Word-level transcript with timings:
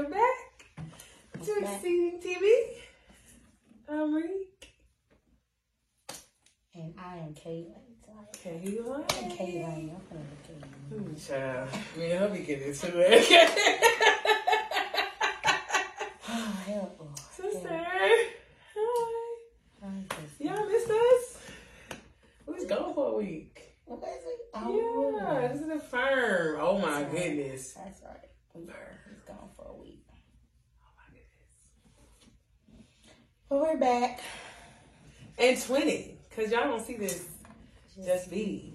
Welcome 0.00 0.18
back 0.18 0.64
to 1.44 1.50
Exceeding 1.60 2.18
TV. 2.24 2.44
I'm 3.86 4.14
Reek. 4.14 4.72
And 6.74 6.94
I 6.98 7.16
am 7.18 7.34
Caitlin. 7.34 7.74
Caitlin. 8.32 9.06
Caitlin. 9.06 9.66
I'm 9.66 9.90
gonna 10.08 10.24
look. 10.90 11.06
Ooh, 11.06 11.14
child. 11.20 11.68
And 12.00 12.12
her 12.18 12.28
be 12.30 12.38
getting 12.38 12.68
into 12.68 12.92
it. 12.96 13.28
Oh, 16.32 16.56
hell. 16.66 16.92
oh, 16.98 17.14
Sister. 17.36 17.68
hell. 17.68 17.84
Hi. 17.84 18.28
I'm 19.82 20.06
just- 20.08 20.40
Y'all 20.40 20.66
missed 20.66 20.90
us? 20.90 21.38
We 22.46 22.54
was 22.54 22.64
gone 22.64 22.94
for 22.94 23.12
a 23.12 23.16
week. 23.18 23.74
What 23.84 23.98
is 23.98 24.24
it? 24.24 24.40
Oh, 24.54 24.70
yeah, 25.42 25.48
this 25.48 25.60
is 25.60 25.68
the 25.68 25.78
firm. 25.78 26.56
Oh 26.58 26.78
my 26.78 27.02
That's 27.02 27.12
right. 27.12 27.36
goodness. 27.36 27.72
That's 27.74 28.00
right. 28.02 28.30
We 28.54 28.62
was 28.62 28.70
gone 29.26 29.48
for 29.56 29.66
a 29.70 29.74
week. 29.80 30.04
Oh 30.82 30.90
my 30.96 31.04
goodness. 31.08 31.54
But 33.48 33.58
we're 33.60 33.76
back. 33.90 34.20
And 35.38 35.60
20. 35.60 36.16
Because 36.28 36.52
y'all 36.52 36.64
don't 36.64 36.84
see 36.84 36.96
this. 36.96 37.28
Just 38.04 38.30
be. 38.30 38.74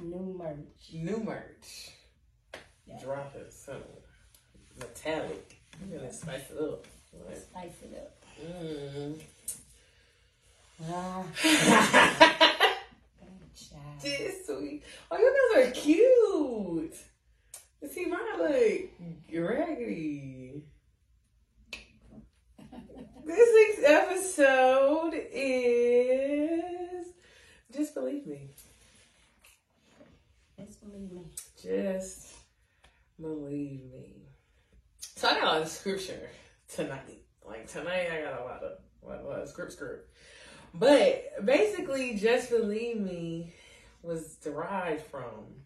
New 0.00 0.34
merch. 0.38 0.92
New 0.92 1.22
merch. 1.24 1.90
Yeah. 2.86 2.98
Dropping 3.00 3.42
some 3.48 3.82
metallic. 4.78 5.56
We're 5.80 5.98
gonna 5.98 6.12
spice 6.12 6.50
it 6.50 6.58
up. 6.60 6.86
Spice 7.34 7.72
it 7.82 7.96
up. 7.96 8.14
Mm. 8.44 9.18
Ah, 10.90 11.24
this 14.02 14.46
sweet. 14.46 14.82
Oh, 15.10 15.16
you 15.16 15.34
guys 15.54 15.68
are 15.68 15.70
cute. 15.70 16.96
You 17.80 17.88
see, 17.88 18.04
mine 18.06 18.20
look 18.36 18.90
raggedy. 19.32 20.62
This 23.24 23.48
week's 23.54 23.82
episode 23.84 25.12
is 25.32 27.06
Just 27.74 27.94
Believe 27.94 28.26
Me. 28.26 28.50
Just 30.58 30.82
believe 30.82 31.10
me. 31.10 31.24
Just 31.62 32.34
believe 33.20 33.80
me. 33.92 34.26
So 35.16 35.28
I 35.28 35.34
got 35.34 35.42
a 35.42 35.46
lot 35.46 35.62
of 35.62 35.68
scripture 35.68 36.28
tonight. 36.68 37.22
Like 37.46 37.66
tonight, 37.66 38.08
I 38.12 38.22
got 38.22 38.40
a 38.40 38.44
lot 38.44 38.62
of 38.62 38.78
lot 39.26 39.40
of 39.40 39.48
script 39.48 39.72
script. 39.72 40.10
But 40.74 41.44
basically, 41.44 42.16
just 42.16 42.50
believe 42.50 43.00
me 43.00 43.54
was 44.02 44.36
derived 44.36 45.06
from 45.06 45.62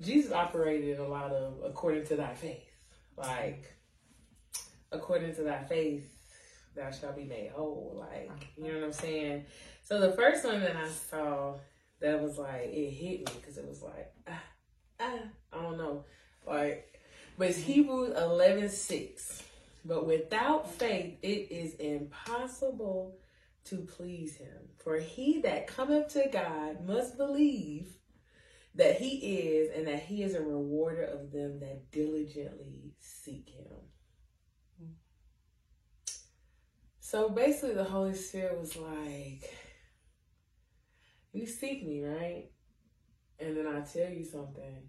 Jesus 0.00 0.32
operated 0.32 0.98
a 0.98 1.06
lot 1.06 1.30
of 1.30 1.60
according 1.64 2.06
to 2.06 2.16
thy 2.16 2.34
faith. 2.34 2.70
Like 3.16 3.76
according 4.90 5.36
to 5.36 5.42
thy 5.42 5.62
faith, 5.64 6.21
thou 6.74 6.90
shalt 6.90 7.16
be 7.16 7.24
made 7.24 7.50
whole. 7.54 7.96
Like 7.98 8.48
you 8.56 8.64
know 8.68 8.78
what 8.78 8.84
I'm 8.84 8.92
saying. 8.92 9.44
So 9.82 10.00
the 10.00 10.12
first 10.12 10.44
one 10.44 10.60
that 10.60 10.76
I 10.76 10.88
saw 10.88 11.54
that 12.00 12.20
was 12.20 12.38
like 12.38 12.70
it 12.72 12.90
hit 12.90 13.20
me 13.20 13.40
because 13.40 13.58
it 13.58 13.66
was 13.66 13.82
like 13.82 14.12
ah, 14.28 14.42
ah, 15.00 15.18
I 15.52 15.62
don't 15.62 15.78
know, 15.78 16.04
like 16.46 16.92
but 17.38 17.48
it's 17.48 17.58
Hebrews 17.58 18.14
11 18.16 18.68
6. 18.68 19.42
But 19.84 20.06
without 20.06 20.70
faith, 20.70 21.18
it 21.22 21.50
is 21.50 21.74
impossible 21.74 23.18
to 23.64 23.78
please 23.78 24.36
him. 24.36 24.68
For 24.78 24.98
he 24.98 25.40
that 25.40 25.66
cometh 25.66 26.12
to 26.12 26.28
God 26.32 26.86
must 26.86 27.16
believe 27.16 27.96
that 28.74 28.98
he 28.98 29.16
is, 29.16 29.76
and 29.76 29.86
that 29.86 30.00
he 30.00 30.22
is 30.22 30.34
a 30.34 30.40
rewarder 30.40 31.02
of 31.02 31.32
them 31.32 31.60
that 31.60 31.90
diligently 31.90 32.94
seek 33.00 33.50
him. 33.50 33.76
So 37.12 37.28
basically, 37.28 37.74
the 37.74 37.84
Holy 37.84 38.14
Spirit 38.14 38.58
was 38.58 38.74
like, 38.74 39.52
You 41.34 41.44
seek 41.44 41.86
me, 41.86 42.02
right? 42.02 42.46
And 43.38 43.54
then 43.54 43.66
I 43.66 43.80
tell 43.80 44.10
you 44.10 44.24
something, 44.24 44.88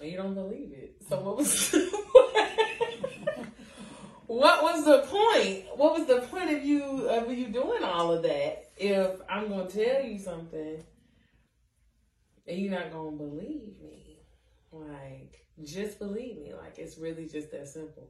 and 0.00 0.10
you 0.10 0.16
don't 0.16 0.32
believe 0.32 0.72
it. 0.72 0.96
So 1.06 1.20
what 1.20 1.36
was 1.36 1.70
what 4.26 4.62
was 4.62 4.86
the 4.86 5.00
point? 5.00 5.66
What 5.76 5.98
was 5.98 6.06
the 6.06 6.22
point 6.28 6.50
of 6.50 6.64
you 6.64 6.82
of 6.82 7.30
you 7.30 7.48
doing 7.48 7.84
all 7.84 8.12
of 8.12 8.22
that 8.22 8.70
if 8.78 9.20
I'm 9.28 9.50
gonna 9.50 9.68
tell 9.68 10.02
you 10.02 10.18
something 10.18 10.82
and 12.46 12.58
you're 12.58 12.70
not 12.72 12.90
gonna 12.90 13.18
believe 13.18 13.74
me? 13.82 14.22
Like, 14.72 15.44
just 15.62 15.98
believe 15.98 16.38
me. 16.38 16.54
Like 16.54 16.78
it's 16.78 16.96
really 16.96 17.28
just 17.28 17.50
that 17.50 17.68
simple. 17.68 18.08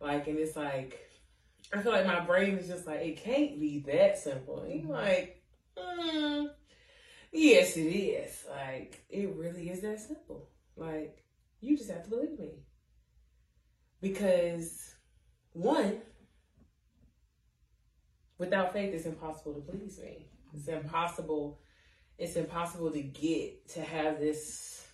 Like, 0.00 0.26
and 0.26 0.36
it's 0.36 0.56
like 0.56 1.09
I 1.72 1.82
feel 1.82 1.92
like 1.92 2.06
my 2.06 2.20
brain 2.20 2.58
is 2.58 2.68
just 2.68 2.86
like 2.86 3.00
it 3.00 3.22
can't 3.22 3.60
be 3.60 3.84
that 3.86 4.18
simple. 4.18 4.62
And 4.62 4.82
you're 4.82 4.92
like, 4.92 5.42
mm, 5.78 6.48
yes, 7.32 7.76
it 7.76 7.82
is. 7.82 8.44
Like 8.48 9.04
it 9.08 9.34
really 9.36 9.70
is 9.70 9.80
that 9.80 10.00
simple. 10.00 10.48
Like 10.76 11.24
you 11.60 11.76
just 11.76 11.90
have 11.90 12.04
to 12.04 12.10
believe 12.10 12.38
me. 12.38 12.64
Because 14.00 14.94
one, 15.52 16.00
without 18.38 18.72
faith 18.72 18.92
it's 18.94 19.06
impossible 19.06 19.54
to 19.54 19.60
please 19.60 19.98
me. 19.98 20.26
It's 20.54 20.66
impossible 20.66 21.60
it's 22.20 22.36
impossible 22.36 22.90
to 22.90 23.00
get 23.00 23.66
to 23.70 23.80
have 23.80 24.20
this 24.20 24.86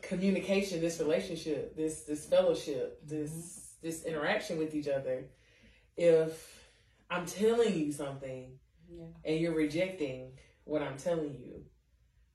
communication, 0.00 0.80
this 0.80 1.00
relationship, 1.00 1.76
this 1.76 2.02
this 2.02 2.24
fellowship, 2.24 3.00
this 3.04 3.65
this 3.86 4.02
interaction 4.02 4.58
with 4.58 4.74
each 4.74 4.88
other 4.88 5.26
if 5.96 6.68
I'm 7.08 7.24
telling 7.24 7.72
you 7.78 7.92
something 7.92 8.58
Yeah. 8.90 9.04
and 9.24 9.40
you're 9.40 9.54
rejecting 9.54 10.32
what 10.64 10.82
I'm 10.82 10.96
telling 10.96 11.36
you 11.38 11.64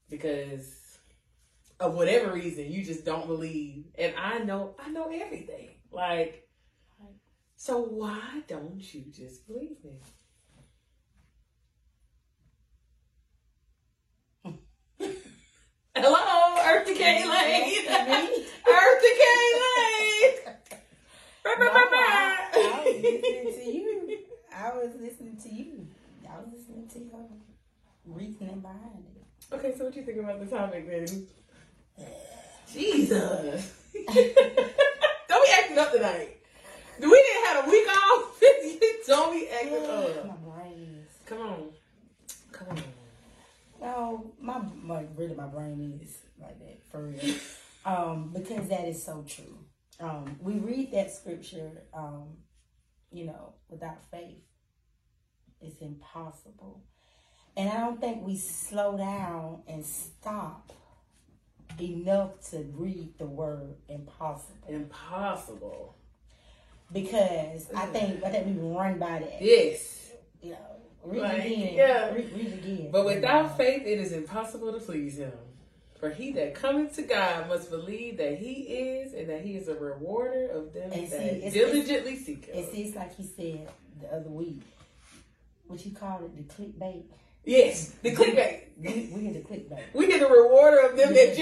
because 0.09 0.97
of 1.77 1.93
whatever 1.95 2.31
reason 2.31 2.71
you 2.71 2.85
just 2.85 3.03
don't 3.03 3.27
believe 3.27 3.87
and 3.95 4.13
I 4.15 4.39
know 4.39 4.75
I 4.79 4.89
know 4.91 5.09
everything. 5.11 5.71
Like 5.91 6.47
Right. 6.97 7.15
so 7.57 7.81
why 7.81 8.43
don't 8.47 8.81
you 8.93 9.03
just 9.11 9.45
believe 9.45 9.83
me? 9.83 9.99
Hello, 15.95 16.55
Eartha 16.61 16.95
K 16.95 17.29
Lane. 17.29 17.71
Me? 17.71 18.45
Eartha 18.77 19.11
K 21.43 21.49
Lane. 21.49 21.59
No, 21.59 21.71
I, 21.73 22.47
I 22.71 22.77
was 22.83 23.25
listening 23.25 23.53
to 23.53 23.71
you. 23.71 24.17
I 24.53 24.69
was 24.71 24.91
listening 24.99 25.37
to 25.37 25.49
you. 25.49 25.87
I 26.29 26.39
was 26.39 26.47
listening 26.53 26.87
to 26.87 26.99
your 26.99 27.25
reasoning 28.05 28.59
behind 28.59 29.05
it. 29.15 29.55
Okay, 29.55 29.75
so 29.77 29.85
what 29.85 29.95
you 29.95 30.03
think 30.03 30.19
about 30.19 30.39
the 30.39 30.45
topic 30.45 30.87
then? 30.87 31.27
Jesus. 32.71 33.73
don't 33.93 34.15
be 34.15 35.51
acting 35.53 35.77
up 35.77 35.91
tonight. 35.91 36.37
We 36.99 37.09
didn't 37.09 37.45
have 37.47 37.67
a 37.67 37.69
week 37.69 37.87
off. 37.89 38.41
don't 39.07 39.33
be 39.33 39.49
acting 39.49 39.71
My 39.71 39.77
up. 39.77 40.27
My 40.27 40.35
brain 40.35 41.03
is. 41.03 41.17
Come 41.25 41.41
on. 41.41 41.69
Come 42.51 42.67
on. 42.69 42.83
No, 43.81 44.31
my, 44.39 44.61
my 44.83 45.05
really 45.17 45.33
my 45.33 45.47
brain 45.47 45.99
is 46.03 46.19
like 46.39 46.59
that 46.59 46.79
for 46.91 47.03
real. 47.03 47.35
Um, 47.83 48.29
because 48.31 48.67
that 48.69 48.87
is 48.87 49.03
so 49.03 49.25
true. 49.27 49.57
Um, 50.01 50.37
we 50.41 50.53
read 50.55 50.91
that 50.93 51.11
scripture, 51.11 51.83
um, 51.93 52.23
you 53.11 53.25
know, 53.25 53.53
without 53.69 53.97
faith, 54.09 54.41
it's 55.61 55.79
impossible. 55.81 56.81
And 57.55 57.69
I 57.69 57.79
don't 57.81 57.99
think 57.99 58.25
we 58.25 58.37
slow 58.37 58.97
down 58.97 59.61
and 59.67 59.85
stop 59.85 60.71
enough 61.79 62.39
to 62.51 62.59
read 62.75 63.17
the 63.17 63.25
word 63.25 63.75
impossible. 63.89 64.55
Impossible. 64.67 65.95
Because 66.91 67.67
I 67.75 67.85
think 67.87 68.23
I 68.23 68.29
think 68.29 68.47
we 68.47 68.53
run 68.69 68.99
by 68.99 69.19
that. 69.19 69.41
Yes. 69.41 70.11
You 70.41 70.51
know, 70.51 70.57
read 71.03 71.21
Like, 71.21 71.45
again. 71.45 71.73
yeah. 71.75 72.11
Read, 72.13 72.33
read 72.33 72.53
again. 72.53 72.89
But 72.91 73.05
without 73.05 73.55
faith, 73.57 73.83
it 73.85 73.99
is 73.99 74.11
impossible 74.11 74.73
to 74.73 74.79
please 74.79 75.17
him. 75.17 75.31
For 76.01 76.09
he 76.09 76.31
that 76.33 76.55
cometh 76.55 76.95
to 76.95 77.03
God 77.03 77.47
must 77.47 77.69
believe 77.69 78.17
that 78.17 78.39
he 78.39 78.53
is, 78.53 79.13
and 79.13 79.29
that 79.29 79.41
he 79.41 79.55
is 79.55 79.67
a 79.67 79.75
rewarder 79.75 80.47
of 80.47 80.73
them 80.73 80.91
And 80.91 81.07
see, 81.07 81.15
that 81.15 81.33
it's- 81.37 81.53
diligently 81.53 82.17
seek 82.17 82.45
him. 82.45 82.55
It's, 82.57 82.69
it's 82.73 82.95
like 82.95 83.15
he 83.15 83.23
said 83.23 83.69
the 84.01 84.07
other 84.13 84.29
week. 84.29 84.61
What 85.67 85.85
you 85.85 85.91
call 85.91 86.25
it, 86.25 86.35
the 86.35 86.43
clickbait. 86.53 87.03
yes, 87.45 87.91
the 88.01 88.15
clickbait. 88.15 88.61
We, 88.77 89.11
we 89.13 89.21
get 89.21 89.33
the 89.35 89.41
clickbait. 89.53 89.79
We 89.93 90.07
get 90.07 90.19
the 90.21 90.25
rewarder 90.27 90.79
of 90.79 90.97
them 90.97 91.13
that 91.13 91.35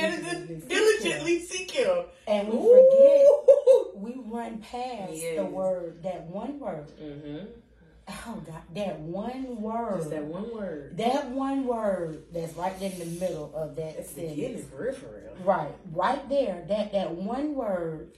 diligently, 0.67 1.39
seek 1.39 1.71
him. 1.71 2.03
And 2.27 2.50
we 2.50 2.57
forget, 2.57 3.95
we 3.95 4.21
run 4.25 4.57
past 4.57 5.13
Yes. 5.13 5.38
the 5.38 5.45
word, 5.45 6.03
that 6.03 6.23
one 6.27 6.59
word. 6.59 6.91
Mm-hmm. 7.01 7.45
Oh, 8.27 8.41
God, 8.45 8.61
that 8.75 9.00
one 9.00 9.61
word. 9.61 9.97
Just 10.00 10.09
that 10.09 10.23
one 10.25 10.53
word. 10.53 10.97
That 10.97 11.29
one 11.29 11.65
word 11.67 12.23
that's 12.33 12.53
right 12.56 12.77
there 12.79 12.91
in 12.91 13.00
the 13.00 13.19
middle 13.19 13.51
of 13.56 13.75
that 13.75 13.97
That's 13.97 14.09
the 14.13 14.21
sentence. 14.21 14.35
beginning, 14.35 14.65
for 14.65 14.83
real, 14.83 14.94
for 14.94 15.06
real. 15.07 15.35
Right, 15.44 15.71
right 15.91 16.27
there. 16.29 16.65
That 16.67 16.91
that 16.94 17.11
one 17.11 17.56
word 17.56 18.11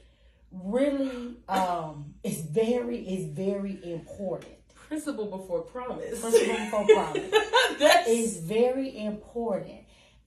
really 0.52 1.38
um 1.48 2.14
is 2.24 2.42
very 2.42 2.98
is 2.98 3.26
very 3.34 3.80
important. 3.84 4.54
Principle 4.88 5.26
before 5.26 5.62
promise. 5.62 6.20
Principle 6.22 6.56
before 6.58 6.86
promise. 6.88 7.32
That's 7.80 8.08
is 8.10 8.38
very 8.38 8.98
important. 8.98 9.81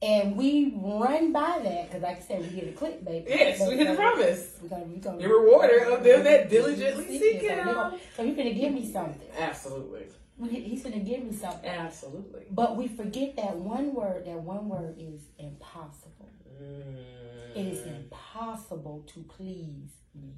And 0.05 0.37
we 0.37 0.75
run 0.77 1.33
by 1.33 1.61
that 1.63 1.87
because, 1.89 2.03
like 2.03 2.19
I 2.19 2.21
said, 2.21 2.43
we 2.43 2.61
get 2.61 2.69
a 2.69 2.73
clickbait. 2.73 3.27
yes, 3.27 3.67
we 3.67 3.77
get 3.77 3.87
a 3.93 3.95
promise. 3.97 4.59
We're 4.61 4.69
gonna, 4.69 4.85
we 4.85 4.97
gonna, 4.97 5.19
The 5.19 5.29
rewarder 5.29 5.79
of 5.85 6.05
them 6.05 6.25
that 6.25 6.51
diligently 6.51 7.19
seek. 7.19 7.41
So, 7.41 7.49
him. 7.49 7.65
gonna- 7.65 7.99
so 8.15 8.25
he's 8.25 8.37
gonna 8.37 8.53
give 8.53 8.73
me 8.75 8.93
something. 8.93 9.29
Absolutely. 9.39 10.03
He's 10.51 10.83
gonna 10.83 10.99
give 10.99 11.25
me 11.25 11.33
something. 11.33 11.71
Absolutely. 11.71 12.47
But 12.51 12.77
we 12.77 12.89
forget 12.89 13.37
that 13.37 13.57
one 13.57 13.95
word. 13.95 14.27
That 14.27 14.41
one 14.41 14.69
word 14.69 14.97
is 14.99 15.23
impossible. 15.39 16.29
Mm. 16.63 17.57
It 17.57 17.67
is 17.67 17.87
impossible 17.87 19.07
to 19.15 19.21
please 19.23 19.91
me. 20.15 20.35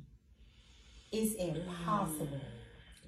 It's 1.10 1.34
impossible. 1.34 2.40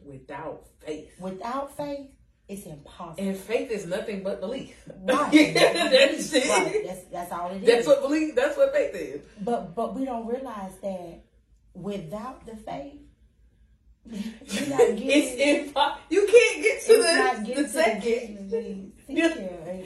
Without 0.05 0.67
faith. 0.85 1.11
Without 1.21 1.77
faith, 1.77 2.09
it's 2.49 2.65
impossible. 2.67 3.29
And 3.29 3.37
faith 3.37 3.71
is 3.71 3.87
nothing 3.87 4.23
but 4.23 4.41
belief. 4.41 4.75
Right. 5.05 5.31
that's 5.55 6.33
it. 6.33 6.49
Right. 6.49 6.83
That's 6.87 7.05
that's 7.05 7.33
all 7.33 7.51
it 7.51 7.63
is. 7.63 7.67
That's 7.67 7.87
what 7.87 8.01
belief. 8.03 8.35
That's 8.35 8.57
what 8.57 8.73
faith 8.73 8.95
is. 8.95 9.21
But 9.43 9.75
but 9.75 9.95
we 9.95 10.05
don't 10.05 10.27
realize 10.27 10.73
that 10.83 11.21
without 11.75 12.47
the 12.47 12.57
faith, 12.57 13.01
you're 14.07 14.69
not 14.69 14.79
getting. 14.97 15.11
It's 15.11 15.73
impo- 15.73 15.97
You 16.09 16.27
can't 16.27 16.63
get 16.63 16.83
to 16.87 16.93
it's 16.93 17.39
the, 17.49 17.55
the 17.55 17.63
to 17.63 17.69
second. 17.69 18.51
the, 18.51 18.89
Yeah. 19.09 19.35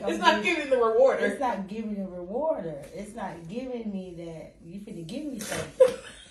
It's 0.09 0.19
not 0.19 0.43
giving 0.43 0.69
the 0.70 0.76
rewarder. 0.76 1.26
It's 1.26 1.41
not 1.41 1.69
giving 1.69 1.94
the 1.97 2.11
rewarder. 2.11 2.82
It's 2.94 3.14
not 3.14 3.49
giving 3.49 3.91
me 3.93 4.14
that 4.19 4.56
you 4.64 4.81
finna 4.81 5.06
give 5.06 5.25
me 5.26 5.38
something. 5.38 5.87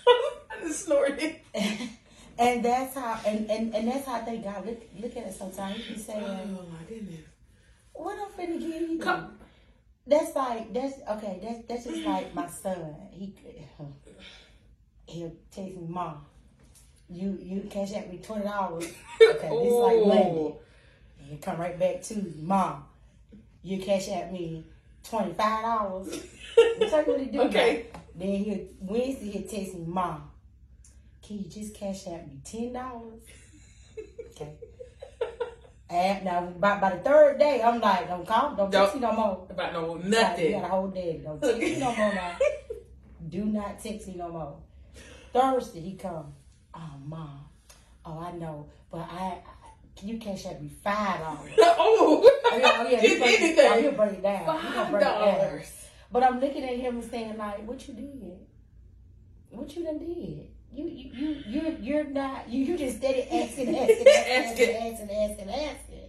I 0.06 0.60
just 0.66 0.84
snorted. 0.84 1.36
And 2.42 2.64
that's 2.64 2.94
how 2.94 3.20
and, 3.26 3.50
and, 3.50 3.74
and 3.74 3.88
that's 3.88 4.06
how 4.06 4.14
I 4.14 4.20
think 4.20 4.44
God 4.44 4.66
look 4.66 4.82
look 5.00 5.16
at 5.16 5.26
it 5.28 5.34
sometimes. 5.34 5.76
He 5.84 5.94
be 5.94 6.04
Oh 6.08 6.66
my 6.70 6.84
goodness. 6.88 7.20
What 7.92 8.18
I'm 8.18 8.30
finna 8.46 8.58
give 8.60 8.90
you? 8.90 8.98
Come- 8.98 9.38
That's 10.06 10.34
like 10.34 10.72
that's 10.72 10.94
okay, 11.10 11.38
that's 11.42 11.66
that's 11.68 11.84
just 11.84 12.04
like 12.04 12.34
my 12.34 12.48
son. 12.48 12.94
He 13.10 13.32
he'll 15.06 15.32
text 15.50 15.76
me, 15.76 15.86
Mom, 15.88 16.24
you 17.08 17.38
you 17.40 17.60
Cash 17.70 17.92
App 17.94 18.08
me 18.10 18.18
twenty 18.18 18.44
dollars. 18.44 18.84
Okay, 19.20 19.48
this 19.48 19.74
like 19.80 19.98
Monday. 20.06 20.54
And 21.20 21.30
you 21.30 21.38
come 21.38 21.58
right 21.58 21.78
back 21.78 22.02
to 22.02 22.32
Mom, 22.40 22.84
you 23.62 23.78
Cash 23.82 24.08
App 24.08 24.32
me 24.32 24.64
twenty 25.04 25.32
five 25.34 25.62
dollars. 25.62 26.08
That's 26.78 27.06
what 27.06 27.20
he 27.20 27.26
do. 27.26 27.40
Okay. 27.42 27.86
Then 28.14 28.28
he 28.28 28.66
Wednesday 28.80 29.30
he'll 29.30 29.42
text 29.48 29.74
me, 29.74 29.84
Mom, 29.86 30.30
can 31.26 31.38
you 31.38 31.48
just 31.48 31.74
cash 31.74 32.06
out 32.08 32.26
me 32.26 32.40
ten 32.44 32.72
dollars? 32.72 33.20
Okay. 34.30 34.54
And 35.90 36.24
now 36.24 36.46
by, 36.58 36.80
by 36.80 36.96
the 36.96 37.02
third 37.02 37.38
day, 37.38 37.60
I'm 37.62 37.78
like, 37.78 38.08
don't 38.08 38.26
call, 38.26 38.54
don't 38.54 38.72
text 38.72 38.94
me 38.94 39.00
no 39.02 39.12
more. 39.12 39.46
About 39.50 39.72
no 39.74 39.94
nothing. 39.96 40.04
You 40.04 40.10
nothing. 40.10 40.52
got 40.52 40.64
a 40.64 40.68
whole 40.68 40.88
day. 40.88 41.20
Don't 41.22 41.40
text 41.42 41.58
me 41.60 41.78
no 41.78 41.94
more 41.94 42.14
now. 42.14 42.36
Do 43.28 43.44
not 43.44 43.78
text 43.78 44.08
me 44.08 44.14
no 44.16 44.28
more. 44.28 44.56
Thursday 45.32 45.80
he 45.80 45.94
come. 45.96 46.32
Oh 46.74 46.94
mom. 47.04 47.44
Oh 48.06 48.18
I 48.18 48.32
know, 48.32 48.68
but 48.90 49.00
I, 49.10 49.24
I 49.24 49.38
can 49.94 50.08
you 50.08 50.18
Cash 50.18 50.46
App 50.46 50.60
me 50.60 50.70
five 50.82 51.20
dollars? 51.20 51.52
oh, 51.58 52.28
Oh 52.44 52.58
yeah, 52.58 52.76
oh, 52.80 52.88
yeah, 52.90 53.00
Just 53.00 53.06
he'll 53.06 53.18
break, 53.18 53.40
oh, 53.40 53.44
anything. 53.44 53.82
he'll 53.82 53.92
break 53.92 54.12
it 54.12 54.22
down. 54.22 54.46
Five 54.46 54.90
break 54.90 55.02
it 55.02 55.04
down. 55.04 55.20
dollars. 55.20 55.72
But 56.10 56.22
I'm 56.24 56.40
looking 56.40 56.64
at 56.64 56.76
him 56.76 56.96
and 57.00 57.10
saying 57.10 57.36
like, 57.38 57.66
what 57.66 57.86
you 57.88 57.94
did? 57.94 58.38
What 59.50 59.74
you 59.76 59.84
done 59.84 59.98
did? 59.98 60.48
You 60.74 60.84
you 60.88 61.10
you 61.12 61.42
you're 61.46 61.72
you're 61.80 62.04
not 62.04 62.48
you 62.48 62.64
you 62.64 62.78
just 62.78 62.96
steady 62.96 63.22
asking 63.30 63.76
asking 63.76 64.08
asking 64.08 64.70
asking 64.70 65.10
asking 65.10 65.50
asking, 65.50 66.08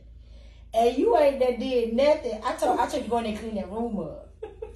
and 0.74 0.98
you 0.98 1.18
ain't 1.18 1.40
done 1.40 1.60
did 1.60 1.94
nothing. 1.94 2.40
I 2.44 2.54
told 2.54 2.80
I 2.80 2.88
told 2.88 3.04
you 3.04 3.10
go 3.10 3.18
in 3.18 3.24
there 3.26 3.32
and 3.34 3.42
clean 3.42 3.56
that 3.56 3.70
room 3.70 4.00
up. 4.00 4.30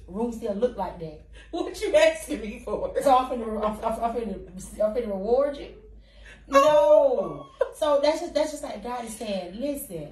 Room 0.06 0.32
still 0.32 0.54
look 0.54 0.76
like 0.76 0.98
that. 1.00 1.20
What 1.50 1.80
you 1.80 1.94
asking 1.96 2.40
me 2.42 2.60
for? 2.62 2.94
So 3.02 3.16
I'm 3.16 3.30
finna 3.30 3.64
I'm, 3.64 3.84
I'm, 3.84 4.04
I'm 4.04 4.14
finna 4.14 4.82
I'm 4.82 4.94
finna 4.94 5.06
reward 5.06 5.56
you. 5.56 5.68
No. 6.50 7.46
So 7.74 8.00
that's 8.02 8.20
just 8.20 8.34
that's 8.34 8.50
just 8.52 8.62
like 8.62 8.82
God 8.82 9.04
is 9.04 9.14
saying. 9.16 9.60
Listen, 9.60 10.08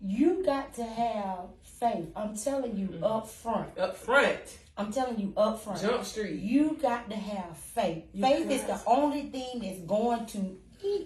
you 0.00 0.42
got 0.44 0.74
to 0.74 0.84
have 0.84 1.46
faith. 1.62 2.08
I'm 2.16 2.36
telling 2.36 2.76
you 2.76 2.88
mm-hmm. 2.88 3.04
up 3.04 3.28
front. 3.28 3.78
Up 3.78 3.96
front, 3.96 4.58
I'm 4.80 4.92
telling 4.92 5.18
you 5.20 5.32
up 5.36 5.62
front. 5.62 5.80
Jump 5.80 6.04
Street. 6.04 6.40
You 6.40 6.76
got 6.80 7.10
to 7.10 7.16
have 7.16 7.56
faith. 7.56 8.04
You 8.14 8.22
faith 8.22 8.50
is 8.50 8.64
the 8.64 8.80
only 8.86 9.22
thing 9.28 9.60
that's 9.62 9.80
going 9.80 10.26
to 10.26 10.56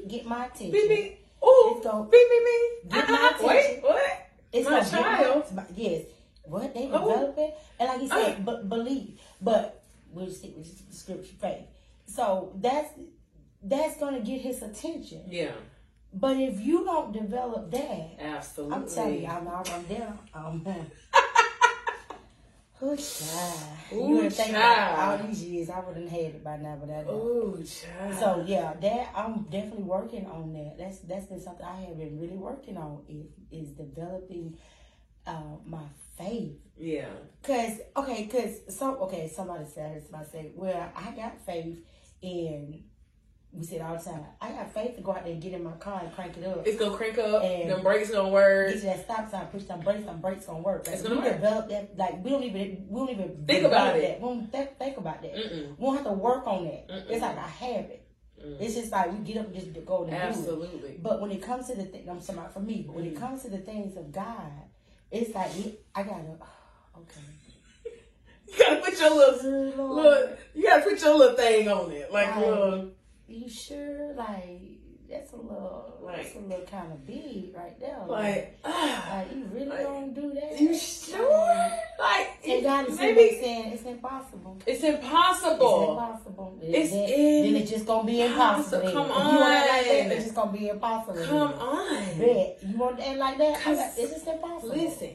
get 0.09 0.25
my 0.27 0.47
attention. 0.47 0.71
Beep 0.73 0.89
beep. 0.89 1.27
Oh, 1.43 1.73
Let's 1.75 1.87
go. 1.87 2.05
beep 2.05 2.29
beep 2.31 2.45
beep. 2.45 2.93
Get 2.93 3.11
Uh-uh. 3.11 3.13
my 3.13 3.29
attention. 3.29 3.47
Wait, 3.49 3.83
what? 3.83 4.27
It's 4.53 4.71
My 4.71 4.81
child. 4.85 5.53
my- 5.55 5.65
yes. 5.75 6.05
What 6.45 6.73
they 6.75 6.89
Oh. 6.93 7.35
it? 7.37 7.55
and 7.81 7.89
like 7.89 8.03
you 8.03 8.09
said, 8.09 8.37
uh. 8.37 8.41
but 8.45 8.69
believe. 8.69 9.19
But 9.41 9.83
we'll 10.13 10.31
stick 10.31 10.57
with 10.57 10.89
the 10.91 10.95
scripture 10.97 11.35
faith. 11.41 11.65
So 12.07 12.53
that's 12.61 12.91
that's 13.63 13.97
gonna 13.99 14.21
get 14.21 14.41
his 14.43 14.63
attention. 14.63 15.23
Yeah, 15.27 15.53
But 16.13 16.37
if 16.37 16.61
you 16.61 16.85
don't 16.85 17.13
develop 17.13 17.71
that, 17.73 18.11
absolutely. 18.21 18.77
I'm 18.77 18.89
telling 18.89 19.23
you, 19.23 19.27
I'm 19.27 19.49
I'm, 19.49 19.65
I'm 20.35 20.61
Ooh, 22.83 22.97
child. 22.97 23.61
Ooh, 23.93 24.09
you 24.09 24.15
would 24.17 24.33
think 24.33 24.53
that 24.53 24.97
child. 24.97 25.21
all 25.21 25.27
these 25.27 25.45
years 25.45 25.71
I 25.71 25.81
wouldn't 25.81 26.09
have 26.09 26.21
it 26.21 26.45
by 26.45 26.57
now, 26.57 26.77
but 26.81 26.91
I 26.91 27.05
don't. 27.05 27.09
Oh, 27.09 27.57
child. 27.63 28.19
So 28.19 28.45
yeah, 28.47 28.75
that 28.81 29.11
I'm 29.15 29.43
definitely 29.45 29.85
working 29.85 30.27
on 30.27 30.53
that. 30.55 30.77
That's 30.79 30.99
that's 31.01 31.27
been 31.27 31.41
something 31.41 31.65
I 31.65 31.83
have 31.83 31.99
been 31.99 32.19
really 32.21 32.37
working 32.37 32.77
on 32.77 33.03
is 33.09 33.27
is 33.51 33.69
developing 33.71 34.59
uh, 35.27 35.57
my 35.65 35.85
faith. 36.19 36.59
yeah, 36.77 37.07
Cause 37.43 37.79
okay, 37.97 38.27
cause 38.27 38.75
so 38.77 38.97
okay, 39.03 39.29
somebody 39.35 39.65
said 39.73 40.03
somebody 40.03 40.31
say, 40.31 40.53
well, 40.55 40.93
I 40.97 41.11
got 41.13 41.41
faith 41.47 41.79
in. 42.23 42.85
We 43.57 43.65
said 43.65 43.83
all 43.83 43.97
the 43.97 44.03
time, 44.03 44.25
I 44.41 44.51
got 44.51 44.75
faith 44.75 44.97
to 44.97 45.01
go 45.03 45.13
out 45.13 45.23
there 45.23 45.33
and 45.33 45.41
get 45.41 45.53
in 45.53 45.63
my 45.63 45.71
car 45.73 46.01
and 46.03 46.13
crank 46.13 46.37
it 46.37 46.45
up. 46.45 46.67
it's 46.67 46.77
gonna 46.79 46.97
crank 46.97 47.19
up. 47.19 47.45
And- 47.45 47.71
them 47.71 47.83
brakes 47.83 48.11
gonna 48.11 48.29
work. 48.29 48.71
Get 48.73 48.81
to 48.81 48.87
that 48.87 49.05
stop 49.05 49.31
sign, 49.31 49.47
push 49.47 49.63
some 49.65 49.81
brakes, 49.81 50.05
some 50.05 50.21
brakes 50.21 50.47
gonna 50.47 50.59
work. 50.59 50.87
Like, 50.87 50.95
It's 50.95 51.03
gonna 51.05 51.15
we 51.17 51.21
work. 51.23 51.35
develop 51.35 51.69
that. 51.69 51.97
Like 51.97 52.25
we 52.25 52.31
don't 52.31 52.43
even 52.43 52.87
we 52.89 52.99
don't 53.01 53.11
even 53.11 53.45
Think 53.47 53.65
about 53.65 53.97
it. 53.97 54.03
That. 54.03 54.21
We 54.21 54.29
don't 54.29 54.51
think, 54.51 54.77
think 54.79 54.97
about 54.97 55.23
that. 55.23 55.35
Mm-mm. 55.35 55.79
We 55.79 55.87
don't 55.87 55.95
have 55.97 56.05
to 56.07 56.13
work 56.13 56.47
on 56.49 56.65
that. 56.65 56.89
Mm-mm. 56.89 57.11
It's 57.11 57.23
like 57.23 57.37
a 57.37 57.41
habit. 57.41 58.01
Mm. 58.45 58.61
It's 58.61 58.75
just 58.75 58.91
like 58.91 59.13
we 59.13 59.19
get 59.21 59.37
up 59.39 59.47
and 59.47 59.55
just 59.55 59.87
go 59.87 60.03
and 60.03 60.11
do 60.11 60.17
it. 60.17 60.19
Absolutely. 60.21 60.99
But 61.01 61.21
when 61.21 61.31
it 61.31 61.41
comes 61.41 61.69
to 61.69 61.77
the 61.77 61.85
thing, 61.85 62.09
I'm 62.11 62.19
talking 62.21 62.35
about 62.39 62.53
for 62.53 62.61
me. 62.61 62.83
But 62.87 62.97
when 62.97 63.05
it 63.07 63.17
comes 63.17 63.43
to 63.45 63.51
the 63.51 63.59
things 63.59 63.97
of 63.97 64.11
God, 64.11 64.51
it's 65.13 65.33
like 65.35 65.51
I 65.95 66.03
gotta. 66.03 66.39
Okay. 66.99 67.21
You 68.47 68.59
gotta 68.59 68.83
put 68.83 69.01
your 69.01 69.11
little, 69.11 69.95
little, 69.95 70.29
you 70.55 70.63
gotta 70.69 70.83
put 70.83 71.01
your 71.01 71.17
little 71.19 71.37
thing 71.37 71.69
on 71.69 71.91
it, 71.91 72.13
like 72.13 72.29
Right. 72.31 72.39
little. 72.47 72.91
You 73.27 73.49
sure? 73.49 74.15
Like 74.15 74.61
that's 75.09 75.33
a 75.33 75.37
little, 75.37 75.99
like, 76.03 76.17
that's 76.17 76.35
a 76.35 76.39
little 76.41 76.65
kind 76.67 76.91
of 76.91 77.07
big 77.07 77.55
right 77.55 77.79
there. 77.79 77.99
Like, 78.07 78.59
ah, 78.65 79.17
like 79.19 79.37
you 79.37 79.45
really 79.53 79.67
like, 79.67 79.85
gonna 79.85 80.09
do 80.13 80.33
that? 80.33 80.59
you 80.61 80.75
sure? 80.75 81.71
Like, 81.99 82.39
And 82.47 82.63
God 82.65 82.89
is 82.89 82.99
maybe 82.99 83.39
saying 83.41 83.73
it's 83.75 83.83
impossible. 83.83 84.59
it's 84.67 84.83
impossible. 84.83 85.53
It's 85.53 85.63
impossible. 85.63 85.91
impossible. 85.93 86.59
It's 86.63 86.91
then, 86.91 87.07
then 87.53 87.57
it's 87.63 87.71
just 87.71 87.87
gonna 87.87 88.07
be 88.07 88.23
impossible. 88.23 88.89
impossible. 88.89 88.93
Come 88.93 89.27
If 89.27 89.33
you 89.33 89.39
want 89.41 89.53
it 89.55 89.69
like 89.69 89.85
that, 89.85 90.07
on. 90.07 90.13
it's 90.13 90.25
just 90.25 90.35
gonna 90.35 90.53
be 90.53 90.69
impossible. 90.69 91.25
Come 91.27 91.53
on. 91.61 92.19
Bet. 92.19 92.59
You 92.67 92.79
want 92.79 93.01
it 93.01 93.19
like 93.19 93.39
that? 93.39 93.57
I 93.59 93.63
Cause- 93.63 93.99
It's 93.99 94.13
just 94.15 94.27
impossible. 94.27 94.75
Listen, 94.75 95.11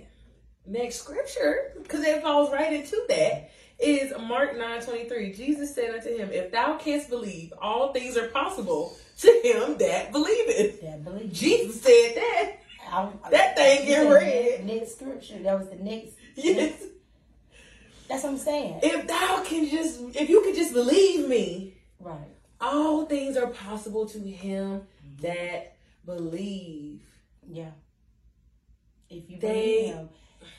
next 0.68 1.02
scripture, 1.02 1.74
because 1.82 2.04
it 2.06 2.22
falls 2.22 2.52
right 2.52 2.74
into 2.74 3.04
that, 3.10 3.50
is 3.80 4.14
Mark 4.20 4.58
nine 4.58 4.82
twenty 4.82 5.08
three. 5.08 5.34
Jesus 5.34 5.74
said 5.74 5.94
unto 5.96 6.16
him, 6.16 6.30
If 6.32 6.52
thou 6.52 6.78
canst 6.78 7.10
believe, 7.10 7.54
all 7.62 7.94
things 7.94 8.18
are 8.18 8.28
possible 8.28 8.98
to 9.20 9.42
him 9.44 9.78
that 9.78 10.12
believeth. 10.12 10.82
That 10.82 11.04
believe. 11.04 11.32
Jesus 11.34 11.82
said 11.82 12.16
that. 12.16 12.52
I- 12.92 13.30
That 13.30 13.56
thing 13.56 13.86
get 13.86 14.10
read. 14.12 14.66
Next 14.66 14.96
scripture. 14.96 15.40
That 15.44 15.60
was 15.60 15.70
the 15.70 15.76
next. 15.78 16.14
Yes. 16.36 16.84
That's 18.08 18.24
what 18.24 18.32
I'm 18.32 18.38
saying. 18.40 18.80
If 18.82 19.08
thou 19.08 19.44
can 19.46 19.70
just, 19.70 20.00
if 20.16 20.30
you 20.30 20.42
could 20.42 20.56
just 20.56 20.74
believe 20.74 21.28
me, 21.30 21.76
Right. 22.00 22.18
all 22.60 23.06
things 23.06 23.38
are 23.38 23.48
possible 23.48 24.08
to 24.08 24.20
him 24.20 24.82
that 25.22 25.76
believe. 26.06 27.02
Yeah. 27.48 27.70
If 29.10 29.30
you 29.30 29.38
They- 29.40 29.48
believe 29.48 29.94
him, 29.96 30.10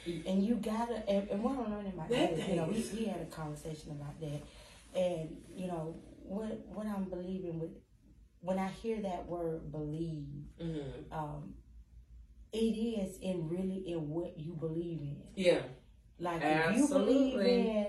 and 0.06 0.42
you 0.44 0.54
gotta, 0.56 1.02
and, 1.08 1.28
and 1.30 1.42
what 1.42 1.58
I'm 1.58 1.70
learning 1.72 1.92
about 1.94 2.08
That 2.10 2.36
that, 2.36 2.38
is, 2.38 2.48
you 2.48 2.56
know, 2.56 2.64
we, 2.64 2.84
we 2.98 3.04
had 3.06 3.20
a 3.20 3.26
conversation 3.26 3.90
about 3.92 4.18
that, 4.20 4.40
and 4.98 5.36
you 5.54 5.66
know 5.68 5.96
what 6.22 6.58
what 6.66 6.86
I'm 6.86 7.04
believing 7.04 7.58
with 7.60 7.70
when 8.40 8.58
I 8.58 8.68
hear 8.68 9.00
that 9.02 9.26
word 9.26 9.70
believe, 9.70 10.44
Mhm. 10.60 11.12
um, 11.12 11.54
it 12.52 12.58
is 12.58 13.18
in 13.20 13.48
really 13.48 13.88
in 13.90 14.08
what 14.10 14.38
you 14.38 14.52
believe 14.54 15.00
in. 15.00 15.22
Yeah. 15.34 15.60
Like 16.18 16.42
if 16.42 16.76
you 16.76 16.88
believe 16.88 17.40
in, 17.40 17.86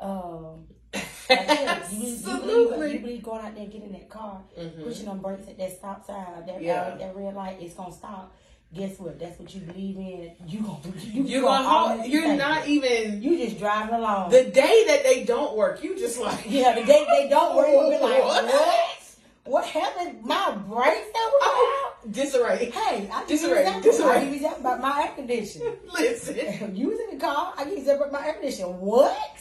um, 0.00 0.66
like, 0.92 1.92
you, 1.92 1.98
you 1.98 2.16
believe, 2.16 2.18
Absolutely. 2.20 2.92
you 2.92 2.98
believe 3.00 3.22
going 3.22 3.44
out 3.44 3.54
there 3.56 3.66
getting 3.66 3.92
that 3.92 4.08
car, 4.10 4.42
Mhm. 4.58 4.84
pushing 4.84 5.08
on 5.08 5.20
brakes 5.20 5.48
at 5.48 5.56
that 5.58 5.72
stop 5.76 6.04
sign, 6.06 6.46
that 6.46 6.60
Yeah. 6.62 6.82
uh, 6.82 6.98
that 6.98 7.16
red 7.16 7.34
light, 7.34 7.58
it's 7.60 7.74
gonna 7.74 7.92
stop. 7.92 8.34
Guess 8.74 8.98
what? 9.00 9.18
That's 9.20 9.38
what 9.38 9.54
you 9.54 9.60
believe 9.60 9.96
in. 9.98 10.32
You 10.46 10.60
gonna 10.60 10.78
you 11.02 11.24
You're 11.24 11.42
gonna 11.42 11.62
gonna 11.64 11.96
hold, 11.98 12.10
you're 12.10 12.34
not 12.36 12.66
even 12.66 13.22
You 13.22 13.36
just 13.36 13.58
driving 13.58 13.94
along. 13.94 14.30
the 14.30 14.44
day 14.44 14.84
that 14.86 15.02
they 15.04 15.24
don't 15.24 15.56
work. 15.56 15.82
You 15.84 15.98
just 15.98 16.18
like 16.18 16.44
yeah, 16.46 16.74
the 16.74 16.84
day 16.84 17.04
they 17.10 17.28
don't 17.28 17.54
work, 17.54 17.68
you'll 17.68 17.90
be 17.90 17.98
like, 17.98 18.24
What? 18.24 18.44
what? 18.46 18.98
What 19.44 19.64
happened? 19.66 20.22
My 20.24 20.52
brakes 20.52 21.06
that 21.12 21.30
was 21.32 21.40
oh, 21.42 21.92
disarray. 22.10 22.70
Hey, 22.70 23.10
I 23.12 23.22
you 23.22 23.26
Disarray, 23.26 23.60
example. 23.62 23.82
disarray. 23.90 24.16
I 24.18 24.24
give 24.30 24.40
you 24.40 24.54
about 24.54 24.80
my 24.80 25.02
air 25.02 25.12
conditioning. 25.16 25.74
Listen, 25.92 26.76
using 26.76 27.08
the 27.10 27.16
car, 27.16 27.52
I 27.56 27.64
you 27.64 27.76
example 27.76 28.06
about 28.06 28.20
my 28.20 28.26
air 28.28 28.34
conditioning. 28.34 28.80
What? 28.80 29.38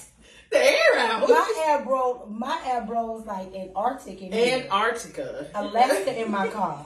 the 0.49 0.57
air 0.57 0.97
out. 0.97 1.29
My 1.29 1.65
air 1.67 1.85
blow, 1.85 2.25
my 2.29 2.61
air 2.65 2.81
blows 2.81 3.25
like 3.25 3.53
Antarctic 3.55 4.21
in. 4.21 4.33
Antarctica. 4.33 5.47
Alaska 5.55 6.19
in 6.21 6.29
my 6.29 6.47
car 6.47 6.85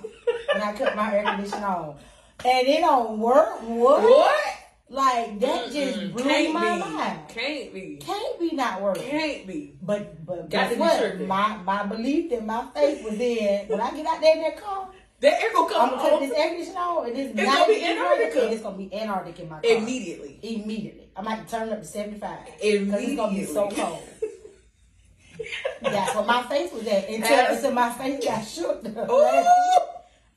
and 0.54 0.64
I 0.64 0.74
cut 0.74 0.96
my 0.96 1.16
air 1.16 1.24
conditioning 1.24 1.64
on. 1.64 1.96
And 2.44 2.68
it 2.68 2.82
don't 2.82 3.20
work. 3.20 3.62
What? 3.64 4.02
What? 4.04 4.42
Like 4.88 5.40
that 5.40 5.72
just 5.72 5.98
Mm-mm. 6.00 6.14
blew 6.14 6.24
Can't 6.24 6.54
my 6.54 6.76
be. 6.76 6.80
mind. 6.84 7.20
Can't 7.30 7.74
be. 7.74 7.98
Can't 8.02 8.40
be 8.40 8.52
not 8.56 8.82
working. 8.82 9.10
Can't 9.10 9.48
be. 9.48 9.74
But 9.82 10.24
but 10.26 10.50
Got 10.50 10.50
guess 10.50 10.70
to 10.70 10.76
be 10.76 11.26
what? 11.26 11.28
My 11.28 11.58
my 11.64 11.86
belief 11.88 12.32
and 12.32 12.46
my 12.46 12.68
faith 12.74 13.04
was 13.04 13.16
in 13.20 13.68
when 13.68 13.82
I 13.82 13.96
get 13.96 14.06
out 14.06 14.22
there 14.22 14.36
in 14.36 14.42
that 14.44 14.62
car, 14.62 14.90
That 15.22 15.42
air 15.42 15.50
gonna 15.54 15.68
I'm 15.68 15.74
come 15.74 15.90
gonna 15.90 16.02
cut 16.02 16.14
on 16.14 16.20
this 16.22 16.38
air 16.38 16.50
conditioning 16.50 16.78
on 16.78 17.08
and 17.08 17.18
it's, 17.18 17.40
It's 17.40 17.50
gonna 17.50 17.68
be 17.68 17.84
Antarctica. 17.84 18.44
And 18.44 18.54
it's 18.54 18.62
gonna 18.64 18.78
be 18.78 18.94
Antarctic 18.94 19.40
in 19.40 19.50
my 19.50 19.62
car. 19.62 19.72
immediately. 19.72 20.40
Immediately. 20.44 21.10
I 21.16 21.22
might 21.24 21.48
turn 21.48 21.68
it 21.70 21.74
up 21.74 21.80
to 21.80 21.86
seventy 21.86 22.20
five. 22.20 22.46
Because 22.46 23.02
it's 23.04 23.16
gonna 23.16 23.34
be 23.36 23.44
so 23.46 23.64
Immediately. 23.66 23.84
cold. 23.84 24.04
That's 25.82 26.16
what 26.16 26.28
my 26.28 26.44
face 26.44 26.72
was 26.72 26.86
at. 26.88 27.10
Until, 27.10 27.72
my 27.74 27.90
face 27.92 28.24
got 28.24 28.46
shook. 28.46 28.86
Ooh, 28.86 29.80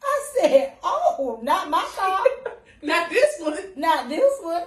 I 0.08 0.24
said, 0.40 0.72
oh, 0.82 1.40
not 1.42 1.70
my 1.70 1.86
car. 1.96 2.24
not 2.82 3.10
this 3.10 3.36
one. 3.40 3.58
Not 3.76 4.08
this 4.08 4.32
one. 4.40 4.62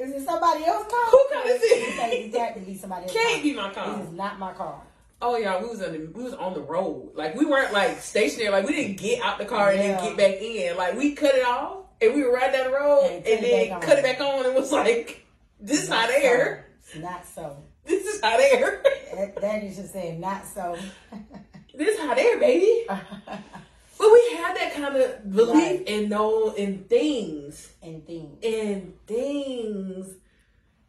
Is 0.00 0.12
it 0.22 0.26
somebody 0.26 0.64
else's 0.64 0.92
car? 0.92 1.04
Who 1.10 1.24
car 1.32 1.42
is 1.46 1.60
it? 1.62 2.26
It 2.26 2.32
got 2.32 2.54
to 2.54 2.60
be 2.60 2.76
somebody 2.76 3.02
else's 3.04 3.16
Can't 3.16 3.34
car. 3.34 3.42
be 3.42 3.54
my 3.54 3.70
car. 3.72 3.98
This 3.98 4.08
is 4.08 4.12
not 4.14 4.38
my 4.38 4.52
car. 4.52 4.82
Oh 5.22 5.38
yeah, 5.38 5.62
we 5.62 5.68
was 5.68 5.80
on 5.82 5.92
the 5.92 6.10
we 6.14 6.22
was 6.22 6.34
on 6.34 6.52
the 6.52 6.60
road. 6.60 7.12
Like 7.14 7.34
we 7.34 7.46
weren't 7.46 7.72
like 7.72 8.00
stationary. 8.02 8.50
Like 8.50 8.66
we 8.66 8.74
didn't 8.74 8.98
get 8.98 9.22
out 9.22 9.38
the 9.38 9.46
car 9.46 9.70
and 9.70 9.78
Yeah. 9.82 9.96
then 10.00 10.04
get 10.04 10.16
back 10.18 10.42
in. 10.42 10.76
Like 10.76 10.96
we 10.98 11.14
cut 11.14 11.34
it 11.34 11.46
off 11.46 11.86
and 12.02 12.14
we 12.14 12.22
were 12.22 12.32
right 12.34 12.52
down 12.52 12.66
the 12.70 12.76
road 12.76 13.04
And 13.06 13.26
and, 13.26 13.26
it 13.26 13.40
then 13.68 13.72
on. 13.76 13.80
cut 13.80 13.98
it 13.98 14.04
back 14.04 14.20
on 14.20 14.44
and 14.44 14.54
was 14.54 14.70
like, 14.72 15.24
this 15.58 15.84
is 15.84 15.88
hot 15.88 16.10
air. 16.10 16.66
So. 16.82 16.98
Not 16.98 17.26
so. 17.26 17.56
This 17.86 18.04
is 18.04 18.20
hot 18.20 18.38
air. 18.38 18.82
That, 19.14 19.40
that 19.40 19.64
is 19.64 19.76
just 19.76 19.94
saying 19.94 20.20
not 20.20 20.44
so. 20.46 20.76
this 21.74 21.94
is 21.96 22.00
hot 22.00 22.18
air, 22.18 22.38
baby. 22.38 22.86
But 23.98 24.12
we 24.12 24.36
have 24.36 24.56
that 24.56 24.74
kind 24.74 24.96
of 24.96 25.32
belief 25.32 25.80
Right. 25.80 25.88
and 25.88 26.10
know 26.10 26.50
in 26.52 26.84
things. 26.84 27.72
and 27.82 28.06
things. 28.06 28.38
in 28.42 28.94
things. 29.06 30.14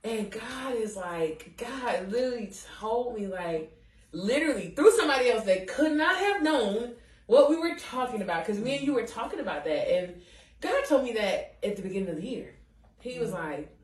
And 0.04 0.32
God 0.32 0.76
is 0.76 0.96
like, 0.96 1.54
God 1.58 2.12
literally 2.12 2.52
told 2.80 3.16
me, 3.18 3.28
like, 3.28 3.78
literally 4.12 4.70
through 4.70 4.92
somebody 4.92 5.30
else 5.30 5.46
that 5.46 5.68
could 5.68 5.94
not 5.94 6.18
have 6.18 6.42
known 6.44 6.94
what 7.26 7.50
we 7.50 7.58
were 7.58 7.76
talking 7.76 8.22
about. 8.22 8.46
Because 8.46 8.62
me 8.62 8.78
and 8.78 8.86
you 8.86 8.94
were 8.94 9.06
talking 9.06 9.40
about 9.40 9.66
that. 9.66 9.92
And 9.92 10.22
God 10.62 10.86
told 10.86 11.04
me 11.04 11.14
that 11.14 11.58
at 11.64 11.76
the 11.76 11.82
beginning 11.82 12.10
of 12.10 12.16
the 12.18 12.28
year. 12.28 12.56
He 13.00 13.20
was 13.20 13.32
mm-hmm. 13.32 13.50
like, 13.50 13.78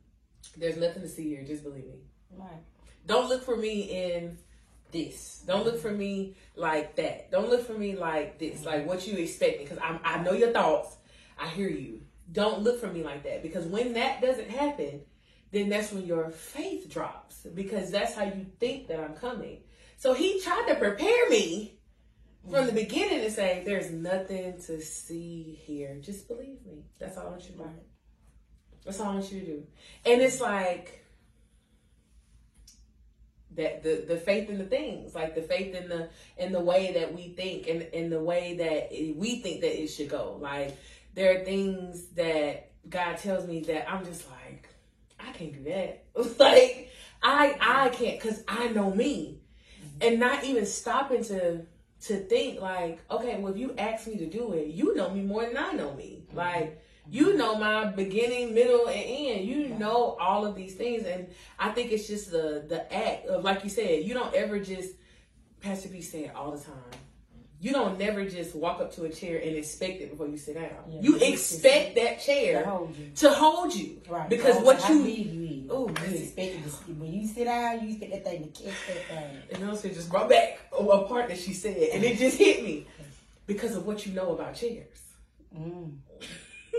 there's 0.58 0.78
nothing 0.78 1.02
to 1.02 1.10
see 1.10 1.30
here. 1.30 1.44
Just 1.44 1.64
believe 1.64 1.86
me. 1.86 2.00
Right. 2.32 2.62
Don't 3.06 3.30
look 3.30 3.44
for 3.44 3.58
me 3.58 3.82
in 3.82 4.38
this. 4.94 5.44
Don't 5.46 5.66
look 5.66 5.82
for 5.82 5.92
me 5.92 6.36
like 6.56 6.96
that. 6.96 7.32
Don't 7.32 7.50
look 7.50 7.68
for 7.68 7.74
me 7.74 7.96
like 7.96 8.40
this, 8.40 8.66
like 8.66 8.88
what 8.88 9.06
you 9.06 9.18
expecting. 9.18 9.66
Because 9.66 9.80
I 9.80 10.00
I 10.04 10.24
know 10.24 10.32
your 10.32 10.54
thoughts. 10.54 10.96
I 11.38 11.50
hear 11.50 11.68
you. 11.68 12.02
Don't 12.32 12.62
look 12.62 12.80
for 12.80 12.88
me 12.88 13.04
like 13.04 13.24
that. 13.24 13.44
Because 13.44 13.66
when 13.66 13.94
that 13.94 14.22
doesn't 14.22 14.50
happen, 14.50 15.02
then 15.52 15.68
that's 15.70 15.92
when 15.92 16.06
your 16.06 16.30
faith 16.30 16.90
drops. 16.90 17.46
Because 17.54 17.92
that's 17.92 18.16
how 18.16 18.24
you 18.24 18.46
think 18.60 18.88
that 18.88 19.00
I'm 19.00 19.16
coming. 19.16 19.64
So 19.98 20.14
he 20.14 20.40
tried 20.40 20.68
to 20.70 20.76
prepare 20.76 21.30
me 21.30 21.80
from 22.50 22.66
the 22.66 22.74
beginning 22.74 23.22
to 23.22 23.32
say, 23.32 23.64
"There's 23.66 23.92
nothing 23.92 24.60
to 24.68 24.82
see 24.82 25.60
here. 25.66 25.98
Just 26.02 26.28
believe 26.28 26.66
me. 26.66 26.86
That's 27.00 27.18
all 27.18 27.28
I 27.28 27.30
want 27.32 27.44
you 27.44 27.56
to 27.56 27.64
do. 27.64 27.70
That's 28.86 29.00
all 29.00 29.10
I 29.10 29.14
want 29.16 29.32
you 29.32 29.40
to 29.42 29.46
do." 29.46 29.68
And 30.06 30.22
it's 30.22 30.42
like 30.42 31.03
that 33.56 33.84
the 33.84 34.06
the 34.08 34.18
faith 34.18 34.50
in 34.50 34.58
the 34.58 34.66
things 34.66 35.14
like 35.16 35.36
the 35.36 35.42
faith 35.42 35.76
in 35.76 35.90
the 35.90 36.10
in 36.38 36.52
the 36.52 36.60
way 36.60 36.94
that 36.94 37.14
we 37.14 37.30
think 37.30 37.68
and 37.68 37.82
in 37.94 38.10
the 38.10 38.22
way 38.22 38.56
that 38.58 38.90
we 39.18 39.42
think 39.42 39.62
that 39.62 39.82
it 39.82 39.88
should 39.88 40.10
go. 40.10 40.38
Like 40.42 40.78
there 41.14 41.40
are 41.40 41.44
things 41.44 42.06
that 42.16 42.72
god 42.90 43.18
tells 43.18 43.48
me 43.48 43.62
that 43.62 43.90
i'm 43.90 44.04
just 44.04 44.26
like 44.30 44.68
i 45.20 45.32
can't 45.32 45.54
do 45.54 45.64
that. 45.70 46.06
Like 46.40 46.90
i 47.22 47.56
i 47.60 47.90
can't 47.90 48.22
because 48.22 48.44
i 48.48 48.68
know 48.70 48.92
me. 48.92 49.40
And 50.02 50.20
not 50.20 50.44
even 50.44 50.66
stopping 50.66 51.24
to 51.26 51.66
to 52.02 52.20
think 52.26 52.60
like 52.60 53.00
okay 53.10 53.40
well 53.40 53.54
if 53.54 53.58
you 53.58 53.74
ask 53.78 54.08
me 54.08 54.18
to 54.18 54.26
do 54.26 54.52
it 54.54 54.68
you 54.68 54.94
know 54.96 55.10
me 55.10 55.22
more 55.22 55.46
than 55.46 55.58
i 55.58 55.72
know 55.72 55.94
me. 55.94 56.24
Like 56.34 56.82
you 57.10 57.36
know 57.38 57.56
my 57.58 57.86
beginning, 57.86 58.54
middle, 58.54 58.88
and 58.88 59.04
end. 59.06 59.46
You 59.48 59.70
know 59.70 60.16
all 60.20 60.46
of 60.46 60.56
these 60.56 60.76
things, 60.76 61.06
and 61.06 61.28
I 61.60 61.70
think 61.72 61.92
it's 61.92 62.08
just 62.08 62.32
the 62.32 62.66
the 62.68 62.92
act 62.94 63.28
of 63.28 63.44
like 63.44 63.64
you 63.64 63.70
said. 63.70 64.04
You 64.06 64.14
don't 64.14 64.34
ever 64.34 64.60
just 64.60 64.92
Pastor 65.62 65.90
B 65.90 66.02
said 66.02 66.32
all 66.36 66.52
the 66.52 66.64
time. 66.64 66.74
You 67.60 67.72
don't 67.72 67.98
never 67.98 68.26
just 68.26 68.54
walk 68.56 68.82
up 68.82 68.94
to 68.96 69.06
a 69.06 69.10
chair 69.10 69.38
and 69.42 69.56
expect 69.56 70.02
it 70.02 70.10
before 70.12 70.28
you 70.28 70.36
sit 70.38 70.56
down. 70.56 70.68
Yeah. 70.90 71.00
you 71.00 71.16
expect 71.18 71.96
that 71.96 72.20
chair 72.20 72.64
To 72.64 72.70
hold 72.70 72.98
you. 72.98 73.12
to 73.16 73.30
hold 73.30 73.74
you, 73.74 74.02
Right. 74.10 74.30
because 74.30 74.56
That's 74.56 74.66
what 74.66 74.90
you 74.90 74.96
you 75.04 75.64
is. 75.66 75.72
Ooh, 75.72 75.88
you 76.10 76.18
expect 76.18 76.56
it 76.56 76.64
to 76.64 76.70
see. 76.70 76.92
When 76.92 77.14
you 77.14 77.26
sit 77.26 77.46
down, 77.46 77.82
you 77.82 77.92
expect 77.92 78.12
that 78.12 78.26
thing 78.26 78.52
to 78.52 78.64
catch 78.64 78.74
that 78.88 79.06
thing. 79.08 79.38
and 79.62 79.70
also 79.70 79.88
just 79.88 80.10
brought 80.10 80.28
back 80.28 80.60
a 80.78 80.84
part 81.08 81.30
that 81.30 81.38
she 81.38 81.54
said, 81.54 81.78
and 81.94 82.04
it 82.04 82.18
just 82.18 82.38
hit 82.38 82.66
me 82.66 82.86
because 83.48 83.78
of 83.78 83.86
what 83.86 84.06
you 84.06 84.12
know 84.14 84.34
about 84.34 84.56
chairs. 84.56 85.00
Mm. 85.58 85.94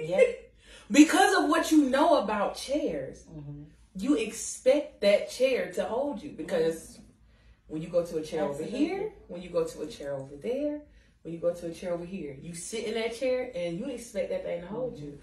Yep. 0.00 0.52
Because 0.90 1.42
of 1.42 1.48
what 1.48 1.70
you 1.70 1.88
know 1.88 2.18
about 2.18 2.56
chairs, 2.56 3.24
hmm 3.32 3.64
you 3.96 4.16
expect 4.16 5.00
that 5.02 5.30
chair 5.30 5.70
to 5.72 5.84
hold 5.84 6.20
you 6.20 6.30
because 6.30 6.98
when 7.68 7.80
you 7.80 7.88
go 7.88 8.04
to 8.04 8.16
a 8.16 8.22
chair 8.22 8.44
Absolutely. 8.44 8.76
over 8.76 8.76
here, 8.76 9.12
when 9.28 9.40
you 9.40 9.50
go 9.50 9.64
to 9.64 9.82
a 9.82 9.86
chair 9.86 10.14
over 10.14 10.34
there, 10.36 10.80
when 11.22 11.32
you 11.32 11.38
go 11.38 11.54
to 11.54 11.66
a 11.66 11.72
chair 11.72 11.92
over 11.92 12.04
here, 12.04 12.36
you 12.42 12.54
sit 12.54 12.84
in 12.84 12.94
that 12.94 13.14
chair 13.16 13.50
and 13.54 13.78
you 13.78 13.86
expect 13.86 14.30
that 14.30 14.44
thing 14.44 14.62
to 14.62 14.66
hold 14.66 14.98
you. 14.98 15.18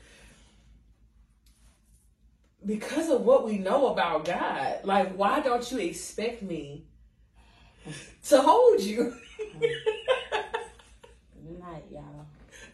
Because 2.66 3.10
of 3.10 3.22
what 3.22 3.44
we 3.46 3.58
know 3.58 3.88
about 3.88 4.26
God, 4.26 4.80
like 4.84 5.14
why 5.16 5.42
don't 5.42 5.70
you 5.72 5.80
expect 5.80 6.42
me 6.42 6.86
to 8.30 8.42
hold 8.42 8.80
you? 8.82 9.16
Y'all. 9.54 10.31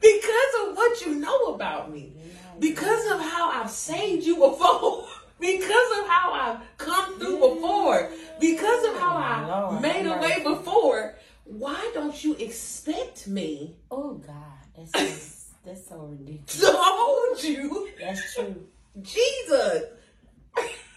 Because 0.01 0.53
of 0.61 0.75
what 0.75 1.05
you 1.05 1.15
know 1.15 1.53
about 1.55 1.91
me. 1.91 2.13
Because 2.59 3.11
of 3.11 3.19
how 3.19 3.51
I've 3.51 3.69
saved 3.69 4.25
you 4.25 4.35
before, 4.35 5.07
because 5.39 5.99
of 5.99 6.07
how 6.07 6.33
I've 6.33 6.77
come 6.77 7.19
through 7.19 7.37
before, 7.37 8.09
because 8.39 8.85
of 8.85 8.99
how 8.99 9.15
I 9.15 9.79
made 9.79 10.07
a 10.07 10.17
way 10.17 10.43
before, 10.43 11.15
why 11.43 11.91
don't 11.93 12.23
you 12.23 12.35
expect 12.35 13.27
me 13.27 13.77
Oh 13.89 14.13
God, 14.15 14.35
that's 14.75 14.91
so, 14.91 15.49
that's 15.65 15.87
so 15.87 15.97
ridiculous. 15.97 16.59
to 16.59 16.71
hold 16.71 17.43
you? 17.43 17.89
That's 17.99 18.35
true. 18.35 18.67
Jesus. 19.01 19.83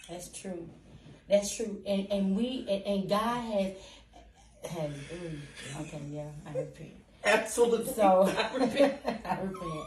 That's 0.08 0.28
true. 0.28 0.68
That's 1.28 1.56
true. 1.56 1.80
And 1.86 2.08
and 2.10 2.36
we 2.36 2.66
and, 2.68 2.82
and 2.84 3.08
God 3.08 3.40
has 3.52 3.72
has 4.68 4.90
okay, 5.80 6.00
yeah, 6.10 6.24
I 6.46 6.58
repent. 6.58 6.99
Absolutely. 7.24 7.92
So 7.92 8.32
I 8.38 8.56
repent. 8.56 9.00
I 9.24 9.38
repent. 9.40 9.84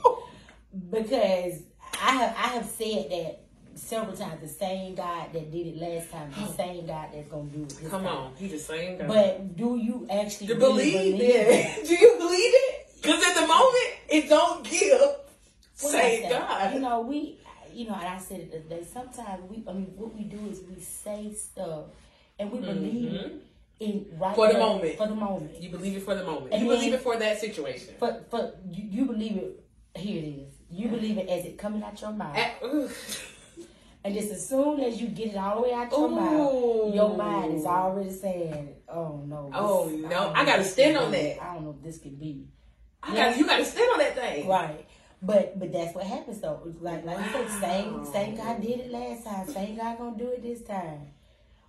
Because 0.92 1.62
I 2.02 2.12
have 2.12 2.36
I 2.38 2.48
have 2.56 2.66
said 2.66 3.10
that 3.12 3.40
several 3.76 4.16
times. 4.16 4.42
The 4.42 4.48
same 4.48 4.96
God 4.96 5.34
that 5.34 5.52
did 5.52 5.68
it 5.68 5.78
last 5.78 6.12
time, 6.12 6.32
the 6.32 6.54
same 6.54 6.86
God 6.86 7.10
that's 7.14 7.28
gonna 7.30 7.50
do 7.50 7.64
it 7.64 7.70
this 7.70 7.90
Come 7.90 8.04
time. 8.04 8.16
on. 8.18 8.34
He's 8.38 8.52
the 8.52 8.60
same 8.60 8.98
God. 8.98 9.08
But 9.08 9.56
do 9.56 9.78
you 9.78 10.08
actually 10.12 10.48
to 10.48 10.56
really 10.56 10.92
believe 10.92 11.18
believe 11.18 11.36
it. 11.36 11.88
Do 11.88 11.96
you 11.96 12.16
believe 12.18 12.54
it? 12.54 12.88
Because 13.02 13.24
at 13.26 13.36
the 13.36 13.48
moment, 13.48 13.94
it 14.10 14.30
don't 14.30 14.64
give. 14.64 15.00
What 15.00 15.92
Same 15.92 16.24
say, 16.24 16.30
God. 16.30 16.74
You 16.74 16.80
know, 16.80 17.02
we, 17.02 17.38
you 17.74 17.88
know, 17.88 17.96
and 17.96 18.08
I 18.08 18.18
said 18.20 18.40
it 18.42 18.70
the. 18.70 18.86
Sometimes 18.86 19.44
we, 19.50 19.64
I 19.68 19.74
mean, 19.74 19.92
what 19.98 20.16
we 20.16 20.24
do 20.24 20.40
is 20.50 20.62
we 20.62 20.82
say 20.82 21.34
stuff 21.34 21.86
and 22.40 22.52
we 22.52 22.60
believe 22.60 23.12
Mhm. 23.12 23.40
In 23.80 24.06
right 24.18 24.36
For 24.36 24.48
the 24.48 24.54
there, 24.54 24.62
moment. 24.62 24.98
For 24.98 25.08
the 25.08 25.16
moment. 25.16 25.62
You 25.62 25.70
believe 25.70 25.98
it 25.98 26.04
for 26.04 26.16
the 26.16 26.24
moment. 26.24 26.54
And 26.54 26.64
you 26.64 26.70
believe 26.70 26.94
it 26.94 27.02
for 27.02 27.18
that 27.18 27.40
situation. 27.40 27.96
For 28.00 28.24
for 28.30 28.54
you, 28.70 28.84
you 28.90 29.06
believe 29.06 29.38
it. 29.38 29.64
Here 29.96 30.24
it 30.24 30.28
is. 30.28 30.54
You 30.70 30.90
believe 30.90 31.18
it 31.18 31.30
as 31.30 31.46
it 31.46 31.58
coming 31.58 31.84
out 31.84 32.02
your 32.02 32.12
mouth. 32.12 32.38
And 34.06 34.14
just 34.14 34.32
as 34.32 34.50
soon 34.50 34.82
as 34.82 35.00
you 35.00 35.08
get 35.08 35.30
it 35.30 35.38
all 35.38 35.56
the 35.56 35.62
way 35.62 35.74
out 35.74 35.90
your 35.90 36.10
mouth, 36.10 36.94
your 36.94 37.16
mind 37.16 37.54
is 37.54 37.66
already 37.66 38.12
saying, 38.12 38.76
"Oh 38.90 39.24
no, 39.26 39.50
oh 39.54 39.90
no, 39.94 40.34
I, 40.36 40.42
I 40.42 40.46
gotta 40.46 40.66
stand 40.66 40.98
on 40.98 41.10
that. 41.12 41.42
I 41.42 41.54
don't 41.54 41.64
know 41.64 41.76
if 41.78 41.82
this 41.82 42.00
could 42.00 42.20
be." 42.20 42.48
I 43.02 43.16
got 43.16 43.38
you 43.38 43.46
gotta 43.46 43.64
stand 43.64 43.90
on 43.94 44.00
that 44.00 44.16
thing, 44.16 44.48
right? 44.48 44.86
But 45.22 45.58
but 45.58 45.72
that's 45.72 45.96
what 45.96 46.06
happens 46.06 46.42
though. 46.42 46.62
Like 46.82 47.06
like 47.06 47.18
wow. 47.18 47.26
you 47.26 47.48
said, 47.48 47.62
same 47.62 47.96
oh, 48.02 48.12
same 48.12 48.36
God 48.36 48.62
did 48.62 48.82
it 48.82 48.92
last 48.92 49.24
time. 49.24 49.48
Same 49.48 49.78
God 49.78 49.98
gonna 49.98 50.18
do 50.18 50.28
it 50.28 50.44
this 50.44 50.64
time. 50.64 51.08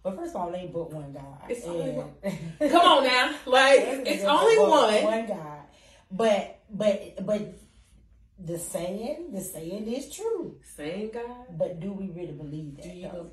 Well, 0.04 0.14
first 0.16 0.34
of 0.34 0.42
all, 0.42 0.54
ain't 0.54 0.72
but 0.72 0.92
one 0.92 1.12
God. 1.12 1.38
It's 1.48 1.64
only 1.66 1.92
one. 1.92 2.12
Come 2.70 2.86
on 2.86 3.04
now, 3.04 3.34
like 3.46 3.80
it's 3.80 4.24
only 4.24 4.58
one. 4.58 5.02
One 5.02 5.26
God. 5.26 5.60
But 6.10 6.60
but 6.70 7.24
but 7.24 7.54
the 8.38 8.58
saying, 8.58 9.32
the 9.32 9.40
saying 9.40 9.88
is 9.90 10.14
true. 10.14 10.56
Saying 10.76 11.12
God. 11.14 11.56
But 11.56 11.80
do 11.80 11.92
we 11.92 12.10
really 12.10 12.32
believe 12.32 12.76
that? 12.76 12.84
Believe, 12.84 13.30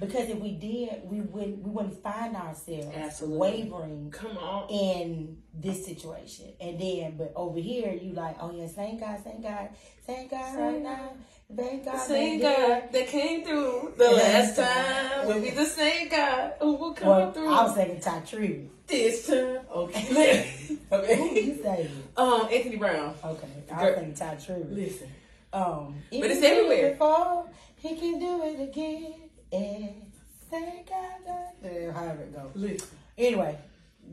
because 0.00 0.28
if 0.28 0.38
we 0.38 0.52
did, 0.52 1.02
we 1.04 1.20
would 1.20 1.64
we 1.64 1.70
wouldn't 1.70 2.02
find 2.02 2.34
ourselves 2.34 2.88
Absolutely. 2.94 3.38
wavering. 3.38 4.10
Come 4.10 4.36
on, 4.36 4.68
in 4.70 5.38
this 5.54 5.84
situation, 5.84 6.54
and 6.60 6.80
then 6.80 7.16
but 7.16 7.32
over 7.36 7.60
here 7.60 7.92
you 7.92 8.14
like, 8.14 8.36
oh 8.40 8.50
yeah, 8.50 8.66
same 8.66 8.98
God, 8.98 9.22
same 9.22 9.42
God, 9.42 9.68
same 10.04 10.28
God 10.28 10.54
same 10.54 10.60
right 10.60 10.82
now. 10.82 11.12
Thank 11.54 11.86
God. 11.86 11.94
The 11.94 11.98
same 12.00 12.40
God 12.40 12.92
that 12.92 13.06
came 13.06 13.42
through 13.42 13.94
the 13.96 14.10
last 14.10 14.56
time 14.56 15.26
will 15.26 15.40
be 15.40 15.50
the 15.50 15.64
same 15.64 16.10
God 16.10 16.52
who 16.60 16.74
will 16.74 16.92
come 16.92 17.08
well, 17.08 17.32
through. 17.32 17.48
I 17.48 17.62
was 17.62 17.74
thinking 17.74 18.00
Tribbett. 18.00 18.68
This 18.86 19.26
time. 19.26 19.60
Okay. 19.70 20.78
okay. 20.92 21.16
Who 21.16 21.34
you 21.34 21.62
say? 21.62 21.90
Um, 22.18 22.48
Anthony 22.52 22.76
Brown. 22.76 23.14
Okay. 23.24 23.48
I 23.72 23.82
was 23.82 23.94
thinking 23.94 24.14
Tribbett. 24.14 24.74
Listen. 24.74 25.08
Um, 25.50 25.94
but 26.10 26.30
it's 26.30 26.42
everywhere. 26.42 26.90
Before, 26.90 27.48
he 27.76 27.96
can 27.96 28.20
do 28.20 28.42
it 28.44 28.68
again. 28.68 29.14
And 29.50 30.12
thank 30.50 30.86
God. 30.86 31.94
However 31.94 32.22
it 32.24 32.36
goes. 32.36 32.50
Listen. 32.54 32.88
Anyway, 33.16 33.58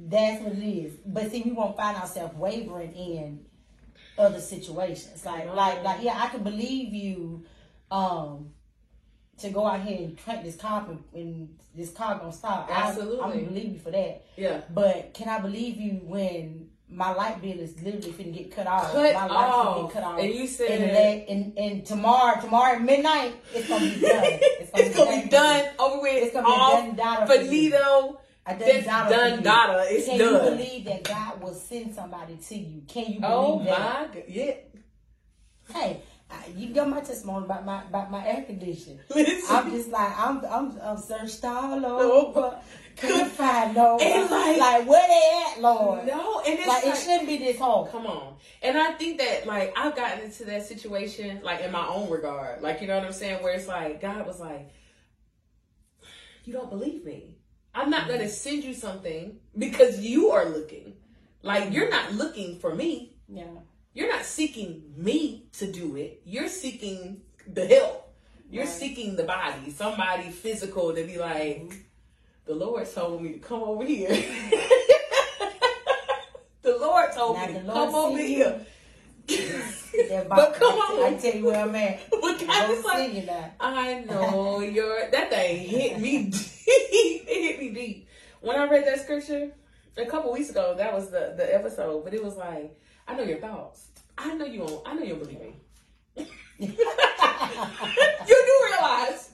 that's 0.07 0.41
what 0.41 0.53
it 0.53 0.65
is. 0.65 0.93
But 1.05 1.29
see, 1.31 1.41
we 1.41 1.51
won't 1.51 1.75
find 1.75 1.97
ourselves 1.97 2.33
wavering 2.35 2.93
in 2.93 3.45
other 4.17 4.39
situations. 4.39 5.25
Like, 5.25 5.53
like, 5.53 5.83
like, 5.83 6.03
yeah, 6.03 6.19
I 6.21 6.27
can 6.27 6.43
believe 6.43 6.93
you, 6.93 7.45
um, 7.91 8.51
to 9.39 9.49
go 9.49 9.65
out 9.65 9.81
here 9.81 9.97
and 9.97 10.17
crank 10.17 10.43
this 10.43 10.55
car 10.55 10.87
and 11.13 11.57
this 11.75 11.91
car 11.91 12.17
gonna 12.17 12.31
stop. 12.31 12.69
Absolutely, 12.71 13.19
I, 13.19 13.29
gonna 13.29 13.41
believe 13.41 13.73
you 13.73 13.79
for 13.79 13.91
that. 13.91 14.25
Yeah. 14.37 14.61
But 14.73 15.13
can 15.13 15.27
I 15.27 15.39
believe 15.39 15.77
you 15.77 15.99
when 16.03 16.69
my 16.89 17.13
light 17.13 17.41
bill 17.41 17.59
is 17.59 17.81
literally 17.81 18.11
finna 18.11 18.33
get 18.33 18.55
cut 18.55 18.67
off. 18.67 18.91
Cut 18.91 19.13
my 19.13 19.27
off. 19.27 19.75
Gonna 19.75 19.87
get 19.87 19.93
cut 19.93 20.03
off. 20.03 20.19
And 20.19 20.33
you 20.33 20.47
said 20.47 20.81
and, 20.81 21.29
and, 21.29 21.57
and 21.57 21.85
tomorrow, 21.85 22.39
tomorrow 22.39 22.75
at 22.75 22.81
midnight, 22.81 23.35
it's 23.53 23.67
gonna 23.67 23.85
be 23.85 24.01
done. 24.01 24.23
It's 24.23 24.71
gonna, 24.71 24.85
it's 24.85 24.97
be, 24.97 25.03
gonna 25.03 25.23
be, 25.23 25.29
done 25.29 25.69
over 25.79 26.01
with. 26.01 26.23
It's 26.23 26.33
gonna 26.33 26.47
off, 26.47 26.85
be 26.85 26.95
done. 26.95 27.27
Data 27.27 27.43
finito. 27.43 28.19
That's 28.45 28.85
done. 28.85 29.43
Data. 29.43 29.85
It's 29.89 30.07
done. 30.07 30.17
Can 30.17 30.33
done. 30.33 30.33
you 30.33 30.51
believe 30.51 30.85
that 30.85 31.03
God 31.03 31.41
will 31.41 31.53
send 31.53 31.95
somebody 31.95 32.37
to 32.37 32.55
you? 32.55 32.83
Can 32.87 33.13
you 33.13 33.19
oh 33.23 33.57
believe 33.57 33.71
oh 33.71 33.75
that? 33.75 33.79
Oh 33.79 34.07
my 34.07 34.13
God! 34.13 34.23
Yeah. 34.27 34.53
Hey, 35.73 36.01
you 36.55 36.73
got 36.73 36.89
my 36.89 37.01
testimony 37.01 37.45
about 37.45 37.65
my 37.65 37.83
about 37.83 38.11
my 38.11 38.25
air 38.25 38.43
condition. 38.43 38.99
I'm 39.15 39.71
just 39.71 39.89
like 39.89 40.17
I'm 40.17 40.45
I'm 40.45 40.79
I'm 40.81 40.97
searched 40.97 41.43
all 41.43 41.85
oh, 41.85 42.27
over. 42.27 42.59
Couldn't 42.97 43.31
find 43.31 43.75
no 43.75 43.97
and 43.97 44.31
like, 44.31 44.57
like 44.57 44.87
where 44.87 45.05
they 45.05 45.43
at, 45.51 45.61
Lord? 45.61 46.07
No, 46.07 46.39
and 46.39 46.57
it's 46.57 46.65
like, 46.65 46.85
like 46.85 46.95
it 46.95 46.97
shouldn't 46.97 47.27
be 47.27 47.37
this 47.37 47.59
hard. 47.59 47.91
Come 47.91 48.07
on, 48.07 48.35
and 48.61 48.77
I 48.77 48.93
think 48.93 49.17
that 49.17 49.45
like 49.45 49.73
I've 49.77 49.95
gotten 49.95 50.23
into 50.23 50.45
that 50.45 50.65
situation 50.65 51.41
like 51.43 51.61
in 51.61 51.73
my 51.73 51.85
own 51.87 52.09
regard, 52.09 52.61
like 52.61 52.79
you 52.79 52.87
know 52.87 52.95
what 52.95 53.05
I'm 53.05 53.11
saying, 53.11 53.43
where 53.43 53.53
it's 53.53 53.67
like 53.67 53.99
God 54.01 54.25
was 54.25 54.39
like, 54.39 54.69
you 56.45 56.53
don't 56.53 56.69
believe 56.69 57.03
me. 57.03 57.34
I'm 57.75 57.89
not 57.89 58.07
gonna 58.07 58.29
send 58.29 58.63
you 58.63 58.73
something 58.73 59.37
because 59.57 59.99
you 59.99 60.31
are 60.31 60.45
looking. 60.45 60.93
Like 61.43 61.73
you're 61.73 61.89
not 61.89 62.13
looking 62.13 62.57
for 62.57 62.73
me. 62.73 63.17
Yeah. 63.27 63.43
You're 63.93 64.09
not 64.09 64.23
seeking 64.23 64.93
me 64.95 65.47
to 65.53 65.69
do 65.71 65.97
it. 65.97 66.21
You're 66.25 66.47
seeking 66.47 67.21
the 67.45 67.67
help. 67.67 68.13
You're 68.49 68.63
right. 68.63 68.73
seeking 68.73 69.15
the 69.15 69.23
body, 69.23 69.71
somebody 69.71 70.29
physical 70.29 70.93
to 70.93 71.03
be 71.03 71.17
like, 71.17 71.63
mm-hmm. 71.63 71.77
the 72.45 72.55
Lord 72.55 72.89
told 72.91 73.21
me 73.21 73.33
to 73.33 73.39
come 73.39 73.63
over 73.63 73.83
here. 73.83 74.09
the 76.61 76.77
Lord 76.77 77.11
told 77.13 77.37
now 77.37 77.47
me 77.47 77.53
to 77.53 77.59
come 77.61 77.95
over 77.95 78.17
here. 78.17 78.61
but 80.27 80.53
come 80.55 80.73
on, 80.73 81.13
I 81.13 81.17
tell 81.17 81.35
you 81.35 81.45
where 81.45 81.61
I'm 81.61 81.75
at. 81.75 81.99
But 82.11 82.47
God 82.47 82.69
is 82.71 82.83
like, 82.83 83.29
I 83.59 84.03
know 84.07 84.59
you're 84.59 85.09
that 85.11 85.29
thing 85.29 85.67
hit 85.67 85.99
me 85.99 86.23
deep. 86.29 86.41
it 86.67 87.41
hit 87.41 87.59
me 87.59 87.69
deep. 87.69 88.07
When 88.41 88.57
I 88.57 88.67
read 88.67 88.85
that 88.87 89.01
scripture 89.01 89.51
a 89.97 90.05
couple 90.05 90.31
weeks 90.33 90.49
ago, 90.49 90.75
that 90.77 90.93
was 90.93 91.09
the 91.11 91.33
the 91.37 91.53
episode. 91.53 92.03
But 92.03 92.13
it 92.13 92.23
was 92.23 92.35
like 92.35 92.77
I 93.07 93.15
know 93.15 93.23
your 93.23 93.39
thoughts. 93.39 93.87
I 94.17 94.33
know 94.33 94.45
you 94.45 94.61
won't. 94.61 94.87
I 94.87 94.93
know 94.93 95.03
you 95.03 95.15
believe 95.15 95.39
me. 95.39 95.55
you 96.57 96.67
do 98.27 98.53
realize 98.71 99.31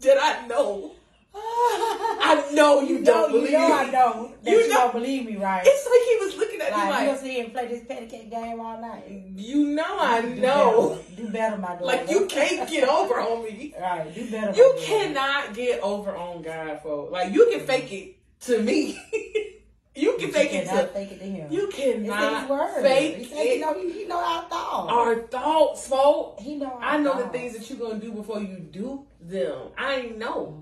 that 0.00 0.18
I 0.20 0.46
know. 0.46 0.92
I 1.34 2.50
know 2.52 2.80
you, 2.80 2.98
you 2.98 3.04
don't 3.04 3.32
know, 3.32 3.38
believe 3.38 3.50
you 3.50 3.58
know 3.58 3.68
me. 3.68 3.74
I 3.74 3.90
know 3.90 4.34
that 4.42 4.50
you, 4.50 4.58
you 4.58 4.68
know, 4.68 4.74
don't 4.74 4.92
believe 4.92 5.26
me, 5.26 5.36
right? 5.36 5.62
It's 5.64 5.86
like 5.86 6.02
he 6.08 6.24
was 6.24 6.36
looking 6.36 6.60
at 6.60 6.72
like, 6.72 6.84
me 6.84 6.90
like, 6.90 7.00
you 7.00 7.06
gonna 7.06 7.18
sit 7.18 7.30
here 7.30 7.44
and 7.44 7.52
play 7.52 7.66
this 7.68 7.84
patty 7.86 8.06
cake 8.06 8.30
game 8.30 8.60
all 8.60 8.80
night. 8.80 9.04
You 9.36 9.68
know 9.68 9.98
I 9.98 10.20
do 10.20 10.34
know. 10.36 10.88
Better. 10.90 11.22
Do 11.22 11.28
better, 11.32 11.56
my 11.58 11.68
daughter. 11.68 11.84
Like 11.84 12.10
you 12.10 12.26
can't 12.26 12.68
get 12.68 12.88
over 12.88 13.20
on 13.20 13.44
me. 13.44 13.74
Right, 13.80 14.14
do 14.14 14.30
better. 14.30 14.56
You 14.56 14.76
cannot 14.80 15.54
get 15.54 15.80
over 15.80 16.14
on 16.14 16.42
God, 16.42 16.80
for 16.82 17.10
like 17.10 17.32
you 17.32 17.48
can 17.50 17.66
fake 17.66 17.92
it 17.92 18.16
to 18.42 18.60
me. 18.60 19.00
You 19.94 20.16
can 20.16 20.30
fake 20.30 20.54
it 20.54 20.68
to 20.68 20.86
fake 20.86 21.12
it 21.12 21.18
to 21.18 21.24
him. 21.26 21.52
You 21.52 21.68
cannot 21.68 22.48
fake 22.80 23.16
he 23.18 23.24
it. 23.24 23.54
He 23.56 23.60
know, 23.60 23.78
he 23.78 24.04
know 24.06 24.24
our 24.24 24.48
thoughts. 24.48 24.90
Our 24.90 25.22
thoughts, 25.26 25.86
folks. 25.86 26.42
He 26.42 26.54
know. 26.54 26.78
I 26.80 26.96
know 26.96 27.12
thoughts. 27.12 27.24
the 27.24 27.28
things 27.28 27.52
that 27.58 27.68
you're 27.68 27.78
gonna 27.78 28.00
do 28.00 28.10
before 28.12 28.40
you 28.40 28.58
do 28.58 29.06
them. 29.20 29.68
I 29.76 30.12
know. 30.16 30.61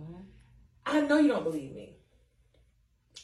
I 0.86 1.00
know 1.02 1.18
you 1.18 1.28
don't 1.28 1.44
believe 1.44 1.74
me, 1.74 1.96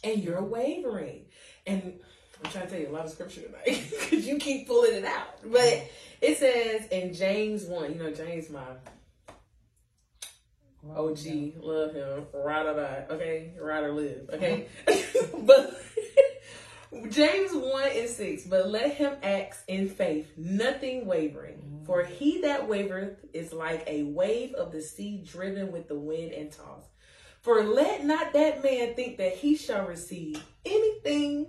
and 0.04 0.22
you're 0.22 0.42
wavering. 0.42 1.26
And 1.66 2.00
I'm 2.44 2.50
trying 2.50 2.66
to 2.66 2.70
tell 2.70 2.80
you 2.80 2.88
a 2.88 2.92
lot 2.92 3.06
of 3.06 3.10
scripture 3.10 3.42
tonight 3.42 3.84
because 3.90 4.26
you 4.26 4.38
keep 4.38 4.66
pulling 4.66 4.94
it 4.94 5.04
out. 5.04 5.40
But 5.44 5.90
it 6.20 6.38
says 6.38 6.86
in 6.90 7.14
James 7.14 7.64
one. 7.64 7.94
You 7.94 8.02
know 8.02 8.12
James, 8.12 8.50
my 8.50 8.62
OG, 10.94 11.18
love 11.60 11.94
him, 11.94 12.26
ride 12.32 12.66
or 12.66 12.74
die, 12.74 13.06
okay, 13.10 13.52
ride 13.60 13.84
or 13.84 13.92
live, 13.92 14.30
okay. 14.32 14.68
but 15.40 15.82
James 17.10 17.52
1 17.52 17.90
and 17.94 18.08
6, 18.08 18.44
but 18.44 18.68
let 18.68 18.94
him 18.94 19.14
act 19.22 19.58
in 19.68 19.88
faith, 19.88 20.32
nothing 20.36 21.06
wavering. 21.06 21.82
For 21.84 22.04
he 22.04 22.40
that 22.42 22.68
wavereth 22.68 23.16
is 23.32 23.52
like 23.52 23.84
a 23.86 24.04
wave 24.04 24.54
of 24.54 24.72
the 24.72 24.80
sea 24.80 25.22
driven 25.24 25.70
with 25.72 25.88
the 25.88 25.98
wind 25.98 26.32
and 26.32 26.50
tossed. 26.50 26.90
For 27.46 27.62
let 27.62 28.04
not 28.04 28.32
that 28.32 28.64
man 28.64 28.94
think 28.94 29.18
that 29.18 29.36
he 29.36 29.56
shall 29.56 29.86
receive 29.86 30.42
anything 30.64 31.46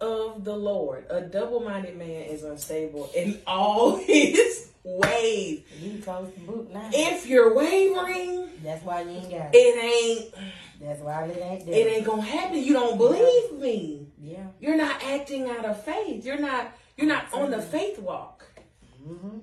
of 0.00 0.42
the 0.42 0.56
Lord. 0.56 1.06
A 1.08 1.20
double 1.20 1.60
minded 1.60 1.96
man 1.96 2.22
is 2.22 2.42
unstable 2.42 3.08
in 3.14 3.38
all 3.46 3.94
his 4.04 4.72
ways. 4.82 5.62
You 5.80 6.02
close 6.02 6.32
the 6.34 6.40
book 6.40 6.72
now. 6.72 6.90
If 6.92 7.28
you're 7.28 7.54
wavering, 7.54 8.48
that's 8.60 8.84
why 8.84 9.02
you 9.02 9.10
ain't 9.10 9.30
got 9.30 9.54
it. 9.54 9.56
It 9.56 9.84
ain't. 9.84 10.34
That's 10.80 11.00
why 11.00 11.26
it 11.26 11.40
ain't. 11.40 11.64
There. 11.64 11.74
It 11.76 11.92
ain't 11.92 12.06
gonna 12.06 12.22
happen. 12.22 12.58
You 12.58 12.72
don't 12.72 12.98
believe 12.98 13.52
me. 13.52 14.08
Yeah. 14.20 14.48
You're 14.58 14.76
not 14.76 15.00
acting 15.04 15.48
out 15.48 15.64
of 15.64 15.80
faith. 15.84 16.26
You're 16.26 16.40
not. 16.40 16.72
You're 16.96 17.06
not 17.06 17.32
on 17.32 17.52
the 17.52 17.62
faith 17.62 18.00
walk. 18.00 18.44
Mm-hmm. 19.00 19.38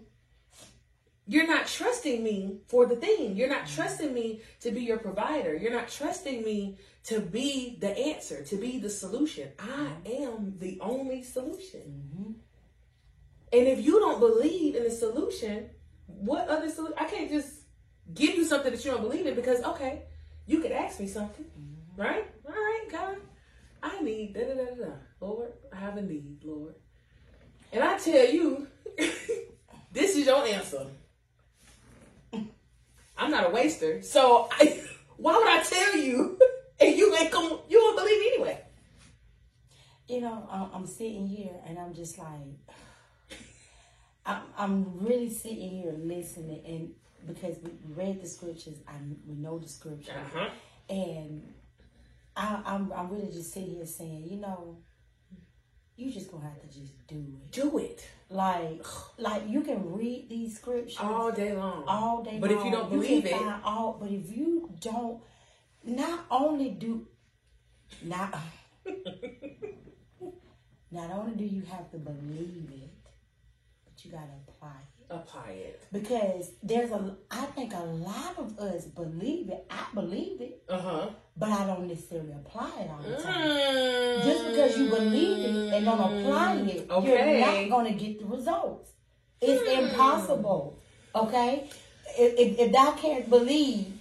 You're 1.25 1.47
not 1.47 1.67
trusting 1.67 2.21
me 2.21 2.57
for 2.67 2.85
the 2.85 2.97
thing. 2.97 3.37
You're 3.37 3.49
not 3.49 3.67
trusting 3.67 4.13
me 4.13 4.41
to 4.59 4.71
be 4.71 4.81
your 4.81 4.97
provider. 4.97 5.55
You're 5.55 5.71
not 5.71 5.87
trusting 5.87 6.43
me 6.43 6.77
to 7.05 7.21
be 7.21 7.77
the 7.79 7.97
answer, 7.97 8.43
to 8.43 8.57
be 8.57 8.77
the 8.77 8.89
solution. 8.89 9.49
I 9.57 9.91
am 10.05 10.55
the 10.59 10.79
only 10.81 11.23
solution. 11.23 11.81
Mm-hmm. 11.81 12.31
And 13.53 13.67
if 13.67 13.85
you 13.85 13.99
don't 13.99 14.19
believe 14.19 14.75
in 14.75 14.83
the 14.83 14.91
solution, 14.91 15.69
what 16.07 16.49
other 16.49 16.69
solution? 16.69 16.97
I 16.97 17.05
can't 17.05 17.29
just 17.29 17.53
give 18.13 18.35
you 18.35 18.43
something 18.43 18.71
that 18.71 18.83
you 18.83 18.91
don't 18.91 19.01
believe 19.01 19.25
in 19.25 19.35
because, 19.35 19.61
okay, 19.63 20.03
you 20.45 20.59
could 20.59 20.71
ask 20.71 20.99
me 20.99 21.07
something, 21.07 21.45
mm-hmm. 21.45 22.01
right? 22.01 22.25
All 22.45 22.53
right, 22.53 22.85
God, 22.91 23.17
I 23.81 24.01
need 24.01 24.33
da 24.33 24.41
da 24.41 24.53
da 24.55 24.75
da. 24.75 24.91
Lord, 25.21 25.53
I 25.71 25.77
have 25.77 25.95
a 25.95 26.01
need, 26.01 26.39
Lord. 26.43 26.75
And 27.71 27.83
I 27.83 27.97
tell 27.97 28.29
you, 28.29 28.67
this 29.91 30.17
is 30.17 30.25
your 30.25 30.45
answer. 30.45 30.87
I'm 33.17 33.31
not 33.31 33.45
a 33.47 33.49
waster. 33.49 34.01
So 34.01 34.47
I, 34.51 34.81
why 35.17 35.33
would 35.37 35.47
I 35.47 35.63
tell 35.63 35.95
you 35.97 36.39
and 36.79 36.95
you 36.95 37.15
ain't 37.15 37.31
come, 37.31 37.59
you 37.69 37.79
won't 37.81 37.97
believe 37.97 38.19
me 38.19 38.27
anyway? 38.33 38.59
You 40.07 40.21
know, 40.21 40.69
I'm 40.73 40.85
sitting 40.85 41.27
here 41.27 41.53
and 41.65 41.79
I'm 41.79 41.93
just 41.93 42.17
like, 42.17 42.27
I'm, 44.25 44.41
I'm 44.57 45.05
really 45.05 45.29
sitting 45.29 45.69
here 45.81 45.93
listening 45.97 46.61
and 46.65 46.91
because 47.25 47.55
we 47.63 47.71
read 47.95 48.21
the 48.21 48.27
scriptures, 48.27 48.75
I, 48.87 48.93
we 49.25 49.35
know 49.35 49.57
the 49.59 49.67
scripture, 49.69 50.11
Uh-huh. 50.11 50.49
and 50.89 51.53
I, 52.35 52.61
I'm 52.65 52.91
I'm 52.91 53.09
really 53.09 53.31
just 53.31 53.53
sitting 53.53 53.75
here 53.75 53.85
saying, 53.85 54.25
you 54.29 54.37
know, 54.41 54.77
you 55.95 56.11
just 56.11 56.29
gonna 56.29 56.43
have 56.43 56.59
to 56.61 56.67
just 56.67 57.07
do 57.07 57.15
it. 57.15 57.51
Do 57.51 57.77
it 57.77 58.05
Like, 58.33 58.83
like 59.19 59.43
you 59.47 59.61
can 59.61 59.93
read 59.93 60.27
these 60.27 60.55
scriptures 60.57 60.97
all 60.99 61.31
day 61.31 61.53
long. 61.53 61.83
all 61.87 62.23
day 62.23 62.31
long 62.31 62.41
But 62.41 62.51
if 62.51 62.65
you 62.65 62.71
don't 62.71 62.89
believe 62.89 63.25
it- 63.27 63.31
find 63.31 63.61
all. 63.63 63.97
But 63.99 64.09
if 64.09 64.35
you 64.35 64.71
don't, 64.81 65.21
not 65.83 66.25
only 66.31 66.69
do, 66.69 67.05
not, 68.01 68.35
not 70.91 71.11
only 71.11 71.35
do 71.35 71.45
you 71.45 71.61
have 71.69 71.91
to 71.91 71.97
believe 71.97 72.69
it, 72.73 72.89
but 73.85 74.03
you 74.03 74.09
gotta 74.11 74.33
apply 74.47 74.77
it. 74.81 74.92
Apply 75.09 75.49
it. 75.51 75.83
Because 75.91 76.51
there's 76.63 76.91
a, 76.91 77.15
I 77.29 77.45
think 77.47 77.73
a 77.73 77.79
lot 77.83 78.37
of 78.37 78.57
us 78.59 78.85
believe 78.85 79.49
it. 79.49 79.65
I 79.69 79.85
believe 79.93 80.41
it, 80.41 80.63
Uh 80.69 80.79
huh. 80.79 81.09
but 81.37 81.49
I 81.49 81.65
don't 81.67 81.87
necessarily 81.87 82.31
apply 82.31 82.71
it 82.81 82.89
all 82.89 83.01
the 83.03 83.21
time. 83.21 83.47
Mm. 83.47 84.23
Just 84.23 84.45
because 84.47 84.77
you 84.77 84.89
believe 84.89 85.37
it 85.45 85.73
and 85.73 85.85
don't 85.85 85.99
apply 85.99 86.55
it, 86.55 86.89
Okay. 86.89 87.07
you're 87.07 87.39
not 87.39 87.69
going 87.69 87.93
to 87.97 87.99
get 88.05 88.19
the 88.19 88.25
results. 88.25 88.91
It's 89.41 89.61
Hmm. 89.69 89.85
impossible. 89.85 90.79
Okay? 91.15 91.69
If, 92.17 92.39
if, 92.39 92.59
if 92.59 92.71
thou 92.71 92.91
can't 92.93 93.29
believe, 93.29 93.92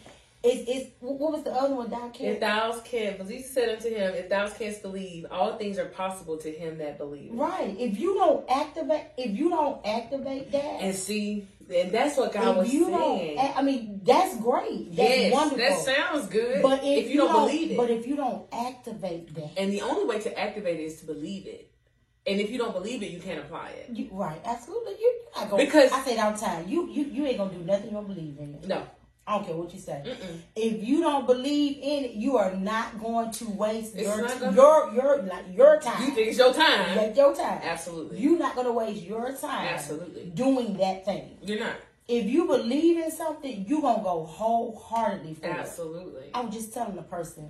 it's, 0.45 0.69
it's, 0.69 0.91
what 1.01 1.33
was 1.33 1.43
the 1.45 1.53
other 1.53 1.75
one? 1.75 1.89
Thou 1.89 2.07
If 2.09 2.13
can't. 2.15 2.41
thou 2.41 2.79
canst, 2.81 3.19
but 3.19 3.29
Jesus 3.29 3.53
said 3.53 3.69
unto 3.69 3.89
him, 3.89 4.15
If 4.15 4.29
thou 4.29 4.49
canst 4.49 4.83
believe, 4.83 5.27
all 5.31 5.57
things 5.57 5.79
are 5.79 5.87
possible 5.87 6.37
to 6.39 6.51
him 6.51 6.79
that 6.79 6.99
believes. 6.99 7.33
Right. 7.35 7.77
If 7.79 7.99
you 7.99 8.15
don't 8.15 8.49
activate, 8.51 9.05
if 9.17 9.37
you 9.39 9.51
don't 9.51 9.85
activate 9.87 10.51
that, 10.53 10.81
And 10.81 10.95
see, 10.97 11.47
and 11.73 11.93
that's 11.93 12.17
what 12.17 12.33
God 12.33 12.51
if 12.51 12.57
was 12.57 12.73
you 12.75 12.87
saying. 12.87 13.37
don't, 13.37 13.57
I 13.57 13.63
mean, 13.63 14.01
that's 14.03 14.37
great. 14.39 14.89
That's 14.97 15.09
yes, 15.09 15.33
wonderful. 15.33 15.59
that 15.59 15.79
sounds 15.79 16.27
good. 16.27 16.61
but 16.63 16.81
if, 16.83 17.09
you 17.09 17.19
don't, 17.19 17.33
believe 17.33 17.71
it, 17.71 17.77
but 17.77 17.91
if 17.91 18.07
you 18.07 18.17
don't 18.17 18.45
activate 18.53 19.33
that, 19.35 19.51
and 19.57 19.73
the 19.73 19.83
only 19.83 20.05
way 20.07 20.21
to 20.23 20.39
activate 20.39 20.81
it 20.81 20.85
is 20.85 21.01
to 21.01 21.07
believe 21.07 21.47
it. 21.47 21.69
And 22.27 22.41
if 22.41 22.51
you 22.51 22.59
don't 22.59 22.73
believe 22.73 23.03
it, 23.03 23.11
you 23.11 23.19
can't 23.19 23.41
apply 23.41 23.71
it. 23.71 23.91
you, 23.97 24.09
right, 24.13 24.41
absolutely, 24.45 24.93
you 24.93 25.21
not 25.37 25.51
gonna. 25.51 25.65
Because- 25.65 25.91
I 25.93 26.03
say 26.05 26.15
it 26.15 26.19
all 26.21 26.33
the 26.33 26.39
time. 26.39 26.69
You, 26.69 26.89
you, 26.89 27.05
you 27.05 27.27
ain't 27.27 27.39
gonna 27.39 27.53
do 27.53 27.65
nothing 27.65 27.87
you 27.87 27.93
don't 27.93 28.07
believe 28.07 28.39
in. 28.39 28.55
It. 28.63 28.69
No. 28.69 28.83
I 29.27 29.37
don't 29.37 29.47
care 29.47 29.57
what 29.57 29.73
you 29.73 29.79
say. 29.79 30.03
Mm-mm. 30.05 30.39
If 30.57 30.83
you 30.87 31.01
don't 31.01 31.27
believe 31.27 31.77
in 31.81 32.05
it, 32.07 32.11
you 32.15 32.37
are 32.39 32.55
not 32.57 33.01
going 33.01 33.31
to 33.33 33.51
waste 33.51 33.95
It's 33.95 34.03
your 34.03 34.53
your 34.53 34.93
your 34.95 35.23
like 35.23 35.45
your 35.55 35.81
time. 35.81 36.03
You 36.03 36.11
think 36.11 36.29
it's 36.29 36.39
your 36.39 36.53
time? 36.53 36.97
Like 36.97 37.17
your 37.17 37.35
time. 37.35 37.61
Absolutely. 37.63 38.19
You're 38.19 38.39
not 38.39 38.55
going 38.57 38.67
to 38.67 38.73
waste 38.73 39.03
your 39.03 39.31
time. 39.33 39.69
Absolutely. 39.75 40.25
Doing 40.35 40.77
that 40.79 41.05
thing. 41.05 41.39
You're 41.43 41.61
not. 41.61 41.77
If 42.09 42.27
you 42.27 42.47
believe 42.47 42.99
in 42.99 43.11
something, 43.13 43.65
you're 43.69 43.81
gonna 43.81 44.03
go 44.03 44.25
wholeheartedly 44.25 45.35
for 45.35 45.47
it. 45.47 45.51
Absolutely. 45.51 46.31
I 46.35 46.41
was 46.41 46.53
just 46.53 46.75
telling 46.75 46.97
the 46.97 47.03
person 47.03 47.49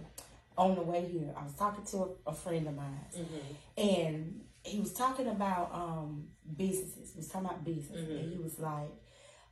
on 0.58 0.74
the 0.74 0.82
way 0.82 1.06
here. 1.10 1.30
I 1.36 1.42
was 1.42 1.54
talking 1.54 1.84
to 1.86 1.96
a, 2.26 2.30
a 2.30 2.34
friend 2.34 2.66
of 2.68 2.76
mine, 2.76 3.00
Mm-hmm. 3.18 3.80
and 3.80 4.40
he 4.62 4.78
was 4.78 4.92
talking 4.92 5.26
about 5.28 5.70
um, 5.74 6.26
businesses. 6.56 7.12
He 7.12 7.18
was 7.18 7.28
talking 7.28 7.46
about 7.48 7.64
business, 7.64 7.98
Mm-hmm. 7.98 8.12
and 8.18 8.30
he 8.32 8.38
was 8.38 8.58
like, 8.58 8.90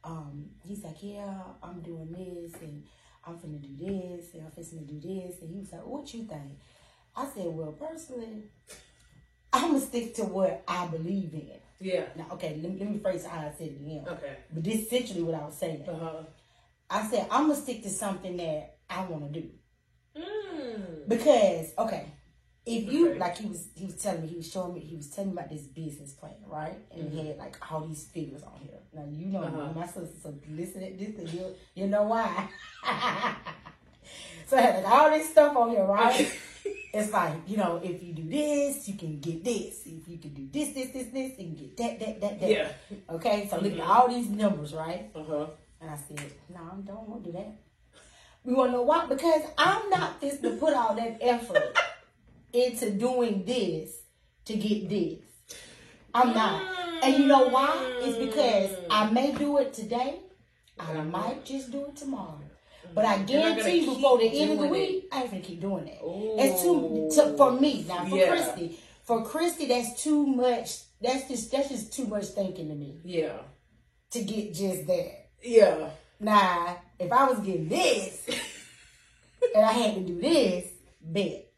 um, 0.04 0.46
he's 0.62 0.82
like, 0.82 0.96
yeah, 1.02 1.34
I'm 1.62 1.80
doing 1.80 2.10
this, 2.12 2.60
and 2.62 2.84
I'm 3.26 3.34
finna 3.34 3.60
do 3.60 3.76
this, 3.76 4.34
and 4.34 4.44
I'm 4.44 4.52
finna 4.52 4.86
do 4.86 5.00
this, 5.00 5.40
and 5.40 5.50
he 5.50 5.60
was 5.60 5.72
like, 5.72 5.86
what 5.86 6.12
you 6.14 6.24
think? 6.24 6.58
I 7.16 7.26
said, 7.26 7.46
well, 7.46 7.72
personally, 7.72 8.44
I'm 9.52 9.72
gonna 9.72 9.80
stick 9.80 10.14
to 10.14 10.24
what 10.24 10.62
I 10.66 10.86
believe 10.86 11.34
in. 11.34 11.50
Yeah. 11.80 12.04
Now, 12.16 12.26
okay, 12.32 12.58
let 12.62 12.72
me, 12.72 12.78
let 12.78 12.90
me 12.90 12.98
phrase 12.98 13.24
how 13.24 13.40
I 13.40 13.52
said 13.56 13.68
it 13.68 13.80
again. 13.80 14.04
Okay. 14.06 14.36
But 14.52 14.64
this 14.64 14.74
is 14.74 14.86
essentially 14.86 15.22
what 15.22 15.34
I 15.34 15.44
was 15.44 15.56
saying. 15.56 15.88
Uh-huh. 15.88 16.22
I 16.88 17.06
said, 17.08 17.26
I'm 17.30 17.48
gonna 17.48 17.60
stick 17.60 17.82
to 17.84 17.90
something 17.90 18.36
that 18.36 18.76
I 18.88 19.04
want 19.04 19.32
to 19.32 19.40
do. 19.40 19.48
Mm. 20.16 21.08
Because 21.08 21.72
okay, 21.78 22.06
if 22.78 22.92
you 22.92 23.11
Okay. 23.11 23.18
like 23.18 23.37
he 23.38 23.46
was 23.48 23.68
he 23.74 23.85
was 23.87 23.94
telling 23.96 24.22
me 24.22 24.28
he 24.28 24.37
was 24.37 24.50
showing 24.50 24.74
me 24.74 24.80
he 24.80 24.96
was 24.96 25.09
telling 25.11 25.30
me 25.30 25.37
about 25.38 25.50
this 25.50 25.62
business 25.62 26.12
plan 26.12 26.35
right, 26.46 26.78
and 26.92 27.12
he 27.12 27.26
had 27.28 27.37
like 27.38 27.56
all 27.72 27.80
these 27.87 28.04
figures 28.06 28.42
on 28.42 28.59
here. 28.62 28.78
Now 28.92 29.04
you 29.11 29.26
know 29.26 29.40
Mm-hmm. 29.40 29.59
Uh-huh. 29.61 29.72
my 29.80 29.87
sister 29.87 30.09
so 30.22 30.35
listen 30.50 30.83
at 30.83 30.98
this 30.98 31.16
and 31.18 31.28
you 31.33 31.54
you 31.74 31.87
know 31.87 32.04
why. 32.04 32.48
so 34.46 34.56
I 34.56 34.61
had 34.61 34.83
like 34.85 34.92
all 34.92 35.11
this 35.11 35.30
stuff 35.30 35.56
on 35.56 35.70
here 35.70 35.85
right. 35.85 36.33
It's 36.92 37.12
like 37.12 37.35
you 37.46 37.56
know 37.56 37.80
if 37.83 38.02
you 38.02 38.12
do 38.12 38.24
this 38.28 38.88
you 38.88 38.94
can 38.94 39.20
get 39.20 39.44
this. 39.44 39.83
If 39.87 40.09
you 40.09 40.18
can 40.18 40.35
do 40.35 40.48
this 40.50 40.74
this 40.74 40.90
this 40.90 41.06
this 41.06 41.38
you 41.38 41.46
can 41.46 41.54
get 41.54 41.76
that 41.76 42.00
that 42.00 42.20
that 42.20 42.40
that. 42.40 42.50
Yeah. 42.50 42.68
Okay, 43.09 43.46
so 43.48 43.56
look 43.61 43.72
at 43.74 43.78
Mm-hmm. 43.78 43.90
all 43.90 44.09
these 44.09 44.28
numbers 44.28 44.74
right. 44.74 45.09
Uh-huh. 45.14 45.46
And 45.80 45.88
I 45.88 45.96
said, 45.96 46.20
no, 46.52 46.61
I 46.61 46.80
don't 46.85 47.09
want 47.09 47.24
to 47.24 47.30
do 47.30 47.38
that. 47.38 47.52
We 48.44 48.52
want 48.54 48.68
to 48.72 48.78
know 48.78 48.83
why? 48.83 49.06
Because 49.06 49.42
I'm 49.56 49.88
not 49.88 50.20
this 50.20 50.38
to 50.40 50.50
put 50.56 50.74
all 50.74 50.94
that 50.96 51.16
effort 51.22 51.74
into 52.52 52.90
doing 52.90 53.44
this 53.44 53.96
to 54.46 54.56
get 54.56 54.88
this. 54.88 55.18
I'm 56.14 56.34
not. 56.34 56.62
And 57.02 57.14
you 57.16 57.26
know 57.26 57.48
why? 57.48 57.98
It's 58.02 58.18
because 58.18 58.76
I 58.90 59.10
may 59.10 59.32
do 59.32 59.58
it 59.58 59.72
today. 59.72 60.20
I 60.78 60.92
might 61.02 61.44
just 61.44 61.70
do 61.70 61.86
it 61.86 61.96
tomorrow. 61.96 62.40
But 62.94 63.04
I 63.04 63.18
guarantee 63.22 63.80
you 63.80 63.94
before 63.94 64.18
the 64.18 64.24
end 64.26 64.52
of 64.52 64.58
the 64.58 64.66
week, 64.66 65.08
I 65.12 65.22
ain't 65.22 65.30
gonna 65.30 65.42
keep 65.42 65.60
doing 65.60 65.84
that. 65.84 66.02
Ooh. 66.02 66.36
It's 66.38 66.62
too 66.62 67.10
to, 67.14 67.36
for 67.36 67.52
me 67.52 67.84
now. 67.86 68.04
For 68.06 68.16
Yeah. 68.16 68.28
Christy, 68.28 68.78
for 69.04 69.24
Christy, 69.24 69.66
that's 69.66 70.02
too 70.02 70.26
much. 70.26 70.78
That's 71.00 71.28
just 71.28 71.52
that's 71.52 71.68
just 71.68 71.92
too 71.92 72.06
much 72.06 72.26
thinking 72.26 72.68
to 72.68 72.74
me 72.74 73.00
Yeah. 73.04 73.38
to 74.10 74.22
get 74.24 74.54
just 74.54 74.86
that. 74.88 75.28
Yeah. 75.42 75.90
Now, 76.18 76.78
if 76.98 77.12
I 77.12 77.26
was 77.30 77.38
getting 77.40 77.68
this 77.68 78.26
and 79.54 79.64
I 79.64 79.72
had 79.72 79.94
to 79.94 80.00
do 80.00 80.20
this, 80.20 80.66
bet. 81.00 81.49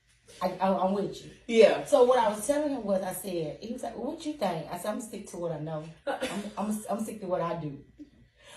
I, 0.43 0.53
I, 0.61 0.75
I'm 0.77 0.93
with 0.93 1.25
you. 1.25 1.31
Yeah. 1.47 1.85
So 1.85 2.05
what 2.05 2.19
I 2.19 2.29
was 2.29 2.45
telling 2.47 2.71
him 2.71 2.83
was, 2.85 3.03
I 3.03 3.13
said, 3.13 3.59
he 3.61 3.73
was 3.73 3.83
like, 3.83 3.97
well, 3.97 4.13
"What 4.13 4.27
you 4.27 4.33
think?" 4.33 4.67
I 4.71 4.77
said, 4.77 4.89
"I'm 4.89 4.99
gonna 4.99 5.03
stick 5.03 5.29
to 5.31 5.37
what 5.37 5.53
I 5.53 5.61
know. 5.61 5.85
I'm, 6.07 6.19
I'm, 6.59 6.85
I'm 6.91 7.01
stick 7.03 7.21
to 7.21 7.27
what 7.27 7.41
I 7.41 7.55
do 7.55 7.79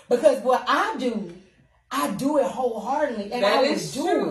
because 0.08 0.42
what 0.42 0.64
I 0.66 0.96
do, 0.98 1.32
I 1.90 2.10
do 2.12 2.38
it 2.38 2.44
wholeheartedly, 2.46 3.32
and 3.32 3.44
I 3.44 3.50
That 3.50 3.60
would 3.62 3.70
is 3.70 3.94
do 3.94 4.02
true. 4.02 4.30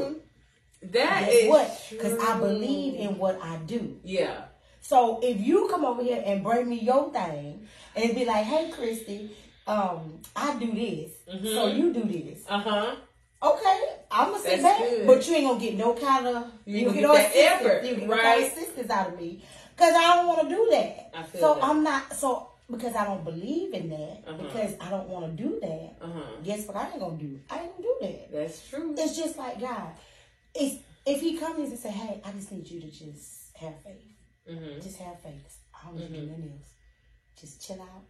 it. 0.81 0.91
That 0.93 1.47
what? 1.47 1.87
Because 1.89 2.19
I 2.19 2.39
believe 2.39 2.95
in 2.95 3.17
what 3.17 3.41
I 3.41 3.57
do. 3.57 3.99
Yeah. 4.03 4.45
So 4.81 5.19
if 5.23 5.41
you 5.41 5.67
come 5.69 5.83
over 5.83 6.03
here 6.03 6.21
and 6.23 6.43
bring 6.43 6.69
me 6.69 6.79
your 6.79 7.11
thing 7.11 7.67
and 7.95 8.13
be 8.15 8.25
like, 8.25 8.45
"Hey, 8.45 8.69
Christy, 8.69 9.31
um, 9.65 10.21
I 10.35 10.55
do 10.59 10.71
this, 10.73 11.11
so 11.53 11.67
you 11.67 11.91
do 11.91 12.03
this." 12.03 12.43
Uh-huh. 12.47 12.95
Okay, 13.41 13.94
I'm 14.15 14.31
gonna 14.31 14.43
sit 14.43 14.61
back, 14.61 14.79
good. 14.79 15.07
but 15.07 15.27
you 15.27 15.35
ain't 15.35 15.47
gonna 15.47 15.59
get 15.59 15.75
no 15.75 15.93
kind 15.93 16.27
of 16.27 16.51
You 16.65 16.77
you 16.79 16.85
get 16.85 16.93
get 16.95 17.01
no 17.03 17.13
that 17.13 17.29
assistance. 17.31 17.61
effort, 17.65 17.83
you 17.85 17.95
get 17.95 18.07
no 18.09 18.17
kind 18.17 18.43
assistance 18.45 18.89
out 18.89 19.07
of 19.13 19.19
me 19.19 19.43
because 19.75 19.93
I 19.93 20.15
don't 20.15 20.27
want 20.27 20.49
to 20.49 20.55
do 20.55 20.67
that. 20.71 21.11
I 21.13 21.23
feel 21.23 21.41
so 21.41 21.53
that. 21.55 21.63
I'm 21.63 21.83
not 21.83 22.13
so 22.13 22.49
because 22.71 22.95
I 22.95 23.05
don't 23.05 23.23
believe 23.23 23.73
in 23.73 23.89
that 23.89 24.23
Uh-huh. 24.27 24.37
because 24.43 24.73
I 24.81 24.89
don't 24.89 25.07
want 25.09 25.25
to 25.37 25.43
do 25.43 25.59
that. 25.61 25.95
Uh-huh. 26.01 26.19
Guess 26.43 26.67
what? 26.67 26.77
I 26.77 26.89
ain't 26.91 26.99
gonna 26.99 27.17
do. 27.17 27.39
I 27.49 27.59
ain't 27.59 27.71
gonna 27.77 27.83
do 27.83 27.95
that. 28.01 28.31
That's 28.31 28.69
true. 28.69 28.95
It's 28.97 29.15
just 29.17 29.37
like 29.37 29.59
God. 29.59 29.89
It's 30.55 30.75
if 31.05 31.21
He 31.21 31.37
comes 31.37 31.69
and 31.69 31.77
say, 31.79 31.89
"Hey, 31.91 32.21
I 32.25 32.31
just 32.31 32.51
need 32.51 32.67
you 32.67 32.81
to 32.81 32.87
just 32.89 33.55
have 33.57 33.73
faith. 33.83 34.01
Mm-hmm. 34.49 34.81
Just 34.81 34.97
have 34.97 35.19
faith. 35.21 35.59
I 35.73 35.85
don't 35.87 35.97
need 35.99 36.13
do 36.13 36.25
nothing 36.25 36.51
else. 36.57 36.69
Just 37.39 37.65
chill 37.67 37.81
out. 37.81 38.03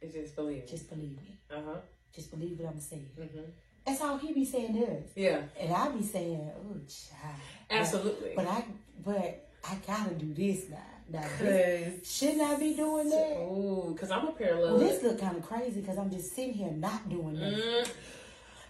It's 0.00 0.14
just 0.14 0.34
believe. 0.34 0.66
Just 0.66 0.88
believe 0.88 1.16
me. 1.16 1.38
Uh-huh. 1.50 1.80
Just 2.14 2.30
believe 2.30 2.58
what 2.58 2.72
I'm 2.72 2.80
saying." 2.80 3.10
Mm-hmm. 3.18 3.50
That's 3.86 4.00
all 4.00 4.18
He 4.18 4.32
be 4.32 4.44
saying 4.44 4.74
to 4.74 4.84
us. 4.86 5.04
Yeah. 5.16 5.40
And 5.58 5.72
I 5.72 5.88
be 5.88 6.02
saying, 6.02 6.50
oh, 6.56 6.76
child. 6.88 7.34
Absolutely. 7.70 8.32
But 8.36 8.46
I, 8.46 8.64
but 9.04 9.48
I 9.68 9.76
gotta 9.86 10.14
do 10.14 10.32
this 10.34 10.68
now. 10.68 10.76
Now, 11.12 11.24
this, 11.40 11.98
Cause 12.00 12.12
shouldn't 12.18 12.42
I 12.42 12.56
be 12.56 12.74
doing 12.74 13.08
that? 13.10 13.36
ooh, 13.40 13.96
cause 13.98 14.12
I'm 14.12 14.28
a 14.28 14.32
parallel. 14.32 14.76
Well, 14.76 14.78
this 14.78 15.02
look 15.02 15.20
kind 15.20 15.36
of 15.36 15.42
crazy 15.44 15.80
because 15.80 15.98
I'm 15.98 16.08
just 16.10 16.34
sitting 16.36 16.54
here 16.54 16.70
not 16.70 17.08
doing 17.08 17.34
that. 17.40 17.52
Mm. 17.52 17.90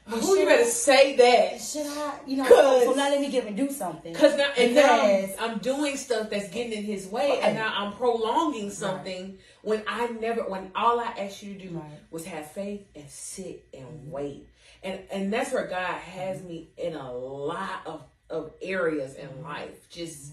But 0.09 0.21
Who 0.21 0.39
you 0.39 0.47
better 0.47 0.63
I- 0.63 0.67
say 0.67 1.17
that? 1.17 1.61
Should 1.61 1.87
I, 1.87 2.15
you 2.27 2.39
know, 2.39 2.45
so 2.49 2.95
now 2.95 3.11
let 3.11 3.21
me 3.21 3.31
get 3.31 3.45
and 3.47 3.57
do 3.57 3.71
something. 3.71 4.15
Cause 4.15 4.37
now 4.39 4.51
and 4.57 4.75
now 4.75 5.07
Because- 5.07 5.37
I'm, 5.39 5.51
I'm 5.51 5.59
doing 5.59 5.97
stuff 5.99 6.31
that's 6.31 6.49
getting 6.49 6.73
in 6.73 6.83
his 6.85 7.07
way, 7.09 7.29
Right. 7.29 7.41
and 7.43 7.57
now 7.57 7.73
I'm 7.77 7.93
prolonging 7.93 8.71
something 8.71 9.37
when 9.63 9.83
I 9.87 10.07
never, 10.09 10.43
when 10.49 10.71
all 10.75 10.99
I 10.99 11.13
asked 11.19 11.43
you 11.43 11.55
to 11.55 11.69
do 11.69 11.75
Right. 11.77 11.91
Was 12.11 12.25
have 12.25 12.51
faith 12.51 12.87
and 12.97 13.09
sit 13.11 13.67
and 13.75 14.11
wait, 14.11 14.49
and 14.83 15.01
and 15.13 15.33
that's 15.33 15.53
where 15.53 15.67
God 15.67 15.95
has 15.95 16.43
me 16.43 16.71
in 16.77 16.95
a 16.95 17.13
lot 17.13 17.83
of 17.87 18.03
of 18.31 18.53
areas 18.63 19.15
in 19.15 19.29
Mm-hmm. 19.29 19.43
life, 19.43 19.89
just 19.91 20.33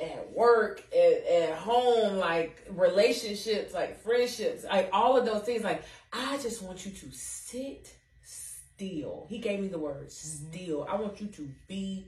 at 0.00 0.32
work, 0.32 0.82
at, 0.94 1.26
at 1.26 1.58
home, 1.58 2.16
like 2.18 2.66
relationships, 2.70 3.72
like 3.74 4.02
friendships, 4.02 4.64
like 4.64 4.90
all 4.92 5.16
of 5.16 5.24
those 5.26 5.42
things. 5.42 5.62
Like 5.64 5.82
I 6.12 6.38
just 6.38 6.62
want 6.62 6.84
you 6.86 6.92
to 6.92 7.10
sit 7.12 7.94
still. 8.22 9.26
He 9.28 9.38
gave 9.38 9.60
me 9.60 9.68
the 9.68 9.78
word 9.78 10.10
Mm-hmm. 10.12 10.52
still. 10.52 10.86
I 10.88 10.96
want 10.96 11.20
you 11.20 11.28
to 11.28 11.48
be 11.68 12.06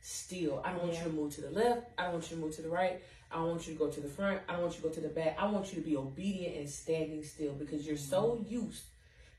still. 0.00 0.62
I 0.64 0.72
don't 0.72 0.82
want 0.84 0.94
you 0.98 1.04
to 1.04 1.10
move 1.10 1.34
to 1.34 1.40
the 1.42 1.50
left. 1.50 1.86
I 1.98 2.04
don't 2.04 2.14
want 2.14 2.30
you 2.30 2.36
to 2.36 2.42
move 2.42 2.54
to 2.56 2.62
the 2.62 2.68
right. 2.70 3.02
I 3.30 3.36
don't 3.36 3.48
want 3.48 3.66
you 3.66 3.74
to 3.74 3.78
go 3.78 3.88
to 3.88 4.00
the 4.00 4.08
front. 4.08 4.40
I 4.48 4.52
don't 4.54 4.62
want 4.62 4.74
you 4.74 4.82
to 4.82 4.88
go 4.88 4.94
to 4.94 5.00
the 5.00 5.08
back. 5.08 5.36
I 5.38 5.46
want 5.46 5.72
you 5.72 5.80
to 5.80 5.86
be 5.88 5.96
obedient 5.96 6.56
and 6.56 6.68
standing 6.68 7.22
still 7.22 7.52
because 7.52 7.86
you're 7.86 7.96
so 7.96 8.40
Mm-hmm. 8.40 8.48
used 8.48 8.84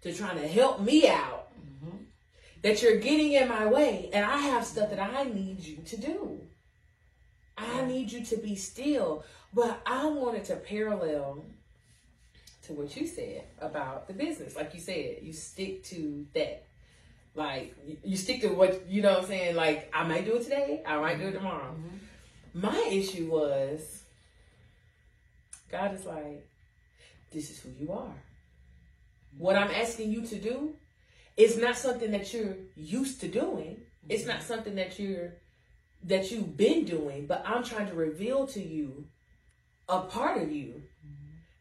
to 0.02 0.14
trying 0.14 0.40
to 0.40 0.48
help 0.48 0.82
me 0.82 1.08
out 1.08 1.50
mm-hmm. 1.60 1.98
that 2.64 2.82
you're 2.82 2.98
getting 2.98 3.34
in 3.34 3.48
my 3.48 3.66
way 3.66 4.10
and 4.14 4.26
I 4.26 4.38
have 4.38 4.66
stuff 4.66 4.90
that 4.90 5.00
I 5.00 5.24
need 5.24 5.60
you 5.60 5.78
to 5.78 5.98
do. 5.98 6.42
I 7.58 7.86
need 7.86 8.12
you 8.12 8.24
to 8.26 8.38
be 8.38 8.56
still. 8.56 9.24
But 9.54 9.82
I 9.86 10.06
wanted 10.06 10.46
to 10.46 10.56
parallel 10.56 11.46
to 12.64 12.74
what 12.74 12.96
you 12.96 13.06
said 13.06 13.44
about 13.60 14.08
the 14.08 14.14
business. 14.14 14.56
Like 14.56 14.74
you 14.74 14.80
said, 14.80 15.18
you 15.22 15.34
stick 15.34 15.84
to 15.86 16.26
that. 16.34 16.66
Like 17.34 17.76
you- 18.04 18.18
stick 18.18 18.42
to 18.42 18.50
what 18.50 18.88
you 18.88 19.02
know 19.02 19.14
what 19.14 19.22
I'm 19.22 19.28
saying? 19.28 19.56
Like 19.56 19.90
I 19.94 20.04
might 20.06 20.26
do 20.26 20.36
it 20.36 20.44
today, 20.44 20.82
I 20.86 21.00
might 21.00 21.18
do 21.18 21.26
it 21.26 21.28
mm-hmm. 21.28 21.38
tomorrow. 21.38 21.76
Mm-hmm. 21.76 22.62
My 22.62 22.90
issue 22.92 23.32
was 23.32 24.04
God 25.72 25.96
is 25.96 26.06
like, 26.06 26.46
this 27.32 27.50
is 27.50 27.60
who 27.62 27.70
you 27.80 27.94
are. 27.94 28.14
What 29.38 29.56
I'm 29.56 29.72
asking 29.72 30.12
you 30.12 30.22
to 30.28 30.36
do 30.36 30.76
is 31.38 31.58
not 31.58 31.78
something 31.78 32.12
that 32.12 32.34
you're 32.34 32.56
used 32.76 33.22
to 33.22 33.28
doing. 33.28 33.82
It's 34.10 34.26
not 34.26 34.44
something 34.44 34.76
that 34.76 35.00
you're 35.00 35.34
that 36.04 36.32
you've 36.32 36.58
been 36.58 36.86
doing, 36.86 37.28
but 37.28 37.44
I'm 37.46 37.64
trying 37.64 37.88
to 37.88 37.94
reveal 37.94 38.48
to 38.48 38.62
you 38.62 39.06
a 39.88 40.02
part 40.02 40.42
of 40.42 40.52
you 40.52 40.82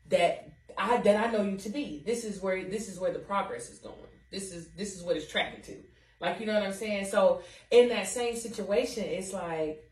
that 0.09 0.50
I 0.78 0.98
that 0.98 1.16
I 1.16 1.30
know 1.30 1.42
you 1.42 1.56
to 1.59 1.68
be. 1.68 2.02
This 2.04 2.24
is 2.24 2.40
where 2.40 2.64
this 2.64 2.88
is 2.88 2.98
where 2.98 3.12
the 3.12 3.18
progress 3.18 3.70
is 3.70 3.78
going. 3.78 3.96
This 4.30 4.52
is 4.52 4.68
this 4.76 4.96
is 4.96 5.02
what 5.02 5.16
it's 5.16 5.30
tracking 5.30 5.62
to. 5.62 5.76
Like 6.20 6.40
you 6.40 6.46
know 6.46 6.54
what 6.54 6.62
I'm 6.62 6.72
saying? 6.72 7.06
So 7.06 7.42
in 7.70 7.88
that 7.88 8.09
same 8.09 8.37
situation, 8.37 9.04
it's 9.04 9.33
like 9.33 9.83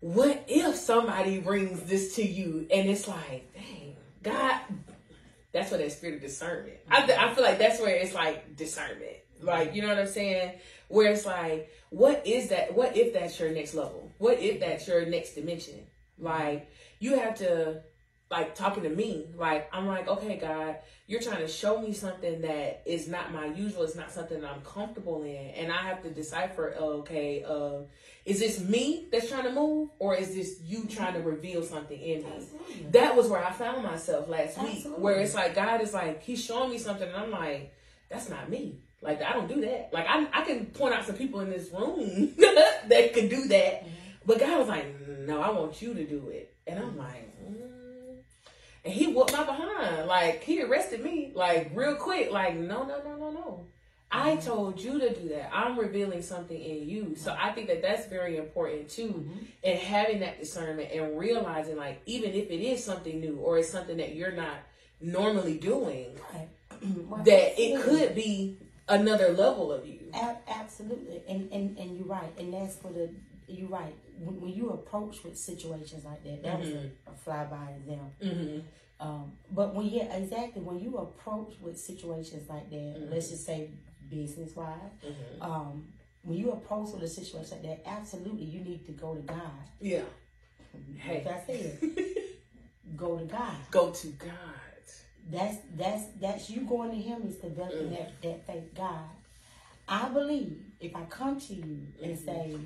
what 0.00 0.44
if 0.48 0.74
somebody 0.74 1.38
brings 1.38 1.84
this 1.84 2.16
to 2.16 2.22
you 2.22 2.66
and 2.72 2.90
it's 2.90 3.06
like, 3.06 3.54
dang, 3.54 3.96
God, 4.22 4.60
that's 5.52 5.70
where 5.70 5.78
that 5.78 5.92
spirit 5.92 6.16
of 6.16 6.20
discernment. 6.22 6.78
I, 6.90 7.04
th- 7.06 7.18
I 7.18 7.34
feel 7.34 7.44
like 7.44 7.58
that's 7.58 7.80
where 7.80 7.94
it's 7.94 8.14
like 8.14 8.56
discernment. 8.56 9.16
Like, 9.42 9.74
you 9.74 9.82
know 9.82 9.88
what 9.88 9.98
I'm 9.98 10.06
saying? 10.06 10.58
Where 10.88 11.12
it's 11.12 11.26
like, 11.26 11.70
what 11.90 12.26
is 12.26 12.48
that? 12.50 12.74
What 12.74 12.96
if 12.96 13.12
that's 13.12 13.38
your 13.38 13.50
next 13.50 13.74
level? 13.74 14.12
What 14.18 14.38
if 14.38 14.60
that's 14.60 14.86
your 14.86 15.04
next 15.06 15.34
dimension? 15.34 15.86
Like, 16.18 16.70
you 17.00 17.18
have 17.18 17.34
to, 17.38 17.82
like, 18.32 18.56
talking 18.56 18.82
to 18.82 18.88
me, 18.88 19.26
like, 19.36 19.68
I'm 19.72 19.86
like, 19.86 20.08
okay, 20.08 20.36
God, 20.36 20.76
you're 21.06 21.20
trying 21.20 21.42
to 21.42 21.48
show 21.48 21.80
me 21.80 21.92
something 21.92 22.40
that 22.40 22.82
is 22.86 23.06
not 23.06 23.32
my 23.32 23.46
usual. 23.46 23.82
It's 23.82 23.94
not 23.94 24.10
something 24.10 24.40
that 24.40 24.50
I'm 24.50 24.62
comfortable 24.62 25.22
in. 25.22 25.50
And 25.50 25.70
I 25.70 25.82
have 25.82 26.02
to 26.02 26.10
decipher, 26.10 26.74
okay, 26.74 27.44
uh, 27.44 27.82
is 28.24 28.40
this 28.40 28.60
me 28.60 29.08
that's 29.12 29.28
trying 29.28 29.44
to 29.44 29.52
move 29.52 29.90
or 29.98 30.14
is 30.14 30.34
this 30.34 30.60
you 30.64 30.86
trying 30.86 31.14
to 31.14 31.20
reveal 31.20 31.62
something 31.62 32.00
in 32.00 32.22
me? 32.22 32.26
Absolutely. 32.34 32.86
That 32.92 33.14
was 33.14 33.28
where 33.28 33.44
I 33.44 33.52
found 33.52 33.82
myself 33.82 34.28
last 34.28 34.58
week, 34.58 34.76
Absolutely. 34.76 35.02
where 35.02 35.20
it's 35.20 35.34
like 35.34 35.54
God 35.54 35.80
is 35.82 35.92
like 35.92 36.22
He's 36.22 36.42
showing 36.42 36.70
me 36.70 36.78
something, 36.78 37.08
and 37.08 37.16
I'm 37.16 37.30
like, 37.30 37.74
that's 38.08 38.28
not 38.28 38.48
me. 38.48 38.78
Like 39.00 39.22
I 39.22 39.32
don't 39.32 39.48
do 39.48 39.60
that. 39.62 39.90
Like 39.92 40.06
I, 40.08 40.26
I 40.32 40.42
can 40.44 40.66
point 40.66 40.94
out 40.94 41.04
some 41.04 41.16
people 41.16 41.40
in 41.40 41.50
this 41.50 41.70
room 41.72 42.32
that 42.38 43.10
could 43.12 43.28
do 43.28 43.48
that, 43.48 43.86
but 44.24 44.38
God 44.38 44.60
was 44.60 44.68
like, 44.68 44.86
no, 45.26 45.40
I 45.40 45.50
want 45.50 45.82
you 45.82 45.92
to 45.94 46.06
do 46.06 46.28
it, 46.28 46.54
and 46.66 46.78
I'm 46.78 46.96
like. 46.96 47.28
And 48.84 48.94
He 48.94 49.06
whooped 49.08 49.32
my 49.32 49.44
behind. 49.44 50.06
Like 50.06 50.42
He 50.42 50.62
arrested 50.62 51.02
me, 51.02 51.32
like 51.34 51.70
real 51.74 51.96
quick. 51.96 52.30
Like 52.30 52.56
no, 52.56 52.84
no, 52.84 53.02
no, 53.02 53.16
no, 53.16 53.30
no. 53.30 53.66
I 54.14 54.32
mm-hmm. 54.32 54.46
told 54.46 54.80
you 54.80 54.98
to 55.00 55.14
do 55.14 55.30
that. 55.30 55.50
I'm 55.54 55.78
revealing 55.78 56.20
something 56.20 56.60
in 56.60 56.86
you. 56.86 57.14
So 57.16 57.34
I 57.38 57.50
think 57.52 57.68
that 57.68 57.80
that's 57.80 58.06
very 58.06 58.36
important 58.36 58.90
too. 58.90 59.08
Mm-hmm. 59.08 59.38
And 59.64 59.78
having 59.78 60.20
that 60.20 60.38
discernment 60.38 60.90
and 60.92 61.18
realizing, 61.18 61.76
like, 61.76 62.02
even 62.04 62.32
if 62.32 62.50
it 62.50 62.60
is 62.60 62.84
something 62.84 63.20
new 63.20 63.36
or 63.36 63.58
it's 63.58 63.70
something 63.70 63.96
that 63.96 64.14
you're 64.14 64.32
not 64.32 64.56
normally 65.00 65.58
doing, 65.58 66.18
Right. 66.32 66.48
Well, 67.08 67.22
that 67.22 67.60
it 67.60 67.80
could 67.82 68.14
be 68.14 68.58
another 68.88 69.32
level 69.32 69.72
of 69.72 69.86
you. 69.86 70.00
Absolutely, 70.48 71.22
and, 71.28 71.50
and 71.52 71.78
and 71.78 71.96
you're 71.96 72.06
right, 72.06 72.32
and 72.38 72.52
that's 72.52 72.76
for 72.76 72.92
the 72.92 73.08
you're 73.52 73.68
right. 73.68 73.94
When, 74.18 74.40
when 74.40 74.52
you 74.52 74.70
approach 74.70 75.22
with 75.24 75.36
situations 75.38 76.04
like 76.04 76.22
that, 76.24 76.42
that 76.42 76.58
was 76.58 76.68
a, 76.68 76.90
a 77.06 77.12
flyby 77.30 77.76
example. 77.78 78.12
Mm-hmm. 78.22 78.60
Um, 79.00 79.32
but 79.50 79.74
when 79.74 79.86
yeah, 79.86 80.14
exactly 80.16 80.62
when 80.62 80.78
you 80.78 80.96
approach 80.98 81.54
with 81.60 81.78
situations 81.78 82.48
like 82.48 82.70
that, 82.70 82.76
Mm-hmm. 82.76 83.12
let's 83.12 83.30
just 83.30 83.44
say 83.46 83.70
business 84.08 84.54
wise, 84.54 84.76
um, 85.40 85.84
when 86.22 86.38
you 86.38 86.52
approach 86.52 86.92
with 86.92 87.02
a 87.02 87.08
situation 87.08 87.50
like 87.52 87.62
that, 87.62 87.90
absolutely 87.90 88.44
you 88.44 88.60
need 88.60 88.86
to 88.86 88.92
go 88.92 89.14
to 89.14 89.20
God. 89.22 89.40
Yeah. 89.80 90.02
Hey. 90.96 91.24
Like 91.26 91.34
I 91.36 91.46
said, 91.46 91.78
go 92.96 93.18
to 93.18 93.24
God. 93.24 93.54
Go 93.70 93.90
to 93.90 94.06
God. 94.08 94.30
That's 95.30 95.56
that's 95.76 96.04
that's 96.20 96.50
you 96.50 96.62
going 96.62 96.90
to 96.90 96.96
Him 96.96 97.22
is 97.26 97.36
developing 97.36 97.88
Mm. 97.88 97.98
that 97.98 98.22
that 98.22 98.46
faith. 98.46 98.74
God, 98.74 99.08
I 99.88 100.08
believe 100.08 100.58
if 100.80 100.94
I 100.96 101.02
come 101.04 101.40
to 101.40 101.54
you 101.54 101.78
and 102.02 102.18
say 102.18 102.56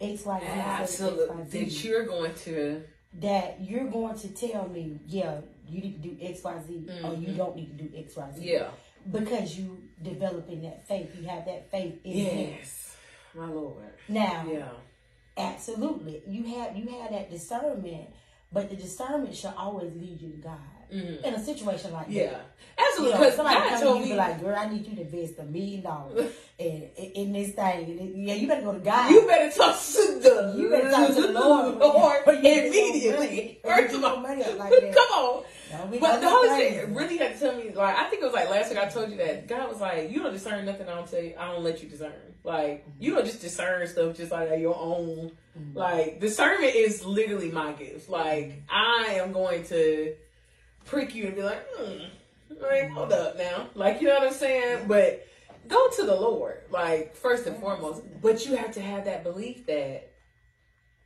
X 0.00 0.24
Y 0.24 0.40
Z, 0.40 0.46
Mm-hmm. 0.46 0.60
Absolutely. 0.60 1.42
That 1.44 1.84
you're 1.84 2.04
going 2.04 2.34
to. 2.34 2.82
that 3.20 3.56
you're 3.60 3.86
going 3.86 4.18
to 4.18 4.28
tell 4.28 4.68
me, 4.68 5.00
yeah, 5.06 5.40
you 5.68 5.80
need 5.80 6.02
to 6.02 6.08
do 6.10 6.16
X 6.22 6.42
Y 6.44 6.54
Z, 6.66 6.86
or 7.04 7.14
you 7.14 7.28
Mhm. 7.28 7.36
don't 7.36 7.56
need 7.56 7.76
to 7.78 7.84
do 7.84 7.96
X 7.98 8.16
Y 8.16 8.30
Z. 8.36 8.40
Yeah. 8.52 8.68
because 9.10 9.56
you 9.58 9.82
developing 10.02 10.62
that 10.62 10.86
faith. 10.88 11.14
You 11.18 11.26
have 11.28 11.44
that 11.46 11.70
faith 11.70 11.94
in. 12.04 12.16
Yes. 12.58 12.96
My 13.34 13.48
Lord. 13.48 13.92
Now, 14.08 14.44
Yeah. 14.50 14.68
absolutely, 15.36 16.22
you 16.26 16.42
have 16.56 16.76
you 16.76 16.86
have 16.88 17.10
that 17.10 17.30
discernment, 17.30 18.08
but 18.52 18.68
the 18.70 18.76
discernment 18.76 19.34
should 19.36 19.54
always 19.56 19.92
lead 19.94 20.20
you 20.20 20.30
to 20.32 20.36
God. 20.38 20.58
Mhm. 20.92 21.22
In 21.24 21.34
a 21.34 21.44
situation 21.44 21.92
like 21.92 22.06
that. 22.06 22.12
Yeah. 22.12 22.30
that. 22.30 22.46
Absolutely. 22.78 23.06
You 23.06 23.14
know, 23.14 23.20
Because 23.24 23.36
somebody 23.36 23.56
God 23.56 23.68
come 23.70 23.78
to 23.78 23.84
told 23.86 24.00
me. 24.02 24.14
like, 24.14 24.40
girl, 24.40 24.54
I 24.56 24.68
need 24.68 24.86
you 24.86 24.96
to 24.96 25.00
invest 25.02 25.38
a 25.38 25.44
million 25.44 25.82
dollars 25.82 26.30
in, 26.58 27.32
this 27.32 27.50
thing. 27.54 27.88
It- 27.88 28.16
yeah, 28.16 28.34
you 28.34 28.46
better 28.48 28.62
go 28.62 28.72
to 28.74 28.78
God. 28.80 29.10
you 29.10 29.26
better 29.26 29.50
talk 29.56 29.80
to 29.80 30.18
the 30.22 30.54
You 30.58 30.68
better 30.70 30.90
talk 30.90 31.08
to 31.14 31.22
the 31.22 31.32
Lord, 31.40 31.78
Lord 31.78 32.20
when 32.26 32.36
you 32.36 32.42
get 32.42 32.56
your 32.56 32.66
immediately. 32.66 33.26
money- 33.26 33.58
when 33.62 33.76
you 33.76 33.82
First 33.82 33.94
of 33.96 34.04
all, 34.04 34.16
money 34.18 34.44
like 34.44 34.70
that. 34.70 34.94
come 34.94 35.18
on. 35.18 35.44
But 36.00 36.20
the 36.20 36.28
Holy. 36.28 36.48
Spirit 36.48 36.88
really 36.90 37.16
had 37.16 37.34
to 37.34 37.40
tell 37.40 37.56
me, 37.56 37.70
like, 37.74 37.96
I 37.96 38.04
think 38.10 38.22
it 38.22 38.26
was 38.26 38.34
like 38.34 38.50
last 38.50 38.68
week 38.70 38.78
I 38.78 38.88
told 38.88 39.10
you 39.10 39.16
that 39.16 39.48
God 39.48 39.68
was 39.68 39.80
like, 39.80 40.10
you 40.10 40.22
don't 40.22 40.32
discern 40.32 40.64
nothing 40.66 40.88
I 40.88 40.94
don't 40.94 41.10
tell 41.10 41.20
you, 41.22 41.34
I 41.38 41.46
don't 41.52 41.64
let 41.64 41.82
you 41.82 41.88
discern. 41.88 42.12
Like, 42.44 42.86
you 43.00 43.14
don't 43.14 43.24
just 43.26 43.40
discern 43.40 43.86
stuff 43.88 44.16
just 44.16 44.30
like 44.32 44.50
your 44.60 44.76
own. 44.78 45.32
Like, 45.74 46.20
discernment 46.20 46.74
is 46.74 47.04
literally 47.04 47.50
my 47.50 47.72
gift. 47.72 48.08
Like, 48.10 48.62
I 48.70 49.14
am 49.20 49.32
going 49.32 49.64
to 49.64 50.14
prick 50.86 51.14
you 51.14 51.26
and 51.26 51.36
be 51.36 51.42
like, 51.42 51.64
hmm, 51.76 52.04
like, 52.60 52.90
hold 52.90 53.12
up 53.12 53.36
now. 53.36 53.68
Like, 53.74 54.00
you 54.00 54.08
know 54.08 54.14
what 54.14 54.28
I'm 54.28 54.32
saying? 54.32 54.86
But 54.86 55.26
go 55.68 55.88
to 55.90 56.04
the 56.04 56.14
Lord, 56.14 56.62
like, 56.70 57.14
first 57.14 57.46
and 57.46 57.56
foremost. 57.58 58.02
But 58.22 58.46
you 58.46 58.56
have 58.56 58.72
to 58.72 58.80
have 58.80 59.04
that 59.04 59.22
belief 59.22 59.66
that, 59.66 60.12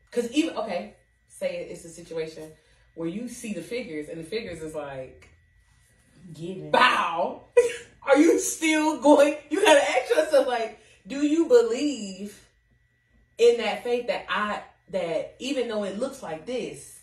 because 0.07 0.31
even, 0.33 0.57
okay, 0.57 0.95
say 1.29 1.67
it's 1.71 1.85
a 1.85 1.89
situation 1.89 2.51
where 2.95 3.09
you 3.09 3.29
see 3.29 3.55
the 3.55 3.63
figures 3.63 4.09
and 4.09 4.21
the 4.21 4.25
figures 4.25 4.63
is 4.63 4.75
like, 4.75 5.29
Giving. 6.35 6.71
bow. 6.71 7.45
Are 8.03 8.17
you 8.17 8.39
still 8.39 9.01
going? 9.01 9.37
You 9.51 9.63
gotta 9.63 9.83
ask 9.83 10.11
yourself, 10.11 10.47
like, 10.47 10.79
do 11.07 11.25
you 11.25 11.47
believe 11.47 12.39
in 13.39 13.59
that 13.59 13.85
faith 13.85 14.07
that 14.09 14.27
I 14.29 14.63
that 14.91 15.37
even 15.39 15.69
though 15.69 15.85
it 15.85 15.99
looks 15.99 16.23
like 16.23 16.47
this, 16.47 17.01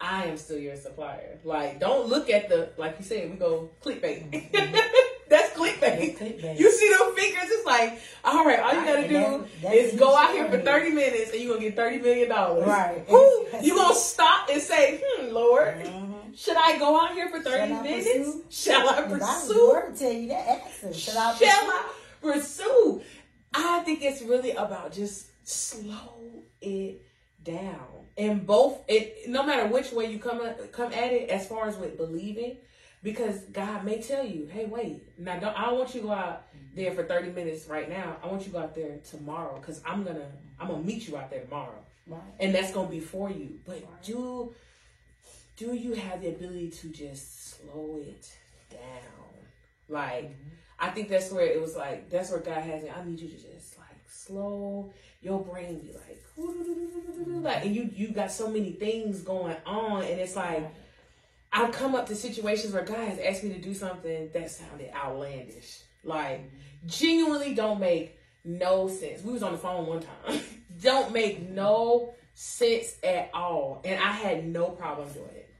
I 0.00 0.24
am 0.26 0.36
still 0.36 0.58
your 0.58 0.76
supplier. 0.76 1.38
Like, 1.44 1.80
don't 1.80 2.08
look 2.08 2.28
at 2.30 2.48
the 2.48 2.70
like 2.76 2.96
you 2.98 3.04
said. 3.04 3.30
We 3.30 3.36
go 3.36 3.70
clickbait. 3.82 4.30
That's 5.28 5.52
clickbait. 5.58 6.18
Clickbait. 6.18 6.58
You 6.58 6.70
see 6.70 6.94
those 6.96 7.14
figures? 7.18 7.42
It's 7.46 7.66
like, 7.66 7.98
all 8.24 8.44
right, 8.44 8.60
all 8.60 8.74
you 8.74 8.84
gotta 8.84 9.08
do 9.08 9.44
that's 9.60 9.74
is 9.74 9.98
go 9.98 10.14
out 10.16 10.30
here 10.32 10.48
for 10.48 10.58
thirty 10.60 10.90
minutes 10.90 11.32
and 11.32 11.40
you 11.40 11.50
are 11.50 11.54
gonna 11.54 11.66
get 11.68 11.76
thirty 11.76 11.98
million 11.98 12.28
dollars. 12.28 12.66
Right. 12.66 13.04
Who 13.08 13.46
you 13.62 13.74
gonna 13.74 13.94
stop 13.94 14.48
and 14.50 14.60
say, 14.62 15.00
hmm, 15.02 15.32
Lord, 15.34 15.74
Mhm. 15.78 16.38
should 16.38 16.56
I 16.56 16.78
go 16.78 17.00
out 17.00 17.14
here 17.14 17.28
for 17.28 17.40
thirty 17.40 17.72
Shall 17.72 17.82
minutes? 17.82 18.06
pursue? 18.06 18.44
Shall 18.50 18.88
I 18.88 19.02
pursue? 19.02 19.68
word 19.68 19.96
tell 19.96 20.12
you 20.12 20.28
that 20.28 20.48
answer. 20.48 20.92
Shall 20.94 21.18
I 21.18 21.34
Shall 21.34 21.64
pursue? 21.66 21.72
I 21.72 22.32
pursue? 22.38 23.02
I 23.54 23.80
think 23.80 24.02
it's 24.02 24.22
really 24.22 24.50
about 24.52 24.92
just 24.92 25.26
slow 25.48 26.44
it 26.60 27.02
down. 27.42 27.95
And 28.18 28.46
both, 28.46 28.82
it 28.88 29.28
no 29.28 29.42
matter 29.42 29.66
which 29.66 29.92
way 29.92 30.10
you 30.10 30.18
come 30.18 30.40
at, 30.40 30.72
come 30.72 30.92
at 30.92 31.12
it, 31.12 31.28
as 31.28 31.46
far 31.46 31.68
as 31.68 31.76
with 31.76 31.98
believing, 31.98 32.56
because 33.02 33.40
God 33.52 33.84
may 33.84 34.00
tell 34.00 34.24
you, 34.24 34.46
"Hey, 34.46 34.64
wait, 34.64 35.02
now 35.18 35.38
don't, 35.38 35.58
I 35.58 35.66
don't 35.66 35.78
want 35.78 35.94
you 35.94 36.00
to 36.00 36.06
go 36.06 36.12
out 36.12 36.46
there 36.74 36.92
for 36.92 37.04
thirty 37.04 37.30
minutes 37.30 37.66
right 37.68 37.88
now. 37.88 38.16
I 38.22 38.26
want 38.26 38.40
you 38.40 38.46
to 38.46 38.52
go 38.52 38.58
out 38.60 38.74
there 38.74 38.98
tomorrow, 39.08 39.58
because 39.58 39.82
I'm 39.84 40.02
gonna 40.02 40.30
I'm 40.58 40.68
gonna 40.68 40.82
meet 40.82 41.06
you 41.06 41.16
out 41.16 41.30
there 41.30 41.42
tomorrow." 41.42 41.82
Right. 42.08 42.20
and 42.38 42.54
that's 42.54 42.72
gonna 42.72 42.88
be 42.88 43.00
for 43.00 43.30
you. 43.30 43.58
But 43.64 44.02
do 44.02 44.54
do 45.56 45.74
you 45.74 45.94
have 45.94 46.20
the 46.22 46.28
ability 46.28 46.70
to 46.70 46.88
just 46.88 47.56
slow 47.56 48.00
it 48.00 48.30
down? 48.70 48.80
Like 49.88 50.24
mm-hmm. 50.24 50.48
I 50.78 50.90
think 50.90 51.08
that's 51.08 51.32
where 51.32 51.46
it 51.46 51.60
was 51.60 51.74
like 51.74 52.08
that's 52.10 52.30
where 52.30 52.40
God 52.40 52.62
has 52.62 52.84
it. 52.84 52.92
I 52.96 53.04
need 53.04 53.18
you 53.18 53.28
to 53.28 53.36
just 53.36 53.75
slow 54.26 54.92
your 55.20 55.44
brain 55.44 55.78
be 55.80 55.92
like 55.92 56.22
like 57.42 57.64
and 57.64 57.74
you 57.74 57.90
you 57.94 58.08
got 58.08 58.30
so 58.30 58.48
many 58.48 58.72
things 58.72 59.22
going 59.22 59.56
on 59.64 60.02
and 60.02 60.20
it's 60.20 60.36
like 60.36 60.70
I've 61.52 61.72
come 61.72 61.94
up 61.94 62.06
to 62.08 62.14
situations 62.14 62.74
where 62.74 62.84
God 62.84 63.08
has 63.08 63.18
asked 63.18 63.42
me 63.42 63.52
to 63.54 63.58
do 63.58 63.72
something 63.72 64.28
that 64.34 64.50
sounded 64.50 64.90
outlandish. 64.94 65.80
Like 66.04 66.50
genuinely 66.84 67.54
don't 67.54 67.80
make 67.80 68.18
no 68.44 68.88
sense. 68.88 69.22
We 69.22 69.32
was 69.32 69.42
on 69.42 69.52
the 69.52 69.58
phone 69.58 69.86
one 69.86 70.00
time. 70.00 70.40
don't 70.82 71.12
make 71.12 71.48
no 71.48 72.14
sense 72.34 72.96
at 73.02 73.30
all. 73.32 73.80
And 73.84 73.98
I 73.98 74.12
had 74.12 74.46
no 74.46 74.68
problem 74.68 75.10
doing 75.12 75.30
it. 75.34 75.50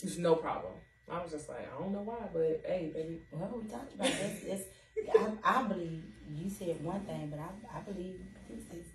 There's 0.00 0.18
no 0.18 0.36
problem. 0.36 0.74
I 1.10 1.20
was 1.20 1.32
just 1.32 1.48
like, 1.48 1.68
I 1.74 1.82
don't 1.82 1.92
know 1.92 2.02
why, 2.02 2.28
but 2.32 2.62
hey, 2.66 2.92
baby. 2.94 3.22
Well, 3.32 3.60
we 3.60 3.68
talked 3.68 3.94
about 3.94 4.06
this. 4.06 4.42
It's, 4.44 4.64
I, 5.18 5.58
I 5.58 5.62
believe 5.64 6.04
you 6.34 6.50
said 6.50 6.82
one 6.84 7.00
thing, 7.00 7.28
but 7.30 7.40
I, 7.40 7.78
I 7.78 7.80
believe 7.82 8.20
this 8.48 8.60
is, 8.78 8.86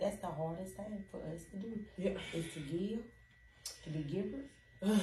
that's 0.00 0.16
the 0.18 0.26
hardest 0.28 0.74
thing 0.76 1.04
for 1.10 1.18
us 1.34 1.42
to 1.50 1.56
do. 1.56 1.78
Yeah. 1.98 2.12
Is 2.34 2.46
to 2.54 2.60
give, 2.60 3.00
to 3.84 3.90
be 3.90 4.02
givers, 4.02 4.46
and, 4.82 5.00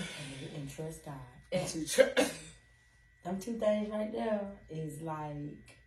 and 0.56 0.69
trust 0.69 1.06
God. 1.06 1.13
And 1.52 1.67
to 1.67 1.86
tr- 1.88 2.21
Them 3.23 3.39
two 3.39 3.54
things 3.60 3.89
right 3.91 4.12
there 4.12 4.41
is 4.69 5.02
like, 5.02 5.78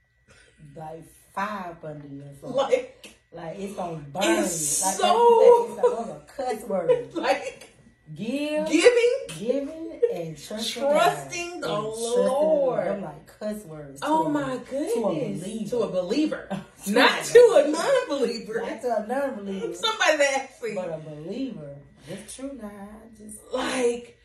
like 0.76 1.04
five 1.34 1.76
under 1.84 2.06
your 2.08 2.32
soul. 2.40 2.50
like, 2.50 3.14
Like 3.32 3.58
it's 3.58 3.74
gonna 3.74 3.96
burn. 3.96 4.22
It's 4.24 4.80
you. 4.80 4.86
Like 4.86 4.94
so- 4.96 5.40
it's 5.40 5.78
a, 5.78 5.82
those 5.82 6.08
are 6.08 6.20
cuss 6.36 6.68
words. 6.68 7.14
like 7.16 7.66
Give, 8.14 8.66
giving. 8.68 9.12
giving, 9.38 9.89
and 10.28 10.38
trusting. 10.38 10.82
Trusting 10.82 11.60
the 11.60 11.68
And 11.68 11.84
trusting 11.84 12.26
Lord. 12.26 12.86
Them 12.86 13.02
like 13.02 13.38
cuss 13.38 13.64
words. 13.64 14.00
Oh 14.02 14.24
to 14.24 14.28
a- 14.28 14.32
my 14.32 14.56
goodness. 14.70 14.94
believer. 14.94 15.70
To 15.70 15.78
a 15.78 15.88
believer. 15.88 16.62
To 16.84 16.90
Not 16.92 17.24
to 17.24 17.62
a 17.64 17.68
non-believer. 17.68 18.60
Not 18.66 18.82
to 18.82 19.04
a 19.04 19.06
non-believer, 19.06 19.74
Somebody 19.74 20.16
that 20.18 20.32
actually 20.36 20.74
but 20.74 20.88
a 20.88 20.98
believer. 20.98 21.76
It's 22.08 22.36
true 22.36 22.58
now. 22.60 22.68
I 22.68 23.22
just 23.22 23.38
like 23.52 24.16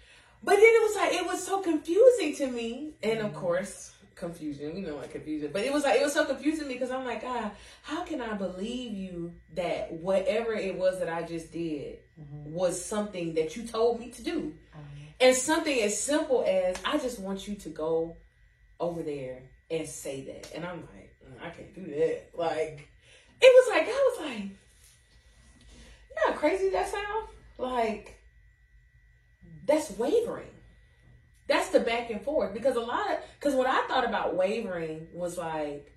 but 0.44 0.58
then 0.58 0.64
it 0.64 0.84
was 0.84 0.96
like 0.96 1.14
it 1.14 1.26
was 1.26 1.44
so 1.44 1.62
confusing 1.62 2.36
to 2.36 2.48
me. 2.48 2.94
And 3.02 3.20
of 3.20 3.32
mm-hmm. 3.32 3.40
course, 3.40 3.96
confusion. 4.16 4.74
We 4.74 4.82
know 4.82 4.96
what 4.96 5.12
confusion. 5.12 5.50
But 5.52 5.64
it 5.64 5.74
was 5.74 5.84
like 5.84 6.00
it 6.00 6.04
was 6.04 6.14
so 6.14 6.26
confusing 6.26 6.64
to 6.64 6.68
me 6.68 6.76
because 6.76 6.92
I'm 6.92 7.06
like, 7.06 7.22
God, 7.22 7.52
how 7.82 8.04
can 8.04 8.22
I 8.22 8.34
believe 8.34 8.94
you 8.94 9.34
that 9.54 9.92
whatever 9.92 10.54
it 10.54 10.78
was 10.78 11.00
that 11.00 11.10
I 11.10 11.24
just 11.24 11.52
did 11.52 12.00
mm-hmm. 12.20 12.52
was 12.52 12.84
something 12.84 13.34
that 13.36 13.56
you 13.56 13.64
told 13.64 14.00
me 14.00 14.10
to 14.12 14.24
do? 14.24 14.54
um, 14.74 14.82
And 15.20 15.36
something 15.36 15.82
as 15.82 16.00
simple 16.00 16.44
as 16.46 16.76
I 16.84 16.98
just 16.98 17.20
want 17.20 17.48
you 17.48 17.56
to 17.56 17.70
go 17.70 18.18
over 18.80 19.02
there 19.02 19.44
and 19.72 19.88
say 19.88 20.22
that. 20.26 20.52
And 20.54 20.66
I'm 20.66 20.82
like, 20.82 21.16
"Mm, 21.26 21.42
I 21.42 21.50
can't 21.50 21.74
do 21.74 21.86
that. 21.86 22.30
Like, 22.34 22.90
it 23.42 23.46
was 23.46 23.70
like, 23.70 23.88
I 23.88 23.92
was 23.92 24.30
like, 24.30 24.44
you 24.44 26.16
know 26.16 26.34
how 26.34 26.38
crazy 26.38 26.70
that 26.70 26.90
sound? 26.90 27.28
Like, 27.58 28.20
that's 29.66 29.92
wavering. 29.98 30.50
That's 31.48 31.70
the 31.70 31.80
back 31.80 32.10
and 32.10 32.22
forth. 32.22 32.54
Because 32.54 32.76
a 32.76 32.82
lot 32.82 33.12
of, 33.12 33.20
because 33.40 33.56
what 33.56 33.68
I 33.68 33.88
thought 33.88 34.06
about 34.06 34.36
wavering 34.36 35.08
was 35.14 35.38
like, 35.38 35.95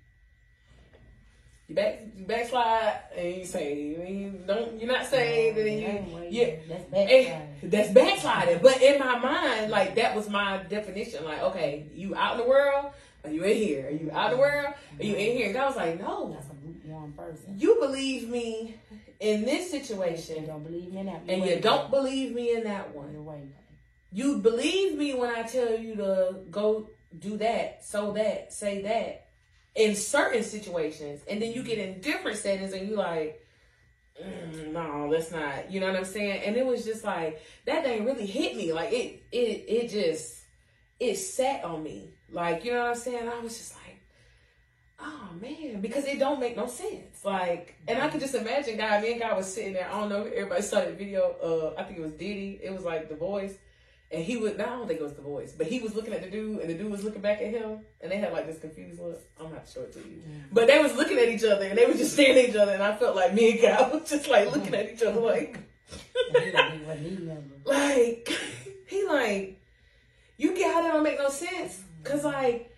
you 1.69 1.75
back, 1.75 2.01
you 2.17 2.25
backslide 2.25 2.95
and 3.15 3.35
you 3.37 3.45
say, 3.45 3.77
you 3.79 4.41
don't, 4.47 4.79
you're 4.79 4.91
not 4.91 5.05
saved, 5.05 5.57
and 5.59 5.67
then 5.67 5.77
you, 5.77 6.27
yeah, 6.29 6.55
that's 6.67 6.83
backsliding. 6.85 7.69
that's 7.69 7.89
backsliding. 7.91 8.59
But 8.61 8.81
in 8.81 8.99
my 8.99 9.19
mind, 9.19 9.69
like 9.69 9.95
that 9.95 10.15
was 10.15 10.27
my 10.29 10.57
definition. 10.67 11.23
Like, 11.23 11.41
okay, 11.43 11.85
you 11.93 12.15
out 12.15 12.33
in 12.33 12.37
the 12.39 12.49
world, 12.49 12.91
or 13.23 13.29
you 13.29 13.43
in 13.43 13.55
here? 13.55 13.87
Are 13.87 13.91
you 13.91 14.09
out 14.11 14.31
in 14.31 14.37
the 14.37 14.41
world? 14.41 14.73
Are 14.99 15.03
you 15.03 15.15
in 15.15 15.37
here? 15.37 15.45
And 15.45 15.53
God 15.53 15.67
was 15.67 15.75
like, 15.75 15.99
no, 15.99 16.31
That's 16.33 16.47
a 16.47 16.67
lukewarm 16.67 17.13
person. 17.13 17.55
you 17.57 17.77
believe 17.79 18.27
me 18.29 18.75
in 19.19 19.45
this 19.45 19.71
You 19.71 19.79
situation, 19.79 20.47
don't 20.47 20.63
believe 20.63 20.91
me 20.91 20.99
in 21.01 21.05
that. 21.05 21.21
and 21.27 21.45
you 21.45 21.59
don't 21.59 21.91
believe 21.91 22.33
me 22.33 22.55
in 22.55 22.63
that 22.63 22.95
one. 22.95 23.13
You 24.11 24.39
believe 24.39 24.97
me 24.97 25.13
when 25.13 25.29
I 25.29 25.43
tell 25.43 25.77
you 25.77 25.95
to 25.97 26.37
go 26.49 26.89
do 27.19 27.37
that, 27.37 27.85
so 27.85 28.13
that, 28.13 28.51
say 28.53 28.81
that 28.81 29.28
in 29.79 29.95
certain 29.95 30.43
situations, 30.43 31.21
and 31.29 31.41
then 31.41 31.53
you 31.53 31.63
get 31.63 31.77
in 31.77 32.01
different 32.01 32.37
settings 32.37 32.73
and 32.73 32.89
you 32.89 32.97
like, 32.97 33.41
mm, 34.21 34.73
no, 34.73 35.09
that's 35.09 35.31
not. 35.31 35.71
You 35.71 35.79
know 35.79 35.87
what 35.87 35.95
I'm 35.95 36.03
saying? 36.03 36.43
And 36.43 36.57
it 36.57 36.65
was 36.65 36.83
just 36.83 37.05
like 37.05 37.41
that 37.65 37.85
thing 37.85 38.03
really 38.03 38.25
hit 38.25 38.57
me. 38.57 38.73
Like 38.73 38.91
it, 38.91 39.23
it, 39.31 39.65
it 39.67 39.89
just 39.89 40.43
it 40.99 41.15
sat 41.15 41.63
on 41.63 41.81
me. 41.81 42.09
Like 42.29 42.65
you 42.65 42.73
know 42.73 42.81
what 42.81 42.89
I'm 42.89 42.95
saying? 42.95 43.29
I 43.29 43.39
was 43.39 43.57
just 43.57 43.73
like, 43.75 44.01
oh 44.99 45.29
man, 45.39 45.79
because 45.79 46.03
it 46.03 46.19
don't 46.19 46.41
make 46.41 46.57
no 46.57 46.67
sense. 46.67 47.23
Like, 47.23 47.75
and 47.87 48.01
I 48.01 48.09
could 48.09 48.19
just 48.19 48.35
imagine 48.35 48.75
God. 48.75 49.01
Me 49.01 49.13
and 49.13 49.21
God 49.21 49.37
was 49.37 49.51
sitting 49.51 49.71
there. 49.71 49.89
I 49.89 49.97
don't 49.97 50.09
know 50.09 50.25
everybody 50.25 50.61
saw 50.61 50.81
that 50.81 50.97
video. 50.97 51.37
Uh, 51.41 51.79
I 51.79 51.85
think 51.85 51.99
it 51.99 52.01
was 52.01 52.11
Diddy. 52.11 52.59
It 52.61 52.73
was 52.73 52.83
like 52.83 53.07
the 53.07 53.15
voice. 53.15 53.55
And 54.11 54.23
he 54.23 54.37
would, 54.37 54.57
no, 54.57 54.63
I 54.63 54.69
don't 54.69 54.87
think 54.87 54.99
it 54.99 55.03
was 55.03 55.13
the 55.13 55.21
voice, 55.21 55.51
but 55.55 55.67
he 55.67 55.79
was 55.79 55.93
looking 55.93 56.13
at 56.13 56.23
the 56.23 56.31
dude, 56.31 56.61
and 56.61 56.69
the 56.69 56.73
dude 56.73 56.91
was 56.91 57.03
looking 57.03 57.21
back 57.21 57.41
at 57.41 57.51
him, 57.51 57.81
and 58.01 58.11
they 58.11 58.17
had 58.17 58.33
like 58.33 58.47
this 58.47 58.57
confused 58.59 58.99
look. 58.99 59.21
I'm 59.37 59.45
gonna 59.45 59.57
have 59.57 59.67
to 59.67 59.71
show 59.71 59.81
it 59.81 59.93
to 59.93 59.99
you. 59.99 60.21
But 60.51 60.65
they 60.65 60.81
was 60.81 60.95
looking 60.95 61.19
at 61.19 61.29
each 61.29 61.43
other, 61.43 61.65
and 61.65 61.77
they 61.77 61.85
was 61.85 61.97
just 61.97 62.13
staring 62.13 62.37
at 62.37 62.49
each 62.49 62.55
other, 62.55 62.71
and 62.71 62.81
I 62.81 62.95
felt 62.95 63.15
like 63.15 63.35
me 63.35 63.51
and 63.51 63.61
God 63.61 63.93
was 63.93 64.09
just 64.09 64.27
like 64.27 64.51
looking 64.55 64.73
at 64.73 64.91
each 64.91 65.03
other, 65.03 65.19
like, 65.19 65.59
He 66.33 66.51
wasn't 66.87 67.05
even 67.07 67.27
member. 67.27 67.55
like, 67.65 68.29
he 68.87 69.05
like, 69.05 69.59
you 70.37 70.55
get 70.55 70.73
how 70.73 70.81
that 70.81 70.91
don't 70.91 71.03
make 71.03 71.19
no 71.19 71.29
sense, 71.29 71.79
cause 72.03 72.23
like, 72.23 72.75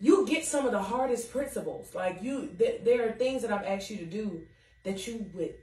you 0.00 0.26
get 0.26 0.46
some 0.46 0.64
of 0.64 0.72
the 0.72 0.82
hardest 0.82 1.30
principles, 1.30 1.94
like 1.94 2.22
you, 2.22 2.54
th- 2.58 2.80
there 2.84 3.06
are 3.06 3.12
things 3.12 3.42
that 3.42 3.52
I've 3.52 3.66
asked 3.66 3.90
you 3.90 3.98
to 3.98 4.06
do 4.06 4.46
that 4.84 5.06
you 5.06 5.26
would 5.34 5.54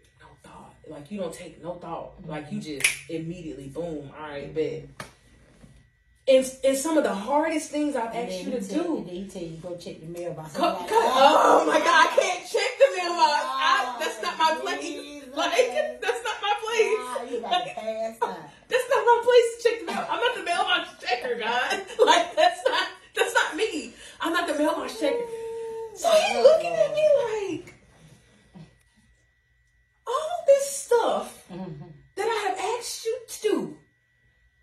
like 0.90 1.12
you 1.12 1.20
don't 1.20 1.34
take 1.34 1.62
no 1.64 1.74
thought, 1.76 2.14
like 2.26 2.52
you 2.52 2.60
mm-hmm. 2.60 2.80
just 2.80 3.10
immediately 3.10 3.68
boom, 3.68 4.12
all 4.20 4.28
right, 4.28 4.54
bet. 4.54 4.84
And, 6.30 6.46
and 6.66 6.78
some 6.78 6.98
of 6.98 7.06
the 7.06 7.14
hardest 7.14 7.72
things 7.72 7.96
I've 7.96 8.14
And 8.14 8.30
asked 8.30 8.44
you 8.44 8.52
to 8.52 8.62
tell, 8.62 8.84
do. 8.84 8.98
and 8.98 9.08
then 9.08 9.16
he 9.16 9.28
tell 9.30 9.42
you 9.42 9.58
go 9.58 9.78
check 9.78 10.02
the 10.02 10.08
mailbox. 10.08 10.58
Co- 10.58 10.64
like, 10.64 10.90
oh 10.92 11.64
my 11.66 11.80
god, 11.80 11.88
I 11.88 12.16
can't 12.20 12.44
check 12.44 12.72
the 12.80 12.98
mailbox. 12.98 13.44
I, 13.48 13.84
oh, 13.88 14.00
that's 14.00 14.22
not 14.22 14.38
my 14.38 14.60
place. 14.62 15.24
Like, 15.38 16.02
that's 16.02 16.24
not 16.26 16.36
my 16.42 16.54
place. 16.66 17.32
you 17.32 17.42
got 17.42 17.64
to 17.64 17.74
pass. 17.76 18.18
That's 18.70 18.90
not 18.90 19.06
my 19.06 19.22
place 19.24 19.64
to 19.64 19.70
check 19.70 19.80
the 19.80 19.86
mail. 19.86 20.06
I'm 20.10 20.20
not 20.20 20.36
the 20.36 20.44
mailbox 20.44 20.90
checker, 21.02 21.40
God. 21.40 21.82
Like, 22.06 22.36
that's 22.36 22.60
not, 22.68 22.88
that's 23.16 23.34
not 23.34 23.56
me. 23.56 23.94
I'm 24.20 24.34
not 24.34 24.48
the 24.48 24.56
mailbox 24.56 25.00
checker. 25.00 25.24
So 25.96 26.12
he's 26.12 26.36
looking 26.36 26.74
at 26.74 26.94
me 26.94 27.06
like, 27.24 27.77
this 30.48 30.72
stuff 30.72 31.48
that 31.50 32.28
I 32.28 32.50
have 32.50 32.80
asked 32.80 33.06
you 33.06 33.20
to 33.28 33.42
do. 33.42 33.78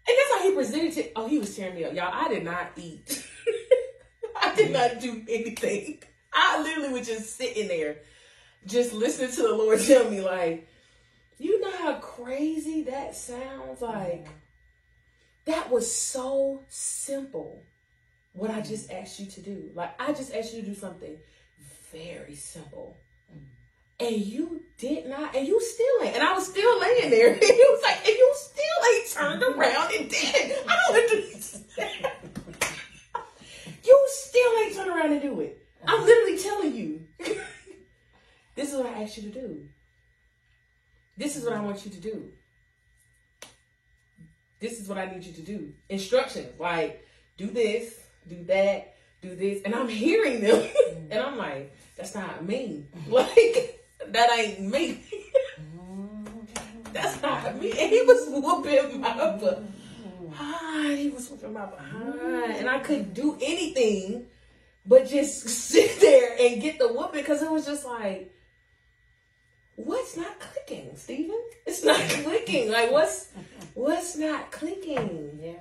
And 0.07 0.17
that's 0.19 0.33
how 0.33 0.49
he 0.49 0.55
presented 0.55 0.99
it. 0.99 1.13
Oh, 1.17 1.29
he 1.29 1.39
was 1.39 1.57
tearing 1.57 1.77
me 1.77 1.85
up. 1.85 1.95
Y'all, 1.95 2.11
I 2.13 2.29
did 2.29 2.45
not 2.45 2.73
eat. 2.77 3.25
I 4.43 4.55
did 4.55 4.73
not 4.73 5.01
do 5.01 5.23
anything. 5.29 6.03
I 6.33 6.61
literally 6.63 6.93
was 6.93 7.07
just 7.07 7.37
sitting 7.37 7.69
there, 7.69 7.99
just 8.67 8.93
listening 8.93 9.31
to 9.31 9.43
the 9.43 9.55
Lord 9.55 9.81
tell 9.87 10.11
me, 10.11 10.21
like, 10.21 10.69
you 11.39 11.61
know 11.61 11.71
how 11.71 11.95
crazy 11.95 12.83
that 12.83 13.15
sounds? 13.15 13.81
Like, 13.81 14.27
that 15.47 15.71
was 15.71 15.91
so 15.91 16.63
simple 16.69 17.63
what 18.33 18.51
I 18.51 18.61
just 18.61 18.91
asked 18.91 19.21
you 19.21 19.27
to 19.27 19.41
do. 19.41 19.71
Like, 19.75 20.01
I 20.01 20.13
just 20.13 20.35
asked 20.35 20.53
you 20.55 20.61
to 20.63 20.67
do 20.67 20.75
something 20.75 21.17
very 21.93 22.35
simple. 22.35 22.97
And 24.01 24.17
you 24.17 24.63
did 24.77 25.07
not, 25.07 25.37
and 25.37 25.47
you 25.47 25.61
still 25.61 26.03
ain't. 26.03 26.15
And 26.15 26.23
I 26.23 26.35
was 26.35 26.49
still 26.49 26.81
laying 26.81 27.11
there. 27.11 27.33
And 27.33 27.43
he 27.43 27.53
was 27.53 27.83
like, 27.83 27.99
and 27.99 28.09
you 28.09 28.35
still 28.35 28.65
ain't 28.93 29.11
turned 29.11 29.43
around 29.43 29.93
and 29.95 30.11
did. 30.11 30.57
I 30.69 30.77
don't 30.87 31.13
understand. 31.13 32.13
you 33.85 34.07
still 34.09 34.53
ain't 34.59 34.75
turned 34.75 34.91
around 34.91 35.13
and 35.13 35.23
do 35.23 35.41
it. 35.41 35.59
I'm 35.87 36.05
literally 36.05 36.39
telling 36.39 36.75
you. 36.75 37.07
this 38.57 38.73
is 38.73 38.77
what 38.77 38.87
I 38.87 39.03
asked 39.03 39.17
you 39.17 39.31
to 39.31 39.41
do. 39.41 39.69
This 41.17 41.37
is 41.37 41.45
what 41.45 41.53
I 41.53 41.61
want 41.61 41.85
you 41.85 41.91
to 41.93 42.01
do. 42.01 42.33
This 44.61 44.81
is 44.81 44.89
what 44.89 44.99
I 44.99 45.07
need 45.07 45.25
you 45.25 45.33
to 45.35 45.43
do. 45.43 45.73
Instructions 45.89 46.59
like 46.59 47.07
do 47.37 47.47
this, 47.49 47.95
do 48.29 48.43
that, 48.45 48.95
do 49.21 49.35
this. 49.37 49.63
And 49.65 49.75
I'm 49.75 49.89
hearing 49.89 50.41
them. 50.41 50.69
and 51.11 51.21
I'm 51.21 51.37
like, 51.37 51.77
that's 51.97 52.15
not 52.15 52.45
me. 52.45 52.87
Like, 53.09 53.84
that 54.13 54.39
ain't 54.39 54.61
me. 54.61 55.01
Mm-hmm. 55.61 56.93
That's 56.93 57.21
not 57.23 57.61
me. 57.61 57.71
And 57.71 57.91
he 57.91 58.03
was 58.03 58.27
whooping 58.29 59.01
my 59.01 59.39
behind. 59.39 60.99
He 60.99 61.11
was 61.11 61.31
whooping 61.31 61.53
my 61.53 61.67
behind. 61.67 62.15
Mm-hmm. 62.15 62.51
And 62.53 62.69
I 62.69 62.79
couldn't 62.81 63.15
do 63.15 63.37
anything 63.41 64.27
but 64.87 65.09
just 65.09 65.49
sit 65.71 66.01
there 66.01 66.37
and 66.41 66.61
get 66.61 66.79
the 66.79 66.93
whooping 66.93 67.21
because 67.21 67.43
it 67.43 67.51
was 67.51 67.67
just 67.67 67.85
like, 67.85 68.33
what's 69.77 70.17
not 70.17 70.39
clicking, 70.41 70.97
Steven? 70.97 71.41
It's 71.67 71.85
not 71.85 72.01
clicking. 72.09 72.71
Like, 72.71 72.91
what's 72.91 73.31
what's 73.75 74.17
not 74.17 74.51
clicking? 74.51 75.39
Yeah. 75.43 75.53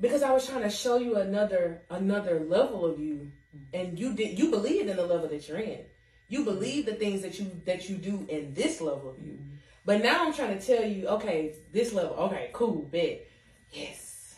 Because 0.00 0.22
I 0.22 0.32
was 0.32 0.48
trying 0.48 0.62
to 0.62 0.70
show 0.70 0.96
you 0.96 1.16
another 1.16 1.82
another 1.90 2.40
level 2.40 2.86
of 2.86 2.98
you, 2.98 3.30
mm-hmm. 3.54 3.76
and 3.76 3.98
you 3.98 4.14
did 4.14 4.38
you 4.38 4.50
believed 4.50 4.88
in 4.88 4.96
the 4.96 5.06
level 5.06 5.28
that 5.28 5.48
you're 5.48 5.58
in. 5.58 5.84
You 6.30 6.44
believe 6.44 6.86
the 6.86 6.94
things 6.94 7.22
that 7.22 7.38
you 7.40 7.50
that 7.66 7.90
you 7.90 7.96
do 7.96 8.24
in 8.28 8.54
this 8.54 8.80
level 8.80 9.10
of 9.10 9.20
you. 9.20 9.36
But 9.84 10.00
now 10.00 10.24
I'm 10.24 10.32
trying 10.32 10.56
to 10.56 10.64
tell 10.64 10.84
you, 10.84 11.08
okay, 11.08 11.56
this 11.72 11.92
level, 11.92 12.14
okay, 12.16 12.50
cool, 12.52 12.82
bet. 12.82 13.26
Yes. 13.72 14.36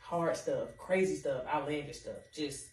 Hard 0.00 0.36
stuff, 0.36 0.76
crazy 0.76 1.16
stuff, 1.16 1.44
outlandish 1.46 2.00
stuff. 2.00 2.18
Just, 2.30 2.66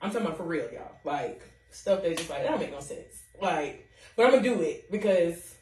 I'm 0.00 0.10
talking 0.10 0.26
about 0.26 0.38
for 0.38 0.44
real, 0.44 0.66
y'all. 0.72 0.92
Like, 1.04 1.42
stuff 1.70 2.02
that 2.02 2.16
just 2.16 2.30
like, 2.30 2.42
that 2.42 2.50
don't 2.50 2.60
make 2.60 2.70
no 2.70 2.80
sense. 2.80 3.24
Like, 3.38 3.90
but 4.16 4.24
I'm 4.24 4.32
gonna 4.32 4.42
do 4.44 4.62
it 4.62 4.90
because 4.90 5.54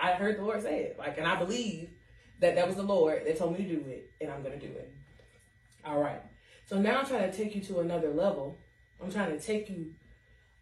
I 0.00 0.12
heard 0.12 0.38
the 0.38 0.44
Lord 0.44 0.62
say 0.62 0.82
it. 0.82 0.96
Like, 0.96 1.18
and 1.18 1.26
I 1.26 1.34
believe 1.34 1.90
that 2.38 2.54
that 2.54 2.68
was 2.68 2.76
the 2.76 2.82
Lord 2.84 3.26
that 3.26 3.36
told 3.36 3.58
me 3.58 3.64
to 3.64 3.76
do 3.76 3.84
it, 3.88 4.12
and 4.20 4.30
I'm 4.30 4.44
gonna 4.44 4.58
do 4.60 4.66
it. 4.66 4.92
All 5.84 5.98
right. 5.98 6.22
So 6.66 6.80
now 6.80 7.00
I'm 7.00 7.06
trying 7.06 7.28
to 7.28 7.36
take 7.36 7.56
you 7.56 7.62
to 7.62 7.80
another 7.80 8.12
level. 8.12 8.58
I'm 9.02 9.10
trying 9.10 9.36
to 9.36 9.44
take 9.44 9.68
you 9.68 9.94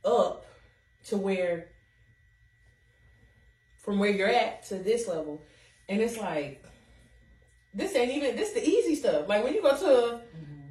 up 0.05 0.47
to 1.07 1.17
where, 1.17 1.69
from 3.79 3.99
where 3.99 4.11
you're 4.11 4.29
at 4.29 4.65
to 4.67 4.77
this 4.77 5.09
level, 5.09 5.43
and 5.89 6.01
it's 6.01 6.19
like, 6.19 6.63
this 7.75 7.95
ain't 7.97 8.13
even 8.13 8.37
this 8.37 8.53
the 8.53 8.67
easy 8.67 8.95
stuff. 8.95 9.29
Like 9.29 9.45
when 9.45 9.55
you 9.55 9.63
go 9.63 9.77
to 9.77 10.21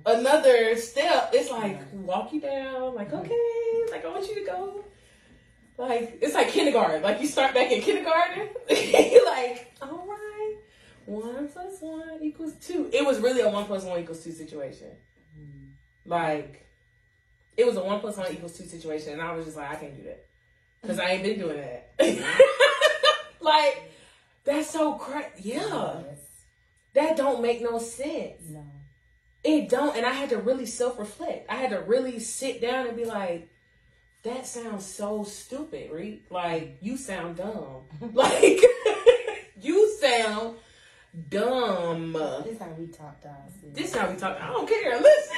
another 0.06 0.76
step, 0.76 1.32
it's 1.34 1.50
like 1.50 1.82
walk 1.94 2.32
you 2.34 2.42
down. 2.42 2.96
Like 2.96 3.12
okay, 3.12 3.86
like 3.92 4.06
I 4.06 4.10
want 4.10 4.28
you 4.28 4.36
to 4.36 4.46
go. 4.46 4.86
Like 5.78 6.20
it's 6.22 6.36
like 6.36 6.50
kindergarten. 6.50 7.02
Like 7.02 7.22
you 7.22 7.28
start 7.28 7.54
back 7.54 7.72
in 7.72 7.82
kindergarten. 7.82 8.50
You're 8.70 9.26
like, 9.26 9.74
all 9.82 10.06
right, 10.08 10.58
one 11.06 11.48
plus 11.48 11.82
one 11.82 12.20
equals 12.22 12.54
two. 12.62 12.90
It 12.94 13.06
was 13.06 13.20
really 13.20 13.42
a 13.42 13.50
one 13.50 13.66
plus 13.66 13.84
one 13.84 14.00
equals 14.00 14.24
two 14.24 14.32
situation. 14.32 14.90
Mm-hmm. 15.38 16.10
Like 16.10 16.68
it 17.58 17.66
was 17.66 17.78
a 17.78 17.84
one 17.84 18.00
plus 18.00 18.18
one 18.18 18.32
equals 18.32 18.58
two 18.58 18.66
situation, 18.66 19.14
and 19.14 19.22
I 19.22 19.34
was 19.34 19.46
just 19.46 19.58
like, 19.58 19.72
I 19.72 19.76
can't 19.76 19.96
do 19.96 20.04
that 20.04 20.26
because 20.82 21.00
I 21.00 21.10
ain't 21.12 21.24
been 21.24 21.40
doing 21.40 21.58
that. 21.58 21.94
like 23.42 23.92
that's 24.44 24.70
so 24.70 24.94
crazy. 24.94 25.28
Yeah, 25.40 26.02
Yes. 26.08 26.20
that 26.94 27.18
don't 27.18 27.42
make 27.42 27.62
no 27.62 27.78
sense. 27.80 28.42
No. 28.50 28.64
It 29.44 29.70
don't, 29.70 29.96
and 29.98 30.06
I 30.06 30.12
had 30.14 30.30
to 30.30 30.38
really 30.38 30.66
self 30.68 31.00
reflect. 31.00 31.50
I 31.50 31.56
had 31.56 31.72
to 31.72 31.80
really 31.82 32.20
sit 32.20 32.62
down 32.62 32.88
and 32.88 32.96
be 32.96 33.06
like, 33.06 33.50
"That 34.24 34.46
sounds 34.46 34.86
so 34.86 35.24
stupid, 35.24 35.92
Reed. 35.92 36.22
Like 36.30 36.78
you 36.82 36.96
sound 36.98 37.38
dumb. 37.38 37.84
like 38.14 38.62
you 39.62 39.98
sound 40.00 40.58
dumb. 41.30 42.14
This 42.14 42.54
is 42.54 42.60
how 42.60 42.70
we 42.78 42.88
talk 42.88 43.22
to 43.22 43.28
ourselves. 43.28 43.74
This 43.74 43.90
is 43.90 43.96
how 43.96 44.10
we 44.10 44.18
talk. 44.18 44.40
I 44.40 44.48
don't 44.48 44.68
care. 44.68 44.92
Listen, 45.02 45.36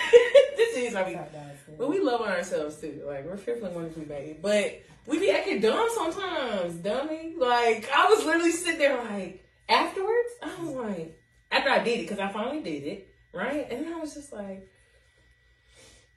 this 0.56 0.78
is 0.78 0.94
how 0.94 1.06
we. 1.06 1.14
talk. 1.14 1.30
But 1.78 1.90
we 1.90 2.00
love 2.00 2.22
on 2.22 2.30
ourselves 2.30 2.80
too. 2.80 3.04
Like 3.06 3.26
we're 3.26 3.38
fearfully 3.38 3.72
wonderfully 3.72 4.06
made. 4.06 4.42
But 4.42 4.82
we 5.08 5.20
be 5.20 5.32
acting 5.32 5.62
dumb 5.62 5.90
sometimes, 5.96 6.76
dummy. 6.76 7.36
Like 7.38 7.90
I 7.94 8.10
was 8.10 8.26
literally 8.26 8.52
sitting 8.52 8.80
there 8.80 9.04
like 9.04 9.46
afterwards. 9.68 10.30
I 10.42 10.62
was 10.62 10.70
like 10.70 11.20
after 11.52 11.70
I 11.70 11.84
did 11.84 12.00
it 12.00 12.04
because 12.04 12.20
I 12.20 12.32
finally 12.32 12.62
did 12.62 12.84
it 12.84 13.08
right, 13.34 13.68
and 13.70 13.86
then 13.86 13.94
I 13.94 14.00
was 14.00 14.14
just 14.14 14.32
like, 14.32 14.70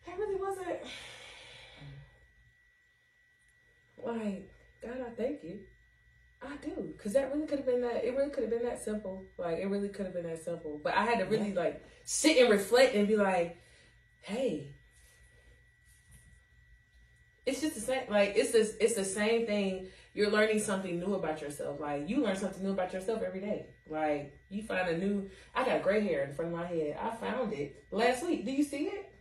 that 0.06 0.18
really 0.18 0.40
wasn't 0.40 0.66
like 4.04 4.50
God. 4.82 5.06
I 5.06 5.10
thank 5.16 5.42
you. 5.42 5.60
I 6.42 6.56
do 6.56 6.92
because 6.96 7.14
that 7.14 7.32
really 7.32 7.46
could 7.46 7.58
have 7.58 7.66
been 7.66 7.80
that. 7.80 8.04
It 8.04 8.16
really 8.16 8.30
could 8.30 8.44
have 8.44 8.50
been 8.50 8.64
that 8.64 8.82
simple. 8.82 9.24
Like 9.38 9.58
it 9.58 9.66
really 9.66 9.88
could 9.88 10.06
have 10.06 10.14
been 10.14 10.26
that 10.26 10.42
simple. 10.44 10.80
But 10.82 10.94
I 10.94 11.04
had 11.04 11.18
to 11.18 11.24
really 11.24 11.52
like 11.52 11.82
sit 12.04 12.36
and 12.38 12.50
reflect 12.50 12.94
and 12.94 13.08
be 13.08 13.16
like, 13.16 13.58
hey, 14.22 14.74
it's 17.46 17.60
just 17.60 17.74
the 17.74 17.80
same. 17.80 18.02
Like 18.08 18.34
it's 18.36 18.52
this. 18.52 18.74
It's 18.80 18.94
the 18.94 19.04
same 19.04 19.46
thing. 19.46 19.88
You're 20.12 20.30
learning 20.30 20.60
something 20.60 20.98
new 20.98 21.14
about 21.14 21.40
yourself. 21.40 21.80
Like 21.80 22.08
you 22.08 22.22
learn 22.22 22.36
something 22.36 22.62
new 22.62 22.72
about 22.72 22.92
yourself 22.92 23.22
every 23.22 23.40
day. 23.40 23.66
Like 23.88 24.36
you 24.48 24.62
find 24.62 24.88
a 24.88 24.98
new. 24.98 25.30
I 25.54 25.64
got 25.64 25.82
gray 25.82 26.00
hair 26.06 26.24
in 26.24 26.34
front 26.34 26.52
of 26.52 26.58
my 26.58 26.66
head. 26.66 26.98
I 27.00 27.14
found 27.16 27.52
it 27.52 27.84
last 27.90 28.26
week. 28.26 28.44
Do 28.44 28.52
you 28.52 28.64
see 28.64 28.86
it? 28.86 29.12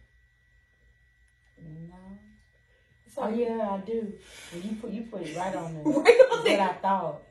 No. 1.63 2.04
Oh 3.17 3.29
yeah, 3.29 3.69
I 3.71 3.77
do. 3.77 4.13
You 4.53 4.75
put 4.81 4.91
you 4.91 5.03
put 5.03 5.21
it 5.21 5.35
right 5.37 5.55
on 5.55 5.73
there. 5.83 5.83
Right 5.83 6.19
on 6.31 6.47
it. 6.47 6.51
what 6.51 6.59
I 6.59 6.73
thought. 6.73 7.21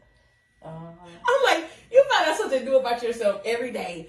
Uh, 0.64 0.68
I'm 0.68 1.44
like, 1.44 1.70
you 1.92 2.02
find 2.10 2.30
out 2.30 2.36
something 2.38 2.64
new 2.64 2.78
about 2.78 3.02
yourself 3.02 3.42
every 3.44 3.70
day. 3.70 4.08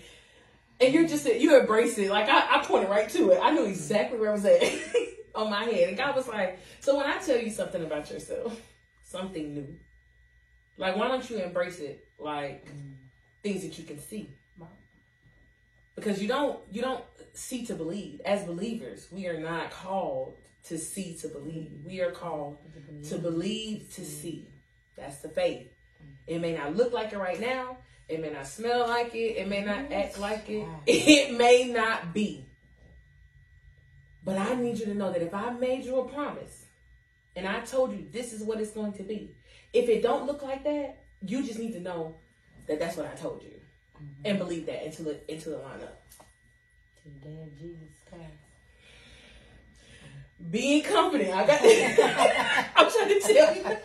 And 0.80 0.94
you're 0.94 1.08
just, 1.08 1.26
you 1.26 1.58
embrace 1.60 1.98
it. 1.98 2.10
Like, 2.10 2.28
I, 2.30 2.60
I 2.60 2.66
pointed 2.66 2.90
right 2.90 3.10
to 3.10 3.32
it. 3.32 3.40
I 3.42 3.52
knew 3.52 3.66
exactly 3.66 4.18
where 4.20 4.30
it 4.30 4.34
was 4.34 4.46
at 4.46 4.62
on 5.36 5.50
my 5.50 5.64
head. 5.66 5.90
And 5.90 5.98
God 5.98 6.16
was 6.16 6.28
like, 6.28 6.60
so 6.80 6.98
when 6.98 7.06
I 7.06 7.18
tell 7.18 7.38
you 7.38 7.50
something 7.50 7.84
about 7.84 8.10
yourself, 8.10 8.60
something 9.04 9.54
new, 9.54 9.76
like, 10.78 10.96
why 10.98 11.08
don't 11.08 11.30
you 11.30 11.38
embrace 11.38 11.80
it 11.80 12.06
like 12.20 12.68
things 13.44 13.64
that 13.64 13.78
you 13.78 13.86
can 13.86 14.00
see? 14.00 14.30
Because 15.96 16.22
you 16.22 16.28
don't, 16.28 16.60
you 16.72 16.82
don't 16.82 17.04
see 17.34 17.66
to 17.68 17.74
believe. 17.74 18.22
As 18.26 18.44
believers, 18.44 19.08
we 19.12 19.28
are 19.28 19.40
not 19.40 19.72
called 19.72 20.36
to 20.66 20.78
see 20.78 21.16
to 21.22 21.28
believe. 21.28 21.72
We 21.86 22.02
are 22.02 22.12
called 22.12 22.58
to 23.10 23.18
believe 23.18 23.94
to 23.96 24.02
mm-hmm. 24.02 24.10
see. 24.10 24.48
That's 24.98 25.20
the 25.20 25.30
faith. 25.30 25.68
It 26.28 26.40
may 26.40 26.56
not 26.56 26.76
look 26.76 26.92
like 26.92 27.14
it 27.14 27.18
right 27.18 27.40
now. 27.40 27.78
It 28.08 28.22
may 28.22 28.32
not 28.32 28.48
smell 28.48 28.88
like 28.88 29.16
it. 29.16 29.38
It 29.38 29.48
may 29.48 29.64
not 29.64 29.92
act 29.92 30.20
like 30.20 30.50
it. 30.50 30.68
It 30.86 31.38
may 31.38 31.72
not 31.72 32.14
be. 32.14 32.46
But 34.24 34.38
I 34.40 34.56
need 34.56 34.80
you 34.80 34.86
to 34.86 34.96
know 34.96 35.12
that 35.12 35.22
if 35.22 35.34
I 35.34 35.52
made 35.52 35.86
you 35.86 36.00
a 36.00 36.08
promise 36.08 36.66
and 37.36 37.48
I 37.48 37.60
told 37.60 37.92
you 37.92 38.08
this 38.12 38.34
is 38.34 38.42
what 38.42 38.60
it's 38.60 38.72
going 38.72 38.94
to 38.94 39.04
be, 39.04 39.36
if 39.72 39.88
it 39.88 40.02
don't 40.02 40.26
look 40.26 40.42
like 40.42 40.64
that, 40.64 41.04
you 41.22 41.44
just 41.44 41.60
need 41.60 41.74
to 41.74 41.80
know 41.80 42.16
that 42.68 42.80
that's 42.80 42.98
what 42.98 43.06
I 43.06 43.16
told 43.16 43.44
you 43.44 43.52
Mm-hmm. 44.06 44.26
and 44.26 44.40
believe 44.40 44.66
that 44.68 44.84
until 44.84 45.10
it 45.10 45.26
until 45.30 45.54
it 45.54 45.64
line 45.64 45.82
up. 45.82 46.02
to 47.04 47.10
the 47.10 47.30
day 47.30 47.44
of 47.44 47.58
Jesus 47.58 48.04
Christ. 48.10 48.46
Being 50.52 50.84
confident, 50.84 51.34
I 51.34 51.48
got. 51.48 51.62
I'm 52.76 52.92
trying 52.92 53.08
to 53.08 53.20
tell 53.22 53.56
you, 53.56 53.78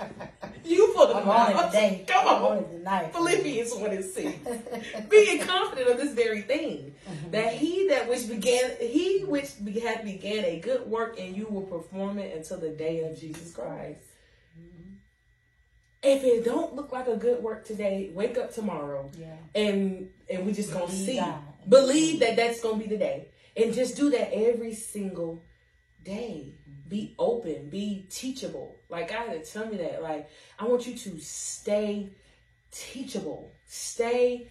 you 0.64 0.92
full 0.92 1.04
of 1.04 1.16
I'm 1.16 1.28
on 1.28 1.66
today. 1.66 2.04
Come 2.06 2.26
on. 2.26 2.68
tonight. 2.68 3.12
Philippians 3.12 3.72
1 3.74 3.90
and 3.90 4.04
6. 4.04 4.38
Being 5.08 5.40
confident 5.46 5.90
of 5.90 5.96
this 5.96 6.12
very 6.12 6.42
thing, 6.42 6.94
mm-hmm. 7.08 7.30
that 7.30 7.54
he 7.54 7.88
that 7.88 8.08
which 8.08 8.28
began, 8.28 8.72
he 8.80 9.24
which 9.26 9.52
had 9.80 10.04
began 10.04 10.44
a 10.44 10.58
good 10.60 10.86
work, 10.86 11.18
and 11.18 11.36
you 11.36 11.46
will 11.46 11.62
perform 11.62 12.18
it 12.18 12.36
until 12.36 12.58
the 12.58 12.70
day 12.70 13.04
of 13.04 13.18
Jesus 13.18 13.52
Christ. 13.54 14.09
If 16.02 16.24
it 16.24 16.44
don't 16.44 16.74
look 16.74 16.92
like 16.92 17.08
a 17.08 17.16
good 17.16 17.42
work 17.42 17.66
today, 17.66 18.10
wake 18.14 18.38
up 18.38 18.54
tomorrow, 18.54 19.10
Yeah. 19.18 19.36
and 19.54 20.10
and 20.30 20.46
we 20.46 20.52
just 20.52 20.72
gonna 20.72 20.86
Believe 20.86 21.06
see, 21.06 21.16
God. 21.16 21.42
believe 21.68 22.20
that 22.20 22.28
mm-hmm. 22.30 22.36
that's 22.36 22.60
gonna 22.62 22.78
be 22.78 22.86
the 22.86 22.96
day, 22.96 23.28
and 23.56 23.74
just 23.74 23.96
do 23.96 24.10
that 24.10 24.32
every 24.32 24.74
single 24.74 25.42
day. 26.02 26.54
Be 26.88 27.14
open, 27.18 27.68
be 27.68 28.06
teachable. 28.10 28.76
Like 28.88 29.10
God 29.10 29.28
had 29.28 29.44
to 29.44 29.52
tell 29.52 29.66
me 29.66 29.76
that. 29.76 30.02
Like 30.02 30.30
I 30.58 30.64
want 30.64 30.86
you 30.86 30.94
to 30.96 31.20
stay 31.20 32.10
teachable, 32.72 33.52
stay 33.66 34.48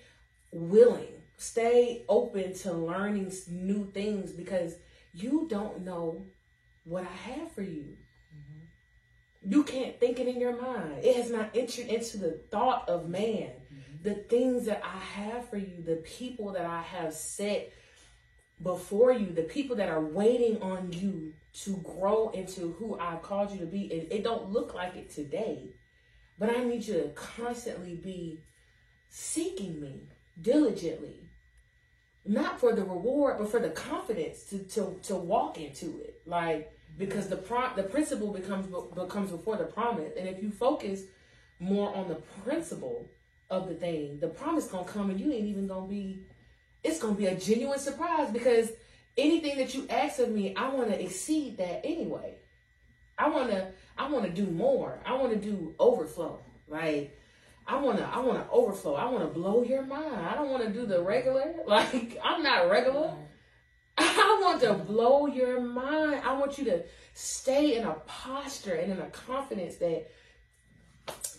willing, 0.52 1.22
stay 1.38 2.06
open 2.08 2.54
to 2.54 2.74
learning 2.74 3.34
new 3.50 3.86
things 3.92 4.32
because 4.32 4.76
you 5.14 5.48
don't 5.50 5.82
know 5.84 6.28
what 6.84 7.04
I 7.04 7.32
have 7.32 7.52
for 7.52 7.62
you. 7.62 7.98
You 9.42 9.64
can't 9.64 10.00
think 10.00 10.20
it 10.20 10.28
in 10.28 10.40
your 10.40 10.62
mind. 10.62 11.04
It 11.04 11.16
has 11.16 11.32
not 11.32 11.52
entered 11.56 11.88
into 11.88 12.18
the 12.18 12.42
thought 12.52 12.90
of 12.90 13.10
man. 13.10 13.52
Mm-hmm. 13.52 14.04
The 14.04 14.16
things 14.16 14.66
that 14.66 14.82
I 14.84 14.98
have 14.98 15.50
for 15.50 15.58
you, 15.58 15.82
the 15.84 15.98
people 15.98 16.52
that 16.54 16.66
I 16.66 16.82
have 16.82 17.14
set 17.14 17.72
before 18.62 19.14
you, 19.14 19.32
the 19.32 19.44
people 19.44 19.78
that 19.78 19.90
are 19.90 20.04
waiting 20.04 20.62
on 20.62 20.92
you 20.92 21.34
to 21.64 21.78
grow 21.78 22.30
into 22.30 22.74
who 22.74 23.00
I've 23.00 23.22
called 23.22 23.52
you 23.52 23.60
to 23.60 23.66
be. 23.66 23.86
It, 23.86 24.12
it 24.12 24.24
don't 24.24 24.52
look 24.52 24.74
like 24.74 24.96
it 24.96 25.10
today, 25.10 25.70
but 26.38 26.50
I 26.50 26.64
need 26.64 26.86
you 26.86 26.96
to 26.96 27.10
constantly 27.10 27.96
be 27.96 28.42
seeking 29.10 29.80
me 29.80 30.10
diligently. 30.40 31.30
Not 32.26 32.60
for 32.60 32.74
the 32.76 32.84
reward, 32.84 33.38
but 33.40 33.50
for 33.50 33.60
the 33.60 33.70
confidence 33.70 34.44
to, 34.46 34.60
to, 34.60 35.00
to 35.04 35.16
walk 35.16 35.58
into 35.58 36.02
it. 36.02 36.22
Like 36.26 36.72
because 37.00 37.30
the 37.30 37.38
pro- 37.38 37.74
the 37.76 37.84
principle 37.84 38.32
becomes 38.32 38.68
becomes 38.94 39.32
before 39.32 39.56
the 39.56 39.64
promise, 39.64 40.12
and 40.18 40.28
if 40.28 40.44
you 40.44 40.52
focus 40.52 41.04
more 41.60 41.96
on 41.96 42.10
the 42.10 42.16
principle 42.44 43.10
of 43.50 43.68
the 43.68 43.74
thing, 43.74 44.20
the 44.20 44.28
promise 44.28 44.68
gonna 44.68 44.84
come, 44.84 45.10
and 45.10 45.20
you 45.20 45.32
ain't 45.32 45.48
even 45.48 45.66
gonna 45.66 45.88
be. 45.88 46.20
It's 46.84 47.00
gonna 47.00 47.16
be 47.16 47.26
a 47.26 47.36
genuine 47.36 47.80
surprise 47.80 48.30
because 48.32 48.70
anything 49.18 49.58
that 49.58 49.74
you 49.74 49.88
ask 49.90 50.20
of 50.20 50.30
me, 50.30 50.56
I 50.56 50.70
want 50.70 50.90
to 50.90 51.02
exceed 51.02 51.58
that 51.58 51.82
anyway. 51.84 52.36
I 53.18 53.30
wanna 53.30 53.72
I 53.98 54.10
wanna 54.10 54.30
do 54.30 54.46
more. 54.46 55.00
I 55.06 55.16
wanna 55.16 55.36
do 55.38 55.74
overflow. 55.80 56.40
Like 56.68 57.18
I 57.68 57.78
wanna 57.82 58.10
I 58.14 58.20
wanna 58.20 58.46
overflow. 58.52 58.96
I 58.96 59.10
wanna 59.10 59.28
blow 59.28 59.64
your 59.64 59.84
mind. 59.84 60.26
I 60.26 60.36
don't 60.36 60.50
wanna 60.50 60.70
do 60.70 60.86
the 60.86 61.02
regular. 61.02 61.54
Like 61.68 62.18
I'm 62.24 62.44
not 62.44 62.70
regular. 62.70 63.14
I 64.00 64.40
want 64.42 64.62
to 64.62 64.74
blow 64.74 65.28
your 65.28 65.62
mind. 65.62 66.22
I 66.26 66.34
want 66.34 66.58
you 66.58 66.66
to 66.66 66.84
stay 67.14 67.78
in 67.78 67.86
a 67.86 67.94
posture 68.08 68.74
and 68.74 68.94
in 68.94 69.00
a 69.00 69.10
confidence 69.10 69.76
that 69.78 70.10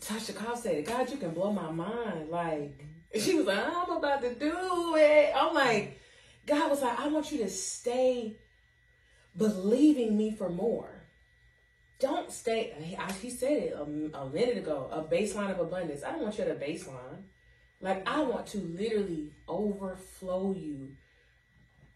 Tasha 0.01 0.35
Cobb 0.35 0.59
said, 0.59 0.85
God, 0.87 1.11
you 1.11 1.17
can 1.17 1.31
blow 1.31 1.53
my 1.53 1.71
mind. 1.71 2.29
Like, 2.29 2.85
she 3.19 3.35
was 3.35 3.47
like, 3.47 3.59
I'm 3.59 3.91
about 3.91 4.21
to 4.23 4.35
do 4.35 4.97
it. 4.97 5.33
I'm 5.35 5.55
like, 5.55 5.99
God 6.47 6.71
was 6.71 6.83
like, 6.83 6.99
I 6.99 7.09
want 7.09 7.33
you 7.33 7.39
to 7.39 7.51
stay 7.51 8.37
believing 9.37 10.17
me 10.17 10.33
for 10.33 10.51
more. 10.51 10.91
Don't 11.99 12.33
stay, 12.33 12.73
he 13.21 13.31
said 13.31 13.53
it 13.53 13.73
a, 13.75 13.83
a 14.19 14.31
minute 14.31 14.57
ago, 14.57 14.89
a 14.91 15.03
baseline 15.03 15.51
of 15.51 15.61
abundance. 15.61 16.03
I 16.03 16.13
don't 16.13 16.23
want 16.23 16.39
you 16.39 16.45
at 16.45 16.51
a 16.51 16.55
baseline. 16.55 17.25
Like, 17.83 18.09
I 18.09 18.23
want 18.23 18.47
to 18.49 18.59
literally 18.59 19.33
overflow 19.47 20.53
you 20.53 20.93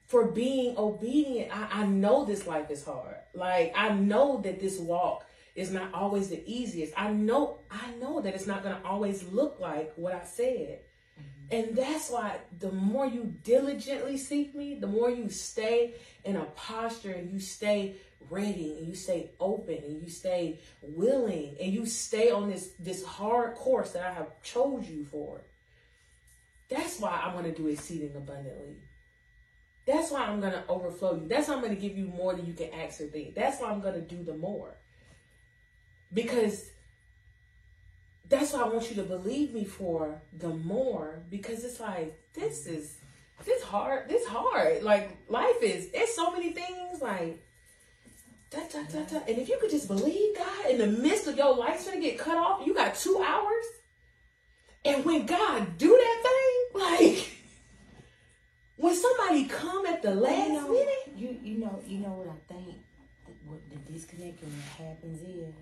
for 0.07 0.26
being 0.26 0.76
obedient. 0.76 1.57
I, 1.57 1.82
I 1.82 1.86
know 1.86 2.24
this 2.24 2.46
life 2.46 2.70
is 2.70 2.84
hard. 2.84 3.16
Like, 3.34 3.72
I 3.76 3.90
know 3.90 4.40
that 4.42 4.61
this 4.61 4.78
walk 4.78 5.26
is 5.55 5.70
not 5.70 5.92
always 5.94 6.28
the 6.28 6.42
easiest. 6.46 6.92
I 6.96 7.12
know, 7.12 7.61
I 7.70 7.92
know 8.00 8.20
that 8.20 8.34
it's 8.34 8.46
not 8.46 8.62
going 8.62 8.76
to 8.76 8.86
always 8.86 9.22
look 9.24 9.59
like 9.61 9.92
what 9.96 10.12
I 10.14 10.24
said. 10.24 10.80
Mm-hmm. 11.18 11.57
And 11.57 11.76
that's 11.76 12.11
why 12.11 12.38
the 12.59 12.72
more 12.72 13.07
you 13.07 13.34
diligently 13.42 14.18
seek 14.18 14.55
me, 14.55 14.74
the 14.74 14.86
more 14.86 15.11
you 15.11 15.30
stay 15.30 15.94
in 16.24 16.36
a 16.36 16.44
posture 16.44 17.12
and 17.12 17.30
you 17.30 17.38
stay 17.38 17.96
ready 18.30 18.76
and 18.78 18.88
you 18.88 18.94
stay 18.94 19.30
open 19.38 19.78
and 19.84 20.02
you 20.02 20.09
stay 20.09 20.61
willing 20.82 21.57
and 21.61 21.72
you 21.72 21.86
stay 21.86 22.30
on 22.30 22.48
this 22.48 22.70
this 22.78 23.05
hard 23.05 23.55
course 23.55 23.92
that 23.92 24.02
I 24.02 24.12
have 24.12 24.42
chose 24.42 24.88
you 24.88 25.05
for. 25.05 25.40
That's 26.68 26.98
why 26.98 27.20
I 27.22 27.34
want 27.34 27.46
to 27.46 27.52
do 27.52 27.68
exceeding 27.68 28.16
abundantly. 28.16 28.76
That's 29.87 30.11
why 30.11 30.24
I'm 30.24 30.41
going 30.41 30.53
to 30.53 30.64
overflow 30.68 31.16
you. 31.16 31.28
That's 31.28 31.49
why 31.49 31.55
I'm 31.55 31.61
going 31.61 31.74
to 31.74 31.80
give 31.80 31.97
you 31.97 32.07
more 32.07 32.35
than 32.35 32.47
you 32.47 32.55
can 32.55 32.72
ask 32.72 33.01
or 33.01 33.07
think. 33.07 33.35
That's 33.35 33.61
why 33.61 33.70
I'm 33.70 33.80
going 33.80 33.95
to 33.95 34.01
do 34.01 34.22
the 34.22 34.35
more. 34.35 34.74
Because 36.12 36.70
that's 38.28 38.53
why 38.53 38.61
I 38.61 38.68
want 38.68 38.89
you 38.91 38.97
to 38.97 39.03
believe 39.03 39.53
me 39.53 39.64
for 39.64 40.22
the 40.32 40.49
more 40.49 41.22
because 41.30 41.64
it's 41.64 41.80
like 41.80 42.18
this 42.32 42.66
is 42.66 42.97
this 43.45 43.62
hard 43.62 44.09
this 44.09 44.26
hard 44.26 44.82
like 44.82 45.16
life 45.28 45.62
is 45.62 45.91
it's 45.93 46.16
so 46.16 46.30
many 46.32 46.53
things 46.53 47.03
like 47.03 47.43
da, 48.51 48.61
da, 48.72 48.82
da, 48.85 49.05
da. 49.05 49.18
and 49.28 49.39
if 49.39 49.49
you 49.49 49.59
could 49.61 49.70
just 49.70 49.89
believe 49.89 50.37
God 50.37 50.70
in 50.70 50.78
the 50.78 50.87
midst 50.87 51.26
of 51.26 51.37
your 51.37 51.55
life's 51.55 51.87
gonna 51.87 52.01
get 52.01 52.18
cut 52.18 52.37
off 52.37 52.66
you 52.66 52.74
got 52.74 52.95
two 52.95 53.22
hours 53.24 53.64
and 54.85 55.05
when 55.05 55.26
God 55.26 55.76
do 55.76 55.89
that 55.89 56.22
thing 56.22 56.82
like 56.82 57.34
when 58.77 58.95
somebody 58.95 59.45
come 59.45 59.87
at 59.87 60.03
the 60.03 60.14
last 60.14 60.49
you 60.49 60.55
know, 60.55 60.68
minute 60.68 61.12
you 61.16 61.39
you 61.43 61.59
know 61.59 61.81
you 61.87 61.99
know 61.99 62.11
what 62.11 62.29
I 62.29 62.53
think 62.53 62.77
what 63.47 63.61
the 63.70 63.93
disconnect 63.93 64.43
and 64.43 64.53
what 64.53 64.87
happens 64.87 65.22
is 65.22 65.55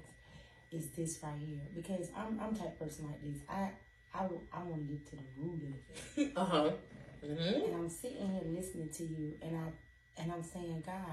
is 0.72 0.88
this 0.90 1.18
right 1.22 1.38
here 1.38 1.60
because 1.74 2.08
I'm 2.16 2.40
I'm 2.40 2.54
type 2.56 2.78
person 2.78 3.06
like 3.06 3.22
this. 3.22 3.42
I 3.48 3.70
I, 4.14 4.24
I 4.52 4.62
want 4.62 4.86
to 4.86 4.92
get 4.92 5.06
to 5.10 5.16
the 5.16 5.22
root 5.38 5.62
of 5.62 6.18
it. 6.18 6.32
uh 6.36 6.44
huh. 6.44 6.70
Mm-hmm. 7.24 7.64
And 7.64 7.74
I'm 7.76 7.88
sitting 7.88 8.30
here 8.30 8.42
listening 8.44 8.88
to 8.90 9.04
you, 9.04 9.34
and 9.42 9.56
I 9.56 10.20
and 10.20 10.32
I'm 10.32 10.42
saying, 10.42 10.82
God, 10.84 11.04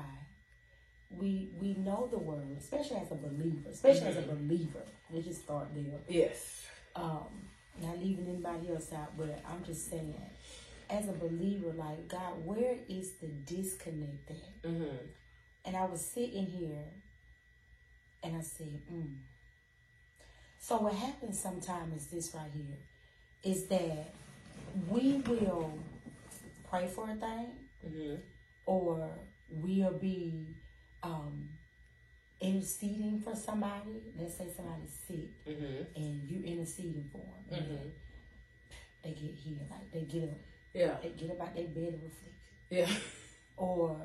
we 1.11 1.49
we 1.59 1.73
know 1.75 2.07
the 2.11 2.17
word, 2.17 2.57
especially 2.59 2.97
as 2.97 3.11
a 3.11 3.15
believer, 3.15 3.69
especially 3.69 4.01
mm-hmm. 4.01 4.09
as 4.09 4.17
a 4.17 4.21
mm-hmm. 4.21 4.47
believer. 4.47 4.81
Let's 5.11 5.27
just 5.27 5.43
start 5.43 5.67
there. 5.73 5.99
Yes. 6.07 6.65
Um, 6.95 7.27
not 7.81 7.99
leaving 7.99 8.27
anybody 8.27 8.73
else 8.73 8.91
out, 8.91 9.17
but 9.17 9.41
I'm 9.47 9.63
just 9.63 9.89
saying, 9.89 10.15
as 10.89 11.07
a 11.07 11.13
believer, 11.13 11.71
like 11.75 12.07
God, 12.07 12.43
where 12.43 12.75
is 12.87 13.13
the 13.21 13.27
disconnect 13.27 14.31
at? 14.31 14.63
Mm-hmm. 14.63 14.95
And 15.65 15.75
I 15.75 15.85
was 15.85 16.03
sitting 16.03 16.45
here, 16.45 16.85
and 18.23 18.37
I 18.37 18.41
said, 18.41 18.81
mm, 18.91 19.15
so 20.59 20.77
what 20.77 20.93
happens 20.93 21.39
sometimes 21.39 22.01
is 22.01 22.07
this 22.07 22.33
right 22.33 22.49
here, 22.53 22.77
is 23.43 23.67
that 23.67 24.13
we 24.89 25.21
will 25.27 25.71
pray 26.69 26.87
for 26.87 27.05
a 27.05 27.15
thing, 27.15 27.47
mm-hmm. 27.85 28.15
or 28.65 29.09
we'll 29.51 29.93
be 29.93 30.47
um, 31.03 31.49
interceding 32.41 33.21
for 33.21 33.35
somebody. 33.35 34.01
Let's 34.17 34.37
say 34.37 34.47
somebody's 34.55 34.97
sick, 35.07 35.45
mm-hmm. 35.47 35.83
and 35.95 36.29
you're 36.29 36.43
interceding 36.43 37.09
for 37.11 37.21
them. 37.49 37.63
Mm-hmm. 37.63 37.89
They 39.03 39.11
get 39.11 39.35
healed, 39.35 39.69
like 39.69 39.91
they 39.93 40.01
get 40.01 40.29
up. 40.29 40.37
Yeah. 40.79 40.95
They 41.01 41.09
get 41.09 41.31
up 41.31 41.41
out 41.41 41.55
their 41.55 41.67
bed 41.67 41.93
of 41.93 42.01
affliction. 42.09 42.33
Yeah. 42.69 42.87
Or, 43.57 43.99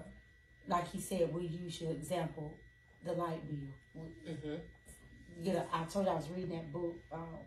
like 0.67 0.91
he 0.91 1.01
said, 1.01 1.33
we 1.33 1.47
use 1.47 1.81
your 1.81 1.93
example, 1.93 2.59
the 3.05 3.13
light 3.13 3.41
bill. 3.49 4.03
Mm-hmm 4.29 4.57
get 5.43 5.57
a, 5.57 5.65
I 5.73 5.85
told 5.85 6.07
you 6.07 6.13
I 6.13 6.17
was 6.17 6.29
reading 6.29 6.51
that 6.51 6.73
book, 6.73 6.97
um, 7.13 7.39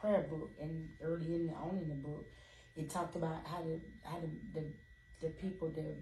prayer 0.00 0.26
book, 0.28 0.50
and 0.60 0.88
early 1.02 1.34
in 1.34 1.46
the 1.46 1.52
on 1.52 1.78
in 1.82 1.88
the 1.88 1.94
book, 1.94 2.26
it 2.76 2.90
talked 2.90 3.16
about 3.16 3.46
how 3.46 3.62
the 3.62 3.78
how 4.04 4.18
the 4.20 4.60
the, 4.60 4.66
the 5.20 5.28
people 5.34 5.68
the 5.68 5.94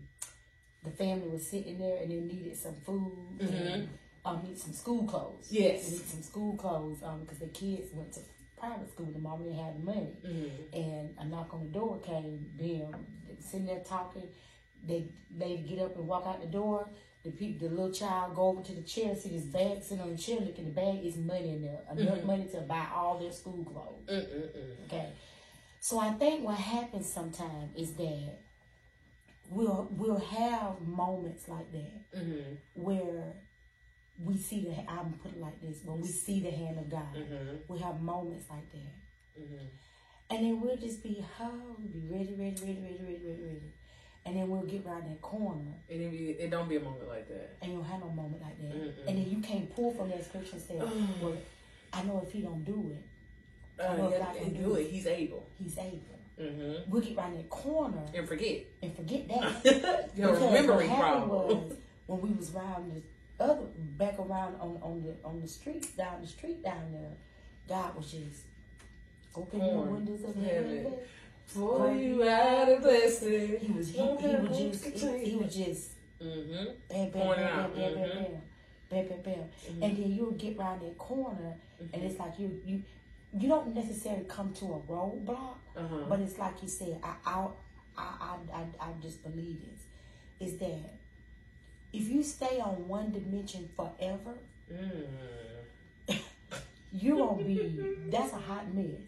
the 0.85 0.91
family 0.91 1.29
was 1.29 1.47
sitting 1.47 1.79
there 1.79 1.99
and 2.03 2.11
they 2.11 2.21
needed 2.21 2.57
some 2.57 2.75
food 2.75 3.13
mm-hmm. 3.39 3.55
and 3.55 3.89
um 4.25 4.43
need 4.47 4.59
some 4.59 4.73
school 4.73 5.05
clothes. 5.05 5.49
Yes, 5.51 5.85
they 5.85 5.97
need 5.97 6.07
some 6.07 6.23
school 6.23 6.57
clothes 6.57 7.03
um 7.03 7.21
because 7.21 7.39
the 7.39 7.47
kids 7.47 7.93
went 7.93 8.13
to 8.13 8.21
private 8.59 8.91
school. 8.91 9.07
The 9.13 9.19
mom 9.19 9.45
didn't 9.45 9.59
have 9.59 9.75
the 9.75 9.85
money, 9.85 10.17
mm-hmm. 10.25 10.75
and 10.75 11.15
a 11.19 11.25
knock 11.25 11.53
on 11.53 11.65
the 11.65 11.79
door 11.79 11.99
came. 11.99 12.51
Them 12.59 12.95
sitting 13.41 13.67
there 13.67 13.81
talking. 13.81 14.29
They 14.87 15.05
they 15.37 15.59
get 15.59 15.81
up 15.81 15.97
and 15.97 16.07
walk 16.07 16.27
out 16.27 16.41
the 16.41 16.47
door 16.47 16.89
the 17.27 17.33
people, 17.33 17.69
the 17.69 17.75
little 17.75 17.93
child 17.93 18.37
go 18.37 18.43
over 18.43 18.63
to 18.63 18.73
the 18.73 18.83
chair, 18.83 19.15
see 19.17 19.31
this 19.31 19.43
bag 19.43 19.83
sitting 19.83 20.01
on 20.01 20.13
the 20.13 20.17
chair, 20.17 20.39
look 20.39 20.57
in 20.59 20.67
the 20.67 20.71
bag 20.71 21.01
it's 21.03 21.17
money 21.17 21.51
in 21.51 21.63
there, 21.63 21.81
enough 21.91 22.19
mm-hmm. 22.19 22.27
money 22.27 22.45
to 22.53 22.61
buy 22.61 22.87
all 22.95 23.19
their 23.19 23.33
school 23.33 23.65
clothes. 23.65 24.07
Mm-mm-mm. 24.09 24.85
Okay, 24.87 25.09
so 25.81 25.99
I 25.99 26.11
think 26.13 26.45
what 26.45 26.57
happens 26.57 27.13
sometimes 27.13 27.75
is 27.77 27.95
that 27.95 28.39
we'll 29.51 29.89
we'll 29.91 30.21
have 30.21 30.81
moments 30.87 31.49
like 31.49 31.71
that 31.73 32.17
mm-hmm. 32.17 32.55
where 32.75 33.35
we 34.23 34.37
see 34.37 34.65
the 34.65 34.91
I'm 34.91 35.13
put 35.23 35.33
it 35.33 35.41
like 35.41 35.61
this 35.61 35.79
when 35.85 36.01
we 36.01 36.09
see 36.09 36.41
the 36.41 36.51
hand 36.51 36.79
of 36.79 36.91
God. 36.91 37.15
Mm-hmm. 37.15 37.73
We 37.73 37.79
have 37.81 38.01
moments 38.01 38.47
like 38.51 38.71
that, 38.73 39.41
mm-hmm. 39.41 39.67
and 40.31 40.45
then 40.45 40.61
we'll 40.61 40.77
just 40.77 41.03
be 41.03 41.25
oh, 41.41 41.51
we'll 41.79 41.89
be 41.89 42.09
ready, 42.09 42.35
ready, 42.35 42.57
ready, 42.61 42.81
ready, 42.81 43.01
ready, 43.03 43.23
ready, 43.25 43.43
ready 43.43 43.73
and 44.27 44.37
then 44.37 44.51
we'll 44.51 44.63
get 44.63 44.85
around 44.85 45.09
that 45.09 45.23
corner. 45.23 45.73
And 45.89 46.03
it, 46.03 46.11
be, 46.11 46.31
it 46.31 46.51
don't 46.51 46.69
be 46.69 46.77
a 46.77 46.81
moment 46.81 47.09
like 47.09 47.29
that. 47.29 47.57
And 47.63 47.73
you'll 47.73 47.85
have 47.85 48.01
no 48.01 48.09
moment 48.09 48.43
like 48.43 48.61
that. 48.61 48.75
Mm-mm. 48.77 49.07
And 49.07 49.19
then 49.19 49.31
you 49.31 49.39
can't 49.39 49.73
pull 49.75 49.93
from 49.93 50.11
that 50.11 50.25
scripture 50.25 50.57
and 50.57 50.63
say, 50.63 50.77
well, 51.23 51.37
I 51.93 52.03
know 52.03 52.21
if 52.27 52.33
he 52.33 52.41
don't 52.41 52.65
do 52.65 52.93
it, 52.93 53.81
uh, 53.81 53.89
I 53.89 53.97
know 53.97 54.09
if 54.09 54.19
God 54.19 54.37
can 54.37 54.53
do, 54.55 54.75
it, 54.75 54.91
he's 54.91 55.07
able. 55.07 55.49
He's 55.57 55.79
able. 55.79 56.19
Mm-hmm. 56.41 56.91
We'll 56.91 57.03
get 57.03 57.17
around 57.17 57.37
that 57.37 57.49
corner 57.49 58.03
and 58.13 58.29
forget 58.29 58.67
and 58.83 58.95
forget 58.97 59.29
that. 59.29 60.11
Your 60.17 60.35
remembering 60.35 60.91
problem. 60.91 61.69
Was, 61.69 61.77
when 62.07 62.21
we 62.21 62.31
was 62.31 62.55
around 62.55 62.93
the 62.93 63.03
other 63.39 63.67
back 63.99 64.19
around 64.19 64.57
on 64.61 64.79
on 64.83 65.03
the 65.03 65.15
on 65.27 65.41
the 65.41 65.49
street 65.49 65.97
down 65.97 66.21
the 66.23 66.27
street 66.27 66.63
down 66.63 66.93
there, 66.93 67.13
God 67.69 67.97
was 67.97 68.11
just 68.11 68.43
opening 69.35 69.77
the 69.77 69.83
windows 69.83 70.25
of 70.25 70.35
heaven 70.37 70.95
Pull 71.55 71.95
you 71.95 72.29
out 72.29 72.69
of 72.69 72.83
blessing. 72.83 73.59
He 73.61 73.73
was 73.73 73.89
he, 73.89 73.99
he 73.99 74.03
was 74.03 74.59
just 74.59 74.85
he, 74.85 75.31
he 75.31 75.37
was 75.37 75.55
just 75.55 75.91
mm-hmm. 76.21 76.65
bam 76.89 77.11
bam 77.11 77.37
bam 77.37 77.71
bam 77.71 77.95
bam 77.95 77.95
bam 77.95 78.43
bam 78.91 79.09
bam 79.09 79.21
bam 79.23 79.45
and 79.83 79.97
then 79.97 80.13
you'll 80.13 80.33
get 80.33 80.59
around 80.59 80.83
that 80.83 80.99
corner 80.99 81.55
mm-hmm. 81.81 81.95
and 81.95 82.03
it's 82.03 82.19
like 82.19 82.39
you 82.39 82.61
you 82.65 82.83
you 83.39 83.49
don't 83.49 83.75
necessarily 83.75 84.25
come 84.25 84.53
to 84.55 84.65
a 84.65 84.93
roadblock, 84.93 85.57
uh-huh. 85.77 85.97
but 86.09 86.21
it's 86.21 86.39
like 86.39 86.63
you 86.63 86.69
said. 86.69 86.99
I 87.03 87.15
I 87.25 87.47
I 87.97 88.37
I 88.53 88.63
I 88.81 88.89
just 89.01 89.23
believe 89.23 89.59
this 89.61 90.49
is 90.49 90.59
that 90.59 90.96
if 91.97 92.09
you 92.09 92.23
stay 92.23 92.61
on 92.61 92.89
one 92.89 93.11
dimension 93.11 93.69
forever, 93.75 94.35
mm. 94.71 96.19
you're 96.93 97.17
gonna 97.17 97.43
be 97.43 97.97
that's 98.11 98.33
a 98.33 98.37
hot 98.37 98.75
mess. 98.75 99.01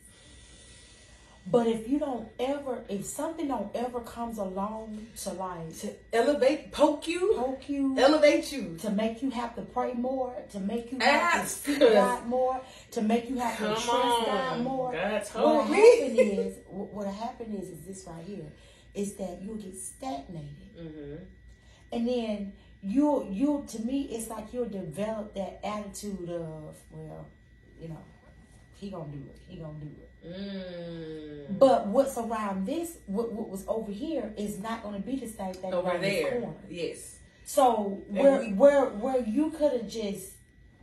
But 1.51 1.67
if 1.67 1.89
you 1.89 1.99
don't 1.99 2.29
ever, 2.39 2.85
if 2.91 3.07
something 3.07 3.49
don't 3.49 3.75
ever 3.75 4.01
comes 4.01 4.37
along 4.37 5.07
to 5.23 5.31
like 5.31 5.79
to 5.79 5.95
elevate, 6.13 6.73
poke 6.73 7.09
you, 7.09 7.35
poke 7.37 7.69
you, 7.71 7.99
elevate 7.99 8.53
you, 8.53 8.77
to 8.83 8.91
make 8.91 9.23
you 9.23 9.31
have 9.31 9.55
to 9.57 9.63
pray 9.63 9.95
more, 9.95 10.35
to 10.53 10.61
make 10.61 10.93
you 10.93 10.99
have 10.99 11.41
Ask. 11.41 11.65
to 11.65 11.71
seek 11.73 11.81
God 11.81 12.27
more, 12.27 12.61
to 12.91 13.01
make 13.01 13.31
you 13.31 13.39
have 13.39 13.57
Come 13.57 13.75
to 13.75 13.81
trust 13.81 13.89
on. 13.89 14.25
God 14.27 14.61
more. 14.61 14.93
Told 15.33 15.59
what 15.59 15.71
me. 15.71 16.01
Happen 16.01 16.19
is, 16.19 16.57
what 16.69 17.07
happen 17.07 17.55
is, 17.55 17.69
is 17.71 17.81
this 17.87 18.05
right 18.07 18.25
here, 18.25 18.53
is 18.95 19.15
that 19.15 19.41
you'll 19.41 19.57
get 19.57 19.77
stagnated, 19.79 20.77
mm-hmm. 20.79 21.25
and 21.93 22.09
then 22.09 22.53
you 22.83 23.27
you 23.31 23.65
to 23.69 23.83
me, 23.83 24.03
it's 24.13 24.29
like 24.29 24.53
you'll 24.53 24.69
develop 24.69 25.35
that 25.35 25.61
attitude 25.65 26.31
of, 26.31 26.77
well, 26.91 27.27
you 27.81 27.89
know, 27.89 27.99
he 28.77 28.91
gonna 28.91 29.13
do 29.13 29.19
it, 29.19 29.39
he 29.49 29.57
gonna 29.57 29.79
do 29.81 29.87
it. 29.87 30.09
Mm. 30.27 31.59
But 31.59 31.87
what's 31.87 32.19
around 32.19 32.67
this, 32.67 32.99
what, 33.07 33.33
what 33.33 33.49
was 33.49 33.65
over 33.69 33.91
here, 33.91 34.33
is 34.37 34.59
not 34.59 34.83
to 34.83 35.01
be 35.01 35.17
the 35.17 35.29
same 35.29 35.55
thing 35.55 35.73
over 35.73 35.97
there. 35.99 36.49
Yes. 36.69 37.17
So 37.45 38.03
where 38.09 38.41
we, 38.41 38.53
where 38.53 38.87
where 38.87 39.23
you 39.23 39.51
could 39.51 39.73
have 39.73 39.89
just 39.89 40.33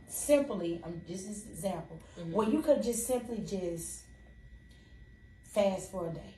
simply, 0.08 0.80
um, 0.84 1.00
just 1.06 1.28
as 1.28 1.44
an 1.44 1.50
example, 1.50 2.00
mm-hmm. 2.18 2.32
where 2.32 2.48
you 2.48 2.60
could 2.62 2.82
just 2.82 3.06
simply 3.06 3.38
just 3.38 4.02
fast 5.44 5.90
for 5.90 6.08
a 6.08 6.12
day. 6.12 6.34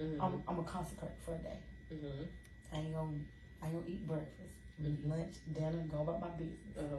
Mhm. 0.00 0.20
I'm, 0.20 0.42
I'm 0.48 0.56
gonna 0.56 0.68
consecrate 0.68 1.12
for 1.24 1.34
a 1.34 1.38
day. 1.38 1.58
Mhm. 1.92 2.26
I 2.72 2.76
ain't 2.78 2.94
gonna, 2.94 3.18
I 3.62 3.66
ain't 3.66 3.74
gonna 3.74 3.86
eat 3.86 4.06
breakfast, 4.06 4.54
eat 4.84 5.06
lunch, 5.08 5.34
dinner, 5.52 5.84
go 5.90 6.02
about 6.02 6.20
my 6.20 6.28
business. 6.30 6.58
Uh-huh. 6.78 6.96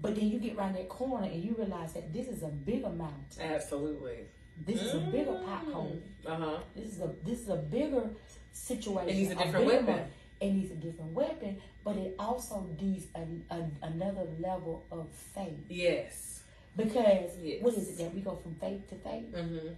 But 0.00 0.16
then 0.16 0.28
you 0.30 0.38
get 0.40 0.56
around 0.56 0.74
that 0.74 0.88
corner 0.88 1.26
and 1.26 1.42
you 1.42 1.54
realize 1.56 1.92
that 1.92 2.12
this 2.12 2.26
is 2.28 2.42
a 2.42 2.48
bigger 2.48 2.88
mountain. 2.90 3.40
Absolutely. 3.40 4.18
This 4.66 4.82
is 4.82 4.94
a 4.94 4.98
bigger 4.98 5.32
pothole. 5.46 6.00
Uh 6.26 6.34
huh. 6.34 6.58
This 6.74 6.92
is 6.94 7.00
a 7.00 7.10
this 7.24 7.40
is 7.40 7.48
a 7.48 7.56
bigger 7.56 8.10
situation. 8.52 9.08
It 9.08 9.14
needs 9.16 9.30
a 9.30 9.34
different 9.36 9.52
bigger 9.66 9.66
weapon. 9.66 9.96
mo- 9.96 10.06
It 10.40 10.52
needs 10.52 10.70
a 10.72 10.74
different 10.74 11.12
weapon, 11.12 11.62
but 11.84 11.96
it 11.96 12.14
also 12.18 12.66
needs 12.80 13.06
a, 13.14 13.20
a, 13.54 13.70
another 13.82 14.26
level 14.40 14.84
of 14.90 15.06
faith. 15.34 15.64
Yes. 15.68 16.42
Because 16.76 17.30
Yes. 17.40 17.62
what 17.62 17.74
is 17.74 17.88
it 17.88 17.98
that 17.98 18.14
we 18.14 18.20
go 18.22 18.34
from 18.36 18.54
faith 18.56 18.88
to 18.90 18.96
faith? 18.96 19.32
Mhm. 19.32 19.76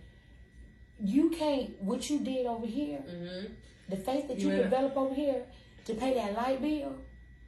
You 1.01 1.31
can't 1.31 1.81
what 1.83 2.09
you 2.09 2.21
did 2.21 2.47
over 2.47 2.67
here, 2.67 2.99
Mhm. 3.07 3.51
the 3.89 3.97
faith 3.97 4.29
that 4.29 4.39
You 4.39 4.51
ain't- 4.53 4.63
develop 4.63 4.97
over 4.97 5.15
here 5.15 5.43
to 5.85 5.95
pay 5.95 6.15
that 6.15 6.35
light 6.35 6.63
bill, 6.63 6.97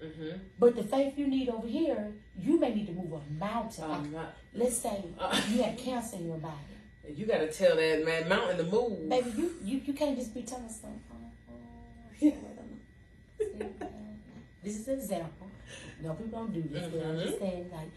Mhm. 0.02 0.40
but 0.58 0.76
the 0.76 0.82
faith 0.84 1.16
you 1.18 1.26
need 1.26 1.48
over 1.48 1.66
here, 1.66 2.12
you 2.38 2.58
may 2.60 2.74
need 2.74 2.86
to 2.86 2.92
move 2.92 3.12
a 3.12 3.20
mountain. 3.32 3.84
Um, 3.84 4.12
not- 4.12 4.34
Let's 4.52 4.76
say 4.76 5.02
Uh. 5.18 5.40
you 5.50 5.62
have 5.62 5.76
cancer 5.78 6.16
in 6.16 6.26
your 6.26 6.38
body. 6.38 6.54
you 7.14 7.24
got 7.24 7.38
to 7.38 7.52
tell 7.52 7.76
that 7.76 8.04
man 8.04 8.28
mountain 8.28 8.56
to 8.58 8.64
move. 8.64 9.08
Baby, 9.08 9.30
you, 9.36 9.54
you, 9.62 9.78
you 9.86 9.92
can't 9.94 10.18
just 10.18 10.34
be 10.34 10.42
telling 10.42 10.68
something. 10.68 11.00
Oh, 12.22 12.32
oh, 13.80 13.88
this 14.62 14.76
is 14.78 14.88
an 14.88 14.94
example. 14.98 15.46
No, 16.02 16.14
people 16.14 16.40
don't 16.40 16.52
do 16.52 16.62
this. 16.62 16.90
But 16.92 17.06
I'm 17.06 17.18
just 17.20 17.38
saying, 17.38 17.70
like, 17.72 17.88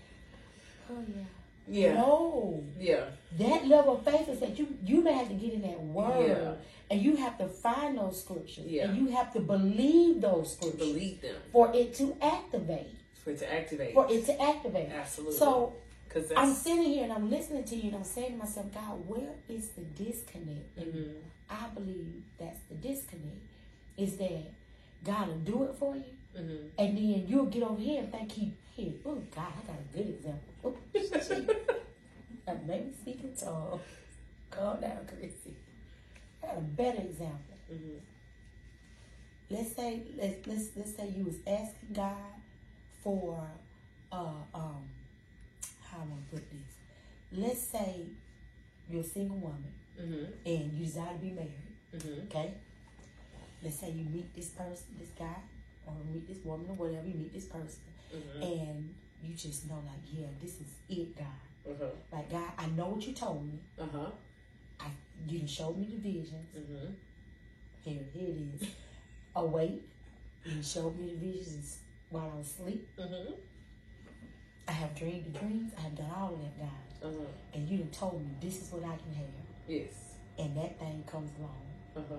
oh 0.91 1.03
yeah. 1.07 1.23
Yeah. 1.69 1.93
No, 1.93 2.63
Yeah. 2.79 3.05
that 3.37 3.67
level 3.67 3.97
of 3.97 4.03
faith 4.03 4.27
is 4.27 4.39
that 4.39 4.57
you 4.57 4.67
you 4.83 5.01
may 5.01 5.13
have 5.13 5.27
to 5.29 5.35
get 5.35 5.53
in 5.53 5.61
that 5.61 5.79
word, 5.81 6.27
Yeah. 6.29 6.53
and 6.89 7.01
you 7.01 7.15
have 7.17 7.37
to 7.37 7.47
find 7.47 7.97
those 7.97 8.19
scriptures, 8.23 8.65
Yeah. 8.65 8.89
and 8.89 8.97
you 8.97 9.07
have 9.15 9.31
to 9.33 9.39
believe 9.39 10.21
those 10.21 10.53
scriptures 10.53 10.79
Believe 10.79 11.21
them 11.21 11.35
for 11.51 11.71
it 11.75 11.93
to 11.95 12.15
activate, 12.21 12.87
for 13.23 13.29
it 13.31 13.39
to 13.39 13.53
activate. 13.53 13.93
for 13.93 14.07
it 14.11 14.25
to 14.25 14.41
activate. 14.41 14.89
Absolutely. 14.89 15.37
So 15.37 15.73
Because 16.07 16.31
I'm 16.35 16.55
sitting 16.55 16.85
here 16.85 17.03
and 17.03 17.13
I'm 17.13 17.29
listening 17.29 17.63
to 17.65 17.75
you, 17.75 17.89
and 17.89 17.97
I'm 17.97 18.03
saying 18.03 18.31
to 18.31 18.37
myself, 18.39 18.73
God, 18.73 19.07
where 19.07 19.29
is 19.47 19.69
the 19.77 19.81
disconnect? 20.03 20.75
And 20.75 20.91
Mhm. 20.91 21.13
I 21.51 21.67
believe 21.75 22.23
that's 22.39 22.59
the 22.67 22.73
disconnect. 22.75 23.37
Is 23.95 24.17
that 24.17 24.41
God 25.03 25.27
will 25.27 25.37
do 25.51 25.63
it 25.65 25.75
for 25.75 25.95
you, 25.95 26.11
Mhm. 26.35 26.69
and 26.79 26.97
then 26.97 27.25
you'll 27.27 27.45
get 27.45 27.61
over 27.61 27.79
here 27.79 27.99
and 28.01 28.11
think 28.11 28.31
He, 28.31 28.53
hey, 28.75 28.93
oh 29.05 29.21
God, 29.29 29.53
I 29.63 29.67
got 29.67 29.75
a 29.79 29.95
good 29.95 30.09
example. 30.15 30.48
Oh, 30.63 30.75
shit. 30.93 31.67
I 32.47 32.53
may 32.67 32.79
be 32.81 32.93
speaking 33.01 33.33
tall. 33.39 33.79
Calm 34.49 34.81
down, 34.81 35.05
Chrissy. 35.07 35.55
I 36.43 36.47
got 36.47 36.57
a 36.57 36.61
better 36.61 37.01
example. 37.01 37.55
Mhm. 37.71 37.99
Let's 39.51 39.75
say 39.75 40.03
let's 40.17 40.47
let's 40.47 40.69
let's 40.75 40.95
say 40.95 41.07
you 41.15 41.25
was 41.25 41.37
asking 41.47 41.93
God 41.93 42.33
for 43.03 43.47
uh 44.11 44.41
um 44.53 44.83
how 45.83 46.01
am 46.01 46.07
I 46.07 46.09
gonna 46.09 46.21
put 46.31 46.43
this? 46.51 46.71
Let's 47.31 47.61
say 47.61 48.05
you're 48.89 49.01
a 49.01 49.03
single 49.03 49.37
woman 49.37 49.73
Mhm. 49.99 50.27
and 50.45 50.73
you 50.73 50.85
desire 50.85 51.13
to 51.13 51.19
be 51.19 51.31
married. 51.31 51.67
Mhm. 51.93 52.25
Okay? 52.27 52.53
Let's 53.63 53.79
say 53.79 53.91
you 53.91 54.05
meet 54.05 54.33
this 54.35 54.49
person, 54.49 54.95
this 54.99 55.09
guy, 55.17 55.41
or 55.85 55.93
meet 56.13 56.27
this 56.27 56.43
woman 56.45 56.67
or 56.69 56.75
whatever, 56.75 57.07
you 57.07 57.15
meet 57.15 57.33
this 57.33 57.45
person, 57.45 57.81
Mhm. 58.13 58.41
and 58.43 58.95
you 59.23 59.35
just 59.35 59.67
know, 59.69 59.81
like, 59.85 60.01
yeah, 60.11 60.27
this 60.41 60.55
is 60.55 60.67
it, 60.89 61.15
God. 61.17 61.27
Uh-huh. 61.69 61.85
Like, 62.11 62.29
God, 62.31 62.51
I 62.57 62.67
know 62.67 62.87
what 62.87 63.05
you 63.05 63.13
told 63.13 63.45
me. 63.45 63.59
Uh-huh. 63.77 64.09
I, 64.79 64.85
you 65.27 65.47
showed 65.47 65.77
me 65.77 65.85
the 65.85 65.97
visions. 65.97 66.47
Mhm. 66.57 66.93
Here, 67.83 68.01
here 68.13 68.27
it 68.29 68.61
is. 68.63 68.67
Awake. 69.35 69.81
You 70.45 70.63
showed 70.63 70.97
me 70.97 71.13
the 71.13 71.17
visions 71.33 71.79
while 72.09 72.31
I 72.33 72.37
was 72.37 72.47
asleep. 72.47 72.87
Mhm. 72.97 73.33
I 74.67 74.71
have 74.71 74.95
dreamed 74.95 75.25
the 75.33 75.39
dreams. 75.39 75.73
I 75.77 75.81
have 75.81 75.95
done 75.95 76.11
all 76.15 76.33
of 76.33 76.39
that, 76.41 76.57
God. 76.59 77.09
Uh-huh. 77.09 77.25
And 77.53 77.67
you 77.67 77.77
done 77.79 77.89
told 77.91 78.21
me 78.21 78.31
this 78.41 78.61
is 78.61 78.71
what 78.71 78.83
I 78.83 78.95
can 78.97 79.13
have. 79.15 79.25
Yes. 79.67 79.91
And 80.37 80.55
that 80.57 80.79
thing 80.79 81.03
comes 81.05 81.31
along. 81.37 81.65
Uh-huh. 81.95 82.15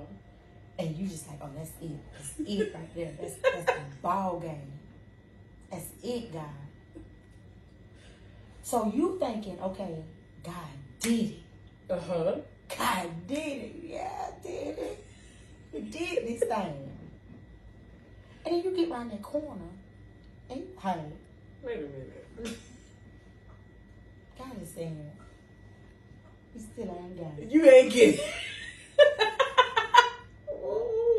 And 0.78 0.96
you 0.96 1.07
just 1.09 1.28
like, 1.28 1.38
oh, 1.42 1.51
that's 1.57 1.72
it. 1.80 1.90
That's 2.12 2.34
it 2.40 2.74
right 2.74 2.94
there. 2.94 3.12
That's, 3.20 3.34
that's 3.36 3.66
the 3.66 3.96
ball 4.03 4.40
game. 4.40 4.72
That's 5.70 5.86
it, 6.03 6.32
God. 6.32 6.44
So 8.70 8.86
you 8.94 9.18
thinking, 9.18 9.58
okay, 9.60 9.96
God 10.44 10.54
did 11.00 11.30
it. 11.30 11.38
Uh-huh. 11.90 12.36
God 12.78 13.26
did 13.26 13.36
it. 13.36 13.74
Yeah, 13.82 14.08
I 14.28 14.46
did 14.46 14.78
it. 14.78 15.04
He 15.72 15.80
did 15.80 16.28
this 16.28 16.48
thing. 16.48 16.92
And 18.46 18.54
then 18.54 18.62
you 18.62 18.70
get 18.76 18.88
around 18.88 19.10
that 19.10 19.22
corner 19.22 19.70
and 20.48 20.60
you 20.60 20.66
hey, 20.80 21.00
Wait 21.64 21.78
a 21.78 21.80
minute. 21.80 22.26
God 24.38 24.62
is 24.62 24.70
saying, 24.70 25.10
you 26.54 26.60
still 26.60 26.96
ain't 26.96 27.18
got 27.18 27.40
it. 27.40 27.50
You 27.50 27.64
ain't 27.68 27.92
getting 27.92 28.24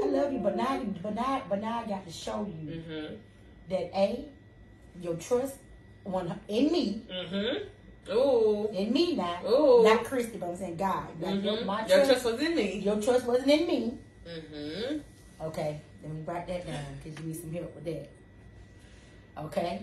I 0.01 0.05
love 0.05 0.31
you, 0.31 0.39
but 0.39 0.55
now, 0.55 0.81
but 1.03 1.15
now, 1.15 1.41
but 1.49 1.59
now 1.59 1.79
I 1.79 1.85
got 1.89 2.05
to 2.07 2.13
show 2.13 2.47
you 2.47 2.81
Mm-hmm. 2.81 3.15
that 3.69 3.91
A, 3.93 4.23
your 5.01 5.15
trust 5.15 5.55
one 6.03 6.39
in 6.47 6.71
me, 6.71 7.01
Mm-hmm. 7.09 8.11
Ooh. 8.11 8.67
in 8.73 8.91
me 8.91 9.15
now, 9.15 9.39
Ooh. 9.47 9.83
not 9.83 10.03
Christy, 10.03 10.37
but 10.37 10.49
I'm 10.49 10.55
saying 10.55 10.75
God. 10.77 11.07
Like 11.19 11.43
your, 11.43 11.57
Mhm. 11.57 11.65
my 11.65 11.85
Your 11.87 12.05
trust, 12.05 12.25
was 12.25 12.39
in 12.41 12.55
me. 12.55 12.79
your 12.79 12.99
trust 13.01 13.25
wasn't 13.25 13.49
in 13.51 13.67
me. 13.67 13.97
Mm-hmm. 14.27 14.97
Okay, 15.45 15.79
let 16.03 16.11
me 16.13 16.21
write 16.25 16.47
that 16.47 16.65
down 16.65 16.83
because 17.03 17.19
you 17.19 17.25
need 17.27 17.35
some 17.39 17.51
help 17.53 17.73
with 17.75 17.85
that. 17.85 18.09
Okay, 19.37 19.81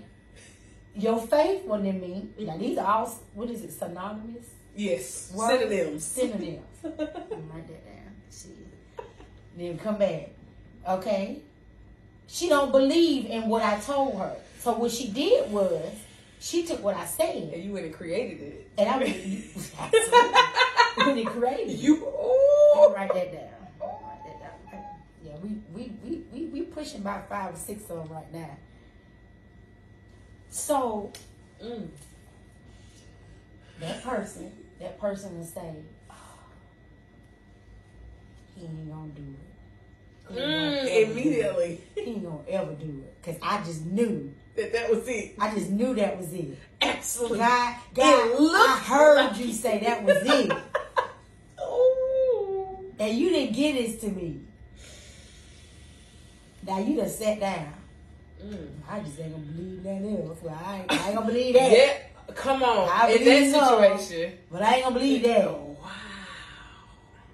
your 0.94 1.18
faith 1.20 1.64
wasn't 1.64 1.88
in 1.88 2.00
me. 2.00 2.28
Now 2.40 2.56
these 2.56 2.78
are 2.78 2.86
all 2.86 3.06
what 3.34 3.50
is 3.50 3.62
it 3.62 3.72
synonymous 3.72 4.46
Yes. 4.76 5.32
Words? 5.34 5.62
Synonyms. 5.64 6.04
synonyms. 6.04 6.66
Write 6.84 7.66
that 7.68 7.84
down. 7.86 8.14
Shit. 8.30 8.56
Then 9.56 9.76
come 9.78 9.98
back. 9.98 10.30
Okay, 10.88 11.40
she 12.28 12.48
don't 12.48 12.70
believe 12.70 13.26
in 13.26 13.48
what 13.48 13.62
I 13.62 13.80
told 13.80 14.18
her. 14.18 14.36
So 14.60 14.72
what 14.74 14.92
she 14.92 15.08
did 15.08 15.50
was 15.50 15.82
she 16.41 16.64
took 16.66 16.82
what 16.82 16.97
I 16.97 17.05
said 17.05 17.51
And 17.53 17.62
you 17.62 17.72
went 17.72 17.86
and 17.86 17.95
created 17.95 18.41
it. 18.43 18.68
and 18.78 18.89
I 18.89 18.99
was 18.99 19.11
really 21.07 21.24
creative. 21.26 21.76
You 21.76 21.95
Let 21.97 22.03
ooh. 22.05 22.89
me 22.91 22.95
write 22.95 23.14
that 23.14 23.32
down. 23.32 23.49
Write 23.80 24.24
that 24.24 24.41
down. 24.41 24.84
Yeah, 25.24 25.32
we 25.43 25.49
we, 25.74 25.93
we, 26.05 26.22
we 26.32 26.47
we 26.47 26.62
pushing 26.62 27.01
about 27.01 27.28
five 27.28 27.55
or 27.55 27.57
six 27.57 27.82
of 27.91 28.09
them 28.09 28.09
right 28.09 28.32
now. 28.32 28.57
So 30.51 31.12
Mm. 31.64 31.89
that 33.80 34.03
person, 34.05 34.53
that 34.78 35.01
person 35.01 35.36
will 35.39 35.45
say, 35.45 35.74
oh, 36.09 36.14
he 38.55 38.62
ain't 38.64 38.89
gonna 38.91 39.09
do 39.09 39.22
it. 39.22 40.34
He 40.34 40.41
ain't 40.41 40.55
gonna 40.55 40.70
Mm, 40.70 40.76
ever 40.76 40.86
do 40.86 40.91
it. 40.91 41.11
immediately. 41.11 41.80
He 41.97 42.01
ain't 42.03 42.22
gonna 42.24 42.49
ever 42.49 42.72
do 42.74 43.03
it. 43.05 43.14
Cause 43.24 43.36
I 43.43 43.59
just 43.64 43.84
knew. 43.86 44.32
That 44.59 44.72
that 44.72 44.90
was 44.90 45.06
it. 45.06 45.36
I 45.38 45.54
just 45.54 45.70
knew 45.70 45.94
that 45.94 46.18
was 46.18 46.32
it. 46.32 46.59
Absolutely. 46.80 47.38
God, 47.38 47.76
God, 47.94 48.30
I 48.56 48.82
heard 48.84 49.16
like- 49.18 49.38
you 49.38 49.52
say 49.52 49.78
that 49.78 50.02
was 50.02 50.16
it. 50.24 50.52
Ooh. 51.62 51.94
And 53.00 53.16
you 53.16 53.30
didn't 53.30 53.54
get 53.54 53.74
this 53.74 54.00
to 54.00 54.09
me. 54.09 54.40
Now 56.66 56.80
you 56.80 56.96
done 56.96 57.09
sat 57.09 57.38
down. 57.38 57.72
Mm. 58.44 58.70
I 58.90 58.98
just 58.98 59.20
ain't 59.20 59.30
gonna 59.30 59.44
believe 59.44 59.82
that 59.84 60.26
else. 60.26 60.38
Well, 60.42 60.61
I, 60.66 60.80
ain't, 60.80 60.90
I 60.92 61.06
ain't 61.06 61.14
gonna 61.14 61.26
believe 61.26 61.54
that. 61.54 61.70
Yeah. 61.70 62.34
Come 62.34 62.64
on. 62.64 62.88
I 62.92 63.11
in 63.12 63.24
that 63.24 63.61
so. 63.61 63.80
situation. 63.80 64.38
But 64.50 64.62
I 64.62 64.74
ain't 64.74 64.82
gonna 64.82 64.98
believe 64.98 65.22
that. 65.22 65.44
Oh, 65.44 65.76
wow. 65.80 65.90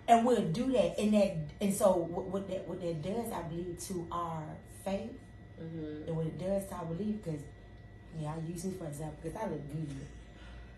And 0.07 0.27
we'll 0.27 0.43
do 0.43 0.71
that. 0.73 0.99
And 1.01 1.15
that 1.15 1.37
and 1.63 1.73
so 1.73 1.97
what, 1.97 2.27
what 2.27 2.47
that 2.51 2.69
what 2.69 2.83
that 2.83 3.01
does, 3.01 3.33
I 3.33 3.41
believe, 3.49 3.79
to 3.89 4.07
our 4.13 4.45
faith 4.85 5.13
Mm-hmm. 5.63 6.09
and 6.09 6.17
when 6.17 6.27
it 6.27 6.39
does 6.39 6.67
to 6.69 6.75
our 6.75 6.85
belief, 6.85 7.23
because 7.25 7.41
yeah, 8.21 8.33
I 8.35 8.49
use 8.51 8.65
me 8.65 8.73
for 8.79 8.87
example, 8.87 9.17
because 9.23 9.37
I 9.41 9.47
look 9.49 9.61
good. 9.73 9.89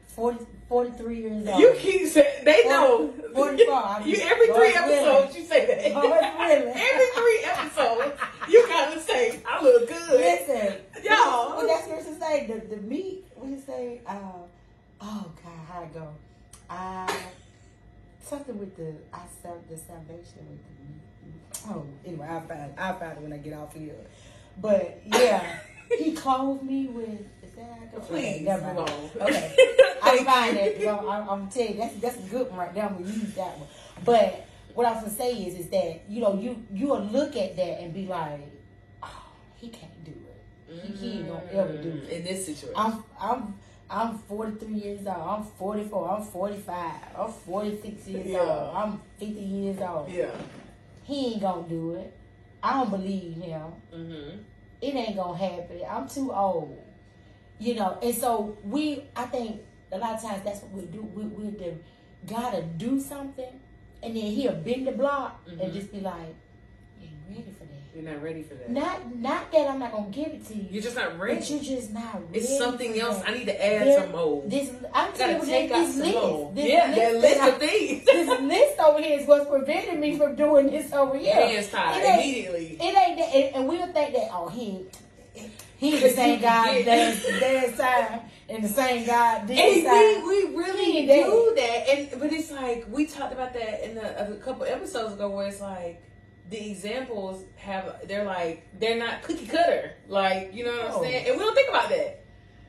40, 0.09 0.47
43 0.69 1.19
years 1.21 1.47
old. 1.49 1.61
You 1.61 1.75
keep 1.77 2.07
saying 2.09 2.45
they 2.45 2.65
know. 2.65 3.13
44, 3.35 3.75
I'm- 3.75 4.09
You 4.09 4.17
every 4.23 4.47
three 4.47 4.75
episodes 4.75 5.37
you 5.37 5.45
say 5.45 5.67
that. 5.67 5.79
Every 5.87 7.07
three 7.15 7.41
episodes 7.45 8.21
you 8.49 8.67
gotta 8.67 9.01
say 9.01 9.41
I 9.47 9.63
look 9.63 9.89
good. 9.89 10.11
Listen, 10.21 10.77
Y'all. 11.05 11.57
What 11.57 11.67
that's 11.67 11.85
supposed 11.85 12.07
to 12.09 12.15
say? 12.15 12.47
The 12.47 12.75
the 12.77 12.81
meat. 12.83 13.25
What 13.35 13.51
you 13.51 13.61
say? 13.61 14.01
Uh, 14.07 14.15
oh 15.03 15.33
God, 15.45 15.67
how 15.71 15.83
it 15.83 15.93
go? 15.93 16.09
Uh, 16.71 17.13
something 18.23 18.59
with 18.59 18.75
the 18.77 18.95
I 19.13 19.21
sell 19.43 19.59
the 19.69 19.77
salvation 19.77 20.47
with 20.49 20.63
the 20.65 20.75
meat. 20.83 21.69
Oh, 21.69 21.85
anyway, 22.07 22.27
I'll 22.27 22.41
find 22.41 22.73
I'll 22.79 22.99
find 22.99 23.13
it 23.19 23.21
when 23.21 23.33
I 23.35 23.39
get 23.39 23.53
off 23.53 23.75
here. 23.75 23.95
But 24.59 25.03
yeah, 25.05 25.59
he 25.99 26.13
clothed 26.13 26.63
me 26.63 26.87
with. 26.87 27.21
Is 27.43 27.53
that 27.57 27.65
how 27.65 27.99
it? 27.99 28.03
Okay, 28.05 28.07
Please 28.09 28.41
never 28.47 28.75
move 28.75 28.77
mind. 28.77 29.11
Okay, 29.21 29.57
I 30.03 30.25
find. 30.25 30.81
You 30.81 30.87
know, 30.87 31.09
I'm, 31.09 31.29
I'm 31.29 31.49
telling 31.49 31.75
you, 31.75 31.79
that's 31.81 31.97
that's 31.97 32.17
a 32.17 32.29
good 32.31 32.51
one 32.51 32.59
right 32.59 32.75
there. 32.75 32.85
I'm 32.85 32.95
gonna 32.95 33.07
use 33.07 33.35
that 33.35 33.59
one. 33.59 33.69
But 34.05 34.47
what 34.75 34.87
I 34.87 34.93
was 34.93 35.03
gonna 35.05 35.15
say 35.15 35.33
is, 35.33 35.59
is 35.59 35.69
that 35.69 36.03
you 36.09 36.21
know, 36.21 36.39
you 36.39 36.65
you 36.73 36.89
will 36.89 37.05
look 37.05 37.37
at 37.37 37.57
that 37.57 37.81
and 37.81 37.93
be 37.95 38.07
like, 38.07 38.41
oh, 39.03 39.23
he 39.57 39.69
can't 39.69 40.05
do 40.05 40.13
it. 40.13 40.83
He, 40.83 40.93
he 40.93 41.13
ain't 41.19 41.29
mm-hmm. 41.29 41.33
gonna 41.33 41.53
ever 41.53 41.77
do 41.77 41.89
it. 41.91 42.11
in 42.11 42.25
this 42.25 42.47
situation. 42.47 42.75
I'm 42.77 43.05
I'm 43.21 43.55
I'm 43.89 44.19
43 44.19 44.75
years 44.75 45.07
old. 45.07 45.17
I'm 45.17 45.45
44. 45.45 46.11
I'm 46.11 46.25
45. 46.25 46.93
I'm 47.17 47.33
46 47.33 48.09
years 48.09 48.27
Yeah. 48.27 48.41
old. 48.41 48.77
I'm 48.77 49.01
50 49.19 49.41
years 49.41 49.81
old. 49.81 50.11
yeah. 50.11 50.31
He 51.05 51.35
ain't 51.35 51.43
gonna 51.43 51.69
do 51.69 51.95
it. 51.95 52.13
I 52.63 52.73
don't 52.75 52.91
believe 52.91 53.37
him. 53.37 53.73
Mm-hmm. 53.95 54.39
It 54.81 54.95
ain't 54.95 55.17
gonna 55.17 55.37
happen. 55.39 55.81
I'm 55.89 56.09
too 56.09 56.33
old. 56.33 56.83
You 57.59 57.75
know, 57.77 57.99
and 58.03 58.15
so 58.15 58.59
we, 58.65 59.05
I 59.15 59.25
think 59.27 59.63
a 59.93 59.99
lot 59.99 60.15
of 60.15 60.23
times 60.23 60.43
that's 60.45 60.63
what 60.63 60.73
we 60.73 60.83
do. 60.87 61.03
We, 61.03 61.25
we 61.25 61.51
the, 61.57 61.75
gotta 62.27 62.63
do 62.63 63.01
something, 63.01 63.61
and 64.03 64.15
then 64.17 64.23
he'll 64.25 64.53
bend 64.57 64.87
the 64.87 64.93
block 64.93 65.47
Mhm. 65.47 65.61
and 65.63 65.73
just 65.73 65.91
be 65.93 66.01
like, 66.01 66.35
"You 67.01 67.09
ain't 67.09 67.15
ready 67.39 67.43
for 67.43 67.51
that." 67.51 67.56
You're 67.97 68.13
not 68.13 68.23
ready 68.23 68.43
for 68.43 68.55
that. 68.57 68.69
Not, 68.69 69.17
not 69.17 69.51
that 69.53 69.71
I'm 69.71 69.79
not 69.79 69.91
gonna 69.91 70.11
give 70.11 70.27
it 70.27 70.47
to 70.49 70.55
you, 70.55 70.67
You're 70.71 70.83
just 70.83 70.97
not 70.97 71.13
but 71.13 71.19
ready. 71.19 71.47
you're 71.47 71.63
just 71.65 71.93
not 71.95 72.15
ready. 72.27 72.39
It's 72.41 72.59
something 72.59 73.01
else. 73.01 73.21
that. 73.21 73.29
I 73.31 73.33
need 73.39 73.47
to 73.47 73.65
add 73.67 73.87
There- 73.87 74.01
some 74.03 74.13
more. 74.13 74.43
This, 74.47 74.71
I'm 74.93 75.13
telling 75.15 75.41
you, 75.41 75.47
take 75.47 75.71
out 75.73 75.87
this 75.87 75.95
some 75.95 76.03
list, 76.03 76.55
this 76.57 76.67
Yeah, 76.71 76.95
that 76.95 77.13
list 77.15 77.23
list 77.23 77.41
that 77.41 77.49
of 77.55 77.59
things. 77.59 78.05
this 78.05 78.41
list 78.41 78.81
over 78.81 79.01
here 79.01 79.19
is 79.19 79.27
what's 79.27 79.49
preventing 79.49 79.99
me 80.01 80.19
from 80.19 80.35
doing 80.35 80.67
this 80.71 80.93
over 80.93 81.17
here. 81.17 81.35
Hands 81.35 81.71
tied 81.71 82.03
It 82.03 82.15
immediately. 82.21 82.67
It 82.79 82.83
ain't 82.83 83.17
that, 83.19 83.35
and, 83.35 83.57
and 83.57 83.69
we'll 83.69 83.87
think 83.87 84.13
that 84.15 84.29
oh 84.31 84.49
he 84.51 84.61
ain't- 85.35 85.51
he 85.79 85.99
the 85.99 86.11
same 86.21 86.41
guy 86.43 86.83
last 86.87 87.31
last 87.41 87.77
time 87.79 88.21
and 88.51 88.63
the 88.63 88.69
same 88.69 89.07
guy 89.07 89.43
this 89.47 89.59
And 89.59 89.87
time. 89.87 90.27
we, 90.29 90.45
we 90.47 90.55
really 90.57 91.07
do 91.07 91.53
that, 91.57 91.89
and 91.89 92.21
but 92.21 92.31
it's 92.31 92.51
like 92.51 92.85
we 92.91 93.07
talked 93.07 93.33
about 93.33 93.55
that 93.55 93.91
in 93.91 93.97
a, 93.97 94.33
a 94.33 94.37
couple 94.37 94.65
episodes 94.67 95.15
ago, 95.15 95.31
where 95.31 95.47
it's 95.49 95.61
like 95.63 96.03
the 96.51 96.71
examples 96.71 97.45
have 97.57 98.07
they're 98.07 98.25
like 98.25 98.67
they're 98.79 98.99
not 98.99 99.23
cookie 99.23 99.47
cutter, 99.47 99.93
like 100.09 100.55
you 100.55 100.65
know 100.65 100.73
what 100.73 100.89
No. 100.91 100.97
I'm 100.99 101.03
saying, 101.03 101.27
and 101.29 101.37
we 101.39 101.43
don't 101.45 101.55
think 101.55 101.69
about 101.71 101.89
that, 101.89 102.21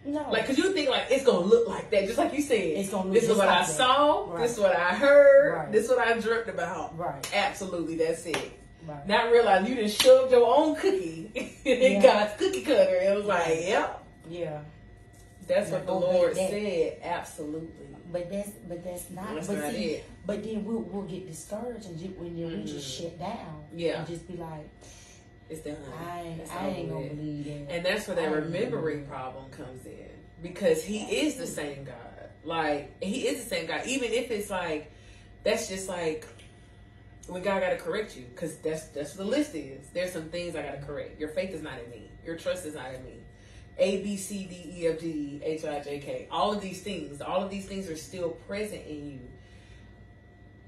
no, 0.06 0.30
like 0.32 0.44
because 0.44 0.58
you 0.58 0.72
think 0.74 0.90
like 0.90 1.06
it's 1.12 1.24
gonna 1.26 1.40
look 1.46 1.68
like 1.68 1.90
that, 1.92 2.06
just 2.06 2.18
like 2.18 2.34
you 2.34 2.42
said. 2.42 2.58
It's 2.58 2.90
gonna 2.90 3.06
look 3.06 3.14
This 3.14 3.24
is 3.24 3.30
what 3.38 3.40
like 3.48 3.50
I 3.50 3.66
that. 3.66 3.70
saw. 3.70 4.32
Right. 4.32 4.42
This 4.44 4.54
is 4.54 4.60
what 4.60 4.76
I 4.76 4.94
heard. 4.96 5.54
Right. 5.58 5.72
This 5.72 5.84
is 5.86 5.90
what 5.90 6.00
I 6.00 6.20
dreamt 6.20 6.48
about. 6.50 6.98
right, 6.98 7.30
Absolutely, 7.36 7.98
that's 7.98 8.26
it. 8.26 8.52
right. 8.88 9.08
Not 9.08 9.32
realize 9.32 9.68
you 9.70 9.76
just 9.76 10.02
shoved 10.02 10.32
your 10.32 10.48
own 10.48 10.76
cookie 10.76 11.32
in 11.66 11.92
Yeah. 11.94 12.02
God's 12.02 12.34
cookie 12.40 12.62
cutter. 12.64 12.96
It 12.96 13.16
was 13.16 13.26
like, 13.26 13.48
yep, 13.62 14.04
yeah, 14.30 14.62
that's 15.48 15.70
Now 15.72 15.78
what 15.78 15.86
the 15.86 15.94
Lord 15.94 16.36
said. 16.36 16.98
Absolutely. 17.04 17.70
But 18.12 18.30
that's 18.30 18.50
but 18.68 18.84
that's 18.84 19.10
not. 19.10 19.36
That's 19.36 19.48
but 19.48 19.58
not 19.58 19.72
see, 19.72 19.86
it. 19.86 20.06
but 20.26 20.44
then 20.44 20.64
we'll 20.66 20.82
we'll 20.82 21.04
get 21.04 21.28
discouraged 21.28 21.86
and 21.86 22.00
ju- 22.00 22.16
when 22.18 22.38
you 22.38 22.48
we 22.48 22.64
just 22.64 22.88
shut 23.00 23.18
down. 23.20 23.64
Yeah. 23.74 24.00
and 24.00 24.08
just 24.08 24.28
be 24.28 24.38
like, 24.38 24.70
It's 25.50 25.62
done. 25.62 25.78
I 26.00 26.36
It's 26.42 26.52
I 26.52 26.68
ain't 26.68 26.90
gonna 26.90 27.08
believe 27.08 27.46
that. 27.46 27.74
And 27.74 27.86
that's 27.86 28.08
where 28.08 28.16
that 28.16 28.32
remembering 28.32 29.06
problem 29.06 29.50
comes 29.52 29.86
in 29.86 30.10
because 30.42 30.84
He 30.84 31.00
is 31.04 31.36
the 31.36 31.48
same 31.48 31.84
God. 31.84 31.96
Like 32.44 33.02
He 33.02 33.28
is 33.28 33.44
the 33.44 33.50
same 33.50 33.68
God, 33.68 33.86
even 33.86 34.12
if 34.12 34.32
it's 34.32 34.50
like 34.50 34.92
that's 35.44 35.68
just 35.68 35.88
like 35.88 36.28
when 37.28 37.44
God 37.44 37.62
got 37.62 37.70
to 37.70 37.78
correct 37.78 38.16
you 38.16 38.26
because 38.34 38.58
that's 38.58 38.86
that's 38.88 39.16
what 39.16 39.26
the 39.26 39.30
list 39.30 39.54
is. 39.56 39.88
There's 39.94 40.12
some 40.12 40.30
things 40.30 40.56
I 40.56 40.62
got 40.62 40.80
to 40.80 40.86
correct. 40.86 41.20
Your 41.20 41.30
faith 41.30 41.54
is 41.54 41.62
not 41.62 41.80
in 41.84 41.90
me. 41.90 42.10
Your 42.26 42.38
trust 42.38 42.66
is 42.66 42.76
not 42.76 42.94
in 42.94 43.04
me. 43.04 43.20
A 43.80 44.02
B 44.02 44.18
C 44.18 44.46
D 44.46 44.74
E 44.82 44.88
F 44.88 45.00
G 45.00 45.40
H 45.44 45.64
I 45.66 45.80
J 45.82 46.00
K. 46.00 46.28
All 46.32 46.52
of 46.54 46.62
these 46.62 46.82
things, 46.82 47.22
all 47.22 47.44
of 47.44 47.50
these 47.50 47.66
things 47.66 47.90
are 47.90 47.96
still 47.98 48.32
present 48.48 48.86
in 48.88 49.12
you. 49.12 49.20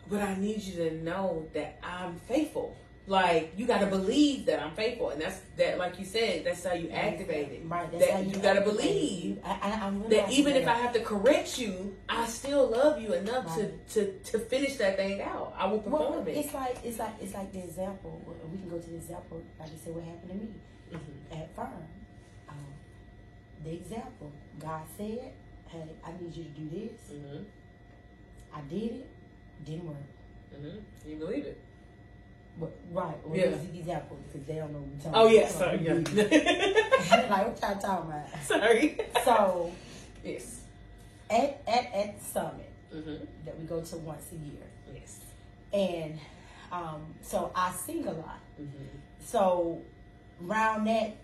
But 0.10 0.22
I 0.22 0.36
need 0.36 0.62
you 0.62 0.76
to 0.90 1.04
know 1.04 1.48
that 1.54 1.80
I'm 1.84 2.16
faithful. 2.28 2.76
Like 3.08 3.54
you 3.58 3.66
got 3.66 3.80
to 3.80 3.88
believe 3.88 4.46
that 4.46 4.62
I'm 4.62 4.72
faithful, 4.76 5.10
and 5.10 5.20
that's 5.20 5.40
that. 5.58 5.80
Like 5.80 5.98
you 5.98 6.06
said, 6.06 6.46
that's 6.46 6.64
how 6.64 6.74
you 6.74 6.90
activate 6.92 7.50
it. 7.52 7.62
Right, 7.66 7.92
that's 7.92 8.06
that 8.06 8.14
how 8.14 8.20
you, 8.20 8.30
you 8.30 8.38
gotta 8.38 8.62
believe 8.62 9.24
You- 9.26 9.42
I, 9.44 9.60
I, 9.64 9.72
I'm 9.88 10.08
that 10.10 10.30
even 10.30 10.56
if 10.56 10.66
that. 10.66 10.78
I 10.78 10.80
have 10.80 10.94
to 10.94 11.00
correct 11.00 11.58
you, 11.58 11.96
I 12.08 12.28
still 12.28 12.68
love 12.68 13.02
you 13.02 13.14
enough 13.14 13.48
Right. 13.58 13.74
to, 13.90 14.04
to 14.06 14.32
to 14.32 14.38
finish 14.40 14.76
that 14.76 14.98
thing 14.98 15.24
out. 15.24 15.56
I 15.58 15.66
will 15.66 15.80
perform 15.80 16.12
Well, 16.12 16.28
it. 16.28 16.38
it's 16.38 16.54
like 16.54 16.78
it's 16.84 17.00
like 17.00 17.14
it's 17.20 17.34
like 17.34 17.52
the 17.52 17.64
example. 17.64 18.22
We 18.52 18.60
can 18.60 18.70
go 18.70 18.78
to 18.78 18.88
the 18.90 18.98
example, 18.98 19.42
like 19.60 19.70
you 19.72 19.78
said, 19.84 19.96
what 19.96 20.04
happened 20.04 20.30
to 20.30 20.36
me 20.36 20.54
Mhm. 20.94 21.42
at 21.42 21.56
firm. 21.56 21.68
The 23.64 23.72
example, 23.74 24.32
God 24.60 24.84
said, 24.98 25.34
"Hey, 25.68 25.84
I 26.04 26.12
need 26.22 26.36
you 26.36 26.44
to 26.46 26.50
do 26.50 26.70
this." 26.70 27.12
Mhm. 27.12 27.46
I 28.54 28.62
did 28.62 28.92
it. 28.92 29.08
Didn't 29.66 29.88
work. 29.88 29.98
Mhm. 30.54 30.82
You 31.06 31.16
believe 31.18 31.46
it? 31.46 31.58
But 32.60 32.72
right, 32.92 33.16
well, 33.28 33.38
Yeah. 33.40 33.50
this 33.52 33.62
is 33.62 33.72
the 33.72 33.80
example 33.80 34.18
because 34.28 34.48
they 34.48 34.56
don't 34.56 34.74
know 34.74 34.80
what 34.80 35.16
Oh 35.16 35.24
talking 35.24 35.36
yeah, 35.36 35.96
about. 35.96 36.08
sorry. 36.08 37.30
like 37.30 37.48
what 37.48 37.62
y'all 37.62 37.80
talking 37.80 38.12
about? 38.12 38.28
sorry. 38.44 38.98
So 39.24 39.72
yes. 40.24 40.62
at 41.30 41.62
at 41.68 41.94
at 41.94 42.20
the 42.20 42.26
summit 42.26 42.70
Mhm. 42.94 43.28
that 43.46 43.58
we 43.60 43.66
go 43.66 43.82
to 43.82 43.98
once 43.98 44.26
a 44.32 44.36
year, 44.36 44.68
Yes. 44.94 45.20
and 45.74 46.20
um, 46.72 47.14
so 47.22 47.52
I 47.56 47.72
sing 47.72 48.06
a 48.08 48.12
lot. 48.14 48.40
Mhm. 48.60 48.88
So 49.24 49.82
around 50.46 50.86
that 50.86 51.16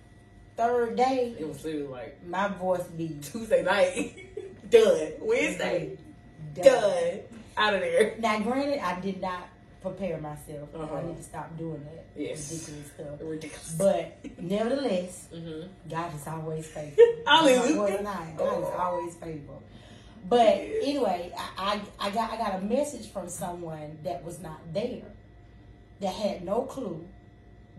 third 0.56 0.96
day, 0.96 1.36
It 1.38 1.48
was 1.48 1.64
literally 1.64 1.88
like 1.88 2.26
my 2.28 2.48
voice 2.48 2.84
be 2.84 3.18
Tuesday 3.22 3.64
night. 3.64 4.18
Done. 4.70 5.12
Wednesday. 5.22 5.98
Done. 6.54 7.20
Out 7.58 7.74
of 7.74 7.82
there. 7.82 8.16
Now, 8.20 8.40
granted, 8.40 8.80
I 8.84 9.00
did 9.00 9.22
not 9.22 9.48
prepare 9.82 10.18
myself. 10.18 10.70
Uh-huh. 10.74 10.96
I 10.96 11.04
need 11.04 11.18
to 11.18 11.24
stop 11.24 11.56
doing 11.58 11.84
that 11.84 12.06
Yes. 12.16 12.52
ridiculous 12.52 12.92
stuff. 12.94 13.20
Ridiculous. 13.22 13.76
But 13.78 14.42
nevertheless, 14.42 15.28
Mhm. 15.34 15.68
God 15.90 16.16
is 16.16 16.28
always 16.28 16.66
faithful. 16.68 17.06
Hallelujah. 17.28 18.02
God. 18.04 18.38
God 18.38 18.64
is 18.64 18.70
always 18.80 19.16
faithful. 19.16 19.62
But 20.28 20.58
anyway, 20.82 21.32
I, 21.38 21.80
I, 22.00 22.08
I 22.08 22.10
got 22.10 22.32
I 22.32 22.38
got 22.38 22.56
a 22.56 22.66
message 22.66 23.12
from 23.12 23.30
someone 23.30 24.00
that 24.04 24.24
was 24.24 24.40
not 24.40 24.60
there, 24.74 25.04
that 26.00 26.14
had 26.14 26.44
no 26.44 26.64
clue 26.64 27.06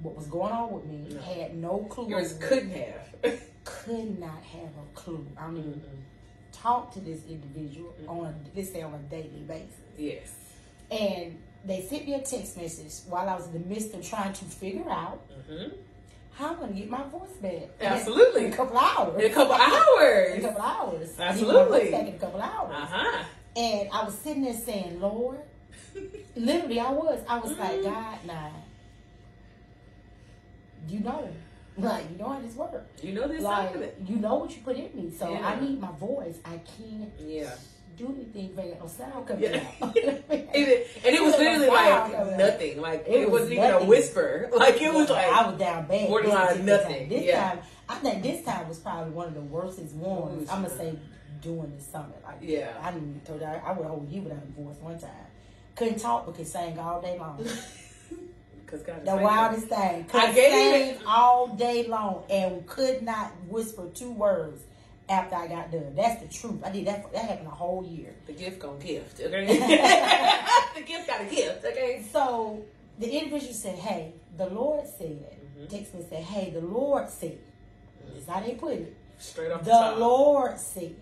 what 0.03 0.14
was 0.16 0.26
going 0.26 0.53
on 0.53 0.72
with 0.72 0.84
me. 0.84 1.07
No. 1.14 1.20
Had 1.20 1.57
no 1.57 1.78
clue. 1.90 2.09
Yours 2.09 2.34
couldn't 2.40 2.70
have. 2.70 3.40
could 3.64 4.18
not 4.20 4.42
have 4.42 4.70
a 4.70 4.94
clue. 4.94 5.26
I 5.38 5.49
mean, 5.49 5.82
Mhm. 5.84 6.57
talk 6.62 6.92
to 6.94 7.01
this 7.01 7.20
individual 7.28 7.94
Mhm. 8.03 8.09
on 8.11 8.26
a, 8.26 8.34
let's 8.57 8.70
say 8.72 8.82
on 8.82 8.94
a 8.94 8.99
daily 9.11 9.42
basis. 9.47 9.74
Yes. 9.99 10.32
And 10.90 11.42
they 11.64 11.82
sent 11.82 12.07
me 12.07 12.14
a 12.14 12.20
text 12.20 12.57
message 12.57 12.92
while 13.09 13.28
I 13.28 13.34
was 13.34 13.47
in 13.47 13.55
the 13.55 13.59
midst 13.68 13.92
of 13.94 14.07
trying 14.07 14.32
to 14.34 14.44
figure 14.44 14.88
out 14.88 15.20
Mhm. 15.51 15.72
how 16.32 16.51
I'm 16.51 16.57
going 16.59 16.72
to 16.74 16.78
get 16.80 16.90
my 16.90 17.03
voice 17.05 17.30
back. 17.42 17.68
Absolutely. 17.80 18.47
In 18.47 18.53
a 18.53 18.57
couple 18.57 18.78
hours. 18.78 19.20
In 19.22 19.30
a 19.30 19.34
couple 19.34 19.55
hours. 19.55 20.34
In 20.34 20.44
a 20.44 20.49
couple 20.49 20.62
hours. 20.62 21.09
I 21.18 21.32
need 21.34 21.42
my 21.47 21.51
Absolutely. 21.59 21.90
back 21.90 22.07
in 22.09 22.14
a 22.14 22.18
couple 22.18 22.40
hours. 22.40 22.72
Uh 22.76 22.86
huh. 22.86 23.24
And 23.57 23.88
I 23.90 24.05
was 24.05 24.14
sitting 24.18 24.44
there 24.44 24.55
saying, 24.55 25.01
Lord, 25.01 25.38
literally 26.36 26.78
I 26.78 26.90
was. 26.92 27.20
I 27.28 27.38
was 27.38 27.53
like, 27.59 27.80
Mhm. 27.80 27.84
God, 27.84 28.18
nah. 28.26 28.51
You 30.89 31.01
know. 31.01 31.28
Like, 31.78 32.05
you 32.11 32.16
know 32.16 32.30
how 32.30 32.41
this 32.41 32.55
works. 32.55 33.03
You 33.03 33.12
know 33.12 33.28
this 33.28 33.43
Like, 33.43 33.68
side 33.68 33.76
of 33.76 33.82
it. 33.82 33.99
you 34.07 34.16
know 34.16 34.37
what 34.37 34.51
you 34.51 34.62
put 34.62 34.76
in 34.76 34.91
me. 34.95 35.11
So 35.11 35.30
Yeah. 35.30 35.47
I 35.47 35.61
need 35.61 35.78
my 35.78 35.91
voice. 35.93 36.39
I 36.45 36.59
can't 36.59 37.12
Yeah. 37.18 37.51
do 37.99 38.07
anything 38.07 38.59
ain't 38.59 38.80
no 38.80 38.87
sound 38.87 39.26
coming 39.26 39.43
Yeah. 39.45 39.61
out. 39.82 39.95
and, 39.97 40.07
it, 40.55 40.89
and 41.05 41.14
it 41.14 41.22
was 41.22 41.37
literally 41.37 41.66
like 41.68 42.37
nothing. 42.39 42.80
Like 42.80 43.05
it, 43.07 43.14
It 43.22 43.30
was 43.30 43.43
wasn't 43.43 43.53
even 43.59 43.70
a 43.72 43.84
whisper. 43.84 44.51
Like 44.57 44.80
it 44.80 44.93
was 44.95 45.11
like 45.11 45.26
I 45.26 45.51
was 45.51 45.59
down 45.59 45.87
bad. 45.87 46.09
borderline 46.09 46.64
nothing. 46.64 47.01
Time. 47.01 47.09
This 47.11 47.24
Yeah. 47.24 47.51
time, 47.51 47.59
I 47.91 47.95
think 47.97 48.22
this 48.22 48.43
time 48.45 48.68
was 48.68 48.78
probably 48.78 49.12
one 49.12 49.28
of 49.28 49.34
the 49.34 49.43
worstest 49.43 49.95
ones. 49.97 50.49
I'm 50.49 50.62
gonna 50.62 50.74
say 50.74 50.99
during 51.43 51.76
the 51.76 51.82
summit. 51.82 52.22
Like, 52.24 52.37
Yeah. 52.41 52.72
I 52.82 52.91
didn't 52.93 53.22
told 53.26 53.41
you 53.43 53.47
I, 53.47 53.61
I 53.66 53.72
would 53.72 53.87
hold 53.87 54.11
you 54.11 54.22
without 54.22 54.39
a 54.43 54.61
voice 54.62 54.76
one 54.80 54.99
time. 54.99 55.11
Couldn't 55.74 55.99
talk 55.99 56.24
but 56.24 56.37
could 56.37 56.47
sing 56.47 56.78
all 56.78 57.03
day 57.03 57.18
long. 57.18 57.45
because 58.66 58.82
God 58.82 59.04
The 59.04 59.16
wildest 59.16 59.68
thing. 59.68 60.06
I 60.12 60.32
gave 60.32 60.96
it- 60.96 61.00
all 61.06 61.46
day 61.48 61.86
long 61.86 62.24
and 62.28 62.66
could 62.66 63.02
not 63.02 63.32
whisper 63.48 63.88
two 63.94 64.10
words 64.12 64.62
after 65.08 65.36
I 65.36 65.46
got 65.46 65.70
done. 65.70 65.94
That's 65.94 66.20
the 66.20 66.28
truth. 66.28 66.62
I 66.64 66.70
did 66.70 66.86
that. 66.88 67.04
For, 67.04 67.10
that 67.12 67.24
happened 67.26 67.46
a 67.46 67.50
whole 67.50 67.84
year. 67.86 68.12
The 68.26 68.32
gift 68.32 68.58
gonna 68.58 68.78
gift. 68.78 69.20
Okay. 69.20 69.46
the 70.74 70.82
gift 70.82 71.06
got 71.06 71.20
a 71.20 71.24
gift. 71.26 71.64
Okay. 71.64 72.04
So 72.12 72.64
the 72.98 73.08
individual 73.08 73.54
said, 73.54 73.76
"Hey, 73.78 74.12
the 74.36 74.46
Lord 74.50 74.86
said." 74.98 75.24
Mhm. 75.58 75.68
Text 75.68 75.94
me 75.94 76.00
and 76.00 76.08
said, 76.10 76.22
"Hey, 76.24 76.50
the 76.50 76.60
Lord 76.60 77.08
said." 77.08 77.38
This 78.12 78.22
is 78.24 78.28
how 78.28 78.40
they 78.40 78.54
put 78.54 78.74
it. 78.74 78.94
Straight 79.18 79.50
off 79.52 79.64
the, 79.64 79.70
The. 79.70 79.96
Lord 79.96 80.58
said 80.58 80.94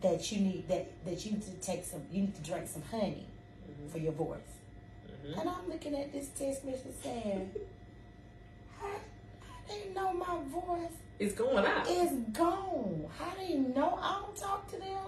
that 0.00 0.32
you 0.32 0.40
need 0.40 0.68
that 0.68 0.86
that 1.04 1.24
you 1.26 1.32
need 1.32 1.42
to 1.42 1.50
take 1.60 1.84
some. 1.84 2.00
You 2.10 2.22
need 2.22 2.34
to 2.36 2.50
drink 2.50 2.68
some 2.68 2.82
honey 2.90 3.26
Mhm. 3.70 3.90
for 3.90 3.98
your 3.98 4.12
voice. 4.12 4.38
Mhm. 5.28 5.40
And 5.40 5.48
I'm 5.50 5.68
looking 5.68 5.94
at 5.94 6.12
this 6.12 6.28
text 6.28 6.64
message 6.64 6.94
saying, 7.02 7.50
"How, 8.78 8.86
how 8.88 9.56
they 9.68 9.90
know 9.94 10.12
my 10.14 10.38
voice 10.48 10.92
It's 11.18 11.34
going 11.34 11.66
out. 11.66 11.84
It's 11.88 12.12
gone? 12.38 13.06
How 13.18 13.34
they 13.36 13.54
know 13.54 13.98
I 14.00 14.22
don't 14.22 14.36
talk 14.36 14.70
to 14.70 14.78
them? 14.78 15.04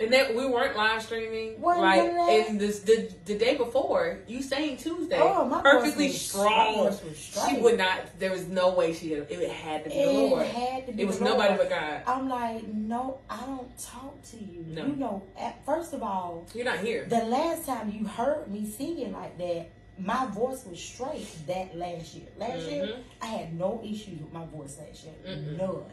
And 0.00 0.12
that 0.14 0.34
we 0.34 0.46
weren't 0.46 0.76
live 0.76 1.02
streaming. 1.02 1.60
Wasn't 1.60 1.82
like 1.84 2.48
and 2.48 2.58
this 2.58 2.80
the 2.80 3.10
the 3.26 3.36
day 3.36 3.56
before, 3.56 4.20
you 4.26 4.42
sang 4.42 4.76
Tuesday. 4.78 5.18
Oh, 5.20 5.44
my 5.44 5.62
voice 5.62 5.72
perfectly 5.72 6.06
was- 6.08 6.20
strong. 6.20 6.74
voice 6.90 7.46
she 7.48 7.58
would 7.58 7.76
not 7.78 8.18
there 8.18 8.30
was 8.32 8.46
no 8.48 8.70
way 8.70 8.94
she 8.94 9.12
had 9.12 9.26
it 9.30 9.50
had 9.50 9.84
to 9.84 9.90
be 9.90 9.96
the 9.96 10.02
It 10.02 10.12
Lord. 10.30 10.46
had 10.46 10.86
to 10.86 10.92
be 10.92 11.02
It 11.02 11.06
was 11.06 11.18
the 11.18 11.24
nobody 11.26 11.56
but 11.56 11.68
God. 11.68 12.02
I'm 12.06 12.28
like, 12.28 12.66
no, 12.68 13.18
I 13.28 13.40
don't 13.46 13.76
talk 13.78 14.22
to 14.30 14.36
you. 14.38 14.64
No. 14.68 14.86
You 14.86 14.96
know, 14.96 15.22
at, 15.38 15.64
first 15.66 15.92
of 15.92 16.02
all, 16.02 16.46
You're 16.54 16.64
not 16.64 16.78
here. 16.78 17.04
the 17.06 17.24
last 17.24 17.66
time 17.66 17.90
you 17.90 18.06
heard 18.06 18.48
me 18.48 18.66
singing 18.70 19.12
like 19.12 19.36
that, 19.38 19.68
my 19.98 20.24
voice 20.26 20.64
was 20.64 20.80
straight 20.82 21.28
that 21.46 21.76
last 21.76 22.14
year. 22.14 22.26
Last 22.38 22.62
year, 22.62 22.86
Mhm. 22.86 23.02
I 23.20 23.26
had 23.26 23.58
no 23.58 23.80
issues 23.84 24.18
with 24.20 24.32
my 24.32 24.46
voice 24.46 24.78
last 24.78 25.04
year. 25.04 25.12
Mm-mm. 25.26 25.58
None. 25.58 25.84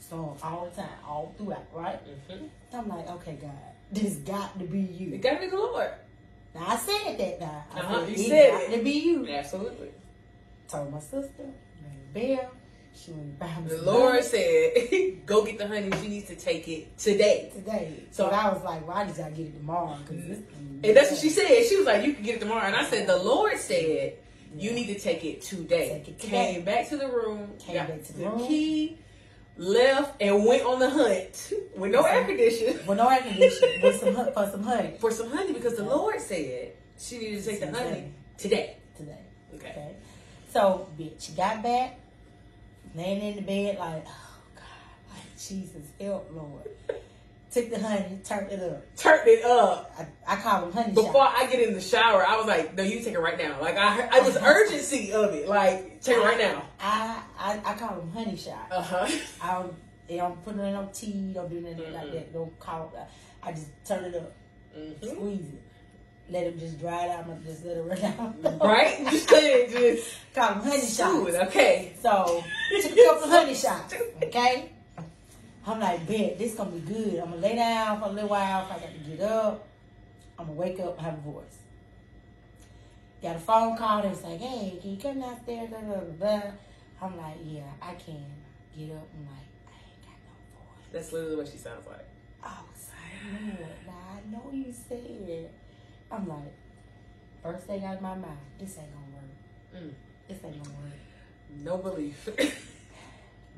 So 0.00 0.36
all 0.42 0.70
the 0.74 0.82
time, 0.82 0.90
all 1.06 1.34
throughout, 1.38 1.64
right? 1.72 1.98
hmm 2.30 2.46
I'm 2.72 2.88
like, 2.88 3.08
okay, 3.08 3.38
God, 3.40 3.50
this 3.92 4.16
got 4.16 4.58
to 4.58 4.64
be 4.64 4.80
you. 4.80 5.14
It 5.14 5.22
gotta 5.22 5.40
be 5.40 5.46
the 5.48 5.56
Lord. 5.56 5.90
Now 6.54 6.66
I 6.68 6.76
said 6.76 7.18
that 7.18 7.40
now. 7.40 7.64
I 7.74 7.80
Uh-huh, 7.80 8.00
said, 8.06 8.08
you 8.08 8.14
it 8.24 8.28
said 8.28 8.50
got 8.52 8.62
it. 8.62 8.76
to 8.78 8.82
be 8.84 8.90
you. 8.90 9.28
Absolutely. 9.28 9.88
Told 10.68 10.92
my 10.92 11.00
sister, 11.00 11.44
Bell, 12.12 12.50
she 12.94 13.10
went 13.12 13.40
and 13.40 13.68
The 13.68 13.82
Lord 13.82 14.22
said, 14.24 14.72
"Go 15.26 15.44
get 15.44 15.58
the 15.58 15.66
honey. 15.66 15.90
She 16.00 16.08
needs 16.08 16.28
to 16.28 16.36
take 16.36 16.68
it 16.68 16.96
today." 16.98 17.50
today. 17.54 17.92
So- 18.12 18.28
So 18.28 18.30
I 18.34 18.52
was 18.52 18.62
like, 18.64 18.86
well, 18.86 18.96
I 18.96 19.04
just 19.06 19.18
gotta 19.18 19.32
get 19.32 19.46
it 19.46 19.56
tomorrow. 19.56 19.96
Cause 20.06 20.16
this, 20.28 20.38
And 20.84 20.96
that's 20.96 21.10
what 21.10 21.18
she 21.20 21.30
said. 21.30 21.64
She 21.66 21.76
was 21.76 21.86
like, 21.86 22.04
"You 22.04 22.12
can 22.14 22.22
get 22.24 22.36
it 22.36 22.40
tomorrow." 22.40 22.66
And 22.66 22.76
I 22.76 22.84
said, 22.84 23.06
"The 23.08 23.16
Lord 23.16 23.58
said 23.58 24.14
you 24.56 24.70
need 24.72 24.86
to 24.86 24.98
take 24.98 25.24
it 25.24 25.42
today." 25.42 25.88
Take 25.90 26.08
it 26.08 26.20
today. 26.20 26.54
Came 26.54 26.64
back 26.64 26.88
to 26.90 26.96
the 26.96 27.08
room, 27.08 27.50
Came 27.58 27.74
got 27.76 27.88
back 27.88 28.04
to 28.04 28.12
the 28.12 28.22
the 28.24 28.30
room. 28.30 28.46
key, 28.46 28.98
left, 29.56 30.20
and 30.20 30.44
went 30.44 30.62
on 30.64 30.78
the 30.78 30.90
hunt 30.90 31.52
with 31.76 31.92
no 31.92 32.02
air 32.02 32.24
conditioning 32.24 32.78
With 32.86 32.98
no 32.98 33.08
air 33.08 33.20
conditioning 33.22 33.82
with 33.82 34.00
some 34.00 34.14
hu- 34.14 34.30
for 34.32 34.50
some 34.50 34.62
honey 34.62 34.94
for 34.98 35.10
some 35.10 35.30
honey 35.30 35.52
because 35.52 35.76
the 35.76 35.84
Lord 35.84 36.20
said 36.20 36.72
she 36.98 37.18
needed 37.18 37.42
to 37.44 37.50
take 37.50 37.60
the 37.60 37.72
honey 37.72 38.12
today. 38.36 38.76
today. 38.96 39.18
Okay. 39.54 39.68
Okay. 39.68 39.94
So, 40.52 40.88
bitch, 40.98 41.36
got 41.36 41.62
back, 41.62 41.98
laying 42.94 43.22
in 43.22 43.36
the 43.36 43.42
bed 43.42 43.78
like, 43.78 44.04
oh 44.06 44.36
God, 44.54 45.14
like 45.16 45.36
Jesus, 45.38 45.82
help, 46.00 46.30
Lord. 46.32 46.68
Took 47.54 47.70
the 47.70 47.78
honey, 47.78 48.18
turned 48.24 48.50
it 48.50 48.60
up. 48.60 48.96
Turned 48.96 49.28
it 49.28 49.44
up. 49.44 49.94
I, 49.96 50.32
I 50.34 50.36
call 50.40 50.62
them 50.62 50.72
honey 50.72 50.92
Before 50.92 51.12
shots. 51.24 51.40
I 51.40 51.46
get 51.46 51.60
in 51.68 51.74
the 51.74 51.80
shower, 51.80 52.26
I 52.26 52.36
was 52.36 52.46
like, 52.46 52.74
"No, 52.74 52.82
you 52.82 52.98
take 53.00 53.14
it 53.14 53.20
right 53.20 53.38
now." 53.38 53.60
Like 53.60 53.76
I, 53.76 54.08
I 54.12 54.20
was 54.22 54.36
urgency 54.36 55.12
of 55.12 55.32
it. 55.34 55.48
Like 55.48 56.00
take 56.02 56.16
it 56.16 56.20
right 56.20 56.36
now. 56.38 56.64
I, 56.80 57.22
I 57.38 57.60
I 57.64 57.74
call 57.76 57.96
them 57.96 58.10
honey 58.10 58.36
shots. 58.36 58.72
Uh 58.72 58.82
huh. 58.82 59.08
I 59.40 59.52
don't, 59.62 59.74
they 60.08 60.16
don't 60.16 60.44
put 60.44 60.56
it 60.56 60.60
in 60.62 60.72
no 60.72 60.90
tea, 60.92 61.30
don't 61.32 61.48
do 61.48 61.60
nothing 61.60 61.92
like 61.94 62.06
Mhm. 62.06 62.12
that. 62.12 62.32
Don't 62.32 62.58
call 62.58 62.92
it. 62.96 63.00
I 63.42 63.52
just 63.52 63.68
turn 63.86 64.04
it 64.04 64.16
up, 64.16 64.32
Mm-hmm. 64.76 65.06
squeeze 65.06 65.38
it, 65.40 66.32
let 66.32 66.42
it 66.48 66.58
just 66.58 66.80
dry 66.80 67.04
it 67.06 67.10
out, 67.12 67.26
and 67.28 67.44
just 67.46 67.64
let 67.64 67.76
it 67.76 67.82
run 67.82 68.02
out. 68.44 68.60
Right? 68.64 69.06
Just 69.10 69.30
let 69.30 69.44
it 69.44 69.70
just 69.70 70.16
Call 70.34 70.54
them 70.54 70.62
honey 70.64 70.80
shots. 70.86 71.34
Okay. 71.48 71.92
So 72.02 72.42
took 72.82 72.92
a 72.92 73.04
couple 73.04 73.28
honey 73.28 73.54
shots. 73.54 73.94
Okay. 74.24 74.72
I'm 75.66 75.80
like, 75.80 76.06
bet 76.06 76.38
this 76.38 76.54
gonna 76.54 76.70
be 76.70 76.80
good. 76.80 77.20
I'm 77.20 77.30
gonna 77.30 77.36
lay 77.36 77.54
down 77.56 78.00
for 78.00 78.08
a 78.08 78.12
little 78.12 78.28
while. 78.28 78.64
If 78.64 78.72
I 78.72 78.78
got 78.80 78.92
to 78.92 79.10
get 79.10 79.20
up, 79.20 79.66
I'm 80.38 80.46
gonna 80.46 80.58
wake 80.58 80.78
up 80.80 80.98
and 80.98 81.06
have 81.06 81.14
a 81.14 81.20
voice. 81.20 81.58
Got 83.22 83.36
a 83.36 83.38
phone 83.38 83.76
call 83.76 84.02
and 84.02 84.12
it's 84.12 84.22
like, 84.22 84.38
hey, 84.38 84.78
can 84.80 84.90
you 84.90 84.96
come 84.98 85.20
downstairs? 85.20 85.70
Blah, 85.70 85.80
blah, 85.80 85.96
blah, 85.96 86.40
blah. 86.40 86.50
I'm 87.00 87.16
like, 87.16 87.36
yeah, 87.44 87.62
I 87.80 87.94
can 87.94 88.24
get 88.76 88.90
up. 88.94 89.08
I'm 89.14 89.26
like, 89.26 89.48
I 89.66 89.80
ain't 89.88 90.02
got 90.02 90.18
no 90.20 90.60
voice. 90.60 90.92
That's 90.92 91.12
literally 91.12 91.36
what 91.36 91.48
she 91.48 91.56
sounds 91.56 91.86
like. 91.86 92.06
I 92.42 92.56
was 92.70 92.90
like, 93.32 93.86
now 93.86 93.92
I 94.12 94.30
know 94.30 94.50
you 94.52 94.70
said 94.70 94.98
it. 94.98 95.50
I'm 96.12 96.28
like, 96.28 96.52
first 97.42 97.64
thing 97.64 97.82
out 97.84 97.96
of 97.96 98.02
my 98.02 98.14
mouth, 98.14 98.28
this 98.58 98.76
ain't 98.78 98.88
gonna 98.92 99.06
work. 99.14 99.82
Mm. 99.82 99.94
This 100.28 100.38
ain't 100.44 100.62
gonna 100.62 100.76
work. 100.76 100.92
No 101.62 101.78
belief. 101.78 102.28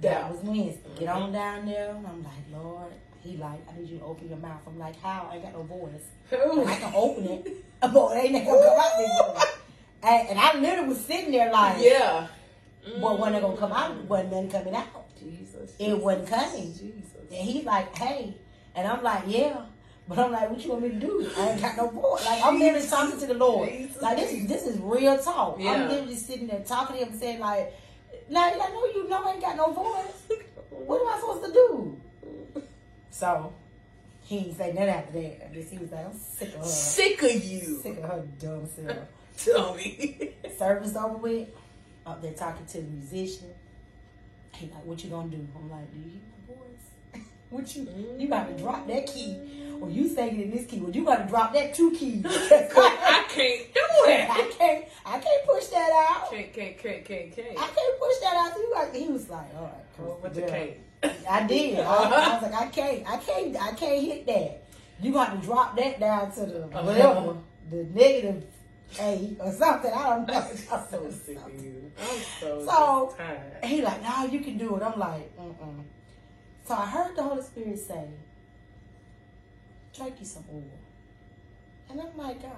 That 0.00 0.30
was 0.30 0.40
Wednesday. 0.42 0.80
Get 0.98 1.08
on 1.08 1.32
down 1.32 1.66
there. 1.66 1.90
I'm 1.90 2.22
like, 2.22 2.32
Lord. 2.52 2.92
He 3.22 3.36
like, 3.38 3.60
I 3.68 3.76
need 3.78 3.88
you 3.88 3.98
to 3.98 4.04
open 4.04 4.28
your 4.28 4.38
mouth. 4.38 4.60
I'm 4.68 4.78
like, 4.78 5.00
how? 5.02 5.28
I 5.30 5.34
ain't 5.36 5.42
got 5.44 5.52
no 5.54 5.64
voice. 5.64 6.10
Ooh. 6.32 6.64
I 6.64 6.76
can 6.76 6.92
open 6.94 7.24
it, 7.24 7.64
but 7.80 8.16
it 8.16 8.24
ain't 8.24 8.46
gonna 8.46 8.62
come 8.62 8.78
out 8.78 8.98
this 8.98 9.20
way. 9.20 9.50
And, 10.04 10.28
and 10.28 10.38
I 10.38 10.54
literally 10.60 10.88
was 10.90 11.04
sitting 11.04 11.32
there 11.32 11.50
like, 11.50 11.78
Yeah. 11.80 12.28
but 13.00 13.18
when 13.18 13.34
it 13.34 13.40
gonna 13.40 13.56
come 13.56 13.72
out, 13.72 13.96
wasn't 14.04 14.30
nothing 14.30 14.50
coming 14.50 14.74
out. 14.76 15.18
Jesus. 15.18 15.72
It 15.80 15.98
wasn't 15.98 16.28
coming. 16.28 16.72
Jesus. 16.72 17.10
And 17.32 17.48
he's 17.48 17.64
like, 17.64 17.96
hey. 17.96 18.36
And 18.76 18.86
I'm 18.86 19.02
like, 19.02 19.24
yeah. 19.26 19.62
But 20.08 20.20
I'm 20.20 20.30
like, 20.30 20.48
what 20.48 20.64
you 20.64 20.70
want 20.70 20.82
me 20.82 20.90
to 20.90 20.94
do? 20.94 21.28
I 21.36 21.48
ain't 21.48 21.60
got 21.60 21.76
no 21.76 21.88
voice. 21.88 22.24
Like 22.24 22.44
I'm 22.44 22.60
literally 22.60 22.86
talking 22.86 23.18
to 23.18 23.26
the 23.26 23.34
Lord. 23.34 23.68
Jesus. 23.68 24.00
Like 24.00 24.18
this 24.18 24.32
is 24.32 24.46
this 24.46 24.66
is 24.68 24.78
real 24.78 25.18
talk. 25.18 25.56
Yeah. 25.58 25.72
I'm 25.72 25.88
literally 25.88 26.14
sitting 26.14 26.46
there 26.46 26.60
talking 26.60 26.98
to 26.98 27.04
him 27.06 27.18
saying 27.18 27.40
like, 27.40 27.74
like 28.28 28.54
I 28.54 28.68
know 28.68 28.86
you 28.86 29.08
know 29.08 29.24
I 29.24 29.32
ain't 29.32 29.40
got 29.40 29.56
no 29.56 29.72
voice. 29.72 30.38
What 30.70 31.00
am 31.00 31.08
I 31.08 31.18
supposed 31.18 31.44
to 31.46 31.52
do? 31.52 32.00
So 33.10 33.52
he 34.22 34.38
ain't 34.38 34.56
say 34.56 34.72
nothing 34.72 34.88
after 34.88 35.12
that. 35.12 35.46
I 35.46 35.54
guess 35.54 35.70
he 35.70 35.78
was 35.78 35.90
like, 35.90 36.06
I'm 36.06 36.12
sick 36.18 36.54
of 36.54 36.60
her. 36.60 36.64
Sick 36.64 37.22
of 37.22 37.44
you. 37.44 37.80
Sick 37.82 37.98
of 37.98 38.04
her 38.04 38.26
dumb 38.38 38.66
self. 38.66 38.98
Tell 39.38 39.74
me. 39.74 40.34
Service 40.58 40.96
over 40.96 41.16
with. 41.16 41.48
Up 42.04 42.22
there 42.22 42.32
talking 42.34 42.66
to 42.66 42.78
the 42.78 42.88
musician. 42.88 43.54
He 44.54 44.66
like, 44.66 44.84
what 44.84 45.02
you 45.02 45.10
gonna 45.10 45.28
do? 45.28 45.46
I'm 45.56 45.70
like, 45.70 45.90
do 45.92 45.98
you 45.98 46.04
hear 46.04 46.20
my 46.20 46.28
voice? 46.28 46.35
What 47.50 47.74
you 47.76 47.88
you 48.18 48.28
got 48.28 48.48
to 48.48 48.62
drop 48.62 48.86
that 48.88 49.06
key. 49.06 49.36
Or 49.80 49.90
you 49.90 50.08
singing 50.08 50.40
in 50.40 50.50
this 50.50 50.64
key. 50.64 50.78
Well, 50.80 50.90
you 50.90 51.04
got 51.04 51.16
to 51.16 51.28
drop 51.28 51.52
that 51.52 51.74
two 51.74 51.90
keys. 51.90 52.24
I 52.26 53.24
can't 53.28 53.74
do 53.74 54.10
it. 54.10 54.30
I 54.30 54.50
can't. 54.58 54.84
I 55.04 55.18
can't 55.18 55.46
push 55.46 55.66
that 55.66 55.90
out. 56.08 56.30
Can't, 56.30 56.50
can't, 56.50 56.78
can't, 56.78 57.04
can't, 57.04 57.36
can't. 57.36 57.58
I 57.58 57.66
can't 57.66 58.00
push 58.00 58.16
that 58.22 58.36
out. 58.36 58.54
So 58.54 58.60
you 58.60 58.70
got. 58.72 58.94
He 58.96 59.08
was 59.08 59.28
like, 59.28 59.54
all 59.54 59.64
right. 59.64 60.22
But 60.22 60.34
yeah. 60.34 60.40
you 60.46 60.50
can't. 60.50 60.70
I 61.28 61.46
did. 61.46 61.78
I, 61.80 61.82
I 61.84 62.34
was 62.34 62.42
like, 62.50 62.54
I 62.54 62.66
can't, 62.68 63.06
I 63.10 63.16
can't, 63.18 63.56
I 63.62 63.72
can't 63.72 64.02
hit 64.02 64.26
that. 64.26 64.62
You 65.02 65.12
got 65.12 65.38
to 65.38 65.46
drop 65.46 65.76
that 65.76 66.00
down 66.00 66.32
to 66.32 66.46
the 66.46 66.64
Uh-huh. 66.64 66.82
whatever, 66.82 67.36
the 67.70 67.84
negative 67.92 68.44
A 68.98 69.36
or 69.40 69.52
something. 69.52 69.92
I 69.92 70.08
don't 70.08 70.26
know. 70.26 70.34
I'm 70.72 70.84
so 70.90 71.10
sick 71.10 71.36
of 71.44 71.62
you. 71.62 71.92
I'm 72.00 72.18
so, 72.40 72.64
So- 72.64 73.14
tired. 73.18 73.62
He 73.64 73.82
like, 73.82 74.02
no, 74.02 74.24
you 74.24 74.40
can 74.40 74.56
do 74.56 74.74
it. 74.76 74.82
I'm 74.82 74.98
like, 74.98 75.36
mm-mm. 75.36 75.82
So 76.66 76.74
I 76.74 76.86
heard 76.86 77.14
the 77.16 77.22
Holy 77.22 77.42
Spirit 77.42 77.78
say, 77.78 78.08
drink 79.96 80.16
you 80.18 80.26
some 80.26 80.44
oil. 80.52 80.62
And 81.88 82.00
I'm 82.00 82.16
like, 82.16 82.42
God, 82.42 82.52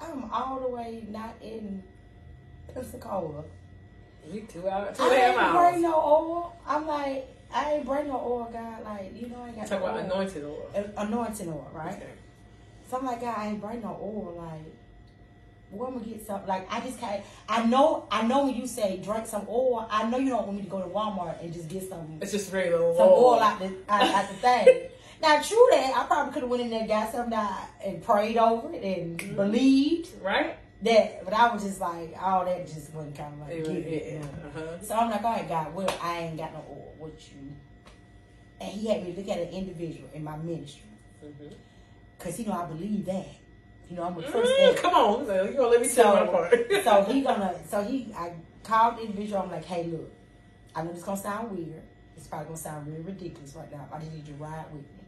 I'm 0.00 0.30
all 0.30 0.60
the 0.60 0.68
way 0.68 1.04
not 1.08 1.34
in 1.40 1.82
Pensacola. 2.72 3.44
You 4.30 4.42
two 4.42 4.68
hours, 4.68 4.96
two 4.96 5.04
I 5.04 5.06
and 5.06 5.14
a 5.14 5.20
half 5.20 5.28
ain't 5.44 5.52
bring 5.52 5.74
hours. 5.74 5.80
no 5.82 5.94
oil. 5.94 6.56
I'm 6.66 6.86
like, 6.86 7.28
I 7.52 7.72
ain't 7.74 7.86
bring 7.86 8.08
no 8.08 8.14
oil, 8.16 8.50
God. 8.52 8.84
Like, 8.84 9.12
you 9.18 9.28
know, 9.28 9.42
I 9.42 9.48
ain't 9.48 9.56
got 9.56 9.66
Talk 9.68 9.80
no 9.80 9.86
about 9.86 9.96
oil. 10.00 10.04
anointed 10.12 10.44
oil. 10.44 10.70
A- 10.74 11.00
Anointing 11.02 11.48
oil, 11.48 11.70
right? 11.74 11.94
Okay. 11.94 12.06
So 12.90 12.98
I'm 12.98 13.06
like, 13.06 13.20
God, 13.22 13.34
I 13.38 13.48
ain't 13.48 13.60
bring 13.60 13.80
no 13.80 13.98
oil. 14.00 14.34
Like, 14.36 14.72
where 15.76 15.88
I'm 15.88 15.94
gonna 15.98 16.06
get 16.06 16.26
some? 16.26 16.46
Like, 16.46 16.66
I 16.72 16.80
just 16.80 16.98
can't. 17.00 17.22
I 17.48 17.64
know, 17.66 18.06
I 18.10 18.22
know 18.26 18.46
when 18.46 18.54
you 18.54 18.66
say 18.66 18.98
drink 18.98 19.26
some 19.26 19.46
oil, 19.48 19.86
I 19.90 20.08
know 20.08 20.18
you 20.18 20.30
don't 20.30 20.46
want 20.46 20.56
me 20.58 20.62
to 20.64 20.68
go 20.70 20.80
to 20.80 20.88
Walmart 20.88 21.42
and 21.42 21.52
just 21.52 21.68
get 21.68 21.88
some 21.88 22.18
It's 22.20 22.32
just 22.32 22.50
very 22.50 22.70
little 22.70 22.96
some 22.96 23.08
oil 23.08 23.40
out 23.40 23.58
the 23.58 23.66
out, 23.88 24.02
out 24.14 24.28
the 24.28 24.34
thing. 24.36 24.88
Now, 25.22 25.40
true 25.40 25.68
that 25.70 25.96
I 25.96 26.04
probably 26.06 26.34
could 26.34 26.42
have 26.42 26.50
went 26.50 26.62
in 26.64 26.70
there, 26.70 26.86
got 26.86 27.10
some 27.10 27.30
that 27.30 27.70
and 27.82 28.02
prayed 28.02 28.36
over 28.36 28.74
it 28.74 28.82
and 28.84 29.18
Mhm. 29.18 29.36
believed 29.36 30.08
Right? 30.20 30.56
that, 30.82 31.24
but 31.24 31.32
I 31.32 31.50
was 31.54 31.62
just 31.62 31.80
like, 31.80 32.14
all 32.20 32.44
that 32.44 32.66
just 32.66 32.92
wasn't 32.92 33.16
kind 33.16 33.32
of 33.32 33.40
like 33.48 33.56
Yeah, 33.56 33.72
it. 33.72 34.12
you 34.12 34.18
know. 34.18 34.26
uh-huh. 34.26 34.82
So 34.82 34.94
I'm 34.94 35.08
like, 35.10 35.22
all 35.24 35.32
right, 35.32 35.48
God, 35.48 35.74
well, 35.74 35.88
I 36.02 36.18
ain't 36.18 36.36
got 36.36 36.52
no 36.52 36.58
oil. 36.68 36.94
What 36.98 37.12
you? 37.32 37.52
And 38.60 38.68
he 38.70 38.88
had 38.88 39.02
me 39.02 39.14
look 39.16 39.28
at 39.28 39.38
an 39.38 39.48
individual 39.48 40.10
in 40.12 40.24
my 40.24 40.36
ministry. 40.36 40.82
Mhm. 41.24 41.54
Cause 42.18 42.38
you 42.38 42.44
know 42.46 42.52
I 42.52 42.66
believe 42.66 43.06
that. 43.06 43.26
You 43.94 44.00
know 44.00 44.06
I'm 44.08 44.16
a 44.18 44.22
Mm, 44.22 44.32
first 44.32 44.82
come 44.82 44.94
on, 44.94 45.24
so 45.24 45.44
you 45.44 45.52
gonna 45.52 45.68
let 45.68 45.80
me 45.80 45.88
tell 45.88 46.16
my 46.16 46.26
part? 46.26 46.52
so 46.82 47.04
he 47.08 47.20
gonna 47.20 47.54
so 47.70 47.80
he 47.84 48.12
I 48.12 48.32
called 48.64 48.96
the 48.96 49.02
individual, 49.02 49.42
I'm 49.42 49.52
like, 49.52 49.64
hey 49.64 49.84
look, 49.84 50.10
I 50.74 50.82
know 50.82 50.92
this 50.92 51.04
gonna 51.04 51.20
sound 51.20 51.56
weird. 51.56 51.80
It's 52.16 52.26
probably 52.26 52.46
gonna 52.46 52.56
sound 52.56 52.88
really 52.88 53.02
ridiculous 53.02 53.54
right 53.54 53.70
now. 53.70 53.86
I 53.92 54.00
just 54.00 54.10
need 54.10 54.26
you 54.26 54.34
to 54.34 54.42
ride 54.42 54.64
with 54.72 54.82
me. 54.82 55.04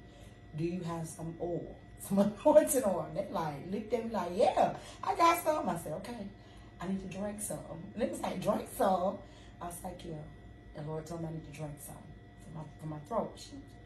Do 0.57 0.65
you 0.65 0.83
have 0.85 1.05
some 1.09 1.35
oil? 1.41 1.75
Some 1.99 2.19
anointing 2.21 2.85
oil? 2.85 3.09
They 3.13 3.27
like 3.33 3.55
looked 3.73 3.93
at 3.93 4.05
me 4.05 4.11
like, 4.13 4.31
Yeah, 4.37 4.77
I 5.03 5.17
got 5.17 5.43
some. 5.43 5.69
I 5.69 5.77
said, 5.79 5.95
Okay, 5.95 6.29
I 6.81 6.87
need 6.87 7.11
to 7.11 7.19
drink 7.19 7.43
some. 7.43 7.59
And 7.95 8.01
they 8.03 8.07
was 8.07 8.21
like, 8.21 8.41
drink 8.41 8.69
some. 8.79 9.19
I 9.61 9.67
was 9.67 9.79
like, 9.83 10.01
Yeah. 10.05 10.15
The 10.77 10.83
Lord 10.83 11.05
told 11.05 11.23
me 11.23 11.29
I 11.29 11.33
need 11.33 11.53
to 11.53 11.59
drink 11.59 11.75
some 11.85 11.97
for 12.45 12.57
my 12.57 12.65
for 12.81 12.87
my 12.87 12.99
throat. 13.09 13.37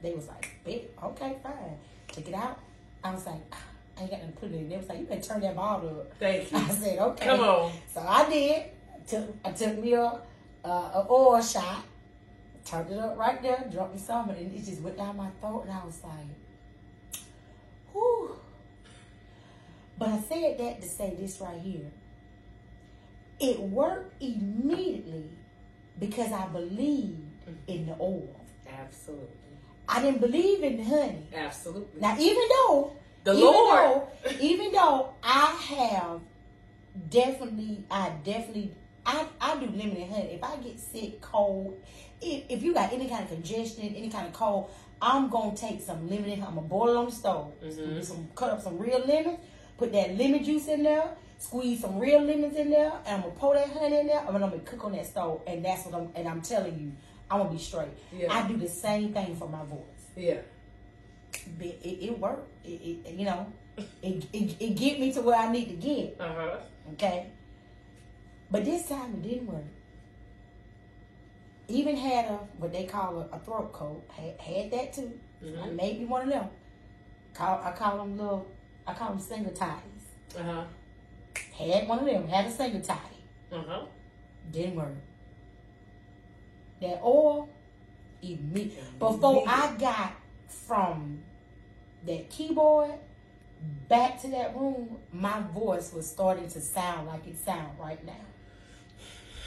They 0.02 0.12
was 0.12 0.28
like, 0.28 0.50
"Big, 0.64 0.82
okay, 1.02 1.36
fine. 1.42 1.78
Take 2.08 2.28
it 2.28 2.34
out. 2.34 2.58
I 3.04 3.14
was 3.14 3.24
like, 3.26 3.40
"Ah, 3.52 3.56
I 4.00 4.04
ain't 4.04 4.10
got 4.12 4.20
nothing 4.20 4.32
to 4.32 4.40
put 4.40 4.50
it 4.52 4.54
in. 4.54 4.68
They 4.70 4.76
was 4.78 4.88
like, 4.88 4.98
you 4.98 5.04
better 5.04 5.20
turn 5.20 5.40
that 5.42 5.56
bottle 5.56 5.90
up. 5.90 6.12
Thank 6.18 6.50
you. 6.50 6.58
I 6.58 6.68
said, 6.70 6.98
okay. 6.98 7.26
Come 7.26 7.40
on. 7.40 7.72
So 7.92 8.00
I 8.00 8.30
did. 8.30 8.64
I 8.94 8.98
took, 9.06 9.36
I 9.44 9.50
took 9.52 9.78
me 9.78 9.92
a, 9.92 10.20
uh, 10.64 10.68
a 10.68 11.06
oil 11.10 11.42
shot, 11.42 11.84
turned 12.64 12.90
it 12.90 12.98
up 12.98 13.18
right 13.18 13.42
there, 13.42 13.68
dropped 13.70 13.94
me 13.94 14.00
some, 14.00 14.30
and 14.30 14.54
it 14.54 14.64
just 14.64 14.80
went 14.80 14.96
down 14.96 15.16
my 15.18 15.28
throat, 15.40 15.64
and 15.66 15.72
I 15.72 15.84
was 15.84 16.02
like, 16.02 17.22
whew. 17.92 18.36
But 19.98 20.08
I 20.08 20.20
said 20.20 20.58
that 20.58 20.80
to 20.80 20.88
say 20.88 21.14
this 21.18 21.38
right 21.40 21.60
here. 21.60 21.90
It 23.38 23.60
worked 23.60 24.22
immediately 24.22 25.30
because 25.98 26.32
I 26.32 26.46
believed 26.46 27.20
in 27.66 27.86
the 27.86 27.96
oil. 28.00 28.40
Absolutely. 28.66 29.26
I 29.86 30.00
didn't 30.00 30.20
believe 30.20 30.62
in 30.62 30.78
the 30.78 30.84
honey. 30.84 31.26
Absolutely. 31.34 32.00
Now, 32.00 32.16
even 32.18 32.48
though 32.48 32.96
the 33.24 33.32
even 33.32 33.44
Lord. 33.44 33.78
though, 34.24 34.30
even 34.40 34.72
though 34.72 35.14
I 35.22 35.46
have 35.46 36.20
definitely, 37.08 37.84
I 37.90 38.10
definitely, 38.24 38.72
I, 39.04 39.26
I 39.40 39.56
do 39.58 39.66
limited 39.66 40.08
honey. 40.10 40.32
If 40.34 40.44
I 40.44 40.56
get 40.56 40.78
sick, 40.78 41.20
cold, 41.20 41.82
if, 42.20 42.44
if 42.48 42.62
you 42.62 42.74
got 42.74 42.92
any 42.92 43.08
kind 43.08 43.24
of 43.24 43.30
congestion, 43.30 43.94
any 43.96 44.10
kind 44.10 44.26
of 44.26 44.32
cold, 44.32 44.70
I'm 45.02 45.30
gonna 45.30 45.56
take 45.56 45.80
some 45.80 46.08
lemon. 46.08 46.42
I'm 46.42 46.54
gonna 46.56 46.62
boil 46.62 46.90
it 46.90 46.96
on 46.96 47.06
the 47.06 47.12
stove. 47.12 47.52
Mhm. 47.64 48.04
Some, 48.04 48.28
cut 48.34 48.50
up 48.50 48.62
some 48.62 48.78
real 48.78 49.00
lemon. 49.06 49.38
Put 49.78 49.92
that 49.92 50.16
lemon 50.18 50.44
juice 50.44 50.68
in 50.68 50.82
there. 50.82 51.08
Squeeze 51.38 51.80
some 51.80 51.98
real 51.98 52.20
lemons 52.20 52.54
in 52.54 52.68
there, 52.68 52.92
and 53.06 53.16
I'm 53.16 53.20
gonna 53.22 53.32
pour 53.34 53.54
that 53.54 53.70
honey 53.70 54.00
in 54.00 54.06
there. 54.08 54.18
And 54.18 54.28
I'm 54.28 54.40
gonna 54.40 54.58
cook 54.58 54.84
on 54.84 54.92
that 54.92 55.06
stove, 55.06 55.40
and 55.46 55.64
that's 55.64 55.86
what 55.86 55.94
I'm. 55.94 56.10
And 56.14 56.28
I'm 56.28 56.42
telling 56.42 56.78
you, 56.78 56.92
I'm 57.30 57.38
gonna 57.38 57.50
be 57.50 57.58
straight. 57.58 57.88
Yeah. 58.12 58.30
I 58.30 58.46
do 58.46 58.58
the 58.58 58.68
same 58.68 59.14
thing 59.14 59.36
for 59.36 59.48
my 59.48 59.64
voice 59.64 59.78
Yeah. 60.16 60.40
It, 61.60 61.78
it 61.84 62.18
worked. 62.18 62.48
It, 62.64 62.68
it 63.06 63.14
you 63.14 63.24
know, 63.24 63.46
it, 64.02 64.24
it 64.32 64.56
it 64.60 64.76
get 64.76 65.00
me 65.00 65.12
to 65.12 65.20
where 65.22 65.36
I 65.38 65.50
need 65.52 65.66
to 65.68 65.74
get. 65.74 66.16
Uh 66.20 66.32
huh. 66.32 66.56
Okay, 66.92 67.26
but 68.50 68.64
this 68.64 68.88
time 68.88 69.14
it 69.14 69.22
didn't 69.22 69.46
work. 69.46 69.64
Even 71.68 71.96
had 71.96 72.24
a 72.26 72.38
what 72.58 72.72
they 72.72 72.84
call 72.84 73.20
a, 73.20 73.36
a 73.36 73.38
throat 73.38 73.72
coat. 73.72 74.02
Had, 74.10 74.38
had 74.40 74.70
that 74.72 74.92
too. 74.92 75.12
I 75.42 75.44
Mhm. 75.46 75.76
made 75.76 76.00
me 76.00 76.04
one 76.06 76.22
of 76.24 76.28
them. 76.30 76.48
Call 77.32 77.60
I 77.62 77.70
call 77.72 77.98
them 77.98 78.18
little. 78.18 78.46
I 78.86 78.92
call 78.94 79.10
them 79.10 79.20
single 79.20 79.52
ties. 79.52 80.02
Uh 80.38 80.42
huh. 80.42 80.64
Had 81.56 81.86
one 81.88 82.00
of 82.00 82.04
them. 82.06 82.26
Had 82.28 82.46
a 82.46 82.50
single 82.50 82.80
tie. 82.80 82.98
Uh 83.52 83.62
huh. 83.66 83.84
Didn't 84.50 84.74
work. 84.76 84.94
That 86.80 87.00
oil, 87.04 87.48
immediately. 88.22 88.82
Before 88.98 89.44
I 89.46 89.76
got 89.78 90.12
from 90.50 91.20
that 92.06 92.30
keyboard 92.30 92.92
back 93.88 94.20
to 94.22 94.28
that 94.28 94.56
room, 94.56 94.98
my 95.12 95.40
voice 95.54 95.92
was 95.92 96.08
starting 96.08 96.48
to 96.48 96.60
sound 96.60 97.06
like 97.06 97.26
it 97.26 97.38
sound 97.38 97.78
right 97.78 98.04
now. 98.04 98.12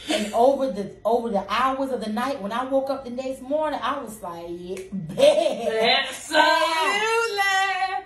And 0.10 0.34
over 0.34 0.70
the 0.70 0.92
over 1.06 1.30
the 1.30 1.46
hours 1.48 1.92
of 1.92 2.04
the 2.04 2.12
night, 2.12 2.42
when 2.42 2.52
I 2.52 2.66
woke 2.66 2.90
up 2.90 3.06
the 3.06 3.12
next 3.12 3.42
morning, 3.42 3.80
I 3.82 4.00
was 4.02 4.22
like, 4.22 4.48
yeah, 4.50 4.76
bad. 4.92 6.10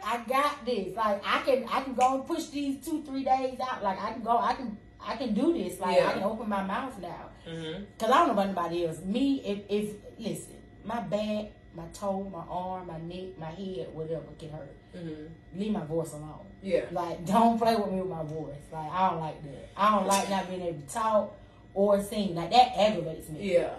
I 0.04 0.24
got 0.28 0.64
this. 0.64 0.96
Like 0.96 1.22
I 1.26 1.42
can 1.42 1.66
I 1.70 1.82
can 1.82 1.96
go 1.96 2.16
and 2.16 2.26
push 2.26 2.46
these 2.46 2.86
two, 2.86 3.02
three 3.04 3.24
days 3.24 3.60
out. 3.60 3.84
Like 3.84 4.00
I 4.02 4.14
can 4.14 4.22
go, 4.22 4.38
I 4.38 4.54
can 4.54 4.78
I 5.02 5.16
can 5.16 5.34
do 5.34 5.54
this. 5.54 5.80
Like 5.80 5.98
Yeah. 5.98 6.10
I 6.10 6.14
can 6.14 6.24
open 6.24 6.48
my 6.48 6.64
mouth 6.64 7.00
now. 7.02 7.30
Mm-hmm. 7.50 7.84
Cause 7.98 8.12
I 8.12 8.18
don't 8.20 8.28
know 8.28 8.34
about 8.34 8.46
anybody 8.46 8.86
else. 8.86 9.00
Me, 9.04 9.42
if 9.44 9.60
if 9.68 9.96
listen, 10.20 10.58
my 10.86 11.02
back, 11.02 11.52
my 11.78 11.86
toe, 11.94 12.24
my 12.34 12.44
arm, 12.50 12.88
my 12.88 12.98
neck, 12.98 13.38
my 13.40 13.52
head, 13.52 13.88
whatever 13.94 14.24
can 14.40 14.50
hurt. 14.50 14.76
Mm-hmm. 14.96 15.60
Leave 15.60 15.72
my 15.72 15.86
voice 15.86 16.12
alone. 16.14 16.46
Yeah. 16.64 16.86
Like 16.92 17.26
don't 17.26 17.58
play 17.60 17.76
with 17.76 17.92
me 17.92 18.02
with 18.02 18.10
my 18.10 18.24
voice. 18.24 18.56
Like 18.74 18.92
I 18.92 19.10
don't 19.12 19.20
like 19.20 19.44
that. 19.44 19.70
I 19.78 19.96
don't 19.96 20.08
like 20.08 20.30
not 20.30 20.50
being 20.50 20.62
able 20.64 20.82
to 20.82 20.88
talk 20.88 21.36
or 21.76 22.02
sing. 22.02 22.34
Like 22.36 22.50
that 22.52 22.72
aggravates 22.76 23.30
me. 23.30 23.54
Yeah. 23.54 23.76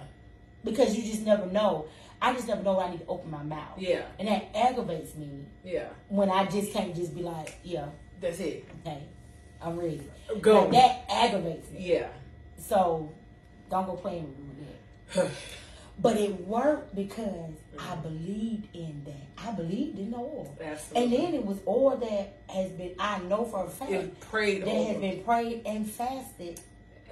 Because 0.64 0.96
you 0.96 1.02
just 1.02 1.26
never 1.26 1.46
know. 1.46 1.86
I 2.22 2.32
just 2.32 2.46
never 2.48 2.62
know 2.62 2.74
when 2.74 2.86
I 2.86 2.90
need 2.92 3.00
to 3.00 3.06
open 3.06 3.30
my 3.30 3.42
mouth. 3.42 3.78
Yeah. 3.78 4.02
And 4.18 4.28
that 4.28 4.48
aggravates 4.54 5.14
me 5.16 5.44
Yeah. 5.64 5.88
when 6.08 6.30
I 6.30 6.46
just 6.46 6.72
can't 6.72 6.94
just 6.94 7.14
be 7.14 7.22
like, 7.22 7.56
yeah, 7.62 7.86
That's 8.20 8.40
it. 8.40 8.64
okay, 8.80 9.02
I'm 9.62 9.78
ready. 9.78 10.02
Go. 10.40 10.62
Like, 10.62 10.72
that 10.72 11.04
aggravates 11.08 11.70
me. 11.70 11.92
Yeah. 11.94 12.08
So 12.58 13.12
don't 13.70 13.86
go 13.86 13.94
playing 13.94 14.24
with 14.28 14.38
me 14.38 14.44
with 14.48 15.14
that. 15.14 15.30
But 16.00 16.16
it 16.16 16.46
worked 16.46 16.94
because 16.94 17.54
I 17.78 17.94
believed 17.96 18.74
in 18.74 19.02
that. 19.04 19.46
I 19.48 19.52
believed 19.52 19.98
in 19.98 20.10
the 20.10 20.16
oil. 20.16 20.56
Absolutely. 20.60 21.02
And 21.04 21.12
then 21.26 21.34
it 21.34 21.44
was 21.46 21.58
oil 21.66 21.96
that 21.96 22.38
has 22.52 22.70
been, 22.72 22.94
I 22.98 23.18
know 23.20 23.44
for 23.44 23.64
a 23.64 23.68
fact, 23.68 23.90
it 23.92 24.20
prayed 24.20 24.64
that 24.64 24.68
has 24.74 24.96
been 24.98 25.22
prayed 25.24 25.62
and 25.64 25.88
fasted 25.88 26.60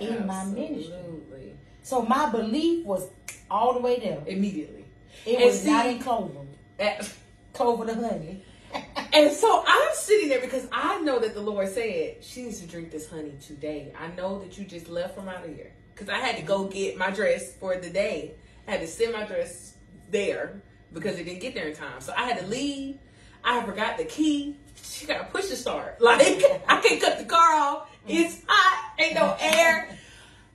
in 0.01 0.27
my 0.27 0.45
ministry. 0.45 1.55
So 1.83 2.03
my 2.03 2.29
belief 2.31 2.85
was 2.85 3.09
all 3.51 3.75
the 3.75 3.81
way 3.81 3.99
there. 4.01 4.21
Immediately. 4.27 4.85
It 5.25 5.37
And 5.37 5.45
was 5.45 5.61
see- 5.62 5.71
not 5.71 5.87
in 5.87 5.99
clover. 6.01 6.41
At- 6.79 7.12
Clover 7.53 7.85
the 7.87 7.95
honey. 7.95 8.43
And 9.14 9.33
so 9.33 9.64
I'm 9.67 9.95
sitting 9.95 10.29
there 10.29 10.43
because 10.43 10.67
I 10.71 11.01
know 11.01 11.19
that 11.21 11.33
the 11.33 11.41
Lord 11.41 11.69
said 11.71 12.17
she 12.23 12.43
needs 12.43 12.61
to 12.61 12.67
drink 12.67 12.91
this 12.91 13.09
honey 13.09 13.33
today. 13.47 13.91
I 13.99 14.09
know 14.09 14.41
that 14.41 14.59
you 14.59 14.67
just 14.67 14.89
left 14.89 15.14
from 15.14 15.27
out 15.29 15.43
of 15.47 15.55
here 15.57 15.73
because 15.95 16.11
I 16.11 16.19
had 16.19 16.37
to 16.37 16.43
go 16.43 16.64
get 16.64 16.99
my 16.99 17.11
dress 17.11 17.55
for 17.55 17.79
the 17.79 17.89
day. 17.89 18.33
I 18.69 18.73
had 18.73 18.81
to 18.81 18.87
send 18.87 19.14
my 19.14 19.25
dress 19.25 19.73
there 20.11 20.61
because 20.92 21.18
it 21.18 21.24
didn't 21.24 21.40
get 21.40 21.54
there 21.54 21.68
in 21.68 21.74
time. 21.74 22.00
So 22.00 22.12
I 22.16 22.22
had 22.22 22.40
to 22.40 22.46
leave. 22.46 22.98
I 23.44 23.62
forgot 23.64 23.98
the 23.98 24.04
key. 24.04 24.57
She 24.82 25.07
got 25.07 25.18
to 25.18 25.24
push 25.24 25.46
start. 25.66 25.98
Like 26.00 26.20
I 26.68 26.80
can't 26.80 27.00
cut 27.00 27.18
the 27.18 27.24
car 27.24 27.54
off. 27.54 27.90
It's 28.07 28.42
hot. 28.46 28.94
Ain't 28.98 29.14
no 29.14 29.36
air. 29.40 29.88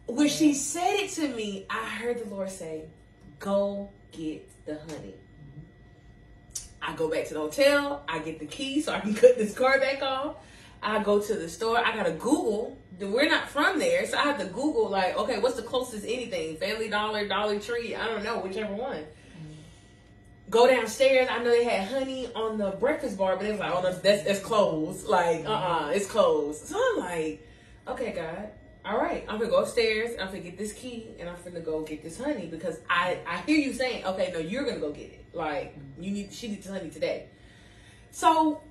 When 0.08 0.30
she 0.30 0.54
said 0.54 0.96
it 0.96 1.10
to 1.12 1.28
me, 1.28 1.66
I 1.70 1.86
heard 1.86 2.20
the 2.20 2.30
Lord 2.30 2.50
say, 2.50 2.86
"Go 3.40 3.90
get 4.12 4.50
the 4.66 4.80
honey." 4.80 5.16
I 6.82 6.96
go 6.96 7.10
back 7.10 7.28
to 7.28 7.34
the 7.34 7.40
hotel. 7.42 8.04
I 8.08 8.20
get 8.20 8.40
the 8.40 8.46
key 8.46 8.82
so 8.82 8.94
I 8.94 9.00
can 9.00 9.14
cut 9.24 9.38
this 9.38 9.54
car 9.54 9.80
back 9.80 10.02
off. 10.02 10.36
I 10.82 11.04
go 11.04 11.20
to 11.20 11.36
the 11.36 11.50
store. 11.50 11.78
I 11.78 11.96
gotta 11.96 12.12
Google. 12.12 12.78
We're 13.00 13.30
not 13.30 13.50
from 13.50 13.80
there, 13.80 14.06
so 14.06 14.18
I 14.18 14.24
have 14.24 14.40
to 14.40 14.46
Google 14.46 14.90
like, 14.90 15.18
okay, 15.18 15.40
what's 15.40 15.56
the 15.56 15.64
closest 15.64 16.06
anything? 16.06 16.58
Family 16.58 16.88
Dollar, 16.88 17.28
Dollar 17.28 17.60
Tree. 17.60 17.96
I 17.96 18.06
don't 18.08 18.24
know, 18.24 18.40
whichever 18.40 18.74
one. 18.74 19.04
Go 20.52 20.68
downstairs. 20.68 21.30
I 21.32 21.42
know 21.42 21.50
they 21.50 21.64
had 21.64 21.88
honey 21.88 22.28
on 22.36 22.58
the 22.58 22.72
breakfast 22.72 23.18
bar, 23.18 23.38
but 23.38 23.46
it 23.46 23.52
was 23.52 23.60
like, 23.62 23.72
oh, 23.72 23.82
no, 23.82 23.94
that's 23.94 24.24
that's 24.24 24.42
closed. 24.42 25.08
Like, 25.08 25.46
uh, 25.46 25.50
uh 25.50 25.92
it's 25.96 26.08
closed. 26.08 26.66
So 26.66 26.76
I'm 26.78 27.00
like, 27.00 27.48
okay, 27.88 28.12
God, 28.12 28.50
all 28.84 28.98
right, 28.98 29.24
I'm 29.30 29.40
gonna 29.40 29.50
go 29.50 29.64
upstairs. 29.64 30.12
I'm 30.20 30.28
gonna 30.28 30.40
get 30.40 30.58
this 30.58 30.74
key, 30.74 31.16
and 31.20 31.30
I'm 31.30 31.38
gonna 31.46 31.62
go 31.62 31.84
get 31.84 32.04
this 32.04 32.20
honey 32.20 32.48
because 32.48 32.80
I 32.90 33.20
I 33.26 33.38
hear 33.44 33.58
you 33.58 33.72
saying, 33.72 34.04
okay, 34.06 34.32
no, 34.34 34.40
you're 34.40 34.66
gonna 34.66 34.82
go 34.82 34.92
get 34.92 35.06
it. 35.06 35.26
Like, 35.32 35.78
you 35.98 36.12
need 36.12 36.34
she 36.34 36.50
needs 36.50 36.68
honey 36.68 36.90
today. 36.90 37.28
So 38.12 38.62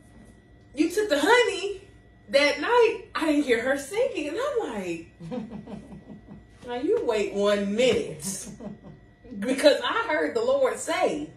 you 0.75 0.91
took 0.91 1.09
the 1.09 1.19
honey 1.19 1.81
that 2.29 2.61
night. 2.61 3.05
I 3.15 3.25
didn't 3.25 3.45
hear 3.45 3.63
her 3.63 3.79
singing, 3.79 4.29
and 4.29 4.39
I'm 4.39 4.75
like, 4.75 5.07
now 6.67 6.75
you 6.75 7.03
wait 7.07 7.33
one 7.33 7.75
minute 7.75 8.49
because 9.39 9.81
I 9.83 10.09
heard 10.09 10.35
the 10.35 10.43
Lord 10.43 10.79
say 10.79 11.31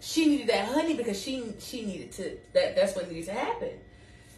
she 0.00 0.26
needed 0.26 0.46
that 0.48 0.66
honey 0.68 0.94
because 0.94 1.20
she 1.20 1.52
she 1.58 1.84
needed 1.84 2.12
to 2.12 2.36
that 2.54 2.76
that's 2.76 2.94
what 2.94 3.10
needed 3.10 3.26
to 3.26 3.32
happen. 3.34 3.70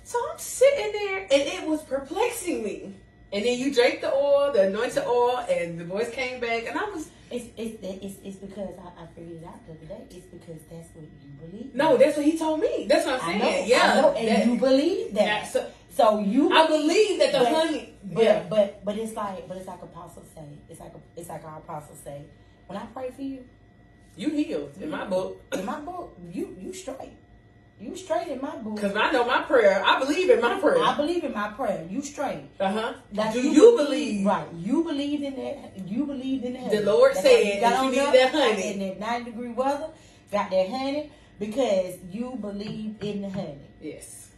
So 0.05 0.19
I'm 0.33 0.39
sitting 0.39 0.93
there 0.93 1.19
and 1.23 1.31
it 1.33 1.67
was 1.69 1.83
perplexing 1.83 2.63
me. 2.65 2.95
And 3.33 3.45
then 3.45 3.59
you 3.61 3.73
drank 3.73 4.01
the 4.01 4.13
oil, 4.13 4.51
the 4.53 4.63
anointed 4.67 5.05
oil, 5.07 5.39
and 5.49 5.79
the 5.79 5.85
voice 5.85 6.11
came 6.11 6.41
back, 6.41 6.67
and 6.67 6.77
I 6.77 6.83
was 6.91 7.09
It's 7.31 7.47
it's 7.57 7.79
it's, 7.81 8.17
it's 8.25 8.37
because 8.39 8.75
I, 8.83 9.05
I 9.05 9.07
figured 9.15 9.41
it 9.43 9.47
out 9.47 9.65
the 9.67 9.73
other 9.75 9.87
day. 9.87 10.17
It's 10.17 10.27
because 10.27 10.61
that's 10.69 10.89
what 10.97 11.05
you 11.05 11.31
believe. 11.49 11.73
no, 11.73 11.97
that's 11.97 12.17
what 12.17 12.27
he 12.27 12.37
told 12.37 12.59
me. 12.59 12.87
That's 12.89 13.07
what 13.07 13.23
I'm 13.23 13.29
I 13.31 13.39
saying. 13.39 13.39
know, 13.61 13.67
yeah, 13.67 14.01
know, 14.01 14.11
and 14.15 14.29
that- 14.29 14.47
you 14.47 14.57
believe 14.57 15.15
that. 15.15 15.25
that- 15.25 15.53
so 15.53 15.71
So 15.93 16.19
you, 16.21 16.51
I 16.53 16.67
believe 16.67 17.19
that 17.21 17.31
the 17.33 17.39
but- 17.39 17.53
honey. 17.55 17.95
But 18.03 18.25
yeah, 18.25 18.43
but 18.51 18.85
but 18.85 18.97
it's 18.99 19.15
like 19.15 19.47
but 19.47 19.57
it's 19.59 19.69
like 19.69 19.81
apostles 19.83 20.27
say. 20.35 20.49
It's 20.69 20.81
like 20.81 20.93
it's 21.17 21.29
like 21.29 21.45
our 21.45 21.59
apostles 21.59 21.99
say. 22.03 22.23
When 22.67 22.77
I 22.77 22.87
pray 22.87 23.11
for 23.15 23.23
you, 23.23 23.45
you 24.21 24.31
healed 24.31 24.73
in 24.81 24.91
my 24.91 25.05
book 25.07 25.41
in 25.53 25.65
my 25.65 25.81
book, 25.81 26.17
you 26.31 26.57
you 26.61 26.73
straight. 26.73 27.17
You 27.81 27.97
straight 27.97 28.29
in 28.29 28.43
my 28.43 28.57
book. 28.57 28.75
because 28.75 28.95
I 28.95 29.11
know 29.11 29.25
my 29.25 29.41
prayer. 29.41 29.83
I 29.83 29.99
believe 29.99 30.29
in 30.29 30.39
my 30.43 30.61
prayer. 30.61 30.83
I 30.85 30.95
believe 30.99 31.25
in 31.25 31.33
my 31.33 31.49
prayer. 31.49 31.87
You 31.89 32.03
straight. 32.03 32.45
Uh 32.61 32.71
huh. 32.71 32.93
Like 33.15 33.33
Do 33.33 33.41
you 33.41 33.75
believe? 33.79 34.27
Right. 34.27 34.47
You 34.55 34.85
believe 34.85 35.23
in 35.23 35.35
that. 35.37 35.89
You 35.89 36.05
believe 36.05 36.45
in 36.45 36.53
the 36.53 36.61
honey. 36.61 36.77
The 36.77 36.83
Lord 36.83 37.15
That's 37.15 37.23
said 37.23 37.47
you 37.47 37.61
got 37.61 37.71
that 37.71 37.85
you 37.85 37.91
need 37.93 37.99
up 38.01 38.13
that 38.13 38.33
honey. 38.33 38.73
In 38.75 38.79
that 38.81 39.01
90 39.01 39.31
degree 39.31 39.49
weather, 39.53 39.89
got 40.31 40.51
that 40.51 40.69
honey 40.69 41.11
because 41.39 41.95
you 42.11 42.37
believe 42.39 42.97
in 43.01 43.23
the 43.23 43.31
honey. 43.31 43.59
Yes. 43.81 44.29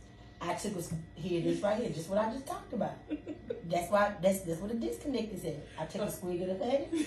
I 0.41 0.55
took 0.55 0.77
a, 0.77 1.21
here, 1.21 1.41
this 1.43 1.61
right 1.61 1.81
here, 1.81 1.91
just 1.91 2.09
what 2.09 2.19
I 2.19 2.33
just 2.33 2.47
talked 2.47 2.73
about. 2.73 2.95
That's 3.65 3.91
why, 3.91 4.13
that's 4.21 4.41
that's 4.41 4.61
what 4.61 4.71
the 4.71 4.77
disconnect 4.77 5.33
is 5.33 5.45
at. 5.45 5.55
I 5.79 5.87
took 5.87 6.03
a 6.03 6.11
swig 6.11 6.43
of 6.43 6.49
the 6.49 6.65
honey 6.65 7.07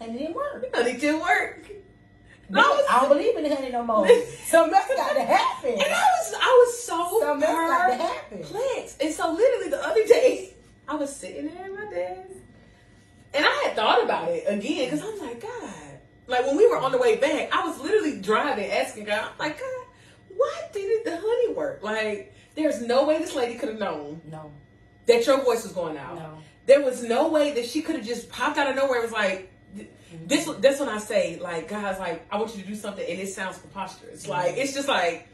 and 0.00 0.14
it 0.14 0.18
didn't 0.18 0.34
work. 0.34 0.74
Honey 0.74 0.98
didn't 0.98 1.20
work. 1.20 1.70
No, 2.52 2.80
I 2.90 3.00
don't 3.00 3.08
believe 3.08 3.36
in 3.36 3.44
the 3.44 3.54
honey 3.54 3.70
no 3.70 3.82
more. 3.84 4.06
Something 4.46 4.74
else 4.74 4.88
got 4.96 5.14
to 5.14 5.22
happen. 5.22 5.72
And 5.72 5.80
I 5.82 5.86
was 6.18 6.34
I 6.34 6.64
was 6.66 6.82
so 6.82 7.18
Something 7.20 7.48
else 7.48 7.70
got 7.70 7.86
to 7.88 7.94
happen. 7.96 8.44
And 9.00 9.14
so 9.14 9.32
literally 9.32 9.70
the 9.70 9.82
other 9.84 10.04
day, 10.06 10.54
I 10.88 10.94
was 10.96 11.14
sitting 11.14 11.46
there 11.48 11.64
at 11.64 11.72
my 11.72 11.90
desk, 11.90 12.30
and 13.34 13.44
I 13.44 13.62
had 13.66 13.76
thought 13.76 14.02
about 14.04 14.28
it 14.28 14.44
again 14.46 14.90
because 14.90 15.02
I'm 15.02 15.18
like, 15.26 15.40
God, 15.40 15.74
like 16.26 16.46
when 16.46 16.56
we 16.56 16.66
were 16.68 16.78
on 16.78 16.92
the 16.92 16.98
way 16.98 17.16
back, 17.16 17.48
I 17.52 17.66
was 17.66 17.78
literally 17.80 18.20
driving, 18.20 18.70
asking 18.70 19.04
God, 19.04 19.30
I'm 19.32 19.38
like, 19.38 19.58
God, 19.58 19.86
why 20.36 20.60
didn't 20.72 21.04
the 21.04 21.16
honey 21.16 21.54
work? 21.54 21.82
Like, 21.82 22.34
There's 22.54 22.82
no 22.82 23.04
way 23.06 23.18
this 23.18 23.34
lady 23.34 23.54
could 23.56 23.68
have 23.70 23.78
known 23.78 24.20
No, 24.30 24.50
that 25.06 25.24
your 25.26 25.42
voice 25.42 25.62
was 25.62 25.72
going 25.72 25.96
out. 25.96 26.16
no. 26.16 26.38
There 26.66 26.80
was 26.82 27.02
no 27.02 27.28
way 27.28 27.52
that 27.54 27.66
she 27.66 27.82
could 27.82 27.96
have 27.96 28.04
just 28.06 28.28
popped 28.30 28.56
out 28.58 28.68
of 28.68 28.76
nowhere. 28.76 28.98
It 29.00 29.02
was 29.02 29.12
like 29.12 29.51
this. 30.26 30.48
That's 30.60 30.80
when 30.80 30.88
I 30.88 30.98
say, 30.98 31.38
like, 31.38 31.68
guys, 31.68 31.98
like, 31.98 32.26
I 32.30 32.36
want 32.36 32.54
you 32.56 32.62
to 32.62 32.68
do 32.68 32.74
something, 32.74 33.04
and 33.08 33.18
it 33.20 33.28
sounds 33.28 33.58
preposterous. 33.58 34.22
Mm-hmm. 34.22 34.30
Like, 34.30 34.56
it's 34.56 34.74
just 34.74 34.88
like 34.88 35.28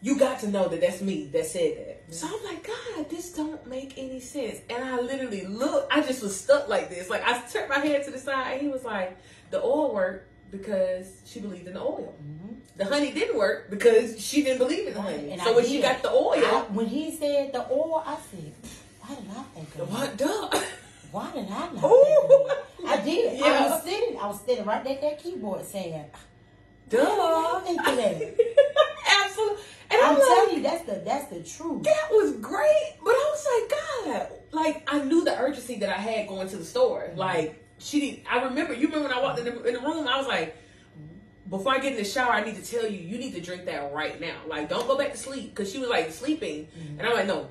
you 0.00 0.18
got 0.18 0.40
to 0.40 0.48
know 0.48 0.68
that 0.68 0.80
that's 0.80 1.00
me 1.00 1.26
that 1.32 1.46
said 1.46 1.76
that. 1.76 2.14
So 2.14 2.26
I'm 2.26 2.44
like, 2.44 2.66
God, 2.66 3.10
this 3.10 3.32
don't 3.32 3.66
make 3.66 3.98
any 3.98 4.20
sense. 4.20 4.60
And 4.70 4.84
I 4.84 5.00
literally 5.00 5.44
look, 5.44 5.88
I 5.90 6.00
just 6.00 6.22
was 6.22 6.38
stuck 6.38 6.68
like 6.68 6.88
this. 6.88 7.10
Like 7.10 7.26
I 7.26 7.40
turned 7.40 7.68
my 7.68 7.78
head 7.78 8.04
to 8.04 8.10
the 8.10 8.18
side, 8.18 8.52
and 8.52 8.62
he 8.62 8.68
was 8.68 8.84
like, 8.84 9.16
the 9.50 9.60
oil 9.62 9.92
worked 9.92 10.28
because 10.50 11.20
she 11.26 11.40
believed 11.40 11.66
in 11.66 11.74
the 11.74 11.80
oil. 11.80 12.14
Mm-hmm. 12.22 12.54
The 12.76 12.84
honey 12.84 13.12
didn't 13.12 13.36
work 13.36 13.70
because 13.70 14.20
she 14.24 14.44
didn't 14.44 14.58
believe 14.58 14.86
in 14.86 14.94
the 14.94 15.02
honey. 15.02 15.32
And 15.32 15.42
so 15.42 15.52
I 15.52 15.56
when 15.56 15.66
she 15.66 15.82
got 15.82 16.00
the 16.00 16.10
oil, 16.10 16.44
I, 16.44 16.64
when 16.70 16.86
he 16.86 17.10
said 17.10 17.52
the 17.52 17.68
oil, 17.70 18.02
I 18.06 18.16
said, 18.30 18.52
why 19.00 19.16
did 19.16 19.24
I 19.30 19.42
think 19.54 19.74
of 19.78 19.90
what 19.90 20.16
duh? 20.16 20.50
Why 21.10 21.30
did 21.32 21.46
I 21.50 21.72
not? 21.72 21.84
Ooh. 21.84 22.04
think 22.04 22.32
of 22.32 22.38
that? 22.86 22.98
I 23.00 23.02
did. 23.04 23.42
I 23.42 23.68
was 23.68 23.82
sitting. 23.82 24.18
I 24.18 24.26
was 24.26 24.40
sitting 24.44 24.64
right 24.64 24.86
at 24.86 25.00
that 25.00 25.22
keyboard 25.22 25.64
saying, 25.64 26.04
Duh. 26.88 26.98
I 27.00 27.60
think 27.64 27.80
of 27.86 27.96
that. 27.96 28.14
Absolutely. 29.24 29.62
And 29.90 30.00
I'm, 30.02 30.08
I'm 30.12 30.14
like, 30.18 30.22
telling 30.28 30.56
you, 30.56 30.62
that's 30.62 30.84
the 30.84 31.02
that's 31.04 31.26
the 31.30 31.42
truth. 31.42 31.82
that 31.84 32.08
was 32.10 32.32
great. 32.36 32.94
But 33.02 33.10
I 33.10 33.34
was 33.34 33.46
like, 34.06 34.16
God, 34.20 34.28
like 34.52 34.88
I 34.92 35.02
knew 35.04 35.24
the 35.24 35.38
urgency 35.38 35.78
that 35.78 35.88
I 35.88 36.00
had 36.00 36.28
going 36.28 36.48
to 36.48 36.56
the 36.56 36.64
store. 36.64 37.04
Mm-hmm. 37.08 37.18
Like 37.18 37.64
she, 37.78 38.00
did, 38.00 38.20
I 38.30 38.42
remember. 38.44 38.74
You 38.74 38.86
remember 38.88 39.08
when 39.08 39.16
I 39.16 39.22
walked 39.22 39.38
in 39.38 39.44
the, 39.46 39.62
in 39.64 39.74
the 39.74 39.80
room? 39.80 40.06
I 40.08 40.18
was 40.18 40.26
like, 40.26 40.56
before 41.48 41.72
I 41.72 41.78
get 41.78 41.92
in 41.92 41.98
the 41.98 42.04
shower, 42.04 42.32
I 42.32 42.44
need 42.44 42.56
to 42.56 42.70
tell 42.70 42.86
you, 42.86 42.98
you 42.98 43.16
need 43.18 43.32
to 43.34 43.40
drink 43.40 43.64
that 43.66 43.92
right 43.94 44.20
now. 44.20 44.36
Like, 44.46 44.68
don't 44.68 44.86
go 44.86 44.98
back 44.98 45.12
to 45.12 45.18
sleep 45.18 45.54
because 45.54 45.72
she 45.72 45.78
was 45.78 45.88
like 45.88 46.10
sleeping, 46.10 46.66
Mm-hmm. 46.66 46.98
and 47.00 47.08
I'm 47.08 47.14
like, 47.14 47.26
no. 47.26 47.48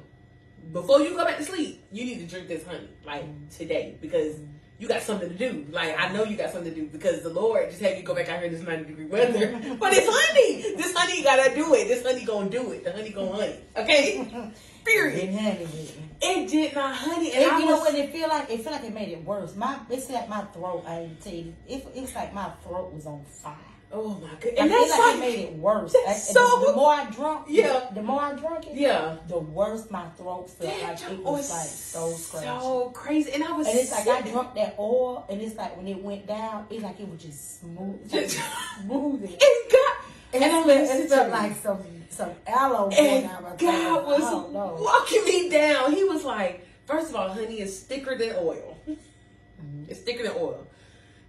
Before 0.72 1.02
you 1.02 1.16
go 1.16 1.26
back 1.26 1.38
to 1.38 1.44
sleep, 1.44 1.86
you 1.92 2.06
need 2.06 2.20
to 2.20 2.26
drink 2.26 2.48
this 2.48 2.66
honey 2.66 2.90
like 3.06 3.26
today 3.50 3.98
because. 4.02 4.36
You 4.80 4.88
got 4.88 5.02
something 5.02 5.28
to 5.28 5.34
do. 5.34 5.66
Like 5.72 6.00
I 6.00 6.14
know 6.14 6.24
you 6.24 6.38
got 6.38 6.52
something 6.52 6.72
to 6.72 6.80
do 6.82 6.86
because 6.86 7.24
the 7.24 7.30
Lord 7.30 7.68
just 7.72 7.82
had 7.82 7.98
you 7.98 8.04
go 8.04 8.14
back 8.14 8.30
out 8.30 8.38
here 8.38 8.46
in 8.46 8.54
this 8.54 8.62
ninety 8.62 8.84
degree 8.84 9.08
weather. 9.08 9.60
but 9.80 9.92
it's 9.92 10.06
honey. 10.08 10.76
This 10.78 10.94
honey 10.96 11.24
gotta 11.24 11.56
do 11.56 11.74
it. 11.74 11.88
This 11.88 12.06
honey 12.06 12.24
gonna 12.24 12.48
do 12.48 12.74
it. 12.74 12.84
The 12.84 12.92
honey 12.92 13.10
gonna 13.10 13.32
honey. 13.32 13.60
Okay. 13.76 14.52
Period. 14.86 15.30
It. 15.34 15.98
It 16.22 16.48
did 16.48 16.76
not, 16.76 16.94
honey. 16.96 17.32
And 17.32 17.44
And 17.46 17.52
I 17.54 17.60
you 17.60 17.66
know 17.66 17.72
was, 17.78 17.92
what 17.92 17.96
it 17.96 18.12
feel 18.12 18.30
like? 18.30 18.52
It 18.52 18.62
feel 18.62 18.72
like 18.72 18.84
it 18.84 18.94
made 18.94 19.10
it 19.10 19.24
worse. 19.26 19.56
My 19.56 19.80
it's 19.90 20.12
like 20.12 20.30
my 20.30 20.42
throat. 20.42 20.84
I 20.88 21.10
tell 21.24 21.34
you. 21.34 21.56
It, 21.68 21.84
it 21.96 22.02
was 22.02 22.14
like 22.14 22.36
my 22.36 22.52
throat 22.64 22.94
was 22.94 23.08
on 23.08 23.26
fire. 23.26 23.56
Oh 23.92 24.10
my 24.22 24.28
god, 24.30 24.54
and 24.58 24.70
it 24.72 24.74
that's 24.74 24.92
like 24.92 25.00
like, 25.00 25.16
it 25.16 25.20
made 25.20 25.40
it 25.46 25.54
worse. 25.54 25.94
that's 25.94 26.06
Like, 26.08 26.18
so- 26.18 26.60
the, 26.60 26.66
the 26.68 26.74
more 26.76 26.92
I 26.94 27.10
drunk, 27.10 27.46
Yeah. 27.50 27.88
the 27.94 28.04
more 28.04 28.22
I 28.22 28.34
drunk 28.34 28.68
it, 28.68 28.76
yeah, 28.76 29.18
the 29.28 29.40
worse 29.40 29.90
my 29.90 30.08
throat 30.18 30.50
felt. 30.50 30.60
that 30.60 31.02
like 31.02 31.12
it 31.12 31.18
was 31.20 31.32
was 31.34 31.50
like 31.52 31.68
so 31.68 32.12
scratchy. 32.12 32.46
so 32.62 32.90
crazy, 32.94 33.32
and 33.34 33.44
I 33.44 33.52
was, 33.54 33.68
and 33.68 33.78
it's 33.80 33.92
like 33.92 34.08
I 34.08 34.22
sick. 34.24 34.32
drunk 34.32 34.56
that 34.56 34.76
oil, 34.78 35.26
and 35.30 35.42
it's 35.42 35.56
like 35.56 35.76
when 35.78 35.88
it 35.88 36.02
went 36.04 36.28
down, 36.28 36.66
it's 36.70 36.84
like 36.84 37.00
it 37.00 37.10
was 37.10 37.22
just 37.22 37.60
smooth, 37.62 38.00
it's 38.14 38.36
Just- 38.36 38.82
smooth. 38.82 39.24
and 39.24 39.32
God, 39.72 39.96
And 40.34 40.44
and 40.44 40.52
it, 40.52 40.54
I 40.54 40.82
was 40.82 40.90
it 40.92 41.10
felt 41.10 41.30
like 41.30 41.56
some 41.56 41.80
some 42.10 42.32
aloe 42.46 42.90
going 42.90 43.06
and 43.08 43.30
down 43.30 43.44
my 43.44 43.50
throat. 43.52 43.60
God 43.60 44.06
was 44.08 44.24
I 44.24 44.32
know. 44.52 44.78
walking 44.80 45.24
me 45.26 45.50
down. 45.50 45.94
He 45.94 46.04
was 46.04 46.24
like, 46.26 46.66
first 46.86 47.10
of 47.12 47.16
all, 47.16 47.30
honey 47.30 47.62
is 47.62 47.80
thicker 47.82 48.18
than 48.18 48.36
oil. 48.38 48.78
Mm-hmm. 48.90 49.84
It's 49.88 50.00
thicker 50.02 50.24
than 50.24 50.34
oil. 50.34 50.66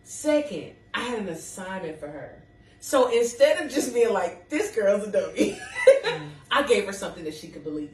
Second, 0.05 0.73
I 0.95 1.01
had 1.03 1.19
an 1.21 1.29
assignment 1.29 2.01
for 2.01 2.09
her. 2.09 2.43
So 2.81 3.17
instead 3.17 3.65
of 3.65 3.71
just 3.71 3.93
being 3.93 4.13
like, 4.13 4.49
this 4.49 4.75
girl's 4.75 5.07
a 5.09 5.11
dummy, 5.11 5.59
I 6.51 6.63
gave 6.63 6.87
her 6.87 6.93
something 6.93 7.25
that 7.25 7.35
she 7.35 7.49
could 7.49 7.65
believe. 7.65 7.91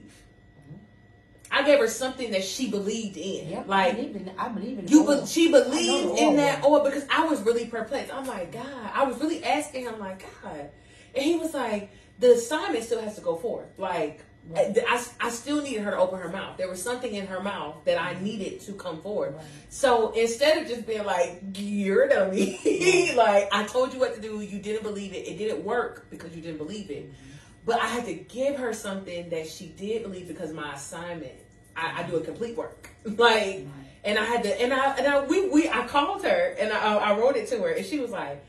I 1.50 1.62
gave 1.62 1.78
her 1.78 1.88
something 1.88 2.32
that 2.32 2.42
she 2.42 2.68
believed 2.68 3.16
in. 3.16 3.48
Yep, 3.48 3.68
like 3.68 3.94
I 3.94 3.96
believe 3.96 4.16
in, 4.16 4.32
I 4.36 4.48
believe 4.48 4.78
in 4.78 4.88
You, 4.88 5.06
be, 5.06 5.26
she 5.26 5.52
believed 5.52 6.18
in 6.18 6.36
that 6.36 6.64
oil 6.64 6.82
because 6.82 7.06
I 7.08 7.24
was 7.24 7.40
really 7.42 7.66
perplexed. 7.66 8.12
I'm 8.12 8.26
like, 8.26 8.52
God, 8.52 8.90
I 8.92 9.04
was 9.04 9.20
really 9.20 9.44
asking 9.44 9.84
him, 9.84 10.00
like, 10.00 10.24
God, 10.42 10.70
and 11.14 11.24
he 11.24 11.36
was 11.36 11.54
like, 11.54 11.90
the 12.18 12.32
assignment 12.32 12.84
still 12.84 13.00
has 13.00 13.14
to 13.16 13.20
go 13.20 13.36
forth. 13.36 13.78
Like, 13.78 14.20
Right. 14.46 14.76
I, 14.86 15.02
I 15.20 15.30
still 15.30 15.62
needed 15.62 15.84
her 15.84 15.92
to 15.92 15.96
open 15.96 16.20
her 16.20 16.28
mouth. 16.28 16.58
There 16.58 16.68
was 16.68 16.82
something 16.82 17.14
in 17.14 17.26
her 17.28 17.40
mouth 17.40 17.76
that 17.86 18.00
I 18.00 18.20
needed 18.20 18.60
to 18.62 18.74
come 18.74 19.00
forward. 19.00 19.34
Right. 19.34 19.44
So 19.70 20.12
instead 20.12 20.58
of 20.58 20.68
just 20.68 20.86
being 20.86 21.04
like, 21.04 21.42
you're 21.56 22.08
dummy, 22.08 23.12
like, 23.16 23.48
I 23.52 23.64
told 23.64 23.94
you 23.94 24.00
what 24.00 24.14
to 24.14 24.20
do, 24.20 24.40
you 24.42 24.58
didn't 24.58 24.82
believe 24.82 25.14
it, 25.14 25.26
it 25.26 25.38
didn't 25.38 25.64
work 25.64 26.06
because 26.10 26.36
you 26.36 26.42
didn't 26.42 26.58
believe 26.58 26.90
it. 26.90 27.10
Mm-hmm. 27.10 27.30
But 27.64 27.80
I 27.80 27.86
had 27.86 28.04
to 28.04 28.14
give 28.14 28.56
her 28.56 28.74
something 28.74 29.30
that 29.30 29.48
she 29.48 29.68
did 29.68 30.02
believe 30.02 30.28
because 30.28 30.52
my 30.52 30.74
assignment, 30.74 31.32
I, 31.74 32.02
I 32.02 32.08
do 32.08 32.16
a 32.16 32.20
complete 32.20 32.56
work. 32.56 32.90
Like, 33.06 33.66
and 34.02 34.18
I 34.18 34.24
had 34.24 34.42
to, 34.44 34.60
and 34.60 34.72
I, 34.72 34.96
and 34.96 35.06
I, 35.06 35.24
we, 35.24 35.48
we, 35.48 35.68
I 35.68 35.86
called 35.86 36.22
her 36.24 36.56
and 36.58 36.72
I, 36.72 36.96
I 36.96 37.18
wrote 37.18 37.36
it 37.36 37.48
to 37.48 37.58
her, 37.60 37.70
and 37.70 37.84
she 37.84 38.00
was 38.00 38.10
like, 38.10 38.44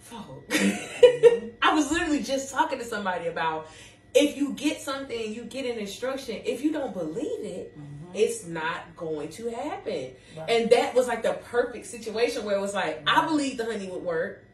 "Fuck." 0.00 0.48
Mm-hmm. 0.50 1.48
I 1.62 1.74
was 1.74 1.90
literally 1.90 2.22
just 2.22 2.52
talking 2.52 2.78
to 2.78 2.84
somebody 2.84 3.26
about 3.26 3.68
if 4.14 4.36
you 4.36 4.52
get 4.54 4.80
something, 4.80 5.32
you 5.32 5.44
get 5.44 5.64
an 5.66 5.78
instruction. 5.78 6.40
If 6.44 6.62
you 6.62 6.72
don't 6.72 6.92
believe 6.92 7.44
it, 7.44 7.78
mm-hmm. 7.78 8.14
it's 8.14 8.46
not 8.46 8.96
going 8.96 9.28
to 9.30 9.50
happen. 9.50 10.10
Right. 10.36 10.50
And 10.50 10.70
that 10.70 10.94
was 10.94 11.06
like 11.06 11.22
the 11.22 11.34
perfect 11.44 11.86
situation 11.86 12.44
where 12.44 12.56
it 12.56 12.60
was 12.60 12.74
like, 12.74 13.02
I 13.06 13.16
mm-hmm. 13.16 13.26
believe 13.28 13.56
the 13.58 13.66
honey 13.66 13.88
would 13.88 14.02
work 14.02 14.44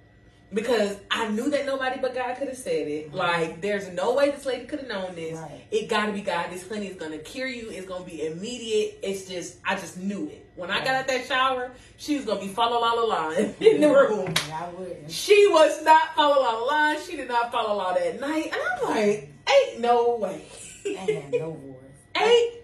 because 0.53 0.97
I 1.11 1.29
knew 1.29 1.51
that 1.51 1.67
nobody 1.67 2.01
but 2.01 2.15
God 2.15 2.37
could 2.37 2.49
have 2.49 2.57
said 2.57 2.87
it. 2.87 3.09
Mm-hmm. 3.09 3.17
Like, 3.17 3.61
there's 3.61 3.89
no 3.89 4.15
way 4.15 4.31
this 4.31 4.47
lady 4.47 4.67
could 4.67 4.81
have 4.81 4.89
known 4.89 5.15
this. 5.15 5.39
Right. 5.39 5.67
It 5.71 5.89
got 5.89 6.07
to 6.07 6.13
be 6.13 6.21
God. 6.21 6.51
This 6.51 6.69
honey 6.69 6.89
is 6.89 6.97
gonna 6.97 7.19
cure 7.19 7.49
you. 7.49 7.71
It's 7.71 7.87
gonna 7.87 8.05
be 8.05 8.27
immediate. 8.27 8.99
It's 9.03 9.29
just, 9.29 9.59
I 9.65 9.75
just 9.75 9.99
knew 9.99 10.29
it. 10.29 10.47
When 10.55 10.71
I 10.71 10.79
got 10.79 10.95
out 10.95 11.09
that 11.09 11.27
shower, 11.27 11.73
she 11.97 12.17
was 12.17 12.25
gonna 12.25 12.41
be 12.41 12.49
follow 12.49 12.81
la 12.81 12.93
la 12.93 13.03
la 13.03 13.31
in 13.31 13.81
the 13.81 13.89
room. 13.89 14.33
I 14.53 14.69
wouldn't. 14.71 15.11
She 15.11 15.49
was 15.49 15.83
not 15.83 16.15
follow 16.15 16.41
la 16.43 16.53
la 16.53 16.65
la. 16.65 17.01
She 17.01 17.17
did 17.17 17.29
not 17.29 17.53
follow 17.53 17.77
la 17.77 17.93
that 17.93 18.21
night. 18.21 18.53
And 18.53 18.55
I'm 18.55 18.91
like, 18.95 19.33
ain't 19.49 19.81
no 19.81 20.17
way. 20.17 20.43
I 20.87 20.91
had 20.91 21.33
no 21.33 21.53
voice. 21.53 21.83
ain't 22.23 22.55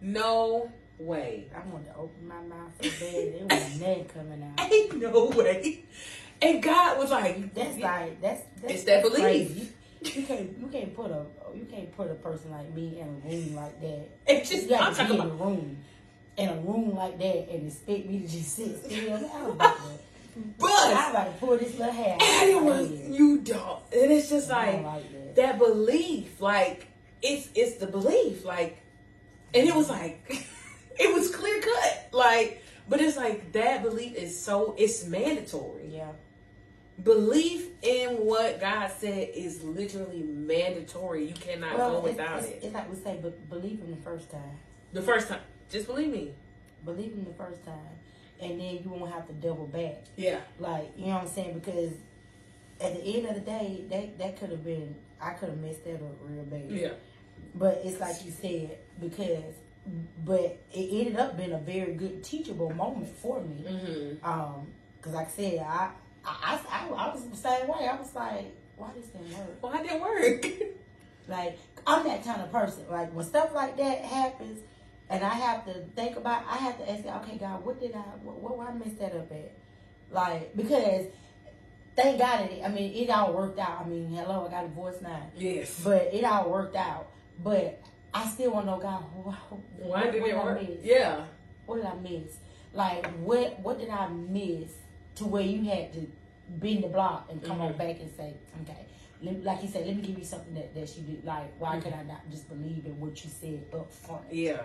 no 0.00 0.72
way. 0.98 1.46
I 1.54 1.66
wanted 1.68 1.86
to 1.86 1.96
open 1.96 2.28
my 2.28 2.40
mouth 2.42 2.72
so 2.82 2.88
bad. 2.88 3.14
It 3.14 3.42
was 3.42 3.80
nothing 3.80 4.04
coming 4.06 4.42
out. 4.58 4.64
Ain't 4.72 4.96
no 5.00 5.26
way. 5.26 5.84
And 6.42 6.62
God 6.62 6.98
was 6.98 7.10
like, 7.10 7.54
That's 7.54 7.78
like 7.78 8.20
that's 8.20 8.42
that's 8.60 8.74
It's 8.74 8.84
that 8.84 9.02
belief. 9.02 9.20
crazy. 9.22 9.68
You, 10.02 10.22
can't 10.26 10.58
you 10.58 10.66
can't 10.68 10.94
put 10.94 11.10
a 11.10 11.24
you 11.54 11.64
can't 11.64 11.90
put 11.96 12.10
a 12.10 12.14
person 12.14 12.50
like 12.50 12.72
me 12.74 13.00
in 13.00 13.06
a 13.08 13.28
room 13.28 13.54
like 13.56 13.80
that. 13.80 14.08
It's 14.26 14.50
just, 14.50 14.68
you 14.68 14.76
I'm 14.76 14.94
talking 14.94 15.14
in 15.14 15.20
about. 15.22 15.32
a 15.32 15.44
room 15.44 15.78
in 16.36 16.48
a 16.48 16.56
room 16.56 16.94
like 16.94 17.18
that 17.18 17.48
and 17.50 17.66
expect 17.68 18.06
me 18.06 18.20
to 18.20 18.28
just 18.28 18.54
sit 18.54 18.84
still. 18.84 19.14
I 19.14 19.42
was 19.42 19.54
about 19.54 19.76
to, 19.78 19.82
But 20.58 20.68
I 20.70 20.90
am 21.06 21.10
about 21.10 21.24
to 21.26 21.32
pull 21.46 21.56
this 21.56 21.78
little 21.78 21.92
hair. 21.92 22.14
out 22.16 22.22
And 22.22 22.50
it 22.50 22.56
of 22.56 22.64
my 22.64 23.16
you 23.16 23.38
don't, 23.40 23.80
and 23.92 24.12
it's 24.12 24.28
just 24.28 24.50
I 24.50 24.54
like 24.66 24.72
don't 24.74 24.84
like 24.84 25.12
that. 25.36 25.58
belief, 25.58 26.40
like 26.40 26.86
it's 27.22 27.48
it's 27.54 27.76
the 27.76 27.86
belief, 27.86 28.44
like, 28.44 28.78
and 29.54 29.68
it 29.68 29.74
was 29.74 29.88
like 29.88 30.22
it 30.98 31.14
was 31.14 31.34
clear 31.34 31.60
cut, 31.60 32.08
like, 32.12 32.62
but 32.88 33.00
it's 33.00 33.16
like 33.16 33.52
that 33.52 33.82
belief 33.82 34.14
is 34.14 34.38
so 34.38 34.74
it's 34.78 35.04
mandatory. 35.06 35.88
Yeah. 35.88 36.12
Belief 37.02 37.66
in 37.82 38.10
what 38.24 38.60
God 38.60 38.88
said 38.98 39.30
is 39.34 39.62
literally 39.64 40.22
mandatory. 40.22 41.26
You 41.26 41.34
cannot 41.34 41.76
Well, 41.76 42.00
go 42.02 42.06
it's, 42.06 42.16
without 42.18 42.38
it's, 42.38 42.48
it. 42.48 42.60
it's 42.62 42.74
like 42.74 42.88
we 42.88 42.96
say, 42.96 43.18
but 43.20 43.50
believe 43.50 43.80
him 43.80 43.90
the 43.90 43.96
first 44.02 44.30
time. 44.30 44.58
The 44.92 45.02
first 45.02 45.26
time, 45.28 45.40
just 45.70 45.88
believe 45.88 46.08
me. 46.10 46.34
Believe 46.84 47.12
him 47.12 47.24
the 47.24 47.32
first 47.34 47.64
time, 47.64 47.74
and 48.40 48.60
then 48.60 48.76
you 48.76 48.82
won't 48.90 49.10
have 49.12 49.26
to 49.26 49.32
double 49.32 49.66
back. 49.66 50.04
Yeah, 50.16 50.38
Like, 50.60 50.92
you 50.96 51.06
know 51.06 51.14
what 51.14 51.22
I'm 51.22 51.28
saying? 51.28 51.58
Because 51.58 51.90
at 52.80 52.94
the 52.94 53.00
end 53.02 53.26
of 53.26 53.34
the 53.34 53.40
day, 53.40 53.84
that 53.90 54.18
that 54.18 54.38
could 54.38 54.50
have 54.50 54.62
been 54.64 54.94
I 55.24 55.30
could 55.32 55.48
have 55.48 55.58
messed 55.58 55.84
that 55.84 55.94
up 55.94 56.16
real 56.22 56.44
bad. 56.44 56.70
yeah, 56.70 56.88
But 57.54 57.80
it's 57.84 58.00
like 58.00 58.24
you 58.24 58.30
said, 58.30 58.78
because 59.00 59.54
but 60.24 60.58
it 60.72 61.06
ended 61.06 61.16
up 61.16 61.36
being 61.36 61.52
a 61.52 61.58
very 61.58 61.94
good 61.94 62.22
teachable 62.24 62.70
moment 62.74 63.08
for 63.18 63.40
me. 63.42 63.64
mm-hmm. 63.68 64.24
Um, 64.26 64.68
because 64.96 65.12
like 65.14 65.28
I 65.28 65.30
said, 65.30 65.58
I 65.58 65.90
I, 66.24 66.60
I 66.70 66.88
I 66.88 67.14
was 67.14 67.28
the 67.28 67.36
same 67.36 67.68
way. 67.68 67.86
I 67.86 67.96
was 67.96 68.14
like, 68.14 68.54
why 68.76 68.90
this 68.96 69.06
didn't 69.08 69.36
work? 69.36 69.56
Why 69.60 69.82
did 69.82 69.90
it 69.92 70.00
work? 70.00 70.46
Like 71.26 71.58
I'm 71.86 72.04
that 72.06 72.22
kind 72.22 72.42
of 72.42 72.52
person. 72.52 72.84
Like 72.90 73.10
when 73.14 73.24
stuff 73.24 73.54
like 73.54 73.78
that 73.78 73.98
happens, 74.02 74.60
and 75.08 75.24
I 75.24 75.30
have 75.30 75.64
to 75.64 75.72
think 75.96 76.16
about, 76.16 76.44
I 76.46 76.56
have 76.56 76.76
to 76.78 76.90
ask, 76.90 77.06
okay, 77.06 77.38
God, 77.38 77.64
what 77.64 77.80
did 77.80 77.94
I, 77.94 78.00
what, 78.22 78.36
what 78.40 78.58
where 78.58 78.68
I 78.68 78.74
messed 78.74 78.98
that 78.98 79.14
up 79.16 79.32
at? 79.32 79.52
Like 80.10 80.54
because 80.54 81.06
thank 81.96 82.18
God 82.18 82.40
it. 82.50 82.62
I 82.64 82.68
mean, 82.68 82.92
it 82.94 83.10
all 83.10 83.32
worked 83.32 83.58
out. 83.58 83.82
I 83.84 83.88
mean, 83.88 84.08
hello, 84.08 84.46
I 84.46 84.50
got 84.50 84.64
a 84.64 84.68
voice 84.68 85.00
now, 85.00 85.30
yes. 85.36 85.80
but 85.82 86.10
it 86.12 86.24
all 86.24 86.50
worked 86.50 86.76
out. 86.76 87.10
But 87.42 87.80
I 88.12 88.26
still 88.28 88.52
want 88.52 88.66
to 88.66 88.72
know, 88.72 88.78
God, 88.78 89.02
Why 89.78 90.04
did 90.10 90.22
it 90.22 90.36
work? 90.36 90.60
miss? 90.60 90.78
Yeah. 90.82 91.24
What 91.66 91.76
did 91.76 91.86
I 91.86 91.94
miss? 91.94 92.36
Like 92.72 93.06
what 93.18 93.58
what 93.60 93.78
did 93.78 93.88
I 93.88 94.08
miss 94.08 94.70
to 95.16 95.24
where 95.26 95.42
you 95.42 95.64
had 95.64 95.92
to 95.92 96.06
bend 96.48 96.82
the 96.84 96.88
block 96.88 97.28
and 97.30 97.42
come 97.42 97.60
on 97.60 97.72
Mhm. 97.74 97.78
back 97.78 98.00
and 98.00 98.10
say, 98.16 98.34
okay, 98.62 98.86
like 99.22 99.62
you 99.62 99.68
said, 99.68 99.86
let 99.86 99.96
me 99.96 100.02
give 100.02 100.18
you 100.18 100.24
something 100.24 100.54
that, 100.54 100.74
that 100.74 100.96
you 100.96 101.02
did. 101.04 101.24
Like, 101.24 101.58
why 101.58 101.80
could 101.80 101.92
I 101.94 102.02
not 102.02 102.28
just 102.30 102.48
believe 102.48 102.84
in 102.84 102.98
what 103.00 103.24
you 103.24 103.30
said 103.30 103.64
up 103.72 103.90
front? 103.92 104.24
Yeah. 104.32 104.62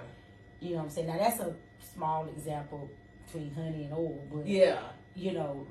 You 0.60 0.72
know 0.72 0.78
what 0.78 0.84
I'm 0.86 0.90
saying? 0.90 1.08
Now, 1.08 1.18
that's 1.20 1.40
a 1.40 1.56
small 1.94 2.28
example 2.28 2.92
between 3.26 3.54
honey 3.54 3.86
and 3.86 3.94
oil, 3.94 4.28
but 4.32 4.46
Yeah. 4.48 4.80
you 5.16 5.32
know, 5.34 5.68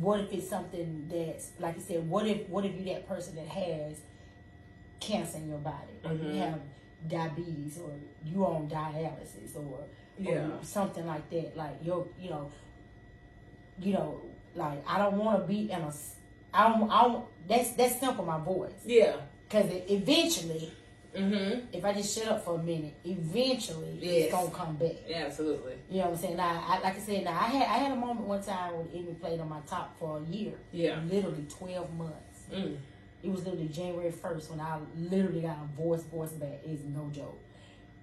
what 0.00 0.20
if 0.20 0.32
it's 0.32 0.48
something 0.48 1.08
that's 1.10 1.52
like 1.58 1.76
you 1.76 1.82
said? 1.82 2.08
What 2.08 2.26
if 2.26 2.48
what 2.48 2.64
if 2.64 2.76
you 2.78 2.84
that 2.92 3.08
person 3.08 3.34
that 3.36 3.46
has 3.48 4.00
cancer 5.00 5.38
in 5.38 5.48
your 5.48 5.58
body, 5.58 5.94
or 6.04 6.10
Mhm. 6.10 6.34
you 6.34 6.40
have 6.40 6.60
diabetes, 7.06 7.78
or 7.78 7.90
you 8.24 8.44
on 8.44 8.68
dialysis, 8.68 9.54
or, 9.56 9.84
Yeah. 10.18 10.48
or 10.48 10.62
something 10.62 11.06
like 11.06 11.28
that? 11.30 11.56
Like 11.56 11.76
you're, 11.82 12.06
you 12.20 12.30
know, 12.30 12.50
you 13.80 13.92
know, 13.94 14.20
like 14.54 14.82
I 14.88 14.98
don't 14.98 15.16
want 15.18 15.40
to 15.40 15.46
be 15.46 15.70
in 15.70 15.80
a 15.80 15.92
i 16.52 16.68
don't. 16.68 16.90
I 16.90 17.02
don't. 17.02 17.24
That's 17.46 17.72
that's 17.72 18.00
simple. 18.00 18.24
My 18.24 18.38
voice, 18.40 18.72
Yeah. 18.84 19.16
because 19.48 19.70
eventually, 19.88 20.72
Mm-hmm. 21.16 21.66
if 21.72 21.84
I 21.84 21.92
just 21.94 22.16
shut 22.16 22.28
up 22.28 22.44
for 22.44 22.56
a 22.56 22.62
minute, 22.62 22.94
eventually 23.04 23.98
Yes. 24.00 24.24
it's 24.24 24.32
gonna 24.32 24.50
come 24.50 24.76
back. 24.76 24.92
Yeah, 25.08 25.24
absolutely. 25.26 25.74
You 25.90 25.98
know 25.98 26.04
what 26.06 26.10
I'm 26.12 26.16
saying? 26.18 26.36
Now, 26.36 26.64
I, 26.66 26.78
like 26.80 26.96
I 26.96 27.00
said, 27.00 27.24
now 27.24 27.32
I 27.32 27.44
had 27.44 27.62
I 27.62 27.78
had 27.84 27.92
a 27.92 27.96
moment 27.96 28.26
one 28.26 28.42
time 28.42 28.76
when 28.76 28.88
Emmy 28.94 29.14
played 29.14 29.40
on 29.40 29.48
my 29.48 29.60
top 29.66 29.98
for 29.98 30.18
a 30.18 30.22
year. 30.24 30.52
Yeah. 30.72 31.00
Literally 31.10 31.44
12 31.48 31.94
months. 31.94 32.40
Mm. 32.52 32.76
It 33.22 33.30
was 33.30 33.44
literally 33.44 33.68
January 33.68 34.12
1st 34.12 34.50
when 34.50 34.60
I 34.60 34.78
literally 34.96 35.40
got 35.40 35.56
a 35.62 35.76
voice 35.82 36.02
voice 36.04 36.30
back. 36.32 36.60
It's 36.64 36.84
no 36.84 37.10
joke. 37.12 37.38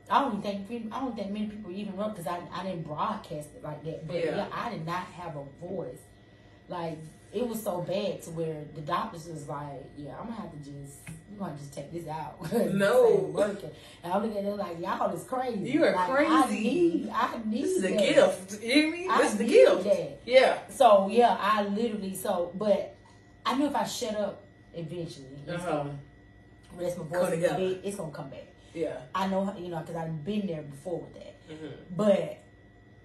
I 0.09 0.21
don't 0.21 0.43
even 0.45 0.65
think 0.65 0.93
I 0.93 0.99
don't 0.99 1.15
think 1.15 1.31
many 1.31 1.47
people 1.47 1.71
even 1.71 1.95
wrote 1.95 2.15
because 2.15 2.27
I, 2.27 2.39
I 2.53 2.63
didn't 2.63 2.83
broadcast 2.85 3.49
it 3.55 3.63
like 3.63 3.83
that. 3.85 4.05
But 4.07 4.15
Yeah. 4.17 4.35
yeah. 4.35 4.47
I 4.51 4.71
did 4.71 4.85
not 4.85 5.05
have 5.17 5.35
a 5.35 5.43
voice. 5.65 6.01
Like 6.67 6.97
it 7.35 7.47
was 7.47 7.61
so 7.61 7.81
bad 7.81 8.21
to 8.23 8.29
where 8.31 8.63
the 8.73 8.81
doctors 8.81 9.27
was 9.27 9.47
like, 9.47 9.83
"Yeah, 9.97 10.15
I'm 10.17 10.27
gonna 10.29 10.41
have 10.41 10.51
to 10.51 10.57
just, 10.57 10.99
you 11.29 11.37
gonna 11.37 11.57
just 11.57 11.73
take 11.73 11.91
this 11.91 12.07
out." 12.07 12.37
No. 12.73 13.29
working. 13.33 13.69
And 14.03 14.13
I'm 14.13 14.21
looking 14.23 14.37
at 14.37 14.45
it 14.45 14.55
like, 14.55 14.79
y'all 14.79 15.13
is 15.13 15.23
crazy. 15.25 15.69
You 15.71 15.83
are 15.83 15.93
Like, 15.93 16.09
I 16.09 16.43
crazy. 16.47 16.63
need, 16.63 17.09
I 17.13 17.39
need 17.45 17.63
This 17.63 17.71
is 17.77 17.83
a 17.83 17.91
gift. 17.91 18.63
You 18.63 18.69
hear 18.71 18.91
me? 18.91 19.07
I 19.09 19.17
This 19.21 19.31
is 19.33 19.37
the 19.37 19.43
gift. 19.47 19.83
that. 19.83 20.19
Yeah. 20.25 20.57
So 20.69 21.09
yeah, 21.11 21.37
I 21.39 21.63
literally 21.67 22.15
so, 22.15 22.51
but 22.55 22.95
I 23.45 23.55
knew 23.57 23.67
if 23.67 23.75
I 23.75 23.83
shut 23.83 24.15
up, 24.15 24.43
eventually, 24.73 25.27
it's 25.45 25.51
Uh-huh. 25.61 25.71
gonna 25.83 25.99
rest 26.73 26.97
my 26.97 27.03
Come 27.03 27.27
voice. 27.31 27.51
a 27.51 27.55
bit, 27.55 27.81
It's 27.83 27.97
gonna 27.97 28.11
come 28.11 28.29
back. 28.29 28.47
Yeah. 28.73 28.97
I 29.13 29.27
know, 29.27 29.53
you 29.57 29.69
know, 29.69 29.79
because 29.79 29.95
I've 29.97 30.23
been 30.23 30.47
there 30.47 30.61
before 30.63 31.01
with 31.01 31.13
that. 31.15 31.35
Mm-hmm. 31.49 31.95
But 31.95 32.37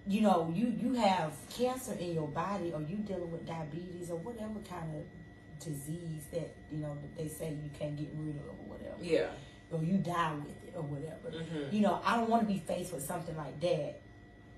you 0.07 0.21
know, 0.21 0.51
you 0.53 0.67
you 0.67 0.93
have 0.93 1.33
cancer 1.49 1.93
in 1.93 2.13
your 2.13 2.27
body, 2.27 2.71
or 2.73 2.81
you 2.81 2.97
dealing 2.97 3.31
with 3.31 3.45
diabetes, 3.45 4.09
or 4.09 4.17
whatever 4.17 4.59
kind 4.67 4.95
of 4.95 5.03
disease 5.63 6.23
that 6.33 6.55
you 6.71 6.79
know 6.79 6.97
that 7.01 7.15
they 7.17 7.27
say 7.27 7.49
you 7.63 7.69
can't 7.77 7.95
get 7.95 8.09
rid 8.15 8.35
of, 8.37 8.41
or 8.49 8.65
whatever, 8.77 8.95
Yeah. 9.01 9.27
or 9.71 9.83
you 9.83 9.97
die 9.97 10.33
with 10.35 10.63
it, 10.67 10.73
or 10.75 10.81
whatever. 10.81 11.29
Mhm. 11.31 11.71
You 11.71 11.81
know, 11.81 11.99
I 12.03 12.17
don't 12.17 12.29
want 12.29 12.47
to 12.47 12.51
be 12.53 12.59
faced 12.59 12.93
with 12.93 13.03
something 13.03 13.35
like 13.37 13.59
that. 13.61 13.99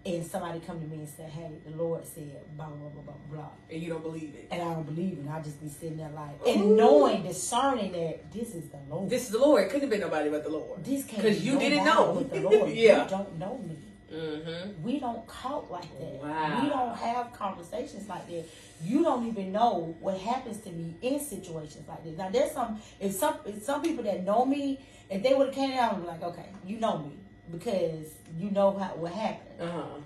And 0.05 0.25
somebody 0.25 0.59
come 0.59 0.81
to 0.81 0.85
me 0.87 0.97
and 0.97 1.07
say, 1.07 1.23
"Hey, 1.23 1.59
the 1.65 1.71
Lord 1.77 2.05
said 2.05 2.35
blah 2.57 2.67
blah 2.67 2.89
blah 2.89 3.01
blah 3.03 3.13
blah," 3.31 3.49
And 3.69 3.81
you 3.81 3.89
don't 3.89 4.03
believe 4.03 4.35
it. 4.35 4.47
and 4.51 4.61
I 4.61 4.73
don't 4.73 4.83
believe 4.85 5.17
it. 5.19 5.29
I 5.29 5.41
just 5.41 5.61
be 5.61 5.69
sitting 5.69 5.95
there 5.95 6.09
like, 6.13 6.45
Ooh. 6.45 6.51
and 6.51 6.75
knowing, 6.75 7.23
discerning 7.23 7.93
that 7.93 8.29
this 8.33 8.53
is 8.53 8.67
the 8.69 8.79
Lord. 8.89 9.09
This 9.09 9.23
is 9.23 9.29
the 9.31 9.39
Lord. 9.39 9.63
It 9.63 9.67
couldn't 9.67 9.83
have 9.83 9.89
been 9.89 10.01
nobody 10.01 10.29
but 10.29 10.43
the 10.43 10.49
Lord. 10.49 10.83
This 10.83 11.05
can't 11.05 11.21
Because 11.23 11.39
be 11.39 11.45
you 11.45 11.57
didn't 11.57 11.85
know. 11.85 12.15
but 12.15 12.29
the 12.31 12.41
Lord. 12.41 12.69
Yeah. 12.73 13.03
You 13.05 13.09
don't 13.09 13.39
know 13.39 13.57
me. 13.59 13.77
Mm-hmm. 14.13 14.83
We 14.83 14.99
don't 14.99 15.27
talk 15.27 15.69
like 15.69 15.99
that. 15.99 16.21
Wow. 16.21 16.61
We 16.61 16.69
don't 16.69 16.95
have 16.95 17.33
conversations 17.33 18.07
like 18.07 18.27
that. 18.27 18.45
You 18.83 19.03
don't 19.03 19.27
even 19.27 19.51
know 19.51 19.95
what 19.99 20.17
happens 20.17 20.57
to 20.61 20.71
me 20.71 20.95
in 21.01 21.19
situations 21.19 21.87
like 21.87 22.03
this. 22.03 22.17
Now, 22.17 22.29
there's 22.29 22.51
some 22.51 22.79
if 22.99 23.13
some 23.13 23.37
if 23.45 23.63
some 23.63 23.81
people 23.81 24.03
that 24.03 24.23
know 24.23 24.45
me, 24.45 24.79
if 25.09 25.23
they 25.23 25.33
would 25.33 25.47
have 25.47 25.55
came 25.55 25.71
out 25.77 25.93
and 25.93 26.03
be 26.03 26.07
like, 26.07 26.23
okay, 26.23 26.49
you 26.65 26.77
know 26.77 26.99
me 26.99 27.17
because 27.51 28.13
you 28.37 28.51
know 28.51 28.77
how 28.77 28.95
what 28.95 29.11
happened. 29.11 29.61
Uh-huh. 29.61 29.99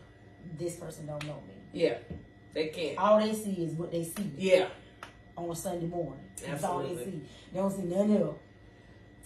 This 0.57 0.75
person 0.77 1.05
don't 1.05 1.23
know 1.25 1.41
me. 1.47 1.55
Yeah. 1.73 1.97
They 2.53 2.67
can't. 2.67 2.97
All 2.97 3.19
they 3.19 3.33
see 3.33 3.63
is 3.65 3.73
what 3.73 3.91
they 3.91 4.03
see. 4.03 4.31
Yeah. 4.37 4.67
on 5.37 5.51
a 5.51 5.55
Sunday 5.55 5.85
morning. 5.85 6.23
That's 6.45 6.63
all 6.63 6.83
they 6.83 6.95
see. 6.95 7.21
They 7.53 7.59
don't 7.59 7.71
see 7.71 7.83
nothing 7.83 8.17
else. 8.17 8.37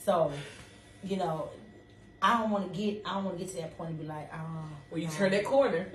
So, 0.03 0.32
you 1.03 1.18
know, 1.18 1.49
I 2.22 2.38
don't 2.38 2.52
want 2.52 2.72
to 2.72 2.77
get. 2.77 3.02
I 3.06 3.15
don't 3.15 3.26
want 3.26 3.39
to 3.39 3.43
get 3.43 3.53
to 3.56 3.61
that 3.61 3.77
point 3.77 3.91
and 3.91 3.99
be 3.99 4.06
like, 4.06 4.30
ah. 4.34 4.65
When 4.89 5.02
you 5.02 5.07
no. 5.07 5.14
turn 5.14 5.31
that 5.31 5.45
corner. 5.45 5.88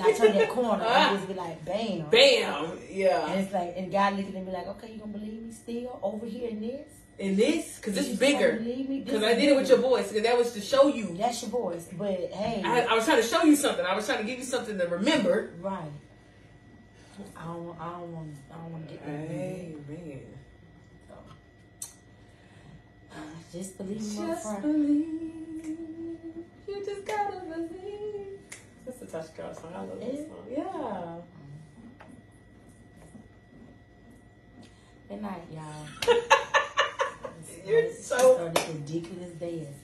I 0.00 0.12
turn 0.12 0.34
that 0.36 0.48
corner 0.50 0.84
and 0.84 1.16
just 1.18 1.28
be 1.28 1.34
like, 1.34 1.64
bam, 1.64 2.08
Bam. 2.10 2.78
Yeah. 2.90 3.30
And 3.30 3.40
it's 3.40 3.52
like, 3.52 3.74
and 3.76 3.92
God 3.92 4.16
looking 4.16 4.36
at 4.36 4.46
me 4.46 4.52
like, 4.52 4.66
okay, 4.68 4.92
you 4.92 4.98
gonna 4.98 5.12
believe 5.12 5.42
me 5.42 5.52
still 5.52 6.00
over 6.02 6.26
here 6.26 6.48
in 6.48 6.60
this? 6.60 6.88
And 7.20 7.36
this, 7.36 7.76
because 7.76 7.96
it's 7.98 8.18
bigger. 8.18 8.52
believe 8.52 8.88
me? 8.88 9.00
Because 9.00 9.24
I 9.24 9.34
did 9.34 9.48
it 9.50 9.56
with 9.56 9.68
your 9.68 9.78
voice. 9.78 10.12
And 10.12 10.24
that 10.24 10.38
was 10.38 10.52
to 10.52 10.60
show 10.60 10.86
you. 10.86 11.16
That's 11.18 11.42
your 11.42 11.50
voice, 11.50 11.88
but 11.92 12.10
hey, 12.10 12.62
I, 12.64 12.82
I 12.82 12.94
was 12.94 13.04
trying 13.04 13.20
to 13.20 13.26
show 13.26 13.42
you 13.42 13.56
something. 13.56 13.84
I 13.84 13.94
was 13.94 14.06
trying 14.06 14.18
to 14.18 14.24
give 14.24 14.38
you 14.38 14.44
something 14.44 14.78
to 14.78 14.86
remember. 14.86 15.50
right? 15.60 15.90
I 17.36 17.44
don't. 17.44 17.76
I 17.80 17.90
don't 17.90 18.12
want. 18.12 18.36
I 18.52 18.54
don't 18.54 18.72
want 18.72 18.88
to 18.88 18.94
get 18.94 19.02
rid 19.04 19.24
of 19.24 19.30
it. 19.30 19.76
Amen. 19.90 20.20
So, 21.08 21.14
uh, 23.12 23.16
just 23.52 23.76
believe 23.76 23.98
Just 23.98 24.42
friend. 24.44 24.62
believe. 24.62 25.38
You 26.68 26.84
just 26.84 27.04
gotta 27.04 27.40
believe. 27.40 28.38
Tasha 29.08 29.34
Cobbs 29.36 29.58
song. 29.60 29.72
I 29.74 29.80
love 29.80 30.00
this 30.00 30.26
song. 30.26 30.46
Yeah. 30.50 31.16
Good 35.08 35.22
night, 35.22 35.42
y'all. 35.50 36.14
You're 37.66 37.92
so. 37.94 38.52
ridiculous 38.68 39.30
dancing. 39.32 39.74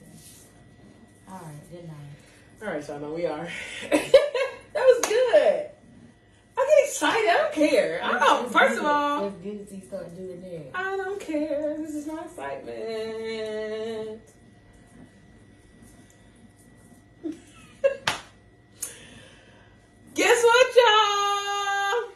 All 1.27 1.35
right, 1.35 1.71
good 1.71 1.87
night. 1.87 1.95
All 2.61 2.67
right, 2.67 2.87
y'all 2.87 2.99
know 2.99 3.13
we 3.13 3.25
are. 3.25 3.49
that 3.91 4.11
was 4.75 4.99
good. 5.07 5.69
I 6.57 6.77
get 6.77 6.87
excited. 6.87 7.29
I 7.29 7.33
don't 7.33 7.53
care. 7.53 8.01
I 8.03 8.19
don't. 8.19 8.51
First 8.51 8.79
of 8.79 8.85
all, 8.85 9.31
to 9.31 9.67
see 9.67 9.81
start 9.81 10.15
doing 10.15 10.41
that. 10.41 10.77
I 10.77 10.95
don't 10.97 11.19
care. 11.19 11.77
This 11.79 11.95
is 11.95 12.05
my 12.05 12.23
excitement. 12.23 14.21
Guess 20.15 20.43
what, 20.45 20.67
y'all? 20.77 22.11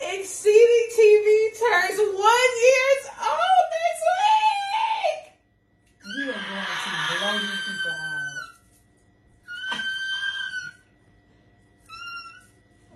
Exceeding 0.00 0.88
TV 0.96 1.50
turns 1.60 1.98
one 1.98 2.52
years 2.64 3.04
old 3.20 3.68
next 3.76 4.04
week. 4.16 5.20
You 6.06 6.22
are 6.22 6.32
going 6.32 6.32
to 6.32 7.12
blow 7.20 7.36
these 7.38 7.60
people 7.68 7.92
out. 8.00 8.48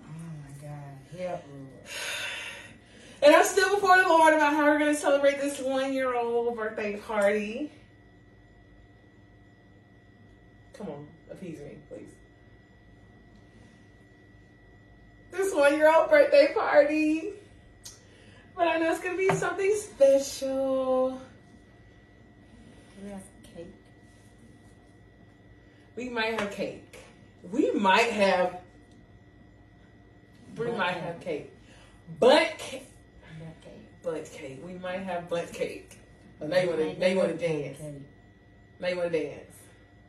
oh 0.00 0.32
my 0.40 0.52
God, 0.62 0.96
help 1.18 1.44
Lord. 1.52 1.84
And 3.22 3.34
I'm 3.34 3.44
still 3.44 3.74
before 3.74 3.98
the 3.98 4.08
Lord 4.08 4.32
about 4.32 4.54
how 4.54 4.64
we're 4.64 4.78
going 4.78 4.94
to 4.94 5.00
celebrate 5.00 5.42
this 5.42 5.60
one 5.60 5.92
year 5.92 6.14
party. 6.94 7.72
Come 10.74 10.88
on, 10.88 11.06
appease 11.30 11.58
me, 11.60 11.76
please. 11.88 12.12
This 15.30 15.54
one 15.54 15.76
year 15.76 15.94
old 15.94 16.10
birthday 16.10 16.52
party. 16.54 17.32
But 18.56 18.68
I 18.68 18.78
know 18.78 18.90
it's 18.90 19.00
to 19.18 19.28
be 19.28 19.34
something 19.34 19.74
special. 19.76 21.20
We 23.02 23.10
have 23.10 23.22
cake. 23.54 23.74
We 25.94 26.08
might 26.08 26.40
have 26.40 26.50
cake. 26.50 26.98
We 27.42 27.70
might 27.72 28.10
have. 28.10 28.60
We 30.56 30.66
Butt 30.66 30.78
might 30.78 30.96
have 30.96 31.20
cake. 31.20 31.52
Butt 32.18 32.56
cake. 32.56 32.88
That 33.40 33.60
cake. 33.62 34.02
Butt 34.02 34.32
cake. 34.32 34.62
We 34.64 34.74
might 34.74 35.00
have 35.00 35.28
butt 35.28 35.52
cake. 35.52 35.98
But 36.38 36.50
now 36.50 36.58
you 36.58 36.68
want 36.68 36.80
to. 36.80 36.98
Now 36.98 37.06
you 37.06 37.16
want 37.16 37.38
to 37.38 37.48
dance. 37.48 37.78
Now 38.78 38.88
you 38.88 38.96
want 38.96 39.12
to 39.12 39.22
dance. 39.22 39.56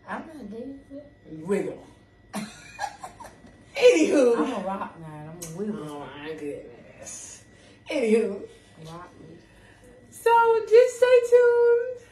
I'm 0.08 0.24
not 0.28 0.52
dancing. 0.52 1.48
Wiggle. 1.48 1.88
Anywho. 3.76 4.38
I'm 4.38 4.54
a 4.54 4.68
rock 4.68 5.00
now. 5.00 5.32
I'm 5.32 5.54
a 5.54 5.58
wiggle. 5.58 5.84
Oh 5.90 6.08
my 6.24 6.34
goodness. 6.34 7.44
Anywho. 7.90 8.42
Rock 8.86 9.12
me. 9.22 9.38
So 10.10 10.32
just 10.70 10.98
stay 10.98 11.20
tuned 11.30 12.08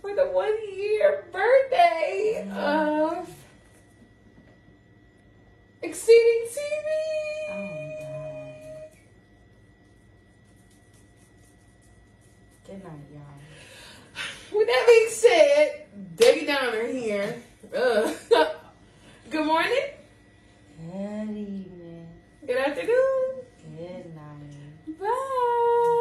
for 0.00 0.14
the 0.14 0.30
one 0.30 0.56
year 0.74 1.26
birthday 1.32 2.44
mm-hmm. 2.46 3.18
of 3.18 3.28
Exceeding 5.82 6.48
TV. 6.48 7.50
Oh 7.50 7.93
Y'all. 12.82 13.22
With 14.58 14.66
that 14.66 14.84
being 14.86 15.08
said, 15.10 15.86
Debbie 16.16 16.46
Downer 16.46 16.86
here. 16.86 17.40
Uh, 17.74 18.12
good 19.30 19.46
morning. 19.46 19.84
Good 20.76 21.30
evening. 21.30 22.08
Good 22.44 22.56
afternoon. 22.56 23.34
Good 23.76 24.14
night. 24.14 24.98
Bye. 24.98 26.00